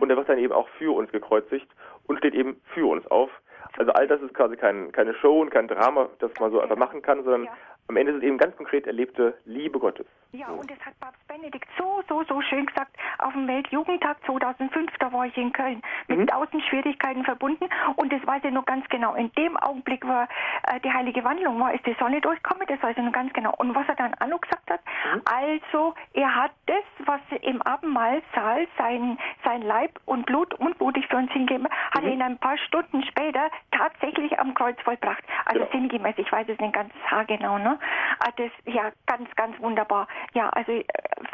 Und 0.00 0.10
er 0.10 0.16
wird 0.16 0.28
dann 0.28 0.38
eben 0.38 0.52
auch 0.52 0.68
für 0.78 0.94
uns 0.94 1.10
gekreuzigt 1.12 1.68
und 2.06 2.18
steht 2.18 2.34
eben 2.34 2.60
für 2.72 2.86
uns 2.86 3.06
auf. 3.08 3.30
Also 3.78 3.92
all 3.92 4.06
das 4.08 4.20
ist 4.22 4.34
quasi 4.34 4.56
kein, 4.56 4.90
keine 4.92 5.14
Show 5.14 5.40
und 5.40 5.50
kein 5.50 5.68
Drama, 5.68 6.08
das 6.18 6.30
man 6.40 6.50
so 6.50 6.60
einfach 6.60 6.76
machen 6.76 7.02
kann, 7.02 7.22
sondern 7.22 7.44
Ja. 7.44 7.52
Am 7.88 7.96
Ende 7.96 8.12
ist 8.12 8.18
es 8.18 8.24
eben 8.24 8.38
ganz 8.38 8.54
konkret 8.56 8.86
erlebte 8.86 9.36
Liebe 9.44 9.78
Gottes. 9.78 10.06
Ja, 10.32 10.48
und 10.48 10.70
das 10.70 10.78
hat 10.84 10.98
Papst 11.00 11.26
Benedikt 11.26 11.66
so, 11.78 12.02
so, 12.06 12.22
so 12.24 12.42
schön 12.42 12.66
gesagt 12.66 12.94
auf 13.18 13.32
dem 13.32 13.48
Weltjugendtag 13.48 14.18
2005, 14.26 14.92
da 15.00 15.10
war 15.10 15.24
ich 15.24 15.34
in 15.38 15.52
Köln, 15.52 15.80
mit 16.06 16.18
Mhm. 16.18 16.26
tausend 16.26 16.62
Schwierigkeiten 16.64 17.24
verbunden 17.24 17.66
und 17.96 18.12
das 18.12 18.24
weiß 18.26 18.44
ich 18.44 18.50
noch 18.52 18.66
ganz 18.66 18.86
genau. 18.90 19.14
In 19.14 19.32
dem 19.32 19.56
Augenblick, 19.56 20.06
wo 20.06 20.12
äh, 20.12 20.80
die 20.84 20.92
heilige 20.92 21.24
Wandlung 21.24 21.58
war, 21.60 21.72
ist 21.72 21.86
die 21.86 21.96
Sonne 21.98 22.20
durchgekommen, 22.20 22.66
das 22.68 22.82
weiß 22.82 22.94
ich 22.98 23.02
noch 23.02 23.12
ganz 23.12 23.32
genau. 23.32 23.54
Und 23.56 23.74
was 23.74 23.88
er 23.88 23.94
dann 23.96 24.12
auch 24.20 24.26
noch 24.26 24.40
gesagt 24.42 24.70
hat, 24.70 24.80
Mhm. 25.14 25.22
also 25.24 25.94
er 26.12 26.34
hat 26.34 26.50
das, 26.66 26.84
was 27.06 27.20
im 27.40 27.62
Abendmahlsaal 27.62 28.66
sein, 28.76 29.18
sein 29.44 29.62
Leib 29.62 29.98
und 30.04 30.26
Blut 30.26 30.52
unblutig 30.54 31.06
für 31.08 31.16
uns 31.16 31.32
hingegeben 31.32 31.68
hat, 31.92 32.02
Mhm. 32.02 32.08
er 32.08 32.12
ihn 32.14 32.22
ein 32.22 32.38
paar 32.38 32.58
Stunden 32.58 33.02
später 33.04 33.48
tatsächlich 33.70 34.38
am 34.38 34.52
Kreuz 34.52 34.78
vollbracht. 34.82 35.22
Also 35.46 35.60
Genau. 35.60 35.72
sinngemäß, 35.72 36.14
ich 36.18 36.30
weiß 36.30 36.46
es 36.50 36.58
nicht 36.58 36.74
ganz 36.74 36.92
haargenau, 37.06 37.56
ne? 37.58 37.77
Ah, 38.20 38.30
Das, 38.36 38.50
ja, 38.72 38.90
ganz, 39.06 39.28
ganz 39.36 39.60
wunderbar. 39.60 40.06
Ja, 40.34 40.48
also 40.50 40.72
äh, 40.72 40.84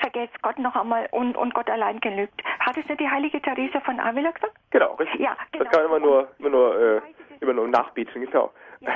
vergesst 0.01 0.41
Gott 0.43 0.59
noch 0.59 0.75
einmal 0.77 1.09
und, 1.13 1.37
und 1.37 1.55
Gott 1.55 1.69
allein 1.71 2.01
genügt. 2.01 2.43
Hat 2.61 2.77
es 2.77 2.87
nicht 2.89 3.01
die 3.01 3.09
heilige 3.09 3.41
Therese 3.41 3.81
von 3.81 3.99
Avila 4.01 4.31
gesagt? 4.31 4.53
Genau, 4.71 4.95
richtig. 4.95 5.21
Ja, 5.21 5.37
genau. 5.53 5.65
Das 5.65 5.73
kann 5.73 5.83
man 5.89 5.97
immer 5.99 6.07
nur, 6.07 6.29
immer 6.39 6.51
nur, 6.51 6.81
äh, 6.81 7.01
immer 7.41 7.53
nur 7.55 7.69
nachbeten, 7.69 8.21
genau. 8.27 8.51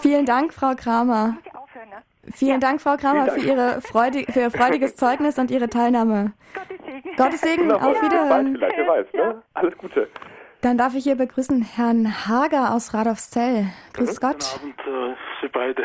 Vielen 0.00 0.26
Dank, 0.26 0.52
Frau 0.54 0.74
Kramer. 0.74 1.36
Aufhören, 1.54 1.88
ne? 1.90 2.02
Vielen 2.32 2.60
Dank, 2.60 2.80
Frau 2.80 2.96
Kramer, 2.96 3.24
Vielen 3.32 3.40
für, 3.40 3.48
Ihre 3.48 3.80
Freude, 3.80 4.24
für 4.32 4.40
Ihr 4.40 4.50
freudiges 4.50 4.96
Zeugnis 4.96 5.38
und 5.38 5.50
Ihre 5.50 5.68
Teilnahme. 5.68 6.32
Gottes 6.54 6.78
Segen. 6.84 7.16
Gottes 7.16 7.40
Segen, 7.40 7.62
Wunderbar. 7.62 7.88
auf 7.88 8.00
bald 8.00 8.12
Wiederhören. 8.12 8.52
vielleicht, 8.54 8.76
wer 8.76 8.86
weiß, 8.86 9.06
ne? 9.14 9.42
Alles 9.54 9.78
Gute. 9.78 10.08
Dann 10.60 10.76
darf 10.76 10.94
ich 10.94 11.04
hier 11.04 11.14
begrüßen 11.16 11.62
Herrn 11.62 12.26
Hager 12.26 12.74
aus 12.74 12.92
Radolfzell. 12.92 13.66
Grüß 13.94 14.20
Gott. 14.20 14.58
Guten 14.60 14.80
Abend, 14.90 15.12
äh, 15.12 15.16
Sie 15.40 15.48
beide. 15.48 15.84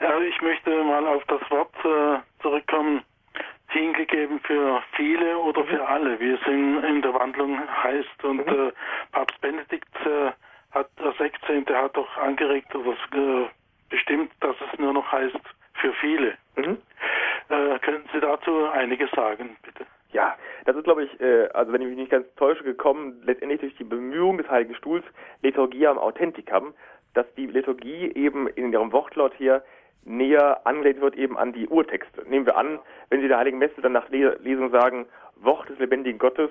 Ja, 0.00 0.18
ich 0.18 0.40
möchte 0.40 0.82
mal 0.82 1.06
auf 1.06 1.22
das 1.26 1.42
Wort 1.50 1.74
äh, 1.84 2.20
zurückkommen, 2.40 3.02
hingegeben 3.68 4.40
für 4.40 4.82
viele 4.96 5.36
oder 5.38 5.62
für 5.64 5.86
alle, 5.86 6.18
wie 6.18 6.32
es 6.32 6.40
in, 6.46 6.82
in 6.82 7.02
der 7.02 7.12
Wandlung 7.14 7.58
heißt. 7.82 8.24
Und 8.24 8.48
äh, 8.48 8.72
Papst 9.12 9.38
Benedikt 9.42 9.94
äh, 10.06 10.32
hat, 10.72 10.88
der 10.98 11.12
16. 11.12 11.66
hat 11.66 11.96
doch 11.96 12.16
angeregt 12.16 12.74
oder 12.74 12.92
äh, 12.92 13.48
bestimmt, 13.90 14.32
dass 14.40 14.56
es 14.60 14.78
nur 14.78 14.94
noch 14.94 15.12
heißt 15.12 15.38
für 15.74 15.92
viele. 15.94 16.34
Mhm. 16.56 16.78
Äh, 17.50 17.78
können 17.80 18.08
Sie 18.12 18.20
dazu 18.20 18.70
einiges 18.70 19.10
sagen, 19.10 19.56
bitte? 19.62 19.84
Ja, 20.12 20.36
das 20.64 20.76
ist, 20.76 20.84
glaube 20.84 21.04
ich, 21.04 21.20
äh, 21.20 21.48
also 21.52 21.72
wenn 21.72 21.82
ich 21.82 21.88
mich 21.88 21.96
nicht 21.96 22.10
ganz 22.10 22.26
täusche, 22.36 22.64
gekommen, 22.64 23.20
letztendlich 23.24 23.60
durch 23.60 23.76
die 23.76 23.84
Bemühung 23.84 24.38
des 24.38 24.48
Heiligen 24.48 24.74
Stuhls, 24.74 25.04
Liturgiam 25.42 25.98
Authenticam, 25.98 26.74
dass 27.14 27.26
die 27.34 27.46
Liturgie 27.46 28.12
eben 28.14 28.48
in 28.48 28.72
ihrem 28.72 28.92
Wortlaut 28.92 29.34
hier 29.36 29.62
näher 30.04 30.60
angelehnt 30.64 31.00
wird 31.00 31.16
eben 31.16 31.36
an 31.36 31.52
die 31.52 31.68
Urtexte. 31.68 32.22
Nehmen 32.28 32.46
wir 32.46 32.56
an, 32.56 32.78
wenn 33.08 33.20
Sie 33.20 33.28
der 33.28 33.38
Heiligen 33.38 33.58
Messe 33.58 33.80
dann 33.80 33.92
nach 33.92 34.08
Le 34.08 34.38
Lesung 34.42 34.70
sagen, 34.70 35.06
Wort 35.36 35.68
des 35.68 35.78
lebendigen 35.78 36.18
Gottes, 36.18 36.50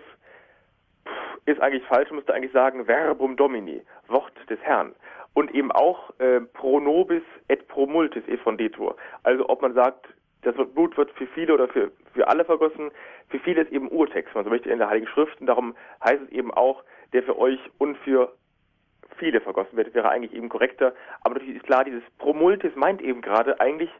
ist 1.45 1.61
eigentlich 1.61 1.85
falsch, 1.85 2.11
müsste 2.11 2.33
eigentlich 2.33 2.51
sagen 2.51 2.85
Verbum 2.85 3.35
Domini, 3.35 3.81
Wort 4.07 4.33
des 4.49 4.59
Herrn. 4.61 4.93
Und 5.33 5.53
eben 5.53 5.71
auch 5.71 6.11
äh, 6.19 6.41
pro 6.41 6.79
nobis 6.79 7.23
et 7.47 7.67
pro 7.67 7.85
multis 7.85 8.27
effondetur. 8.27 8.95
Also 9.23 9.47
ob 9.47 9.61
man 9.61 9.73
sagt, 9.73 10.07
das 10.41 10.55
Blut 10.73 10.97
wird 10.97 11.11
für 11.11 11.27
viele 11.27 11.53
oder 11.53 11.67
für, 11.67 11.91
für 12.13 12.27
alle 12.27 12.45
vergossen. 12.45 12.91
Für 13.29 13.39
viele 13.39 13.61
ist 13.61 13.71
eben 13.71 13.89
Urtext, 13.89 14.33
man 14.35 14.43
so 14.43 14.49
möchte 14.49 14.69
in 14.69 14.79
der 14.79 14.89
Heiligen 14.89 15.07
Schrift. 15.07 15.39
Und 15.39 15.47
darum 15.47 15.75
heißt 16.03 16.21
es 16.23 16.29
eben 16.29 16.51
auch, 16.53 16.83
der 17.13 17.23
für 17.23 17.37
euch 17.37 17.59
und 17.77 17.97
für 17.99 18.33
viele 19.19 19.41
vergossen 19.41 19.77
wird, 19.77 19.93
wäre 19.93 20.09
eigentlich 20.09 20.33
eben 20.33 20.49
korrekter. 20.49 20.93
Aber 21.21 21.35
natürlich 21.35 21.57
ist 21.57 21.65
klar, 21.65 21.83
dieses 21.83 22.03
Promultis 22.17 22.75
meint 22.75 23.01
eben 23.01 23.21
gerade 23.21 23.59
eigentlich 23.59 23.91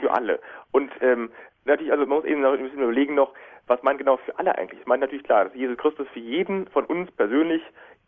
für 0.00 0.12
alle. 0.12 0.40
Und 0.72 0.90
ähm, 1.00 1.30
natürlich, 1.64 1.92
also 1.92 2.04
man 2.06 2.18
muss 2.18 2.24
eben 2.26 2.44
ein 2.44 2.62
bisschen 2.62 2.82
überlegen 2.82 3.14
noch, 3.14 3.32
was 3.66 3.82
meint 3.82 3.98
genau 3.98 4.18
für 4.18 4.38
alle 4.38 4.56
eigentlich? 4.58 4.80
Es 4.80 4.86
meint 4.86 5.00
natürlich 5.00 5.24
klar, 5.24 5.44
dass 5.44 5.54
Jesus 5.54 5.78
Christus 5.78 6.06
für 6.12 6.20
jeden 6.20 6.66
von 6.68 6.84
uns 6.84 7.10
persönlich 7.12 7.62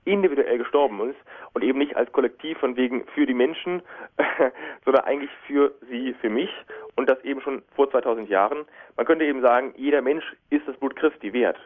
individuell 0.04 0.58
gestorben 0.58 1.10
ist 1.10 1.18
und 1.52 1.64
eben 1.64 1.78
nicht 1.78 1.96
als 1.96 2.10
Kollektiv 2.12 2.58
von 2.58 2.76
wegen 2.76 3.04
für 3.14 3.26
die 3.26 3.34
Menschen, 3.34 3.82
sondern 4.84 5.04
eigentlich 5.04 5.30
für 5.46 5.74
sie, 5.90 6.14
für 6.20 6.30
mich 6.30 6.50
und 6.94 7.08
das 7.08 7.22
eben 7.24 7.40
schon 7.40 7.62
vor 7.74 7.90
2000 7.90 8.28
Jahren. 8.28 8.64
Man 8.96 9.04
könnte 9.06 9.24
eben 9.24 9.42
sagen, 9.42 9.74
jeder 9.76 10.02
Mensch 10.02 10.24
ist 10.50 10.66
das 10.68 10.76
Blut 10.76 10.96
Christi 10.96 11.32
wert. 11.32 11.58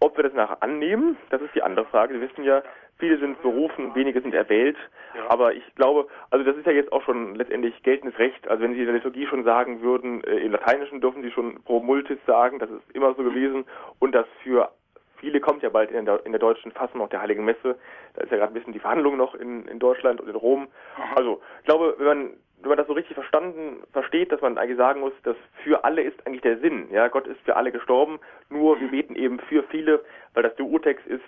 Ob 0.00 0.16
wir 0.16 0.24
das 0.24 0.32
nachher 0.32 0.62
annehmen, 0.62 1.16
das 1.30 1.42
ist 1.42 1.54
die 1.54 1.62
andere 1.62 1.86
Frage. 1.86 2.14
Sie 2.14 2.20
wissen 2.20 2.44
ja, 2.44 2.62
viele 2.98 3.18
sind 3.18 3.40
berufen, 3.42 3.94
wenige 3.94 4.20
sind 4.20 4.34
erwählt. 4.34 4.76
Ja. 5.14 5.30
Aber 5.30 5.54
ich 5.54 5.64
glaube, 5.74 6.06
also 6.30 6.44
das 6.44 6.56
ist 6.56 6.66
ja 6.66 6.72
jetzt 6.72 6.92
auch 6.92 7.02
schon 7.02 7.34
letztendlich 7.34 7.82
geltendes 7.82 8.18
Recht. 8.18 8.46
Also 8.48 8.62
wenn 8.62 8.74
Sie 8.74 8.80
in 8.80 8.86
der 8.86 8.94
Liturgie 8.94 9.26
schon 9.26 9.44
sagen 9.44 9.80
würden, 9.82 10.22
äh, 10.24 10.38
im 10.38 10.52
Lateinischen 10.52 11.00
dürfen 11.00 11.22
Sie 11.22 11.30
schon 11.30 11.62
pro 11.64 11.80
multis 11.80 12.18
sagen, 12.26 12.58
das 12.58 12.70
ist 12.70 12.90
immer 12.94 13.14
so 13.14 13.22
gewesen. 13.22 13.64
Und 13.98 14.14
das 14.14 14.26
für 14.42 14.70
viele 15.16 15.40
kommt 15.40 15.62
ja 15.62 15.68
bald 15.68 15.90
in 15.90 16.04
der, 16.04 16.24
in 16.24 16.32
der 16.32 16.40
deutschen 16.40 16.72
Fassung 16.72 17.00
auch 17.00 17.08
der 17.08 17.20
Heiligen 17.20 17.44
Messe. 17.44 17.76
Da 18.14 18.22
ist 18.22 18.30
ja 18.30 18.38
gerade 18.38 18.52
ein 18.52 18.54
bisschen 18.54 18.72
die 18.72 18.78
Verhandlung 18.78 19.16
noch 19.16 19.34
in, 19.34 19.66
in 19.66 19.78
Deutschland 19.78 20.20
und 20.20 20.28
in 20.28 20.36
Rom. 20.36 20.68
Also 21.16 21.40
ich 21.60 21.66
glaube, 21.66 21.96
wenn 21.98 22.06
man 22.06 22.30
wenn 22.60 22.70
man 22.70 22.78
das 22.78 22.86
so 22.86 22.92
richtig 22.92 23.14
verstanden 23.14 23.82
versteht, 23.92 24.32
dass 24.32 24.40
man 24.40 24.58
eigentlich 24.58 24.76
sagen 24.76 25.00
muss, 25.00 25.12
dass 25.22 25.36
für 25.62 25.84
alle 25.84 26.02
ist 26.02 26.26
eigentlich 26.26 26.42
der 26.42 26.58
Sinn. 26.58 26.88
Ja, 26.90 27.08
Gott 27.08 27.26
ist 27.26 27.40
für 27.42 27.56
alle 27.56 27.70
gestorben, 27.72 28.18
nur 28.50 28.80
wir 28.80 28.88
beten 28.88 29.14
eben 29.14 29.38
für 29.40 29.62
viele, 29.64 30.04
weil 30.34 30.42
das 30.42 30.54
der 30.56 30.66
Urtext 30.66 31.06
ist. 31.06 31.22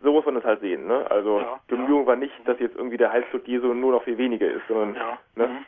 So 0.00 0.12
muss 0.12 0.24
man 0.26 0.36
das 0.36 0.44
halt 0.44 0.60
sehen. 0.60 0.86
Ne? 0.86 1.10
Also 1.10 1.40
Ja, 1.40 1.58
die 1.68 1.74
Bemühung 1.74 2.06
war 2.06 2.14
nicht, 2.16 2.32
dass 2.44 2.58
jetzt 2.60 2.76
irgendwie 2.76 2.96
der 2.98 3.10
Heilstod 3.10 3.48
Jesu 3.48 3.74
nur 3.74 3.92
noch 3.92 4.04
viel 4.04 4.16
weniger 4.18 4.48
ist, 4.48 4.62
sondern 4.68 4.94
Ja. 4.94 5.18
ne? 5.34 5.48
Mhm. 5.48 5.64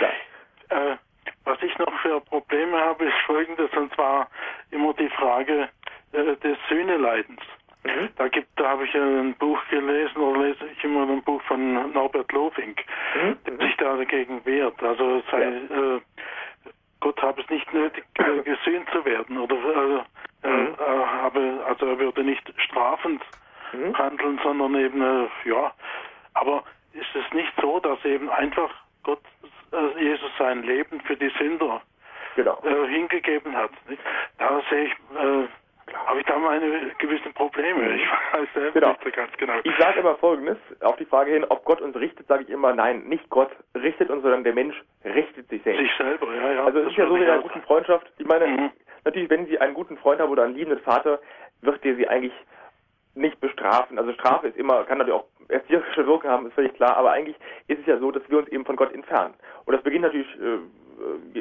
ja. 0.00 0.92
Äh, 0.92 0.96
was 1.44 1.60
ich 1.62 1.76
noch 1.78 1.92
für 2.00 2.20
Probleme 2.20 2.78
habe, 2.78 3.06
ist 3.06 3.16
folgendes, 3.26 3.70
und 3.76 3.92
zwar 3.94 4.28
immer 4.70 4.94
die 4.94 5.08
Frage 5.10 5.68
äh, 6.12 6.36
des 6.36 6.56
Sühneleidens. 6.68 7.40
Mhm. 7.84 8.08
Da 8.16 8.28
gibt, 8.28 8.48
da 8.58 8.70
habe 8.70 8.84
ich 8.84 8.94
ein 8.94 9.34
Buch 9.34 9.58
gelesen 9.70 10.16
oder 10.20 10.40
lese 10.40 10.66
ich 10.66 10.84
immer 10.84 11.02
ein 11.08 11.22
Buch 11.22 11.42
von 11.42 11.92
Norbert 11.92 12.32
Lofink, 12.32 12.82
Mhm. 13.14 13.38
der 13.46 13.58
sich 13.66 13.76
da 13.76 13.96
dagegen 13.96 14.44
wehrt. 14.46 14.82
Also 14.82 15.22
sei, 15.30 15.42
äh, 15.42 16.00
Gott 17.00 17.20
habe 17.22 17.40
es 17.42 17.50
nicht 17.50 17.72
nötig, 17.74 18.04
äh, 18.18 18.40
gesühnt 18.42 18.88
zu 18.90 19.04
werden 19.04 19.38
oder 19.38 19.56
äh, 19.56 20.48
Mhm. 20.48 20.76
habe, 20.78 21.64
also 21.66 21.86
er 21.86 21.98
würde 21.98 22.22
nicht 22.24 22.52
strafend 22.58 23.22
Mhm. 23.72 23.96
handeln, 23.98 24.40
sondern 24.42 24.74
eben 24.76 25.00
äh, 25.02 25.28
ja. 25.48 25.72
Aber 26.34 26.64
ist 26.92 27.14
es 27.14 27.32
nicht 27.32 27.52
so, 27.60 27.80
dass 27.80 28.02
eben 28.04 28.30
einfach 28.30 28.70
Gott 29.02 29.22
äh, 29.72 30.02
Jesus 30.02 30.30
sein 30.38 30.62
Leben 30.62 31.00
für 31.02 31.16
die 31.16 31.28
Sünder 31.38 31.82
Genau. 32.36 32.60
äh, 32.64 32.88
hingegeben 32.88 33.54
hat? 33.56 33.70
Nicht? 33.88 34.02
Da 34.38 34.60
sehe 34.70 34.84
ich, 34.86 34.92
habe 36.06 36.20
ich 36.20 36.26
da 36.26 36.38
meine 36.38 36.90
gewissen 36.98 37.32
Probleme. 37.34 37.94
Ich 37.96 38.02
weiß 38.32 38.48
selbst 38.54 38.74
Genau. 38.74 38.88
nicht 38.88 39.04
so 39.04 39.10
ganz 39.10 39.32
genau. 39.36 39.54
Ich 39.62 39.76
sage 39.78 40.00
immer 40.00 40.14
Folgendes, 40.16 40.58
auf 40.80 40.96
die 40.96 41.04
Frage 41.04 41.32
hin, 41.32 41.44
ob 41.48 41.64
Gott 41.64 41.80
uns 41.80 41.96
richtet, 41.96 42.26
sage 42.26 42.44
ich 42.44 42.50
immer, 42.50 42.72
nein, 42.74 43.04
nicht 43.04 43.28
Gott 43.30 43.50
richtet 43.74 44.10
uns, 44.10 44.22
sondern 44.22 44.44
der 44.44 44.54
Mensch 44.54 44.80
richtet 45.04 45.48
sich 45.48 45.62
selbst. 45.62 45.80
Sich 45.80 45.92
selber, 45.96 46.26
ja, 46.34 46.52
ja. 46.52 46.64
Also 46.64 46.80
es 46.80 46.88
ist 46.90 46.96
ja 46.96 47.06
so 47.06 47.16
wie 47.16 47.22
in 47.22 47.30
einer 47.30 47.42
guten. 47.42 47.62
Freundschaft. 47.62 48.10
Ich 48.18 48.26
meine, 48.26 48.46
Mhm. 48.46 48.70
natürlich, 49.04 49.30
wenn 49.30 49.46
Sie 49.46 49.58
einen 49.58 49.74
guten 49.74 49.96
Freund 49.98 50.20
haben 50.20 50.30
oder 50.30 50.44
einen 50.44 50.54
liebenden 50.54 50.80
Vater, 50.82 51.20
wird 51.62 51.82
der 51.84 51.94
Sie 51.96 52.06
eigentlich 52.08 52.34
nicht 53.14 53.40
bestrafen. 53.40 53.98
Also 53.98 54.12
Strafe 54.12 54.48
ist 54.48 54.56
immer, 54.56 54.84
kann 54.84 54.98
natürlich 54.98 55.20
auch 55.20 55.26
erzieherische 55.48 56.06
Wirkung 56.06 56.30
haben, 56.30 56.46
ist 56.46 56.54
völlig 56.54 56.74
klar, 56.74 56.96
aber 56.96 57.12
eigentlich 57.12 57.36
ist 57.68 57.78
es 57.80 57.86
ja 57.86 57.98
so, 57.98 58.10
dass 58.10 58.28
wir 58.28 58.38
uns 58.38 58.48
eben 58.48 58.64
von 58.64 58.76
Gott 58.76 58.92
entfernen. 58.92 59.34
Und 59.66 59.72
das 59.74 59.82
beginnt 59.82 60.02
natürlich, 60.02 60.26
äh, 60.40 60.58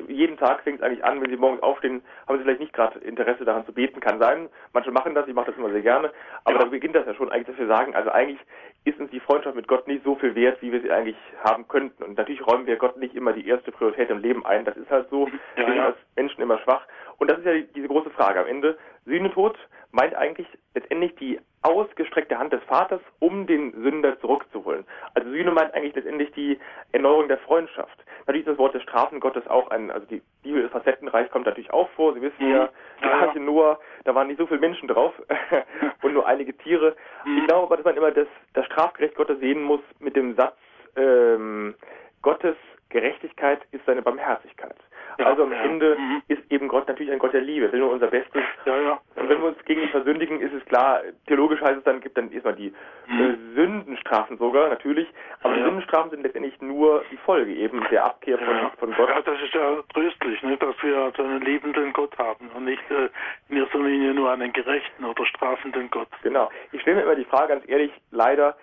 jeden 0.08 0.38
Tag 0.38 0.62
fängt 0.64 0.80
es 0.80 0.84
eigentlich 0.84 1.04
an, 1.04 1.22
wenn 1.22 1.30
Sie 1.30 1.38
morgens 1.38 1.62
aufstehen, 1.64 2.02
haben 2.28 2.38
Sie 2.38 2.44
vielleicht 2.44 2.60
nicht 2.60 2.74
gerade 2.74 3.00
Interesse 3.00 3.46
daran 3.46 3.66
zu 3.66 3.74
beten, 3.74 4.00
kann 4.00 4.20
sein. 4.20 4.50
Manche 4.74 4.92
machen 4.92 5.16
das, 5.16 5.28
ich 5.28 5.34
mache 5.34 5.48
das 5.48 5.58
immer 5.58 5.70
sehr 5.72 5.82
gerne, 5.82 6.12
aber 6.44 6.56
Ja. 6.56 6.64
da 6.64 6.70
beginnt 6.70 6.96
das 6.96 7.06
ja 7.06 7.14
schon 7.14 7.32
eigentlich, 7.32 7.48
dass 7.48 7.58
wir 7.58 7.68
sagen, 7.68 7.96
also 7.96 8.10
eigentlich 8.12 8.40
ist 8.86 9.00
uns 9.00 9.12
die 9.12 9.20
Freundschaft 9.20 9.56
mit 9.56 9.68
Gott 9.68 9.88
nicht 9.88 10.04
so 10.04 10.16
viel 10.16 10.36
wert, 10.36 10.62
wie 10.62 10.72
wir 10.72 10.82
sie 10.82 10.92
eigentlich 10.92 11.18
haben 11.44 11.68
könnten. 11.68 12.04
Und 12.04 12.18
natürlich 12.18 12.46
räumen 12.46 12.66
wir 12.66 12.76
Gott 12.76 12.98
nicht 12.98 13.16
immer 13.16 13.32
die 13.34 13.48
erste 13.48 13.72
Priorität 13.72 14.10
im 14.10 14.18
Leben 14.20 14.46
ein. 14.46 14.66
Das 14.66 14.76
ist 14.76 14.90
halt 14.90 15.10
so. 15.10 15.28
Wir 15.56 15.66
sind 15.66 15.80
als 15.80 15.98
Menschen 16.16 16.42
immer 16.42 16.60
schwach. 16.60 16.86
Und 17.18 17.32
das 17.32 17.40
ist 17.40 17.46
ja 17.46 17.54
die, 17.54 17.68
diese 17.74 17.88
große 17.88 18.10
Frage. 18.10 18.42
Am 18.42 18.48
Ende, 18.48 18.78
Sühnetod 19.06 19.58
meint 19.92 20.16
eigentlich 20.16 20.48
letztendlich 20.74 21.16
die 21.16 21.40
ausgestreckte 21.64 22.38
Hand 22.38 22.54
des 22.54 22.64
Vaters, 22.64 23.02
um 23.20 23.48
den 23.48 23.72
Sünder 23.84 24.20
zurückzuholen. 24.20 24.86
Also 25.14 25.30
Sühne 25.30 25.52
meint 25.52 25.74
eigentlich 25.74 25.96
letztendlich 25.96 26.32
die 26.34 26.60
Erneuerung 26.92 27.28
der 27.28 27.38
Freundschaft. 27.40 27.98
Natürlich 28.26 28.46
ist 28.46 28.54
das 28.54 28.58
Wort 28.58 28.74
des 28.74 28.84
Strafen 28.84 29.20
Gottes 29.20 29.46
auch 29.48 29.70
ein, 29.72 29.90
also 29.92 30.06
die 30.08 30.22
Bibel 30.44 30.64
ist 30.64 30.72
facettenreich, 30.72 31.30
kommt 31.32 31.46
natürlich 31.46 31.72
auch 31.74 31.90
vor. 31.92 32.14
Sie 32.14 32.22
wissen 32.22 32.46
Mhm. 32.46 32.52
ja, 32.54 32.70
die. 33.02 33.06
Arche 33.08 33.40
Noah, 33.40 33.80
da 34.06 34.14
waren 34.16 34.28
nicht 34.28 34.38
so 34.40 34.46
viele 34.46 34.60
Menschen 34.60 34.88
drauf 34.88 35.14
und 36.02 36.14
nur 36.14 36.28
einige 36.28 36.56
Tiere. 36.58 36.96
Mhm. 37.26 37.38
Ich 37.40 37.48
glaube 37.48 37.64
aber, 37.64 37.78
dass 37.78 37.86
man 37.86 37.98
immer 37.98 38.12
das, 38.12 38.28
das 38.54 38.66
Strafgericht 38.66 39.16
Gottes 39.16 39.40
sehen 39.40 39.64
muss 39.64 39.82
mit 40.00 40.16
dem 40.16 40.36
Satz, 40.36 40.56
ähm, 40.96 41.76
Gottes 42.22 42.56
Gerechtigkeit 42.94 43.60
ist 43.72 43.86
seine 43.86 44.02
Barmherzigkeit. 44.02 44.76
Ja, 45.20 45.28
also 45.28 45.44
am 45.44 45.52
ja. 45.52 45.60
Ende 45.62 45.96
Mhm. 45.98 46.22
ist 46.28 46.42
eben 46.52 46.68
Gott 46.68 46.88
natürlich 46.88 47.12
ein 47.14 47.20
Gott 47.20 47.34
der 47.34 47.42
Liebe, 47.42 47.72
will 47.72 47.80
nur 47.82 47.92
unser 47.92 48.08
Bestes. 48.08 48.42
Ja. 48.66 49.00
Und 49.16 49.30
wenn 49.30 49.40
wir 49.42 49.50
uns 49.50 49.58
gegen 49.66 49.82
ihn 49.84 49.90
versündigen, 49.90 50.40
ist 50.42 50.54
es 50.54 50.66
klar, 50.66 51.02
theologisch 51.28 51.62
heißt 51.62 51.78
es 51.78 51.84
dann, 51.84 52.02
gibt 52.02 52.18
dann 52.18 52.32
erstmal 52.32 52.56
die 52.56 52.68
äh, 52.68 53.36
Sündenstrafen 53.54 54.38
sogar, 54.38 54.70
natürlich. 54.70 55.08
Aber 55.42 55.54
Mhm. 55.54 55.58
Die. 55.58 55.64
Sündenstrafen 55.66 56.10
sind 56.12 56.24
letztendlich 56.24 56.60
nur 56.62 57.04
die 57.12 57.18
Folge 57.18 57.54
eben 57.54 57.86
der 57.92 58.06
Abkehr 58.06 58.40
von, 58.40 58.72
von 58.80 58.94
Gott. 58.96 59.10
ja, 59.10 59.22
das 59.22 59.42
ist 59.42 59.54
ja 59.54 59.84
tröstlich, 59.94 60.42
ne, 60.42 60.58
dass 60.58 60.76
wir 60.82 60.98
also 60.98 61.22
einen 61.24 61.42
liebenden 61.42 61.94
Gott 61.94 62.18
haben 62.18 62.50
und 62.56 62.66
nicht 62.66 62.82
äh, 62.90 63.10
in 63.50 63.58
erster 63.58 63.80
Linie 63.80 64.14
nur 64.16 64.32
einen 64.32 64.52
gerechten 64.54 65.06
oder 65.06 65.26
strafenden 65.28 65.92
Gott. 65.92 66.08
Genau. 66.24 66.50
Ich 66.72 66.82
stelle 66.82 66.98
mir 66.98 67.04
immer 67.04 67.16
die 67.16 67.26
Frage, 67.26 67.50
ganz 67.54 67.68
ehrlich, 67.68 67.92
leider, 68.12 68.56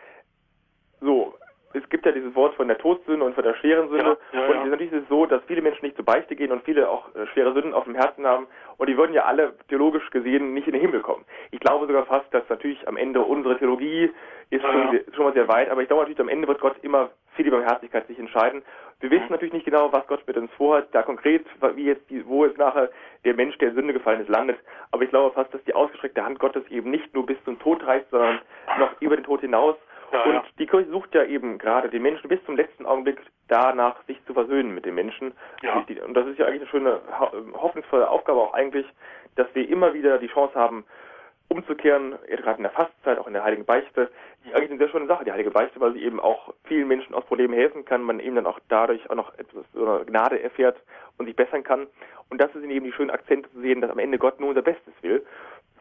so, 1.00 1.34
es 1.72 1.88
gibt 1.88 2.04
ja 2.04 2.12
dieses 2.12 2.34
Wort 2.34 2.54
von 2.54 2.68
der 2.68 2.78
Todsünde 2.78 3.24
und 3.24 3.34
von 3.34 3.44
der 3.44 3.54
schweren 3.54 3.88
Sünde. 3.88 4.18
Ja, 4.32 4.40
ja, 4.40 4.46
und 4.46 4.54
ja. 4.54 4.64
natürlich 4.64 4.92
ist 4.92 5.02
es 5.02 5.08
so, 5.08 5.26
dass 5.26 5.42
viele 5.46 5.62
Menschen 5.62 5.84
nicht 5.84 5.96
zur 5.96 6.04
Beichte 6.04 6.34
gehen 6.34 6.50
und 6.50 6.64
viele 6.64 6.88
auch 6.88 7.14
äh, 7.14 7.26
schwere 7.28 7.52
Sünden 7.52 7.74
auf 7.74 7.84
dem 7.84 7.94
Herzen 7.94 8.26
haben. 8.26 8.46
Und 8.76 8.88
die 8.88 8.96
würden 8.96 9.12
ja 9.12 9.24
alle 9.24 9.54
theologisch 9.68 10.08
gesehen 10.10 10.52
nicht 10.52 10.66
in 10.66 10.72
den 10.72 10.80
Himmel 10.80 11.00
kommen. 11.00 11.24
Ich 11.52 11.60
glaube 11.60 11.86
sogar 11.86 12.06
fast, 12.06 12.32
dass 12.34 12.48
natürlich 12.48 12.86
am 12.88 12.96
Ende 12.96 13.20
unsere 13.20 13.56
Theologie 13.58 14.10
ist 14.50 14.64
Ja, 14.64 14.72
schon, 14.72 15.00
schon 15.14 15.24
mal 15.24 15.32
sehr 15.32 15.48
weit. 15.48 15.70
Aber 15.70 15.82
ich 15.82 15.88
glaube 15.88 16.02
natürlich, 16.02 16.20
am 16.20 16.28
Ende 16.28 16.48
wird 16.48 16.60
Gott 16.60 16.76
immer 16.82 17.10
für 17.34 17.44
die 17.44 17.50
Barmherzigkeit 17.50 18.06
sich 18.08 18.18
entscheiden. 18.18 18.62
Wir 18.98 19.10
wissen 19.10 19.28
natürlich 19.30 19.54
nicht 19.54 19.64
genau, 19.64 19.92
was 19.92 20.06
Gott 20.08 20.26
mit 20.26 20.36
uns 20.36 20.50
vorhat, 20.52 20.88
da 20.92 21.02
konkret, 21.02 21.46
wie 21.74 21.84
jetzt, 21.84 22.08
die, 22.10 22.26
wo 22.26 22.44
jetzt 22.44 22.58
nachher 22.58 22.90
der 23.24 23.34
Mensch, 23.34 23.56
der 23.58 23.68
in 23.68 23.74
Sünde 23.76 23.92
gefallen 23.92 24.20
ist, 24.20 24.28
landet. 24.28 24.58
Aber 24.90 25.04
ich 25.04 25.10
glaube 25.10 25.32
fast, 25.34 25.54
dass 25.54 25.64
die 25.64 25.74
ausgestreckte 25.74 26.24
Hand 26.24 26.38
Gottes 26.38 26.66
eben 26.68 26.90
nicht 26.90 27.14
nur 27.14 27.24
bis 27.24 27.42
zum 27.44 27.58
Tod 27.60 27.86
reicht, 27.86 28.10
sondern 28.10 28.40
noch 28.78 28.90
über 29.00 29.16
den 29.16 29.24
Tod 29.24 29.40
hinaus. 29.40 29.76
Ja, 30.12 30.22
und 30.24 30.32
ja. 30.34 30.44
die 30.58 30.66
Kirche 30.66 30.90
sucht 30.90 31.14
ja 31.14 31.24
eben 31.24 31.58
gerade 31.58 31.88
den 31.88 32.02
Menschen 32.02 32.28
bis 32.28 32.44
zum 32.44 32.56
letzten 32.56 32.84
Augenblick 32.86 33.18
danach, 33.48 33.96
sich 34.06 34.18
zu 34.26 34.34
versöhnen 34.34 34.74
mit 34.74 34.84
den 34.84 34.94
Menschen. 34.94 35.32
Ja. 35.62 35.84
Die- 35.88 36.00
Und 36.00 36.14
das 36.14 36.26
ist 36.26 36.38
ja 36.38 36.46
eigentlich 36.46 36.62
eine 36.62 36.70
schöne, 36.70 37.00
ho- 37.18 37.32
hoffnungsvolle 37.60 38.08
Aufgabe 38.08 38.40
auch 38.40 38.54
eigentlich, 38.54 38.86
dass 39.36 39.46
wir 39.54 39.68
immer 39.68 39.94
wieder 39.94 40.18
die 40.18 40.28
Chance 40.28 40.54
haben, 40.54 40.84
umzukehren, 41.48 42.14
gerade 42.28 42.58
in 42.58 42.62
der 42.62 42.70
Fastzeit, 42.70 43.18
auch 43.18 43.26
in 43.26 43.32
der 43.32 43.42
Heiligen 43.42 43.64
Beichte. 43.64 44.08
Eigentlich 44.54 44.70
eine 44.70 44.78
sehr 44.78 44.88
schöne 44.88 45.06
Sache, 45.06 45.24
die 45.24 45.32
Heilige 45.32 45.50
Beichte, 45.50 45.80
weil 45.80 45.92
sie 45.94 46.02
eben 46.04 46.20
auch 46.20 46.54
vielen 46.64 46.86
Menschen 46.86 47.12
aus 47.14 47.24
Problemen 47.24 47.54
helfen 47.54 47.84
kann, 47.84 48.02
man 48.02 48.20
eben 48.20 48.36
dann 48.36 48.46
auch 48.46 48.60
dadurch 48.68 49.10
auch 49.10 49.16
noch 49.16 49.36
etwas 49.36 49.64
Gnade 50.06 50.40
erfährt 50.40 50.80
und 51.18 51.26
sich 51.26 51.34
bessern 51.34 51.64
kann. 51.64 51.88
Und 52.28 52.40
das 52.40 52.52
sind 52.52 52.70
eben 52.70 52.84
die 52.84 52.92
schönen 52.92 53.10
Akzente 53.10 53.50
zu 53.52 53.60
sehen, 53.60 53.80
dass 53.80 53.90
am 53.90 53.98
Ende 53.98 54.16
Gott 54.18 54.38
nur 54.38 54.50
unser 54.50 54.62
Bestes 54.62 54.94
will 55.02 55.26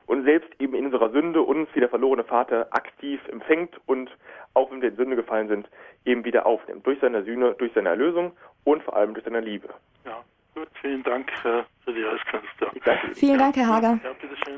und 0.10 0.24
selbst 0.24 0.50
eben 0.60 0.74
in 0.74 0.86
unserer 0.86 1.12
Sünde 1.12 1.44
uns 1.44 1.70
wie 1.76 1.80
der 1.80 1.88
verlorene 1.88 2.24
Vater 2.24 2.68
aktiv 2.72 3.22
empfängt 3.32 3.80
und 3.86 4.10
auch 4.56 4.72
wenn 4.72 4.82
wir 4.82 4.90
in 4.90 4.96
Sünde 4.96 5.16
gefallen 5.16 5.48
sind, 5.48 5.70
eben 6.04 6.26
wieder 6.26 6.48
aufnimmt. 6.48 6.86
Durch 6.88 7.00
seine 7.00 7.24
Sühne, 7.24 7.54
durch 7.60 7.72
seine 7.76 7.90
Erlösung 7.90 8.32
und 8.64 8.82
vor 8.82 8.96
allem 8.96 9.14
durch 9.14 9.24
seine 9.24 9.40
Liebe. 9.40 9.70
Ja, 10.06 10.24
gut, 10.56 10.68
vielen 10.82 11.04
Dank 11.04 11.32
äh, 11.46 11.62
für 11.86 11.94
die 11.94 12.02
Ihnen. 12.02 13.14
Vielen 13.14 13.38
Dank, 13.38 13.56
Herr 13.56 13.68
Hager. 13.68 14.00
Ja. 14.04 14.10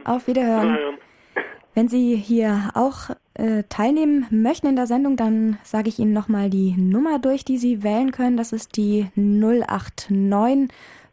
Auf 0.05 0.25
Wiederhören. 0.27 0.73
Wiederhören. 0.73 0.97
Wenn 1.75 1.89
Sie 1.89 2.15
hier 2.15 2.71
auch 2.73 3.09
äh, 3.33 3.63
teilnehmen 3.67 4.27
möchten 4.29 4.67
in 4.67 4.77
der 4.77 4.87
Sendung, 4.87 5.17
dann 5.17 5.57
sage 5.63 5.89
ich 5.89 5.99
Ihnen 5.99 6.13
nochmal 6.13 6.49
die 6.49 6.75
Nummer 6.77 7.19
durch, 7.19 7.43
die 7.43 7.57
Sie 7.57 7.83
wählen 7.83 8.11
können. 8.11 8.37
Das 8.37 8.53
ist 8.53 8.77
die 8.77 9.07
089 9.15 10.69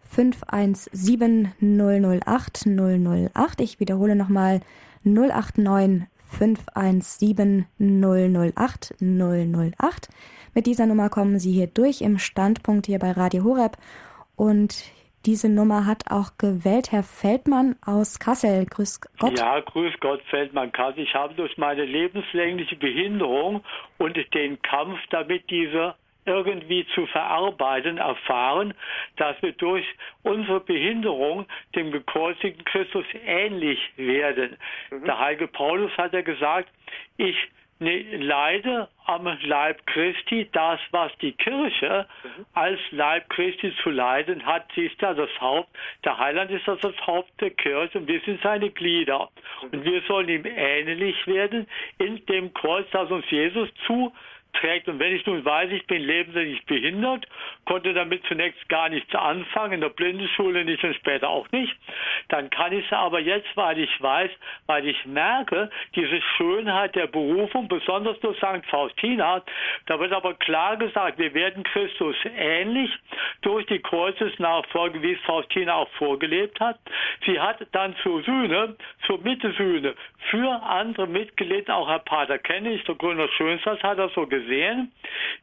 517 0.09 1.53
008 1.61 2.67
008. 2.67 3.61
Ich 3.61 3.81
wiederhole 3.81 4.17
nochmal 4.17 4.61
089 5.05 6.09
517 6.29 7.67
008 7.79 8.95
008. 9.01 10.09
Mit 10.55 10.67
dieser 10.67 10.87
Nummer 10.87 11.09
kommen 11.09 11.39
Sie 11.39 11.53
hier 11.53 11.67
durch 11.67 12.01
im 12.01 12.19
Standpunkt 12.19 12.87
hier 12.87 12.99
bei 12.99 13.13
Radio 13.13 13.45
Horeb 13.45 13.77
und 14.37 14.85
diese 15.27 15.49
Nummer 15.49 15.85
hat 15.85 16.11
auch 16.11 16.39
gewählt 16.39 16.93
Herr 16.93 17.03
Feldmann 17.03 17.77
aus 17.85 18.19
Kassel. 18.19 18.67
Grüß 18.67 19.01
Gott. 19.19 19.39
Ja, 19.39 19.61
grüß 19.61 19.95
Gott, 20.01 20.23
Feldmann 20.31 20.73
Kassel. 20.73 21.03
Ich 21.03 21.15
habe 21.15 21.35
durch 21.35 21.59
meine 21.59 21.85
lebenslängliche 21.85 22.77
Behinderung 22.77 23.63
und 23.99 24.17
den 24.33 24.63
Kampf 24.63 24.99
damit, 25.11 25.51
diese 25.51 25.95
irgendwie 26.29 26.87
zu 26.95 27.07
verarbeiten, 27.07 27.99
erfahren, 27.99 28.75
dass 29.17 29.41
wir 29.43 29.53
durch 29.53 29.85
unsere 30.23 30.61
Behinderung 30.61 31.47
dem 31.75 31.91
gekreuzigten 31.91 32.65
Christus 32.65 33.05
ähnlich 33.27 33.79
werden. 33.97 34.57
Mhm. 34.91 35.05
Der 35.05 35.19
heilige 35.19 35.49
Paulus 35.49 35.91
hat 35.97 36.13
ja 36.13 36.21
gesagt, 36.21 36.69
ich 37.17 37.37
ne, 37.81 38.17
leide 38.17 38.89
am 39.07 39.27
Leib 39.43 39.87
Christi 39.87 40.49
das, 40.53 40.81
was 40.91 41.11
die 41.19 41.33
Kirche 41.33 42.07
mhm. 42.23 42.47
als 42.55 42.81
Leib 42.91 43.29
Christi 43.31 43.73
zu 43.83 43.91
leiden 43.91 44.45
hat. 44.45 44.67
Sie 44.75 44.87
ist 44.87 45.01
ja 45.01 45.15
das 45.15 45.31
Haupt, 45.41 45.71
der 46.05 46.19
Heiland 46.19 46.51
ist 46.51 46.67
das, 46.67 46.81
das 46.81 46.95
Haupt 47.07 47.31
der 47.41 47.51
Kirche 47.51 47.99
und 47.99 48.09
wir 48.09 48.21
sind 48.21 48.41
seine 48.43 48.71
Glieder. 48.71 49.31
Mhm. 49.63 49.69
Und 49.71 49.85
wir 49.85 50.03
sollen 50.03 50.29
ihm 50.29 50.45
ähnlich 50.45 51.27
werden 51.27 51.67
in 51.99 52.25
dem 52.27 52.53
Kreuz, 52.55 52.87
das 52.93 53.11
uns 53.11 53.29
Jesus 53.31 53.69
zu 53.87 54.13
trägt. 54.53 54.89
Und 54.89 54.99
wenn 54.99 55.15
ich 55.15 55.25
nun 55.27 55.45
weiß, 55.45 55.70
ich 55.70 55.87
bin 55.87 56.03
lebenslänglich 56.03 56.65
behindert, 56.66 57.27
konnte 57.65 57.93
damit 57.93 58.25
zunächst 58.27 58.69
gar 58.69 58.89
nichts 58.89 59.15
anfangen, 59.15 59.75
in 59.75 59.81
der 59.81 59.91
Blindenschule 59.91 60.65
nicht 60.65 60.83
und 60.85 60.95
später 60.97 61.29
auch 61.29 61.51
nicht, 61.53 61.75
dann 62.29 62.51
kann 62.51 62.73
ich 62.73 62.85
es 62.85 62.93
aber 62.93 63.20
jetzt, 63.20 63.49
weil 63.57 63.79
ich 63.79 64.03
weiß, 64.03 64.31
weil 64.66 64.87
ich 64.87 65.05
merke, 65.07 65.70
diese 65.95 66.20
Schönheit 66.37 66.95
der 66.95 67.07
Berufung, 67.07 67.69
besonders 67.69 68.19
durch 68.20 68.37
St. 68.39 68.66
Faustina, 68.69 69.43
da 69.87 70.01
wird 70.01 70.12
aber 70.12 70.35
klar 70.35 70.77
gesagt, 70.77 71.19
wir 71.19 71.35
werden 71.35 71.62
Christus 71.65 72.16
ähnlich 72.37 72.91
durch 73.43 73.66
die 73.66 73.81
Kreuzesnachfolge, 73.81 75.03
wie 75.03 75.12
es 75.12 75.20
Faustina 75.20 75.75
auch 75.75 75.91
vorgelebt 75.99 76.61
hat. 76.61 76.79
Sie 77.27 77.39
hat 77.39 77.59
dann 77.73 77.95
zur 78.03 78.23
Sühne, 78.23 78.77
zur 79.07 79.19
Mittesühne 79.20 79.95
für 80.31 80.62
andere 80.62 81.07
mitgelitten, 81.07 81.73
auch 81.73 81.89
Herr 81.89 82.01
Pater 82.01 82.39
Kennig, 82.39 82.85
der 82.85 82.95
Gründer 82.95 83.29
Schönstadt 83.29 83.83
hat 83.83 83.99
das 83.99 84.12
so 84.15 84.27
gesagt, 84.27 84.38
gesehen. 84.40 84.93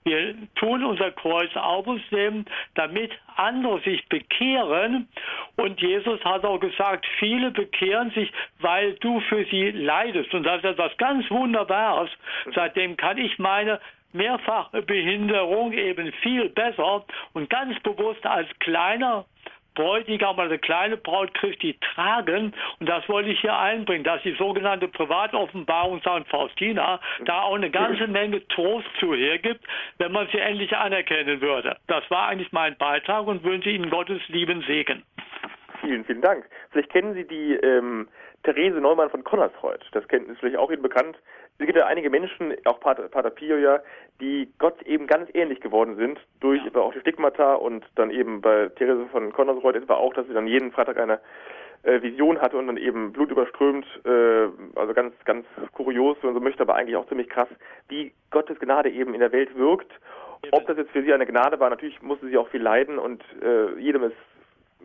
Wir 0.03 0.35
tun 0.55 0.83
unser 0.83 1.11
Kreuz 1.11 1.49
auf 1.55 1.87
uns 1.87 2.01
nehmen, 2.11 2.45
damit 2.75 3.11
andere 3.35 3.79
sich 3.81 4.07
bekehren. 4.07 5.07
Und 5.55 5.81
Jesus 5.81 6.23
hat 6.23 6.45
auch 6.45 6.59
gesagt, 6.59 7.05
viele 7.19 7.51
bekehren 7.51 8.11
sich, 8.11 8.31
weil 8.59 8.93
du 8.95 9.19
für 9.21 9.45
sie 9.45 9.71
leidest. 9.71 10.33
Und 10.33 10.43
das 10.43 10.57
ist 10.57 10.65
etwas 10.65 10.95
ganz 10.97 11.29
Wunderbares. 11.29 12.09
Seitdem 12.53 12.97
kann 12.97 13.17
ich 13.17 13.37
meine 13.39 13.79
mehrfache 14.13 14.81
Behinderung 14.81 15.73
eben 15.73 16.11
viel 16.23 16.49
besser 16.49 17.05
und 17.33 17.49
ganz 17.49 17.79
bewusst 17.81 18.25
als 18.25 18.47
kleiner 18.59 19.25
Bräutigam 19.75 20.37
oder 20.39 20.57
kleine 20.57 20.97
Braut 20.97 21.33
Christi 21.35 21.77
tragen. 21.93 22.53
Und 22.79 22.89
das 22.89 23.07
wollte 23.07 23.29
ich 23.29 23.39
hier 23.41 23.57
einbringen, 23.57 24.03
dass 24.03 24.21
die 24.23 24.35
sogenannte 24.35 24.87
Privatoffenbarung 24.87 25.99
St. 25.99 26.27
Faustina 26.29 26.99
da 27.25 27.41
auch 27.41 27.55
eine 27.55 27.69
ganze 27.69 28.07
Menge 28.07 28.45
Trost 28.47 28.87
zu 28.99 29.13
hergibt, 29.13 29.63
wenn 29.97 30.11
man 30.11 30.27
sie 30.31 30.39
endlich 30.39 30.75
anerkennen 30.75 31.41
würde. 31.41 31.77
Das 31.87 32.09
war 32.09 32.27
eigentlich 32.27 32.51
mein 32.51 32.77
Beitrag 32.77 33.27
und 33.27 33.43
wünsche 33.43 33.69
Ihnen 33.69 33.89
Gottes 33.89 34.21
lieben 34.27 34.63
Segen. 34.63 35.03
Vielen, 35.81 36.05
vielen 36.05 36.21
Dank. 36.21 36.45
Vielleicht 36.71 36.91
kennen 36.91 37.13
Sie 37.13 37.27
die 37.27 37.53
ähm, 37.55 38.07
Therese 38.43 38.79
Neumann 38.79 39.09
von 39.09 39.23
Connersreuth. 39.23 39.85
Das 39.91 40.07
kennt 40.07 40.27
ist 40.29 40.39
vielleicht 40.39 40.57
auch 40.57 40.71
Ihnen 40.71 40.81
bekannt. 40.81 41.17
Es 41.57 41.65
gibt 41.65 41.77
ja 41.77 41.85
einige 41.85 42.09
Menschen, 42.09 42.53
auch 42.65 42.79
Pater, 42.81 43.07
Pater 43.07 43.29
Pio 43.29 43.57
ja, 43.57 43.79
die 44.19 44.49
Gott 44.59 44.81
eben 44.83 45.07
ganz 45.07 45.29
ähnlich 45.33 45.61
geworden 45.61 45.95
sind, 45.95 46.19
durch 46.41 46.61
ja. 46.63 46.81
auch 46.81 46.93
die 46.93 46.99
Stigmata 46.99 47.55
und 47.55 47.85
dann 47.95 48.11
eben 48.11 48.41
bei 48.41 48.69
Therese 48.75 49.05
von 49.07 49.31
Connersreuth 49.31 49.75
etwa 49.75 49.95
auch, 49.95 50.13
dass 50.13 50.27
sie 50.27 50.33
dann 50.33 50.47
jeden 50.47 50.71
Freitag 50.73 50.97
eine 50.97 51.19
äh, 51.83 52.01
Vision 52.01 52.41
hatte 52.41 52.57
und 52.57 52.67
dann 52.67 52.77
eben 52.77 53.13
blutüberströmt, 53.13 53.85
äh, 54.05 54.47
also 54.75 54.93
ganz, 54.93 55.13
ganz 55.23 55.45
kurios, 55.73 56.17
wenn 56.21 56.31
man 56.31 56.39
so 56.39 56.43
möchte, 56.43 56.63
aber 56.63 56.75
eigentlich 56.75 56.97
auch 56.97 57.07
ziemlich 57.07 57.29
krass, 57.29 57.49
wie 57.87 58.11
Gottes 58.31 58.59
Gnade 58.59 58.89
eben 58.89 59.13
in 59.13 59.21
der 59.21 59.31
Welt 59.31 59.55
wirkt. 59.55 59.91
Ob 60.51 60.67
das 60.67 60.77
jetzt 60.77 60.91
für 60.91 61.03
sie 61.03 61.13
eine 61.13 61.25
Gnade 61.25 61.59
war, 61.59 61.69
natürlich 61.69 62.01
musste 62.01 62.27
sie 62.27 62.37
auch 62.37 62.49
viel 62.49 62.61
leiden 62.61 62.99
und 62.99 63.23
äh, 63.41 63.79
jedem 63.79 64.03
ist, 64.03 64.15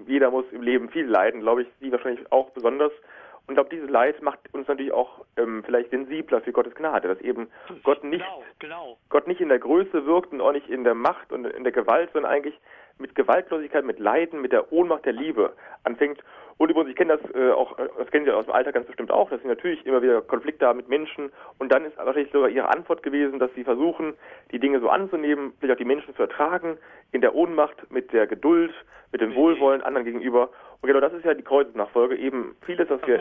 jeder 0.06 0.30
muss 0.30 0.44
im 0.52 0.62
Leben 0.62 0.88
viel 0.88 1.06
leiden, 1.06 1.40
glaube 1.40 1.62
ich, 1.62 1.68
sie 1.80 1.92
wahrscheinlich 1.92 2.30
auch 2.30 2.50
besonders. 2.50 2.92
Und 3.50 3.54
ich 3.54 3.56
glaube, 3.56 3.74
dieses 3.74 3.90
Leid 3.90 4.22
macht 4.22 4.38
uns 4.54 4.68
natürlich 4.68 4.92
auch 4.92 5.24
ähm, 5.36 5.64
vielleicht 5.64 5.90
sensibler 5.90 6.40
für 6.40 6.52
Gottes 6.52 6.72
Gnade, 6.76 7.08
dass 7.08 7.20
eben 7.20 7.48
Gott 7.82 8.04
nicht, 8.04 8.24
genau, 8.24 8.44
genau. 8.60 8.98
Gott 9.08 9.26
nicht 9.26 9.40
in 9.40 9.48
der 9.48 9.58
Größe 9.58 10.06
wirkt 10.06 10.32
und 10.32 10.40
auch 10.40 10.52
nicht 10.52 10.68
in 10.68 10.84
der 10.84 10.94
Macht 10.94 11.32
und 11.32 11.44
in 11.46 11.64
der 11.64 11.72
Gewalt, 11.72 12.10
sondern 12.12 12.30
eigentlich 12.30 12.54
mit 13.00 13.14
Gewaltlosigkeit, 13.14 13.84
mit 13.84 13.98
Leiden, 13.98 14.40
mit 14.40 14.52
der 14.52 14.72
Ohnmacht 14.72 15.04
der 15.04 15.12
Liebe 15.12 15.54
anfängt. 15.84 16.22
Und 16.58 16.70
übrigens, 16.70 16.90
ich 16.90 16.96
kenne 16.96 17.16
das 17.16 17.34
äh, 17.34 17.52
auch, 17.52 17.74
das 17.96 18.10
kennen 18.10 18.26
Sie 18.26 18.30
aus 18.30 18.44
dem 18.44 18.54
Alter 18.54 18.70
ganz 18.70 18.86
bestimmt 18.86 19.10
auch, 19.10 19.30
dass 19.30 19.40
Sie 19.40 19.48
natürlich 19.48 19.86
immer 19.86 20.02
wieder 20.02 20.20
Konflikte 20.20 20.66
haben 20.66 20.76
mit 20.76 20.90
Menschen. 20.90 21.32
Und 21.58 21.72
dann 21.72 21.86
ist 21.86 21.96
wahrscheinlich 21.96 22.30
sogar 22.32 22.50
Ihre 22.50 22.68
Antwort 22.68 23.02
gewesen, 23.02 23.38
dass 23.38 23.50
Sie 23.54 23.64
versuchen, 23.64 24.12
die 24.50 24.58
Dinge 24.58 24.78
so 24.80 24.90
anzunehmen, 24.90 25.54
vielleicht 25.58 25.76
auch 25.76 25.78
die 25.78 25.86
Menschen 25.86 26.14
zu 26.14 26.22
ertragen, 26.22 26.76
in 27.12 27.22
der 27.22 27.34
Ohnmacht, 27.34 27.90
mit 27.90 28.12
der 28.12 28.26
Geduld, 28.26 28.74
mit 29.10 29.22
dem 29.22 29.34
Wohlwollen 29.34 29.80
anderen 29.82 30.04
gegenüber. 30.04 30.50
Und 30.82 30.86
genau 30.86 31.00
das 31.00 31.14
ist 31.14 31.24
ja 31.24 31.32
die 31.32 31.42
Kreuzesnachfolge, 31.42 32.16
eben 32.16 32.54
vieles, 32.66 32.90
was 32.90 33.00
das 33.00 33.08
wir 33.08 33.20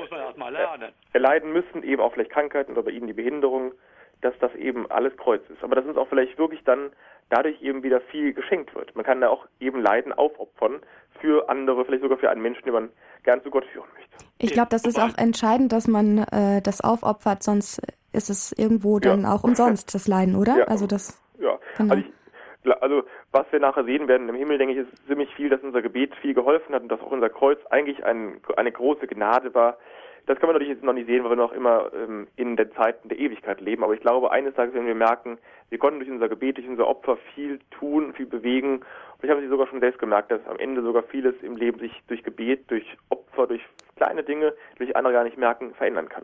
erleiden 1.14 1.54
müssen, 1.54 1.84
eben 1.84 2.02
auch 2.02 2.12
vielleicht 2.14 2.32
Krankheiten 2.32 2.74
oder 2.74 2.84
bei 2.84 2.92
Ihnen 2.92 3.08
die 3.08 3.14
Behinderung, 3.14 3.72
dass 4.22 4.38
das 4.40 4.54
eben 4.56 4.90
alles 4.92 5.16
Kreuz 5.18 5.42
ist. 5.50 5.64
Aber 5.64 5.76
dass 5.76 5.86
uns 5.86 5.98
auch 5.98 6.08
vielleicht 6.08 6.38
wirklich 6.38 6.64
dann 6.64 6.92
dadurch 7.30 7.62
eben 7.62 7.84
wieder 7.84 8.02
viel 8.02 8.34
geschenkt 8.34 8.74
wird. 8.76 8.96
Man 8.96 9.06
kann 9.06 9.22
da 9.22 9.30
auch 9.30 9.46
eben 9.60 9.82
Leiden 9.82 10.12
aufopfern 10.14 10.82
für 11.20 11.50
andere, 11.50 11.86
vielleicht 11.86 12.04
sogar 12.04 12.18
für 12.18 12.30
einen 12.30 12.42
Menschen, 12.42 12.64
den 12.64 12.74
man 12.74 12.90
gern 13.24 13.42
zu 13.44 13.50
Gott 13.50 13.66
führen 13.66 13.88
möchte. 13.94 14.10
Ich 14.40 14.52
glaube, 14.52 14.70
das 14.72 14.86
ist 14.86 15.00
auch 15.00 15.18
entscheidend, 15.18 15.72
dass 15.72 15.88
man 15.88 16.20
äh, 16.32 16.62
das 16.62 16.82
aufopfert, 16.82 17.44
sonst 17.44 17.82
ist 18.14 18.30
es 18.30 18.52
irgendwo 18.58 19.00
dann 19.00 19.22
ja. 19.22 19.34
auch 19.34 19.44
umsonst, 19.44 19.94
das 19.94 20.08
Leiden, 20.08 20.36
oder? 20.36 20.60
Ja. 20.60 20.64
Also 20.66 20.88
das. 20.88 21.22
Ja, 21.40 21.60
genau. 21.78 21.94
also, 21.94 22.04
ich, 22.06 22.82
also 22.82 23.04
was 23.32 23.46
wir 23.52 23.60
nachher 23.60 23.84
sehen 23.84 24.08
werden 24.08 24.28
im 24.30 24.36
Himmel, 24.36 24.58
denke 24.58 24.74
ich, 24.74 24.80
ist 24.80 25.08
ziemlich 25.08 25.34
viel, 25.36 25.50
dass 25.50 25.62
unser 25.62 25.82
Gebet 25.82 26.16
viel 26.16 26.34
geholfen 26.34 26.74
hat 26.74 26.82
und 26.82 26.90
dass 26.90 27.02
auch 27.02 27.12
unser 27.12 27.30
Kreuz 27.30 27.60
eigentlich 27.70 28.04
ein, 28.04 28.42
eine 28.58 28.72
große 28.72 29.08
Gnade 29.08 29.54
war, 29.54 29.78
das 30.26 30.38
können 30.40 30.50
wir 30.50 30.54
natürlich 30.54 30.76
jetzt 30.76 30.84
noch 30.84 30.94
nicht 30.94 31.08
sehen, 31.08 31.24
weil 31.24 31.32
wir 31.32 31.36
noch 31.36 31.52
immer 31.52 31.92
ähm, 31.94 32.28
in 32.36 32.56
den 32.56 32.72
Zeiten 32.74 33.10
der 33.10 33.20
Ewigkeit 33.20 33.62
leben. 33.62 33.84
Aber 33.84 33.94
ich 33.94 34.02
glaube, 34.02 34.32
eines 34.32 34.54
Tages 34.56 34.74
werden 34.74 34.88
wir 34.88 34.96
merken, 34.96 35.38
wir 35.70 35.78
konnten 35.78 36.00
durch 36.00 36.12
unser 36.12 36.30
Gebet, 36.30 36.58
durch 36.58 36.68
unser 36.68 36.88
Opfer 36.88 37.18
viel 37.34 37.60
tun, 37.72 38.14
viel 38.14 38.26
bewegen. 38.26 38.76
Und 38.78 39.24
ich 39.24 39.30
habe 39.30 39.42
sie 39.42 39.48
sogar 39.48 39.68
schon 39.68 39.80
selbst 39.80 40.00
gemerkt, 40.00 40.32
dass 40.32 40.46
am 40.48 40.58
Ende 40.60 40.82
sogar 40.82 41.04
vieles 41.04 41.36
im 41.42 41.56
Leben 41.56 41.80
sich 41.80 41.92
durch 42.08 42.24
Gebet, 42.24 42.70
durch 42.70 42.86
Opfer, 43.10 43.48
durch 43.48 43.62
kleine 43.96 44.24
Dinge, 44.24 44.54
durch 44.78 44.96
andere 44.96 45.14
gar 45.14 45.24
nicht 45.24 45.38
merken, 45.38 45.74
verändern 45.74 46.10
kann. 46.10 46.24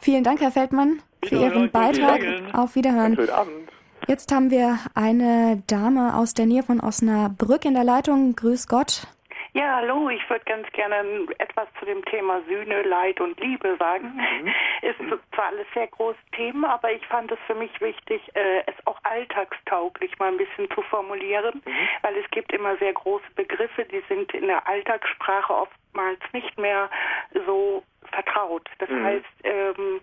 Vielen 0.00 0.24
Dank, 0.24 0.40
Herr 0.40 0.50
Feldmann, 0.50 1.02
für 1.24 1.36
Ihren 1.36 1.70
Beitrag. 1.70 2.20
Auf 2.52 2.74
Wiederhören. 2.74 3.14
Schönen 3.14 3.30
Abend. 3.30 3.68
Jetzt 4.06 4.32
haben 4.32 4.50
wir 4.50 4.78
eine 4.94 5.62
Dame 5.66 6.16
aus 6.16 6.32
der 6.32 6.46
Nähe 6.46 6.62
von 6.62 6.80
Osnabrück 6.80 7.64
in 7.64 7.74
der 7.74 7.84
Leitung. 7.84 8.34
Grüß 8.34 8.66
Gott. 8.68 9.06
Ja, 9.54 9.76
hallo, 9.76 10.10
ich 10.10 10.28
würde 10.28 10.44
ganz 10.44 10.70
gerne 10.72 11.26
etwas 11.38 11.68
zu 11.78 11.86
dem 11.86 12.04
Thema 12.04 12.42
Sühne, 12.48 12.82
Leid 12.82 13.20
und 13.20 13.40
Liebe 13.40 13.76
sagen. 13.78 14.14
Mhm. 14.14 14.52
Ist 14.82 14.98
zwar 15.34 15.46
alles 15.46 15.66
sehr 15.74 15.86
große 15.86 16.18
Themen, 16.32 16.64
aber 16.64 16.92
ich 16.92 17.04
fand 17.06 17.32
es 17.32 17.38
für 17.46 17.54
mich 17.54 17.80
wichtig, 17.80 18.20
äh, 18.34 18.60
es 18.66 18.74
auch 18.86 18.98
alltagstauglich 19.04 20.18
mal 20.18 20.32
ein 20.32 20.36
bisschen 20.36 20.70
zu 20.70 20.82
formulieren, 20.82 21.62
mhm. 21.64 21.88
weil 22.02 22.16
es 22.16 22.30
gibt 22.30 22.52
immer 22.52 22.76
sehr 22.76 22.92
große 22.92 23.30
Begriffe, 23.34 23.84
die 23.86 24.02
sind 24.08 24.32
in 24.34 24.46
der 24.46 24.66
Alltagssprache 24.68 25.54
oftmals 25.54 26.20
nicht 26.32 26.58
mehr 26.58 26.90
so 27.46 27.82
vertraut. 28.10 28.68
Das 28.78 28.88
mhm. 28.88 29.04
heißt, 29.04 29.26
ähm, 29.44 30.00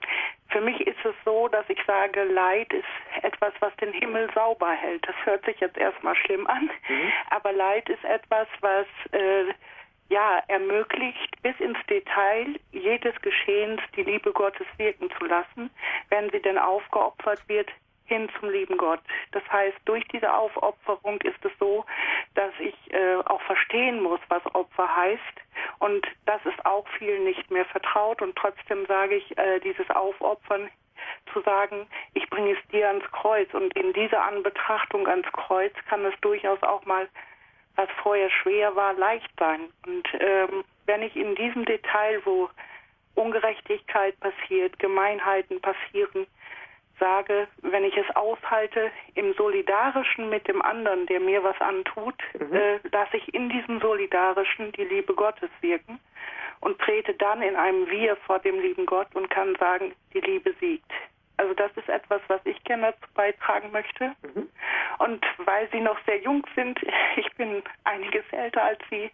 für 0.50 0.62
mich 0.62 0.80
ist 0.88 1.04
es 1.04 1.16
so, 1.24 1.48
dass 1.48 1.66
ich 1.70 1.80
sage, 1.86 2.24
Leid 2.24 2.72
ist 2.74 3.24
etwas, 3.24 3.54
was 3.60 3.76
den 3.78 3.94
Himmel 3.94 4.30
sauber 4.34 4.72
hält. 4.72 5.08
Das 5.08 5.16
hört 5.26 5.46
sich 5.46 5.60
jetzt 5.60 5.78
erstmal 5.78 6.16
schlimm 6.16 6.48
an, 6.48 6.70
mhm. 6.88 7.12
aber 7.30 7.52
Leid 7.52 7.90
ist 7.90 8.04
etwas, 8.04 8.48
was 8.62 8.88
äh, 9.12 9.46
ja 10.10 10.42
ermöglicht, 10.48 11.42
bis 11.42 11.60
ins 11.60 11.78
Detail 11.90 12.56
jedes 12.72 13.20
Geschehens 13.22 13.82
die 13.96 14.04
Liebe 14.04 14.32
Gottes 14.32 14.68
wirken 14.78 15.10
zu 15.18 15.26
lassen, 15.26 15.70
wenn 16.10 16.30
sie 16.30 16.42
denn 16.42 16.58
aufgeopfert 16.58 17.42
wird 17.48 17.70
hin 18.06 18.30
zum 18.40 18.50
lieben 18.50 18.78
Gott. 18.78 19.00
Das 19.32 19.44
heißt, 19.52 19.78
durch 19.86 20.04
diese 20.10 20.32
Aufopferung 20.34 21.20
ist 21.22 21.44
es 21.44 21.52
so, 21.60 21.86
dass 22.36 22.54
ich 22.60 22.76
äh, 22.94 23.16
auch 23.26 23.42
verstehen 23.42 24.02
muss, 24.02 24.20
was 24.30 24.44
Opfer 24.54 24.96
heißt. 24.96 25.22
Und 25.80 26.06
das 26.26 26.44
ist 26.46 26.66
auch 26.66 26.88
vielen 26.98 27.24
nicht 27.24 27.50
mehr 27.52 27.66
vertraut. 27.66 28.22
Und 28.22 28.36
trotzdem 28.36 28.86
sage 28.86 29.16
ich, 29.16 29.38
äh, 29.38 29.60
dieses 29.60 29.90
Aufopfern 29.90 30.70
zu 31.34 31.42
sagen, 31.42 31.88
ich 32.14 32.30
bringe 32.30 32.52
es 32.52 32.68
dir 32.70 32.88
ans 32.88 33.06
Kreuz. 33.12 33.54
Und 33.54 33.76
in 33.76 33.94
dieser 33.94 34.24
Anbetrachtung 34.24 35.08
ans 35.08 35.28
Kreuz 35.34 35.74
kann 35.90 36.06
es 36.06 36.14
durchaus 36.22 36.62
auch 36.64 36.86
mal, 36.86 37.08
was 37.76 37.90
vorher 38.02 38.30
schwer 38.30 38.76
war, 38.76 38.94
leicht 38.94 39.32
sein. 39.38 39.70
Und 39.86 40.08
ähm, 40.20 40.64
wenn 40.86 41.02
ich 41.02 41.16
in 41.16 41.36
diesem 41.36 41.66
Detail, 41.66 42.22
wo 42.26 42.50
Ungerechtigkeit 43.16 44.20
passiert, 44.20 44.78
Gemeinheiten 44.80 45.60
passieren, 45.62 46.28
sage, 47.00 47.48
wenn 47.62 47.84
ich 47.84 47.96
es 47.98 48.16
aushalte, 48.16 48.92
im 49.16 49.34
Solidarischen 49.34 50.30
mit 50.30 50.48
dem 50.48 50.62
anderen, 50.62 51.06
der 51.08 51.20
mir 51.20 51.44
was 51.44 51.60
antut, 51.62 52.16
Mhm. 52.40 52.54
äh, 52.56 52.80
lasse 52.92 53.18
ich 53.18 53.34
in 53.34 53.50
diesem 53.50 53.80
Solidarischen 53.80 54.72
die 54.74 54.86
Liebe 54.86 55.14
Gottes 55.14 55.50
wirken 55.62 56.00
und 56.62 56.80
trete 56.80 57.14
dann 57.14 57.42
in 57.42 57.56
einem 57.56 57.90
Wir 57.90 58.16
vor 58.18 58.40
dem 58.40 58.60
lieben 58.60 58.86
Gott 58.86 59.08
und 59.14 59.30
kann 59.30 59.56
sagen, 59.56 59.94
die 60.14 60.22
Liebe 60.22 60.54
siegt. 60.60 60.92
Also 61.38 61.54
das 61.54 61.70
ist 61.76 61.90
etwas, 61.90 62.22
was 62.30 62.40
ich 62.46 62.64
gerne 62.64 62.94
dazu 62.94 63.14
beitragen 63.14 63.70
möchte. 63.72 64.14
Mhm. 64.24 64.50
Und 65.00 65.26
weil 65.40 65.68
Sie 65.72 65.82
noch 65.82 65.98
sehr 66.06 66.20
jung 66.22 66.46
sind, 66.56 66.80
ich 67.18 67.30
bin 67.36 67.62
einiges 67.84 68.24
älter 68.32 68.64
als 68.64 68.80
Sie, 68.90 69.12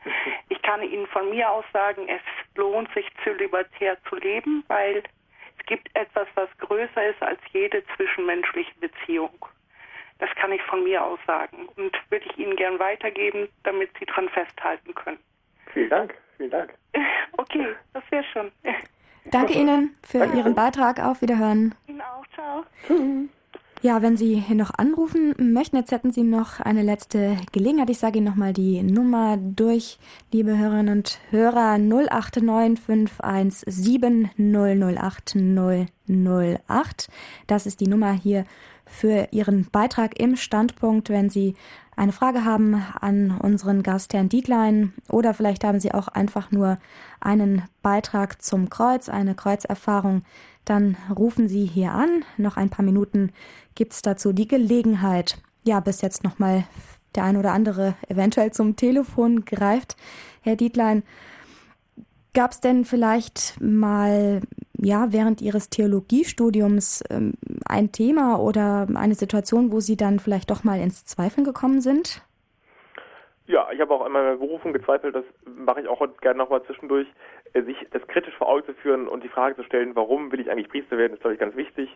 ich 0.49 0.61
kann 0.61 0.83
Ihnen 0.83 1.07
von 1.07 1.29
mir 1.31 1.49
aus 1.49 1.65
sagen, 1.73 2.07
es 2.07 2.21
lohnt 2.55 2.93
sich 2.93 3.07
zölibatär 3.23 3.97
zu 4.07 4.15
leben, 4.17 4.63
weil 4.67 5.01
es 5.61 5.65
gibt 5.67 5.95
etwas, 5.95 6.27
was 6.35 6.49
größer 6.59 7.09
ist 7.09 7.21
als 7.21 7.39
jede 7.53 7.83
zwischenmenschliche 7.95 8.73
Beziehung. 8.79 9.45
Das 10.19 10.29
kann 10.35 10.51
ich 10.51 10.61
von 10.63 10.83
mir 10.83 11.03
aus 11.03 11.19
sagen 11.25 11.67
und 11.75 11.97
würde 12.09 12.25
ich 12.25 12.37
Ihnen 12.37 12.55
gern 12.55 12.77
weitergeben, 12.79 13.47
damit 13.63 13.89
Sie 13.99 14.05
dran 14.05 14.29
festhalten 14.29 14.93
können. 14.93 15.19
Vielen 15.73 15.89
Dank, 15.89 16.13
vielen 16.37 16.51
Dank. 16.51 16.73
Okay, 17.37 17.75
das 17.93 18.03
wäre 18.11 18.23
schon. 18.25 18.51
Danke 19.25 19.53
Ihnen 19.53 19.97
für 20.03 20.25
Ihren 20.25 20.53
Beitrag. 20.53 20.99
Auf 20.99 21.21
Wiederhören. 21.21 21.73
Ihnen 21.87 22.01
auch, 22.01 22.25
ciao. 22.35 22.65
Ja, 23.83 24.03
wenn 24.03 24.15
Sie 24.15 24.43
noch 24.53 24.69
anrufen 24.77 25.33
möchten, 25.39 25.75
jetzt 25.75 25.91
hätten 25.91 26.11
Sie 26.11 26.21
noch 26.21 26.59
eine 26.59 26.83
letzte 26.83 27.37
Gelegenheit. 27.51 27.89
Ich 27.89 27.97
sage 27.97 28.19
Ihnen 28.19 28.27
nochmal 28.27 28.53
die 28.53 28.83
Nummer 28.83 29.37
durch, 29.37 29.97
liebe 30.31 30.55
Hörerinnen 30.55 30.97
und 30.97 31.17
Hörer, 31.31 31.79
089 31.79 32.79
517 32.79 34.29
008 34.37 35.35
008. 36.07 37.09
Das 37.47 37.65
ist 37.65 37.79
die 37.79 37.87
Nummer 37.87 38.11
hier 38.11 38.45
für 38.85 39.29
Ihren 39.31 39.67
Beitrag 39.71 40.19
im 40.19 40.35
Standpunkt, 40.35 41.09
wenn 41.09 41.31
Sie 41.31 41.55
eine 41.95 42.11
Frage 42.11 42.45
haben 42.45 42.83
an 42.99 43.31
unseren 43.31 43.81
Gast 43.81 44.13
Herrn 44.13 44.29
Dietlein 44.29 44.93
oder 45.09 45.33
vielleicht 45.33 45.63
haben 45.63 45.79
Sie 45.79 45.91
auch 45.91 46.07
einfach 46.07 46.51
nur 46.51 46.77
einen 47.19 47.63
Beitrag 47.81 48.43
zum 48.43 48.69
Kreuz, 48.69 49.09
eine 49.09 49.33
Kreuzerfahrung, 49.33 50.21
dann 50.65 50.97
rufen 51.15 51.47
Sie 51.47 51.65
hier 51.65 51.91
an. 51.91 52.23
Noch 52.37 52.57
ein 52.57 52.69
paar 52.69 52.85
Minuten 52.85 53.31
gibt's 53.75 54.01
dazu 54.01 54.33
die 54.33 54.47
Gelegenheit. 54.47 55.41
Ja, 55.63 55.79
bis 55.79 56.01
jetzt 56.01 56.23
nochmal 56.23 56.65
der 57.15 57.23
ein 57.23 57.37
oder 57.37 57.51
andere 57.51 57.95
eventuell 58.07 58.51
zum 58.51 58.75
Telefon 58.75 59.45
greift. 59.45 59.97
Herr 60.41 60.55
Dietlein, 60.55 61.03
gab 62.33 62.51
es 62.51 62.61
denn 62.61 62.85
vielleicht 62.85 63.59
mal 63.59 64.41
ja 64.77 65.11
während 65.11 65.41
Ihres 65.41 65.69
Theologiestudiums 65.69 67.03
ähm, 67.09 67.33
ein 67.65 67.91
Thema 67.91 68.39
oder 68.39 68.87
eine 68.93 69.15
Situation, 69.15 69.71
wo 69.71 69.79
Sie 69.79 69.97
dann 69.97 70.19
vielleicht 70.19 70.49
doch 70.49 70.63
mal 70.63 70.79
ins 70.79 71.05
Zweifeln 71.05 71.43
gekommen 71.43 71.81
sind? 71.81 72.23
Ja, 73.51 73.67
ich 73.69 73.81
habe 73.81 73.93
auch 73.93 74.05
an 74.05 74.13
meiner 74.13 74.37
Berufung 74.37 74.71
gezweifelt, 74.71 75.13
das 75.13 75.25
mache 75.43 75.81
ich 75.81 75.87
auch 75.89 75.99
heute 75.99 76.13
gerne 76.21 76.37
nochmal 76.37 76.63
zwischendurch, 76.63 77.05
äh, 77.51 77.61
sich 77.63 77.75
das 77.91 78.01
kritisch 78.07 78.33
vor 78.37 78.47
Augen 78.47 78.65
zu 78.65 78.73
führen 78.75 79.09
und 79.09 79.25
die 79.25 79.27
Frage 79.27 79.57
zu 79.57 79.63
stellen, 79.63 79.93
warum 79.93 80.31
will 80.31 80.39
ich 80.39 80.49
eigentlich 80.49 80.69
Priester 80.69 80.97
werden, 80.97 81.11
ist 81.11 81.19
glaube 81.19 81.33
ich 81.33 81.39
ganz 81.41 81.53
wichtig. 81.57 81.89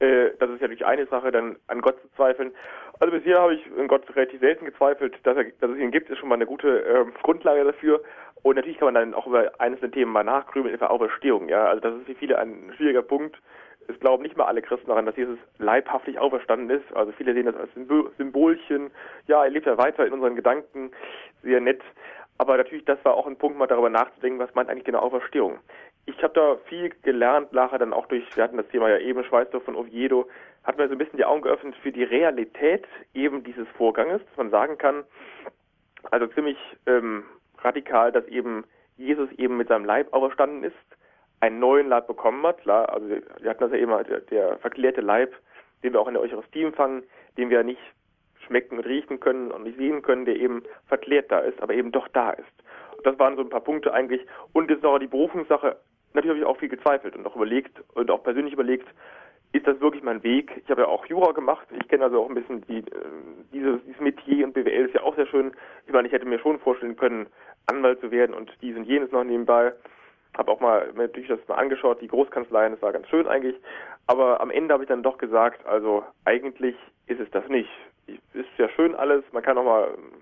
Äh, 0.00 0.32
Das 0.38 0.50
ist 0.50 0.60
ja 0.60 0.68
natürlich 0.68 0.84
eine 0.84 1.06
Sache, 1.06 1.30
dann 1.30 1.56
an 1.68 1.80
Gott 1.80 1.98
zu 2.02 2.08
zweifeln. 2.16 2.52
Also 2.98 3.16
bisher 3.16 3.40
habe 3.40 3.54
ich 3.54 3.64
an 3.78 3.88
Gott 3.88 4.14
relativ 4.14 4.40
selten 4.40 4.66
gezweifelt, 4.66 5.16
dass, 5.22 5.38
er, 5.38 5.44
dass 5.44 5.70
es 5.70 5.78
ihn 5.78 5.90
gibt, 5.90 6.10
ist 6.10 6.18
schon 6.18 6.28
mal 6.28 6.34
eine 6.34 6.44
gute 6.44 6.80
ähm, 6.80 7.14
Grundlage 7.22 7.64
dafür. 7.64 8.02
Und 8.42 8.56
natürlich 8.56 8.78
kann 8.78 8.92
man 8.92 8.94
dann 8.94 9.14
auch 9.14 9.26
über 9.26 9.52
einzelne 9.58 9.90
Themen 9.90 10.12
mal 10.12 10.22
nachgrübeln, 10.22 10.74
etwa 10.74 10.88
Auferstehung. 10.88 11.48
Ja, 11.48 11.64
also 11.64 11.80
das 11.80 11.94
ist 11.94 12.06
für 12.08 12.14
viele 12.14 12.38
ein 12.38 12.74
schwieriger 12.76 13.02
Punkt. 13.02 13.40
Es 13.90 14.00
glauben 14.00 14.22
nicht 14.22 14.36
mal 14.36 14.46
alle 14.46 14.62
Christen 14.62 14.88
daran, 14.88 15.06
dass 15.06 15.16
Jesus 15.16 15.38
leibhaftig 15.58 16.18
auferstanden 16.18 16.70
ist. 16.70 16.92
Also 16.94 17.12
viele 17.12 17.34
sehen 17.34 17.46
das 17.46 17.56
als 17.56 17.72
Symbol- 17.74 18.10
Symbolchen. 18.16 18.90
Ja, 19.26 19.44
er 19.44 19.50
lebt 19.50 19.66
ja 19.66 19.76
weiter 19.78 20.06
in 20.06 20.12
unseren 20.12 20.36
Gedanken. 20.36 20.90
Sehr 21.42 21.60
nett. 21.60 21.82
Aber 22.38 22.56
natürlich, 22.56 22.84
das 22.86 23.04
war 23.04 23.14
auch 23.14 23.26
ein 23.26 23.36
Punkt, 23.36 23.58
mal 23.58 23.66
darüber 23.66 23.90
nachzudenken, 23.90 24.38
was 24.38 24.54
meint 24.54 24.70
eigentlich 24.70 24.84
genau 24.84 25.00
Auferstehung. 25.00 25.58
Ich 26.06 26.22
habe 26.22 26.32
da 26.32 26.56
viel 26.68 26.88
gelernt, 27.02 27.52
nachher 27.52 27.78
dann 27.78 27.92
auch 27.92 28.06
durch, 28.06 28.24
wir 28.34 28.42
hatten 28.42 28.56
das 28.56 28.68
Thema 28.68 28.88
ja 28.88 28.98
eben, 28.98 29.22
Schweißdorf 29.22 29.64
von 29.64 29.76
Oviedo, 29.76 30.26
hat 30.64 30.78
mir 30.78 30.88
so 30.88 30.92
ein 30.94 30.98
bisschen 30.98 31.18
die 31.18 31.24
Augen 31.24 31.42
geöffnet 31.42 31.76
für 31.82 31.92
die 31.92 32.02
Realität 32.02 32.86
eben 33.12 33.44
dieses 33.44 33.68
Vorganges, 33.76 34.24
dass 34.24 34.36
man 34.36 34.50
sagen 34.50 34.78
kann, 34.78 35.04
also 36.10 36.26
ziemlich 36.28 36.56
ähm, 36.86 37.24
radikal, 37.58 38.10
dass 38.10 38.26
eben 38.26 38.64
Jesus 38.96 39.30
eben 39.32 39.56
mit 39.56 39.68
seinem 39.68 39.84
Leib 39.84 40.12
auferstanden 40.12 40.64
ist, 40.64 40.76
einen 41.40 41.58
neuen 41.58 41.88
Leib 41.88 42.06
bekommen 42.06 42.46
hat. 42.46 42.60
Klar, 42.62 42.92
also 42.92 43.08
wir, 43.08 43.50
hatten 43.50 43.60
das 43.60 43.72
ja 43.72 43.78
eben, 43.78 43.92
der, 44.08 44.20
der 44.20 44.58
verklärte 44.58 45.00
Leib, 45.00 45.34
den 45.82 45.92
wir 45.92 46.00
auch 46.00 46.08
in 46.08 46.14
der 46.14 46.22
Eucharistie 46.22 46.62
empfangen, 46.62 47.02
den 47.36 47.50
wir 47.50 47.62
nicht 47.62 47.80
schmecken 48.46 48.78
und 48.78 48.86
riechen 48.86 49.20
können 49.20 49.50
und 49.50 49.64
nicht 49.64 49.78
sehen 49.78 50.02
können, 50.02 50.24
der 50.24 50.36
eben 50.36 50.62
verklärt 50.86 51.30
da 51.30 51.38
ist, 51.38 51.60
aber 51.62 51.74
eben 51.74 51.92
doch 51.92 52.08
da 52.08 52.30
ist. 52.30 52.46
Und 52.96 53.06
das 53.06 53.18
waren 53.18 53.36
so 53.36 53.42
ein 53.42 53.48
paar 53.48 53.60
Punkte 53.60 53.92
eigentlich. 53.92 54.26
Und 54.52 54.70
jetzt 54.70 54.82
noch 54.82 54.98
die 54.98 55.06
Berufungssache. 55.06 55.76
Natürlich 56.12 56.30
habe 56.30 56.40
ich 56.40 56.44
auch 56.44 56.58
viel 56.58 56.68
gezweifelt 56.68 57.14
und 57.14 57.26
auch 57.26 57.36
überlegt 57.36 57.80
und 57.94 58.10
auch 58.10 58.22
persönlich 58.22 58.52
überlegt, 58.52 58.88
ist 59.52 59.66
das 59.66 59.80
wirklich 59.80 60.02
mein 60.02 60.22
Weg? 60.22 60.62
Ich 60.64 60.70
habe 60.70 60.82
ja 60.82 60.88
auch 60.88 61.06
Jura 61.06 61.32
gemacht. 61.32 61.66
Ich 61.72 61.88
kenne 61.88 62.04
also 62.04 62.22
auch 62.22 62.28
ein 62.28 62.34
bisschen 62.34 62.60
die, 62.68 62.78
äh, 62.78 62.84
dieses, 63.52 63.82
dieses 63.84 64.00
Metier 64.00 64.46
und 64.46 64.52
BWL 64.52 64.86
ist 64.86 64.94
ja 64.94 65.02
auch 65.02 65.16
sehr 65.16 65.26
schön. 65.26 65.52
Ich 65.86 65.92
meine, 65.92 66.06
ich 66.06 66.12
hätte 66.12 66.26
mir 66.26 66.38
schon 66.38 66.60
vorstellen 66.60 66.96
können, 66.96 67.26
Anwalt 67.66 68.00
zu 68.00 68.10
werden 68.10 68.34
und 68.34 68.52
dies 68.62 68.76
und 68.76 68.84
jenes 68.84 69.10
noch 69.10 69.24
nebenbei. 69.24 69.72
Habe 70.36 70.50
auch 70.52 70.60
mal 70.60 70.90
natürlich 70.94 71.28
das 71.28 71.40
mal 71.48 71.56
angeschaut, 71.56 72.00
die 72.00 72.08
Großkanzleien, 72.08 72.72
das 72.72 72.82
war 72.82 72.92
ganz 72.92 73.08
schön 73.08 73.26
eigentlich. 73.26 73.56
Aber 74.06 74.40
am 74.40 74.50
Ende 74.50 74.72
habe 74.72 74.84
ich 74.84 74.88
dann 74.88 75.02
doch 75.02 75.18
gesagt, 75.18 75.66
also 75.66 76.04
eigentlich 76.24 76.76
ist 77.06 77.20
es 77.20 77.30
das 77.30 77.46
nicht. 77.48 77.70
Ich, 78.06 78.18
ist 78.34 78.48
ja 78.58 78.68
schön 78.70 78.94
alles, 78.94 79.24
man 79.32 79.42
kann 79.42 79.58
auch 79.58 79.64
mal 79.64 79.88
ähm, 79.96 80.12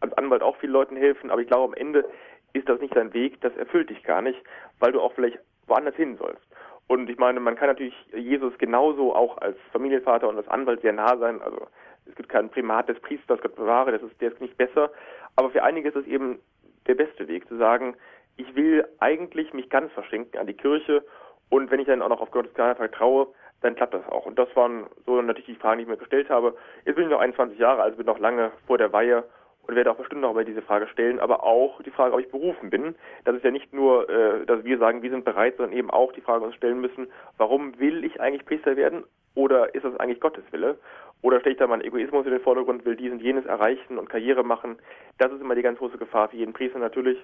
als 0.00 0.12
Anwalt 0.14 0.42
auch 0.42 0.56
vielen 0.56 0.72
Leuten 0.72 0.96
helfen, 0.96 1.30
aber 1.30 1.40
ich 1.40 1.48
glaube 1.48 1.64
am 1.64 1.74
Ende 1.74 2.04
ist 2.52 2.68
das 2.68 2.80
nicht 2.80 2.94
dein 2.96 3.12
Weg, 3.14 3.40
das 3.40 3.54
erfüllt 3.56 3.90
dich 3.90 4.02
gar 4.04 4.22
nicht, 4.22 4.40
weil 4.78 4.92
du 4.92 5.00
auch 5.00 5.12
vielleicht 5.14 5.38
woanders 5.66 5.96
hin 5.96 6.16
sollst. 6.16 6.42
Und 6.86 7.08
ich 7.08 7.18
meine, 7.18 7.40
man 7.40 7.56
kann 7.56 7.68
natürlich 7.68 7.94
Jesus 8.14 8.56
genauso 8.58 9.14
auch 9.14 9.38
als 9.38 9.56
Familienvater 9.72 10.28
und 10.28 10.36
als 10.36 10.48
Anwalt 10.48 10.82
sehr 10.82 10.92
nah 10.92 11.16
sein. 11.16 11.40
Also 11.40 11.66
es 12.06 12.14
gibt 12.14 12.28
keinen 12.28 12.50
Primat 12.50 12.88
des 12.88 13.00
Priesters, 13.00 13.40
Gott 13.40 13.56
bewahre, 13.56 13.92
das 13.92 14.02
ist, 14.02 14.20
der 14.20 14.32
ist 14.32 14.40
nicht 14.40 14.56
besser. 14.56 14.90
Aber 15.36 15.50
für 15.50 15.62
einige 15.62 15.88
ist 15.88 15.96
es 15.96 16.06
eben 16.06 16.38
der 16.86 16.94
beste 16.94 17.26
Weg, 17.28 17.48
zu 17.48 17.56
sagen, 17.56 17.96
ich 18.36 18.54
will 18.54 18.86
eigentlich 19.00 19.52
mich 19.52 19.70
ganz 19.70 19.92
verschenken 19.92 20.38
an 20.38 20.46
die 20.46 20.54
Kirche 20.54 21.04
und 21.50 21.70
wenn 21.70 21.80
ich 21.80 21.86
dann 21.86 22.02
auch 22.02 22.08
noch 22.08 22.20
auf 22.20 22.30
Gottes 22.30 22.54
Gnade 22.54 22.76
vertraue, 22.76 23.28
dann 23.60 23.76
klappt 23.76 23.94
das 23.94 24.06
auch. 24.08 24.26
Und 24.26 24.38
das 24.38 24.54
waren 24.56 24.86
so 25.06 25.20
natürlich 25.22 25.46
die 25.46 25.54
Fragen, 25.54 25.78
die 25.78 25.84
ich 25.84 25.88
mir 25.88 25.96
gestellt 25.96 26.28
habe. 26.28 26.54
Jetzt 26.84 26.96
bin 26.96 27.04
ich 27.04 27.10
noch 27.10 27.20
21 27.20 27.58
Jahre, 27.58 27.82
also 27.82 27.96
bin 27.96 28.06
noch 28.06 28.18
lange 28.18 28.52
vor 28.66 28.78
der 28.78 28.92
Weihe 28.92 29.24
und 29.66 29.76
werde 29.76 29.90
auch 29.90 29.96
bestimmt 29.96 30.20
noch 30.20 30.34
mal 30.34 30.44
diese 30.44 30.62
Frage 30.62 30.86
stellen, 30.88 31.20
aber 31.20 31.42
auch 31.42 31.80
die 31.82 31.90
Frage, 31.90 32.14
ob 32.14 32.20
ich 32.20 32.30
berufen 32.30 32.70
bin. 32.70 32.94
Das 33.24 33.34
ist 33.34 33.44
ja 33.44 33.50
nicht 33.50 33.72
nur, 33.72 34.08
äh, 34.10 34.44
dass 34.44 34.64
wir 34.64 34.78
sagen, 34.78 35.02
wir 35.02 35.10
sind 35.10 35.24
bereit, 35.24 35.56
sondern 35.56 35.76
eben 35.76 35.90
auch 35.90 36.12
die 36.12 36.20
Frage 36.20 36.44
uns 36.44 36.54
stellen 36.54 36.80
müssen, 36.80 37.06
warum 37.38 37.78
will 37.78 38.04
ich 38.04 38.20
eigentlich 38.20 38.44
Priester 38.44 38.76
werden 38.76 39.04
oder 39.34 39.74
ist 39.74 39.84
das 39.84 39.96
eigentlich 39.96 40.20
Gottes 40.20 40.44
Wille? 40.50 40.78
Oder 41.22 41.40
stelle 41.40 41.54
ich 41.54 41.58
da 41.58 41.66
meinen 41.66 41.82
Egoismus 41.82 42.26
in 42.26 42.32
den 42.32 42.42
Vordergrund, 42.42 42.84
will 42.84 42.96
dies 42.96 43.10
und 43.10 43.22
jenes 43.22 43.46
erreichen 43.46 43.96
und 43.96 44.10
Karriere 44.10 44.44
machen? 44.44 44.76
Das 45.18 45.32
ist 45.32 45.40
immer 45.40 45.54
die 45.54 45.62
ganz 45.62 45.78
große 45.78 45.96
Gefahr 45.96 46.28
für 46.28 46.36
jeden 46.36 46.52
Priester 46.52 46.78
natürlich, 46.78 47.18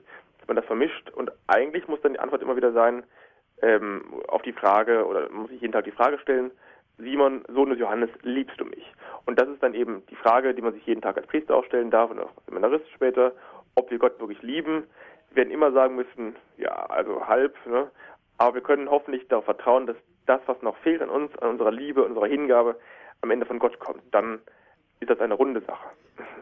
man 0.50 0.56
das 0.56 0.66
vermischt. 0.66 1.10
Und 1.10 1.32
eigentlich 1.46 1.88
muss 1.88 2.00
dann 2.02 2.12
die 2.12 2.18
Antwort 2.18 2.42
immer 2.42 2.56
wieder 2.56 2.72
sein, 2.72 3.04
ähm, 3.62 4.02
auf 4.28 4.42
die 4.42 4.52
Frage, 4.52 5.06
oder 5.06 5.30
muss 5.30 5.50
sich 5.50 5.60
jeden 5.60 5.72
Tag 5.72 5.84
die 5.84 5.92
Frage 5.92 6.18
stellen, 6.18 6.50
Simon, 6.98 7.44
Sohn 7.48 7.70
des 7.70 7.78
Johannes, 7.78 8.10
liebst 8.22 8.60
du 8.60 8.64
mich? 8.64 8.84
Und 9.26 9.40
das 9.40 9.48
ist 9.48 9.62
dann 9.62 9.74
eben 9.74 10.04
die 10.10 10.16
Frage, 10.16 10.54
die 10.54 10.62
man 10.62 10.74
sich 10.74 10.84
jeden 10.86 11.00
Tag 11.00 11.16
als 11.16 11.26
Priester 11.26 11.56
auch 11.56 11.64
stellen 11.64 11.90
darf 11.90 12.10
und 12.10 12.18
auch 12.18 12.36
als 12.36 12.46
Seminarist 12.46 12.90
später, 12.90 13.32
ob 13.74 13.90
wir 13.90 13.98
Gott 13.98 14.18
wirklich 14.18 14.42
lieben. 14.42 14.84
Wir 15.30 15.36
werden 15.36 15.52
immer 15.52 15.72
sagen 15.72 15.94
müssen, 15.94 16.36
ja, 16.58 16.74
also 16.86 17.26
halb, 17.26 17.54
ne? 17.66 17.90
aber 18.38 18.54
wir 18.54 18.62
können 18.62 18.90
hoffentlich 18.90 19.28
darauf 19.28 19.44
vertrauen, 19.44 19.86
dass 19.86 19.96
das, 20.26 20.40
was 20.46 20.60
noch 20.62 20.76
fehlt 20.78 21.02
an 21.02 21.10
uns, 21.10 21.36
an 21.38 21.50
unserer 21.50 21.70
Liebe, 21.70 22.02
unserer 22.02 22.26
Hingabe, 22.26 22.76
am 23.22 23.30
Ende 23.30 23.46
von 23.46 23.58
Gott 23.58 23.78
kommt. 23.78 24.02
Dann 24.10 24.40
ist 24.98 25.10
das 25.10 25.20
eine 25.20 25.34
runde 25.34 25.60
Sache. 25.60 25.88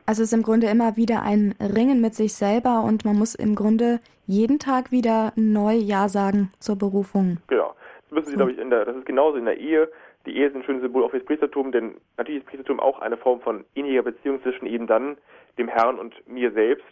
Also 0.06 0.22
es 0.22 0.32
ist 0.32 0.38
im 0.38 0.42
Grunde 0.42 0.68
immer 0.68 0.96
wieder 0.96 1.22
ein 1.22 1.54
Ringen 1.60 2.00
mit 2.00 2.14
sich 2.14 2.34
selber 2.34 2.82
und 2.82 3.04
man 3.04 3.16
muss 3.16 3.34
im 3.34 3.54
Grunde 3.54 4.00
jeden 4.26 4.58
Tag 4.58 4.92
wieder 4.92 5.32
neu 5.36 5.74
Ja 5.74 6.08
sagen 6.08 6.50
zur 6.58 6.76
Berufung. 6.76 7.38
Genau. 7.48 7.74
Das 8.02 8.12
müssen 8.12 8.30
Sie, 8.30 8.36
glaube 8.36 8.52
ich, 8.52 8.58
in 8.58 8.70
der, 8.70 8.84
das 8.84 8.96
ist 8.96 9.06
genauso 9.06 9.36
in 9.36 9.44
der 9.44 9.58
Ehe. 9.58 9.90
Die 10.26 10.36
Ehe 10.36 10.48
ist 10.48 10.56
ein 10.56 10.62
schönes 10.64 10.82
Symbol 10.82 11.04
auch 11.04 11.10
fürs 11.10 11.24
Priestertum, 11.24 11.72
denn 11.72 11.94
natürlich 12.16 12.42
ist 12.42 12.46
Priestertum 12.48 12.80
auch 12.80 13.00
eine 13.00 13.16
Form 13.16 13.40
von 13.40 13.64
inniger 13.74 14.02
Beziehung 14.02 14.42
zwischen 14.42 14.66
eben 14.66 14.86
dann, 14.86 15.16
dem 15.58 15.68
Herrn 15.68 15.98
und 15.98 16.14
mir 16.28 16.52
selbst. 16.52 16.84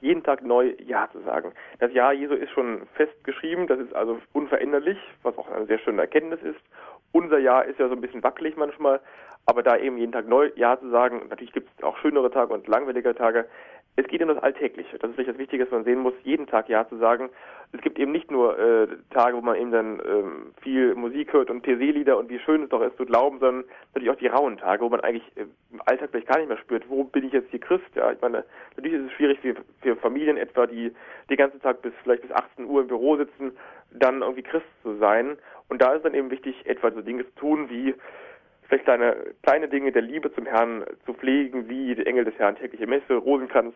Jeden 0.00 0.22
Tag 0.22 0.44
neu 0.44 0.74
Ja 0.86 1.08
zu 1.10 1.20
sagen. 1.20 1.52
Das 1.80 1.92
Ja 1.92 2.12
Jesu 2.12 2.34
ist 2.34 2.50
schon 2.52 2.82
festgeschrieben, 2.94 3.66
das 3.66 3.80
ist 3.80 3.94
also 3.94 4.18
unveränderlich, 4.32 4.98
was 5.22 5.36
auch 5.36 5.50
eine 5.50 5.66
sehr 5.66 5.78
schöne 5.80 6.02
Erkenntnis 6.02 6.40
ist. 6.42 6.60
Unser 7.12 7.38
Ja 7.38 7.60
ist 7.62 7.78
ja 7.78 7.88
so 7.88 7.94
ein 7.94 8.00
bisschen 8.00 8.22
wackelig 8.22 8.56
manchmal, 8.56 9.00
aber 9.48 9.62
da 9.62 9.78
eben 9.78 9.96
jeden 9.96 10.12
Tag 10.12 10.28
neu 10.28 10.50
Ja 10.56 10.78
zu 10.78 10.90
sagen, 10.90 11.22
natürlich 11.30 11.54
gibt 11.54 11.70
es 11.74 11.82
auch 11.82 11.96
schönere 11.98 12.30
Tage 12.30 12.52
und 12.52 12.68
langweiligere 12.68 13.14
Tage, 13.14 13.46
es 13.96 14.06
geht 14.06 14.22
um 14.22 14.28
das 14.28 14.42
Alltägliche. 14.42 14.98
Das 14.98 15.08
ist 15.08 15.14
vielleicht 15.14 15.30
das 15.30 15.38
Wichtige, 15.38 15.64
dass 15.64 15.72
man 15.72 15.84
sehen 15.84 16.00
muss, 16.00 16.12
jeden 16.22 16.46
Tag 16.46 16.68
Ja 16.68 16.86
zu 16.86 16.98
sagen. 16.98 17.30
Es 17.72 17.80
gibt 17.80 17.98
eben 17.98 18.12
nicht 18.12 18.30
nur 18.30 18.58
äh, 18.58 18.86
Tage, 19.10 19.38
wo 19.38 19.40
man 19.40 19.56
eben 19.56 19.72
dann 19.72 20.02
ähm, 20.06 20.52
viel 20.60 20.94
Musik 20.94 21.32
hört 21.32 21.48
und 21.48 21.64
TC-Lieder 21.64 22.18
und 22.18 22.28
wie 22.28 22.38
schön 22.40 22.62
es 22.62 22.68
doch 22.68 22.82
ist 22.82 22.96
zu 22.98 23.06
glauben, 23.06 23.38
sondern 23.40 23.64
natürlich 23.94 24.10
auch 24.10 24.18
die 24.18 24.26
rauen 24.26 24.58
Tage, 24.58 24.84
wo 24.84 24.90
man 24.90 25.00
eigentlich 25.00 25.24
äh, 25.36 25.46
im 25.72 25.80
Alltag 25.86 26.10
vielleicht 26.10 26.28
gar 26.28 26.38
nicht 26.38 26.48
mehr 26.48 26.58
spürt, 26.58 26.84
wo 26.90 27.04
bin 27.04 27.24
ich 27.24 27.32
jetzt 27.32 27.50
hier 27.50 27.60
Christ? 27.60 27.88
Ja, 27.94 28.12
ich 28.12 28.20
meine, 28.20 28.44
natürlich 28.76 29.00
ist 29.00 29.06
es 29.06 29.12
schwierig 29.12 29.40
für, 29.40 29.56
für 29.80 29.96
Familien 29.96 30.36
etwa, 30.36 30.66
die 30.66 30.92
den 31.30 31.36
ganzen 31.38 31.60
Tag 31.62 31.80
bis 31.80 31.94
vielleicht 32.02 32.22
bis 32.22 32.32
18 32.32 32.66
Uhr 32.66 32.82
im 32.82 32.88
Büro 32.88 33.16
sitzen, 33.16 33.52
dann 33.92 34.20
irgendwie 34.20 34.42
Christ 34.42 34.66
zu 34.82 34.94
sein. 34.98 35.38
Und 35.70 35.80
da 35.80 35.94
ist 35.94 36.04
dann 36.04 36.14
eben 36.14 36.30
wichtig, 36.30 36.54
etwa 36.66 36.90
so 36.90 37.00
Dinge 37.00 37.24
zu 37.24 37.34
tun 37.36 37.70
wie 37.70 37.94
vielleicht 38.68 38.84
kleine, 38.84 39.16
kleine 39.42 39.68
Dinge 39.68 39.92
der 39.92 40.02
Liebe 40.02 40.32
zum 40.32 40.46
Herrn 40.46 40.84
zu 41.04 41.14
pflegen, 41.14 41.68
wie 41.68 41.94
die 41.94 42.06
Engel 42.06 42.24
des 42.24 42.38
Herrn, 42.38 42.56
tägliche 42.56 42.86
Messe, 42.86 43.14
Rosenkranz, 43.14 43.74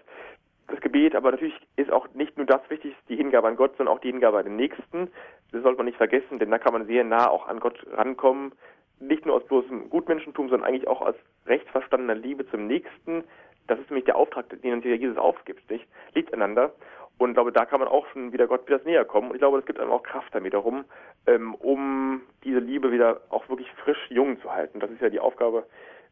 das 0.69 0.81
Gebet, 0.81 1.15
aber 1.15 1.33
natürlich 1.33 1.59
ist 1.77 1.93
auch 1.93 2.09
nicht 2.15 2.37
nur 2.37 2.47
das 2.47 2.61
wichtig, 2.71 2.95
die 3.09 3.17
Hingabe 3.17 3.49
an 3.49 3.57
Gott, 3.57 3.77
sondern 3.77 3.95
auch 3.95 4.01
die 4.01 4.11
Hingabe 4.11 4.39
an 4.39 4.45
den 4.45 4.57
Nächsten. 4.57 5.11
Das 5.51 5.63
sollte 5.63 5.77
man 5.77 5.87
nicht 5.87 5.99
vergessen, 5.99 6.39
denn 6.39 6.51
da 6.51 6.59
kann 6.59 6.73
man 6.73 6.87
sehr 6.87 7.05
nah 7.05 7.29
auch 7.29 7.47
an 7.47 7.61
Gott 7.61 7.85
rankommen. 7.93 8.53
Nicht 8.99 9.27
nur 9.27 9.37
aus 9.37 9.45
bloßem 9.45 9.91
Gutmenschentum, 9.91 10.49
sondern 10.49 10.69
eigentlich 10.69 10.89
auch 10.89 11.03
aus 11.03 11.17
rechtsverstandener 11.47 12.15
Liebe 12.15 12.49
zum 12.49 12.67
Nächsten. 12.67 13.25
Das 13.67 13.79
ist 13.79 13.91
nämlich 13.91 14.05
der 14.05 14.17
Auftrag, 14.17 14.49
den 14.49 14.73
uns 14.73 14.85
Jesus 14.85 15.19
aufgibt, 15.19 15.69
nicht? 15.71 15.87
Liegt 16.15 16.33
einander. 16.33 16.73
Und 17.19 17.31
ich 17.31 17.35
glaube, 17.35 17.53
da 17.53 17.65
kann 17.65 17.81
man 17.81 17.89
auch 17.89 18.07
schon 18.09 18.33
wieder 18.33 18.47
Gott 18.47 18.67
wieder 18.67 18.81
näher 18.85 19.05
kommen. 19.05 19.29
Und 19.29 19.37
ich 19.37 19.41
glaube, 19.41 19.59
das 19.59 19.67
gibt 19.67 19.79
einem 19.79 19.93
auch 19.93 20.03
Kraft 20.03 20.35
damit 20.35 20.55
darum, 20.55 20.85
ähm, 21.27 21.55
um 21.55 22.23
diese 22.43 22.59
Liebe 22.59 22.91
wieder 22.91 23.21
auch 23.29 23.49
wirklich 23.49 23.71
frisch 23.85 24.11
jung 24.11 24.41
zu 24.41 24.53
halten. 24.53 24.81
Das 24.81 24.91
ist 24.91 25.01
ja 25.01 25.09
die 25.09 25.21
Aufgabe 25.21 25.65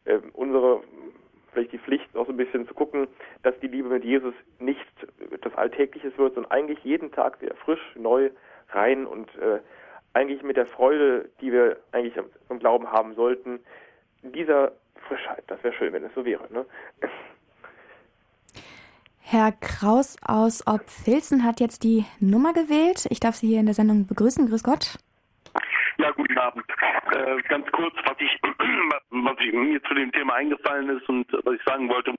äh, 0.05 0.19
unsere 0.33 0.81
vielleicht 1.51 1.73
die 1.73 1.79
Pflicht, 1.79 2.15
auch 2.15 2.25
so 2.25 2.31
ein 2.31 2.37
bisschen 2.37 2.67
zu 2.67 2.73
gucken, 2.73 3.07
dass 3.43 3.59
die 3.59 3.67
Liebe 3.67 3.89
mit 3.89 4.05
Jesus 4.05 4.33
nicht 4.59 4.87
das 5.41 5.53
Alltägliches 5.55 6.17
wird, 6.17 6.35
sondern 6.35 6.51
eigentlich 6.51 6.79
jeden 6.83 7.11
Tag 7.11 7.41
wieder 7.41 7.55
frisch, 7.55 7.81
neu, 7.95 8.29
rein 8.69 9.05
und 9.05 9.27
äh, 9.37 9.59
eigentlich 10.13 10.43
mit 10.43 10.57
der 10.57 10.65
Freude, 10.65 11.29
die 11.41 11.51
wir 11.51 11.77
eigentlich 11.91 12.15
im 12.49 12.59
Glauben 12.59 12.91
haben 12.91 13.15
sollten, 13.15 13.59
dieser 14.23 14.73
Frischheit. 15.07 15.43
Das 15.47 15.63
wäre 15.63 15.73
schön, 15.73 15.93
wenn 15.93 16.03
es 16.03 16.13
so 16.13 16.25
wäre. 16.25 16.51
Ne? 16.51 16.65
Herr 19.23 19.51
Kraus 19.53 20.17
aus 20.25 20.65
Obfilzen 20.67 21.43
hat 21.43 21.59
jetzt 21.59 21.83
die 21.83 22.05
Nummer 22.19 22.53
gewählt. 22.53 23.07
Ich 23.09 23.19
darf 23.19 23.35
Sie 23.35 23.47
hier 23.47 23.59
in 23.59 23.65
der 23.65 23.75
Sendung 23.75 24.07
begrüßen. 24.07 24.47
Grüß 24.49 24.63
Gott. 24.63 24.97
Ja, 25.97 26.11
guten 26.11 26.37
Abend. 26.37 26.65
Äh, 27.11 27.41
ganz 27.43 27.69
kurz, 27.71 27.93
was 28.05 28.15
ich, 28.19 28.39
was 29.11 29.35
ich 29.39 29.53
mir 29.53 29.81
zu 29.83 29.93
dem 29.93 30.11
Thema 30.11 30.33
eingefallen 30.33 30.89
ist 30.97 31.07
und 31.07 31.31
was 31.43 31.55
ich 31.55 31.63
sagen 31.63 31.87
wollte, 31.89 32.15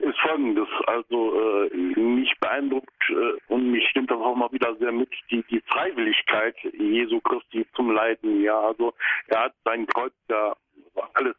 ist 0.00 0.18
folgendes. 0.20 0.68
Also 0.86 1.68
äh, 1.68 1.76
mich 1.76 2.32
beeindruckt 2.40 2.88
äh, 3.10 3.52
und 3.52 3.70
mich 3.70 3.88
stimmt 3.88 4.10
das 4.10 4.18
auch 4.18 4.34
mal 4.34 4.50
wieder 4.52 4.74
sehr 4.76 4.92
mit, 4.92 5.10
die, 5.30 5.44
die 5.50 5.62
Freiwilligkeit 5.68 6.56
Jesu 6.72 7.20
Christi 7.20 7.66
zum 7.76 7.92
Leiden. 7.92 8.42
Ja, 8.42 8.58
also 8.60 8.92
er 9.28 9.44
hat 9.44 9.54
sein 9.64 9.86
Kreuz 9.86 10.12
ja 10.28 10.54
alles 11.14 11.36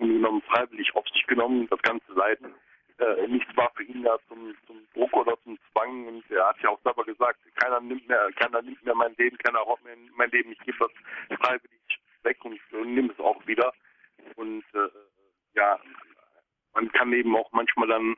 genommen 0.00 0.42
freiwillig 0.42 0.94
auf 0.94 1.06
sich 1.08 1.26
genommen, 1.26 1.68
das 1.70 1.80
ganze 1.82 2.12
Leiden 2.12 2.52
äh, 2.98 3.26
nichts 3.28 3.56
war 3.56 3.70
für 3.74 3.84
ihn 3.84 4.02
ja 4.02 4.16
zum, 4.28 4.54
zum 4.66 4.86
Druck 4.94 5.12
oder 5.14 5.36
zum 5.44 5.58
Zwang. 5.72 6.06
Und 6.06 6.30
er 6.30 6.48
hat 6.48 6.60
ja 6.60 6.70
auch 6.70 6.80
selber 6.82 7.04
gesagt, 7.04 7.38
keiner 7.56 7.80
nimmt 7.80 8.08
mehr, 8.08 8.30
keiner 8.36 8.62
nimmt 8.62 8.82
mehr 8.84 8.94
mein 8.94 9.14
Leben, 9.16 9.38
keiner 9.38 9.60
raubt 9.60 9.84
mir 9.84 9.96
mein 10.14 10.30
Leben, 10.30 10.52
ich 10.52 10.58
gebe 10.60 10.78
das 10.78 11.38
freiwillig 11.38 12.00
weg 12.22 12.44
und, 12.44 12.60
und 12.72 12.94
nimm 12.94 13.10
es 13.10 13.18
auch 13.20 13.46
wieder. 13.46 13.72
Und 14.36 14.64
äh, 14.74 14.88
ja, 15.54 15.78
man 16.74 16.90
kann 16.92 17.12
eben 17.12 17.36
auch 17.36 17.50
manchmal 17.52 17.88
dann, 17.88 18.16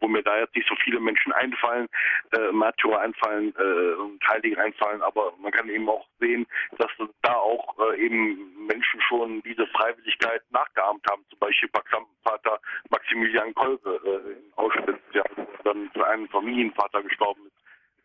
wo 0.00 0.08
mir 0.08 0.22
da 0.22 0.38
jetzt 0.38 0.54
nicht 0.54 0.68
so 0.68 0.74
viele 0.84 1.00
Menschen 1.00 1.32
einfallen, 1.32 1.88
äh, 2.32 2.52
Märtyrer 2.52 3.00
einfallen 3.00 3.54
äh, 3.56 3.94
und 3.94 4.22
Heilige 4.28 4.60
einfallen, 4.60 5.02
aber 5.02 5.32
man 5.38 5.52
kann 5.52 5.68
eben 5.68 5.88
auch 5.88 6.06
sehen, 6.20 6.46
dass 6.78 6.90
da 7.22 7.32
auch 7.34 7.74
äh, 7.78 8.04
eben 8.04 8.66
Menschen 8.66 9.00
schon 9.02 9.42
diese 9.42 9.66
Freiwilligkeit 9.68 10.42
nachgeahmt 10.50 11.04
haben. 11.10 11.24
Zum 11.30 11.38
Beispiel 11.38 11.70
Vater 12.22 12.60
Maximilian 12.90 13.54
Kolbe 13.54 14.00
äh, 14.04 14.32
in 14.32 14.52
Auschwitz, 14.56 15.00
ja, 15.12 15.24
dann 15.64 15.90
für 15.92 16.06
einen 16.06 16.28
Familienvater 16.28 17.02
gestorben 17.02 17.46
ist. 17.46 17.56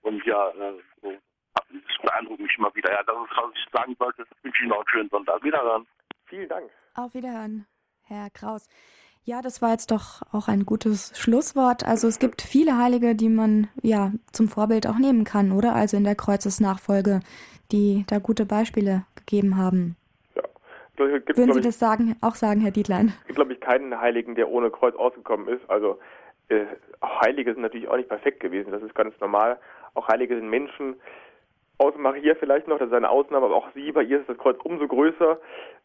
Und 0.01 0.23
ja, 0.25 0.49
äh, 0.49 0.73
so, 1.01 1.13
das 1.53 2.01
beeindruckt 2.01 2.39
mich 2.39 2.57
immer 2.57 2.73
wieder. 2.75 2.91
Ja, 2.91 3.03
das 3.03 3.15
ist, 3.15 3.37
was 3.37 3.51
ich 3.55 3.71
sagen 3.71 3.95
wollte. 3.99 4.25
Ich 4.37 4.43
wünsche 4.43 4.61
Ihnen 4.61 4.69
noch 4.69 4.77
einen 4.77 4.89
schönen 4.89 5.09
Sonntag. 5.09 5.43
Wiederhören. 5.43 5.87
Vielen 6.25 6.49
Dank. 6.49 6.71
Auf 6.95 7.13
Wiederhören, 7.13 7.67
Herr 8.03 8.29
Kraus. 8.29 8.67
Ja, 9.23 9.41
das 9.41 9.61
war 9.61 9.71
jetzt 9.71 9.91
doch 9.91 10.23
auch 10.31 10.47
ein 10.47 10.65
gutes 10.65 11.13
Schlusswort. 11.15 11.85
Also 11.85 12.07
es 12.07 12.17
gibt 12.17 12.41
viele 12.41 12.77
Heilige, 12.77 13.15
die 13.15 13.29
man 13.29 13.67
ja 13.83 14.11
zum 14.31 14.47
Vorbild 14.47 14.87
auch 14.87 14.97
nehmen 14.97 15.25
kann, 15.25 15.51
oder? 15.51 15.75
Also 15.75 15.95
in 15.95 16.03
der 16.03 16.15
Kreuzesnachfolge, 16.15 17.19
die 17.71 18.03
da 18.07 18.17
gute 18.17 18.45
Beispiele 18.47 19.03
gegeben 19.15 19.57
haben. 19.57 19.95
Ja. 20.35 20.41
Gibt, 21.19 21.37
Würden 21.37 21.53
Sie 21.53 21.59
ich, 21.59 21.65
das 21.65 21.77
sagen, 21.77 22.15
auch 22.21 22.33
sagen, 22.33 22.61
Herr 22.61 22.71
Dietlein? 22.71 23.13
Es 23.21 23.27
gibt, 23.27 23.35
glaube 23.35 23.53
ich, 23.53 23.59
keinen 23.59 23.99
Heiligen, 24.01 24.33
der 24.33 24.49
ohne 24.49 24.71
Kreuz 24.71 24.95
ausgekommen 24.95 25.47
ist. 25.49 25.69
Also 25.69 25.99
äh, 26.49 26.65
auch 26.99 27.21
Heilige 27.21 27.53
sind 27.53 27.61
natürlich 27.61 27.87
auch 27.87 27.97
nicht 27.97 28.09
perfekt 28.09 28.39
gewesen. 28.39 28.71
Das 28.71 28.81
ist 28.81 28.95
ganz 28.95 29.13
normal. 29.19 29.59
Auch 29.93 30.07
Heilige 30.07 30.35
sind 30.35 30.49
Menschen. 30.49 30.95
Außer 31.77 31.97
Maria 31.97 32.35
vielleicht 32.35 32.67
noch, 32.67 32.79
das 32.79 32.89
ist 32.89 32.93
eine 32.93 33.09
Ausnahme, 33.09 33.45
aber 33.45 33.55
auch 33.55 33.69
sie, 33.73 33.91
bei 33.91 34.03
ihr 34.03 34.19
ist 34.19 34.29
das 34.29 34.37
Kreuz 34.37 34.57
umso 34.63 34.87
größer. 34.87 35.39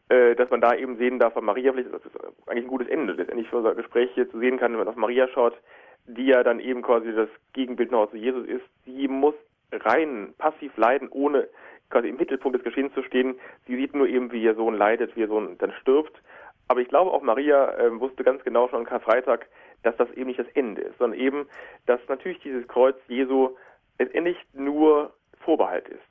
Äh, 0.09 0.35
dass 0.35 0.49
man 0.49 0.61
da 0.61 0.73
eben 0.73 0.97
sehen 0.97 1.19
darf, 1.19 1.33
von 1.33 1.43
Maria, 1.43 1.73
vielleicht 1.73 1.93
ist 1.93 2.05
das 2.05 2.47
eigentlich 2.47 2.63
ein 2.63 2.69
gutes 2.69 2.87
Ende, 2.87 3.13
letztendlich 3.13 3.49
für 3.49 3.57
unser 3.57 3.75
Gespräch 3.75 4.09
hier 4.13 4.29
zu 4.29 4.39
sehen 4.39 4.57
kann, 4.57 4.71
wenn 4.71 4.79
man 4.79 4.87
auf 4.87 4.95
Maria 4.95 5.27
schaut, 5.27 5.57
die 6.05 6.27
ja 6.27 6.43
dann 6.43 6.61
eben 6.61 6.81
quasi 6.81 7.13
das 7.13 7.27
Gegenbild 7.51 7.91
noch 7.91 8.09
zu 8.09 8.15
Jesus 8.15 8.47
ist, 8.47 8.63
sie 8.85 9.09
muss 9.09 9.35
rein 9.71 10.33
passiv 10.37 10.75
leiden, 10.77 11.09
ohne 11.09 11.49
quasi 11.89 12.07
im 12.07 12.15
Mittelpunkt 12.15 12.57
des 12.57 12.63
Geschehens 12.63 12.93
zu 12.93 13.03
stehen. 13.03 13.35
Sie 13.65 13.75
sieht 13.75 13.93
nur 13.93 14.07
eben, 14.07 14.31
wie 14.31 14.41
ihr 14.41 14.55
Sohn 14.55 14.75
leidet, 14.75 15.15
wie 15.15 15.21
ihr 15.21 15.27
Sohn 15.27 15.57
dann 15.57 15.73
stirbt. 15.73 16.21
Aber 16.69 16.79
ich 16.79 16.87
glaube, 16.87 17.11
auch 17.11 17.21
Maria 17.21 17.73
äh, 17.77 17.99
wusste 17.99 18.23
ganz 18.23 18.43
genau 18.43 18.67
schon 18.69 18.79
am 18.79 18.85
Karfreitag, 18.85 19.47
dass 19.83 19.95
das 19.97 20.09
eben 20.11 20.27
nicht 20.27 20.39
das 20.39 20.47
Ende 20.53 20.81
ist, 20.81 20.97
sondern 20.97 21.19
eben, 21.19 21.47
dass 21.85 21.99
natürlich 22.07 22.39
dieses 22.39 22.67
Kreuz 22.67 22.95
Jesu 23.07 23.55
letztendlich 23.99 24.37
nur 24.53 25.13
Vorbehalt 25.41 25.87
ist. 25.89 26.01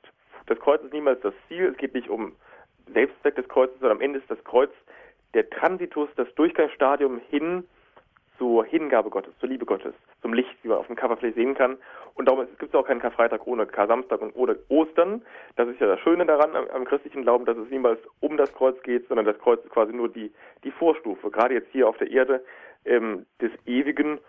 Das 0.47 0.59
Kreuz 0.59 0.81
ist 0.83 0.93
niemals 0.93 1.19
das 1.21 1.33
Ziel. 1.47 1.65
Es 1.65 1.77
geht 1.77 1.93
nicht 1.93 2.09
um 2.09 2.35
Selbstzweck 2.93 3.35
des 3.35 3.47
Kreuzes, 3.47 3.79
sondern 3.79 3.97
am 3.97 4.01
Ende 4.01 4.19
ist 4.19 4.29
das 4.29 4.43
Kreuz 4.43 4.71
der 5.33 5.49
Transitus, 5.49 6.09
das 6.15 6.33
Durchgangsstadium 6.35 7.21
hin 7.29 7.63
zur 8.37 8.65
Hingabe 8.65 9.09
Gottes, 9.09 9.33
zur 9.39 9.49
Liebe 9.49 9.65
Gottes, 9.65 9.93
zum 10.21 10.33
Licht, 10.33 10.55
wie 10.61 10.67
man 10.67 10.77
auf 10.77 10.87
dem 10.87 10.95
Cover 10.95 11.17
vielleicht 11.17 11.35
sehen 11.35 11.55
kann. 11.55 11.77
Und 12.13 12.27
darum 12.27 12.45
gibt 12.59 12.73
es 12.73 12.79
auch 12.79 12.85
keinen 12.85 13.01
Karfreitag 13.01 13.45
ohne 13.45 13.65
Kar-Samstag 13.65 14.21
und 14.21 14.35
ohne 14.35 14.57
Ostern. 14.69 15.23
Das 15.55 15.67
ist 15.67 15.79
ja 15.79 15.87
das 15.87 15.99
Schöne 15.99 16.25
daran 16.25 16.55
am, 16.55 16.67
am, 16.67 16.85
christlichen 16.85 17.23
Glauben, 17.23 17.45
dass 17.45 17.57
es 17.57 17.69
niemals 17.69 17.99
um 18.19 18.37
das 18.37 18.53
Kreuz 18.53 18.81
geht, 18.83 19.07
sondern 19.07 19.25
das 19.25 19.39
Kreuz 19.39 19.63
ist 19.63 19.71
quasi 19.71 19.93
nur 19.93 20.09
die, 20.09 20.31
die 20.63 20.71
Vorstufe, 20.71 21.31
gerade 21.31 21.55
jetzt 21.55 21.71
hier 21.71 21.87
auf 21.87 21.97
der 21.97 22.11
Erde 22.11 22.43
ähm, 22.85 23.25
des 23.41 23.51
Ewigen. 23.65 24.19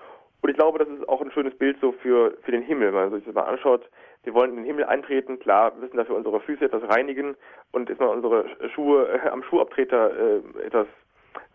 Und 0.41 0.51
ich 0.51 0.57
glaube, 0.57 0.79
das 0.79 0.89
ist 0.89 1.09
auch 1.09 1.21
ein 1.21 1.33
schönes 1.33 1.57
Bild 1.57 1.79
so 1.81 1.93
für, 1.93 2.37
für 2.43 2.53
den 2.53 2.63
Himmel, 2.63 2.89
wenn 2.89 3.11
man 3.11 3.13
sich 3.13 3.25
das 3.25 3.35
mal 3.35 3.43
anschaut. 3.43 3.89
Wir 4.25 4.35
wollen 4.35 4.51
in 4.51 4.57
den 4.57 4.65
Himmel 4.65 4.85
eintreten, 4.85 5.39
klar, 5.39 5.73
müssen 5.75 5.97
dafür 5.97 6.17
unsere 6.17 6.41
Füße 6.41 6.65
etwas 6.65 6.83
reinigen 6.89 7.37
und 7.73 7.89
ist 7.89 8.01
mal 8.01 8.09
unsere 8.09 8.47
Schuhe 8.75 9.09
äh, 9.09 9.29
am 9.29 9.43
Schuhabtreter 9.43 10.11
äh, 10.17 10.67
etwas 10.67 10.87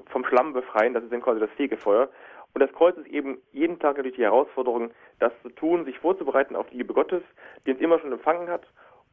vom 0.07 0.26
Schlamm 0.26 0.53
befreien, 0.53 0.94
das 0.94 1.03
ist 1.03 1.11
dann 1.11 1.22
quasi 1.22 1.40
das 1.40 1.49
Fegefeuer. 1.52 2.10
Und 2.53 2.61
das 2.61 2.72
Kreuz 2.73 2.95
ist 2.98 3.07
eben 3.07 3.40
jeden 3.52 3.80
Tag 3.80 3.98
natürlich 3.98 4.18
die 4.18 4.23
Herausforderung, 4.23 4.91
das 5.19 5.31
zu 5.41 5.49
tun, 5.49 5.85
sich 5.85 5.98
vorzubereiten 5.99 6.56
auf 6.56 6.68
die 6.69 6.77
Liebe 6.77 6.94
Gottes, 6.94 7.23
die 7.65 7.72
uns 7.72 7.81
immer 7.81 7.99
schon 7.99 8.11
empfangen 8.11 8.48
hat 8.48 8.68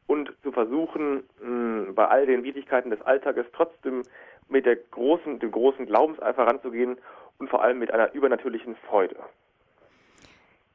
und 0.07 0.31
zu 0.43 0.51
versuchen, 0.51 1.23
mh, 1.41 1.93
bei 1.93 2.07
all 2.07 2.25
den 2.25 2.43
Widrigkeiten 2.43 2.91
des 2.91 3.01
Alltages 3.01 3.45
trotzdem 3.53 4.03
mit 4.47 4.65
der 4.65 4.75
großen, 4.75 5.39
dem 5.39 5.51
großen 5.51 5.85
Glaubenseifer 5.85 6.43
ranzugehen 6.45 6.97
und 7.39 7.49
vor 7.49 7.63
allem 7.63 7.79
mit 7.79 7.91
einer 7.91 8.13
übernatürlichen 8.13 8.75
Freude. 8.87 9.15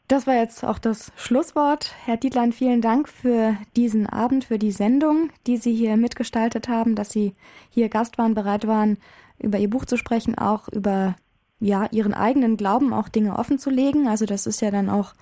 Das 0.08 0.26
war 0.28 0.34
jetzt 0.34 0.62
auch 0.62 0.78
das 0.78 1.10
Schlusswort. 1.16 1.92
Herr 2.04 2.16
Dietlein, 2.16 2.52
vielen 2.52 2.80
Dank 2.80 3.08
für 3.08 3.56
diesen 3.74 4.06
Abend, 4.06 4.44
für 4.44 4.58
die 4.58 4.70
Sendung, 4.70 5.30
die 5.48 5.56
Sie 5.56 5.74
hier 5.74 5.96
mitgestaltet 5.96 6.68
haben, 6.68 6.94
dass 6.94 7.10
Sie 7.10 7.34
hier 7.70 7.88
Gast 7.88 8.16
waren, 8.16 8.34
bereit 8.34 8.68
waren, 8.68 8.98
über 9.40 9.58
Ihr 9.58 9.68
Buch 9.68 9.84
zu 9.84 9.96
sprechen, 9.96 10.38
auch 10.38 10.68
über 10.68 11.16
ja, 11.58 11.88
Ihren 11.90 12.14
eigenen 12.14 12.56
Glauben 12.56 12.92
auch 12.92 13.08
Dinge 13.08 13.36
offen 13.36 13.58
zu 13.58 13.68
legen. 13.68 14.06
Also 14.06 14.26
das 14.26 14.46
ist 14.46 14.60
ja 14.60 14.70
dann 14.70 14.90
auch 14.90 15.14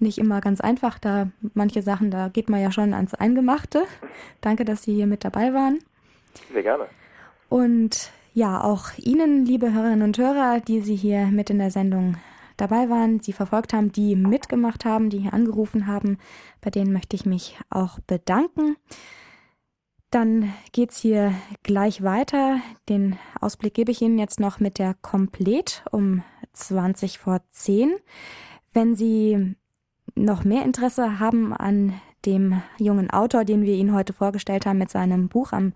nicht 0.00 0.18
immer 0.18 0.40
ganz 0.40 0.60
einfach, 0.60 0.98
da 0.98 1.28
manche 1.54 1.82
Sachen, 1.82 2.10
da 2.10 2.28
geht 2.28 2.48
man 2.50 2.60
ja 2.60 2.72
schon 2.72 2.92
ans 2.92 3.14
Eingemachte. 3.14 3.84
Danke, 4.40 4.64
dass 4.64 4.82
Sie 4.82 4.94
hier 4.94 5.06
mit 5.06 5.24
dabei 5.24 5.54
waren. 5.54 5.78
Sehr 6.52 6.64
gerne. 6.64 6.86
Und 7.48 8.10
ja, 8.32 8.60
auch 8.60 8.98
Ihnen, 8.98 9.46
liebe 9.46 9.72
Hörerinnen 9.72 10.02
und 10.02 10.18
Hörer, 10.18 10.58
die 10.58 10.80
Sie 10.80 10.96
hier 10.96 11.26
mit 11.26 11.50
in 11.50 11.58
der 11.58 11.70
Sendung 11.70 12.16
dabei 12.56 12.88
waren, 12.88 13.20
sie 13.20 13.32
verfolgt 13.32 13.72
haben, 13.72 13.92
die 13.92 14.16
mitgemacht 14.16 14.84
haben, 14.84 15.10
die 15.10 15.18
hier 15.18 15.34
angerufen 15.34 15.86
haben. 15.86 16.18
Bei 16.60 16.70
denen 16.70 16.92
möchte 16.92 17.16
ich 17.16 17.26
mich 17.26 17.58
auch 17.70 17.98
bedanken. 18.00 18.76
Dann 20.10 20.52
geht's 20.72 20.98
hier 21.00 21.32
gleich 21.64 22.02
weiter. 22.02 22.60
Den 22.88 23.18
Ausblick 23.40 23.74
gebe 23.74 23.90
ich 23.90 24.00
Ihnen 24.00 24.18
jetzt 24.18 24.38
noch 24.38 24.60
mit 24.60 24.78
der 24.78 24.94
Komplett 24.94 25.84
um 25.90 26.22
20 26.52 27.18
vor 27.18 27.40
10. 27.50 27.96
Wenn 28.72 28.94
Sie 28.94 29.56
noch 30.14 30.44
mehr 30.44 30.64
Interesse 30.64 31.18
haben 31.18 31.52
an 31.52 32.00
dem 32.26 32.62
jungen 32.78 33.10
Autor, 33.10 33.44
den 33.44 33.62
wir 33.62 33.74
Ihnen 33.74 33.92
heute 33.92 34.12
vorgestellt 34.12 34.66
haben 34.66 34.78
mit 34.78 34.90
seinem 34.90 35.28
Buch 35.28 35.52
am 35.52 35.72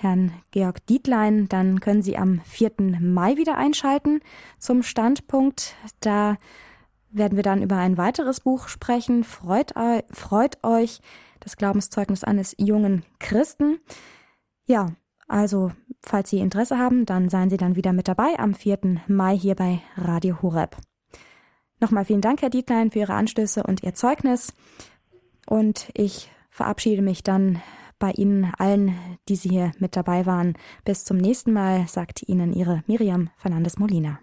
Herrn 0.00 0.32
Georg 0.50 0.86
Dietlein, 0.86 1.46
dann 1.48 1.80
können 1.80 2.00
Sie 2.00 2.16
am 2.16 2.40
4. 2.46 2.72
Mai 3.00 3.36
wieder 3.36 3.58
einschalten 3.58 4.20
zum 4.58 4.82
Standpunkt. 4.82 5.74
Da 6.00 6.38
werden 7.10 7.36
wir 7.36 7.42
dann 7.42 7.62
über 7.62 7.76
ein 7.76 7.98
weiteres 7.98 8.40
Buch 8.40 8.68
sprechen. 8.68 9.24
Freut, 9.24 9.74
freut 10.10 10.64
euch, 10.64 11.00
das 11.40 11.58
Glaubenszeugnis 11.58 12.24
eines 12.24 12.54
jungen 12.58 13.04
Christen. 13.18 13.78
Ja, 14.64 14.88
also, 15.28 15.70
falls 16.02 16.30
Sie 16.30 16.38
Interesse 16.38 16.78
haben, 16.78 17.04
dann 17.04 17.28
seien 17.28 17.50
Sie 17.50 17.58
dann 17.58 17.76
wieder 17.76 17.92
mit 17.92 18.08
dabei 18.08 18.38
am 18.38 18.54
4. 18.54 19.02
Mai 19.06 19.36
hier 19.36 19.54
bei 19.54 19.82
Radio 19.96 20.40
Horeb. 20.40 20.78
Nochmal 21.78 22.06
vielen 22.06 22.22
Dank, 22.22 22.40
Herr 22.40 22.50
Dietlein, 22.50 22.90
für 22.90 23.00
Ihre 23.00 23.14
Anstöße 23.14 23.62
und 23.64 23.82
Ihr 23.82 23.94
Zeugnis. 23.94 24.54
Und 25.46 25.90
ich 25.92 26.30
verabschiede 26.48 27.02
mich 27.02 27.22
dann 27.22 27.60
bei 28.00 28.10
Ihnen 28.10 28.52
allen, 28.58 28.96
die 29.28 29.36
Sie 29.36 29.50
hier 29.50 29.70
mit 29.78 29.94
dabei 29.94 30.26
waren. 30.26 30.54
Bis 30.84 31.04
zum 31.04 31.18
nächsten 31.18 31.52
Mal, 31.52 31.86
sagt 31.86 32.28
Ihnen 32.28 32.52
Ihre 32.52 32.82
Miriam 32.88 33.30
Fernandes 33.36 33.78
Molina. 33.78 34.18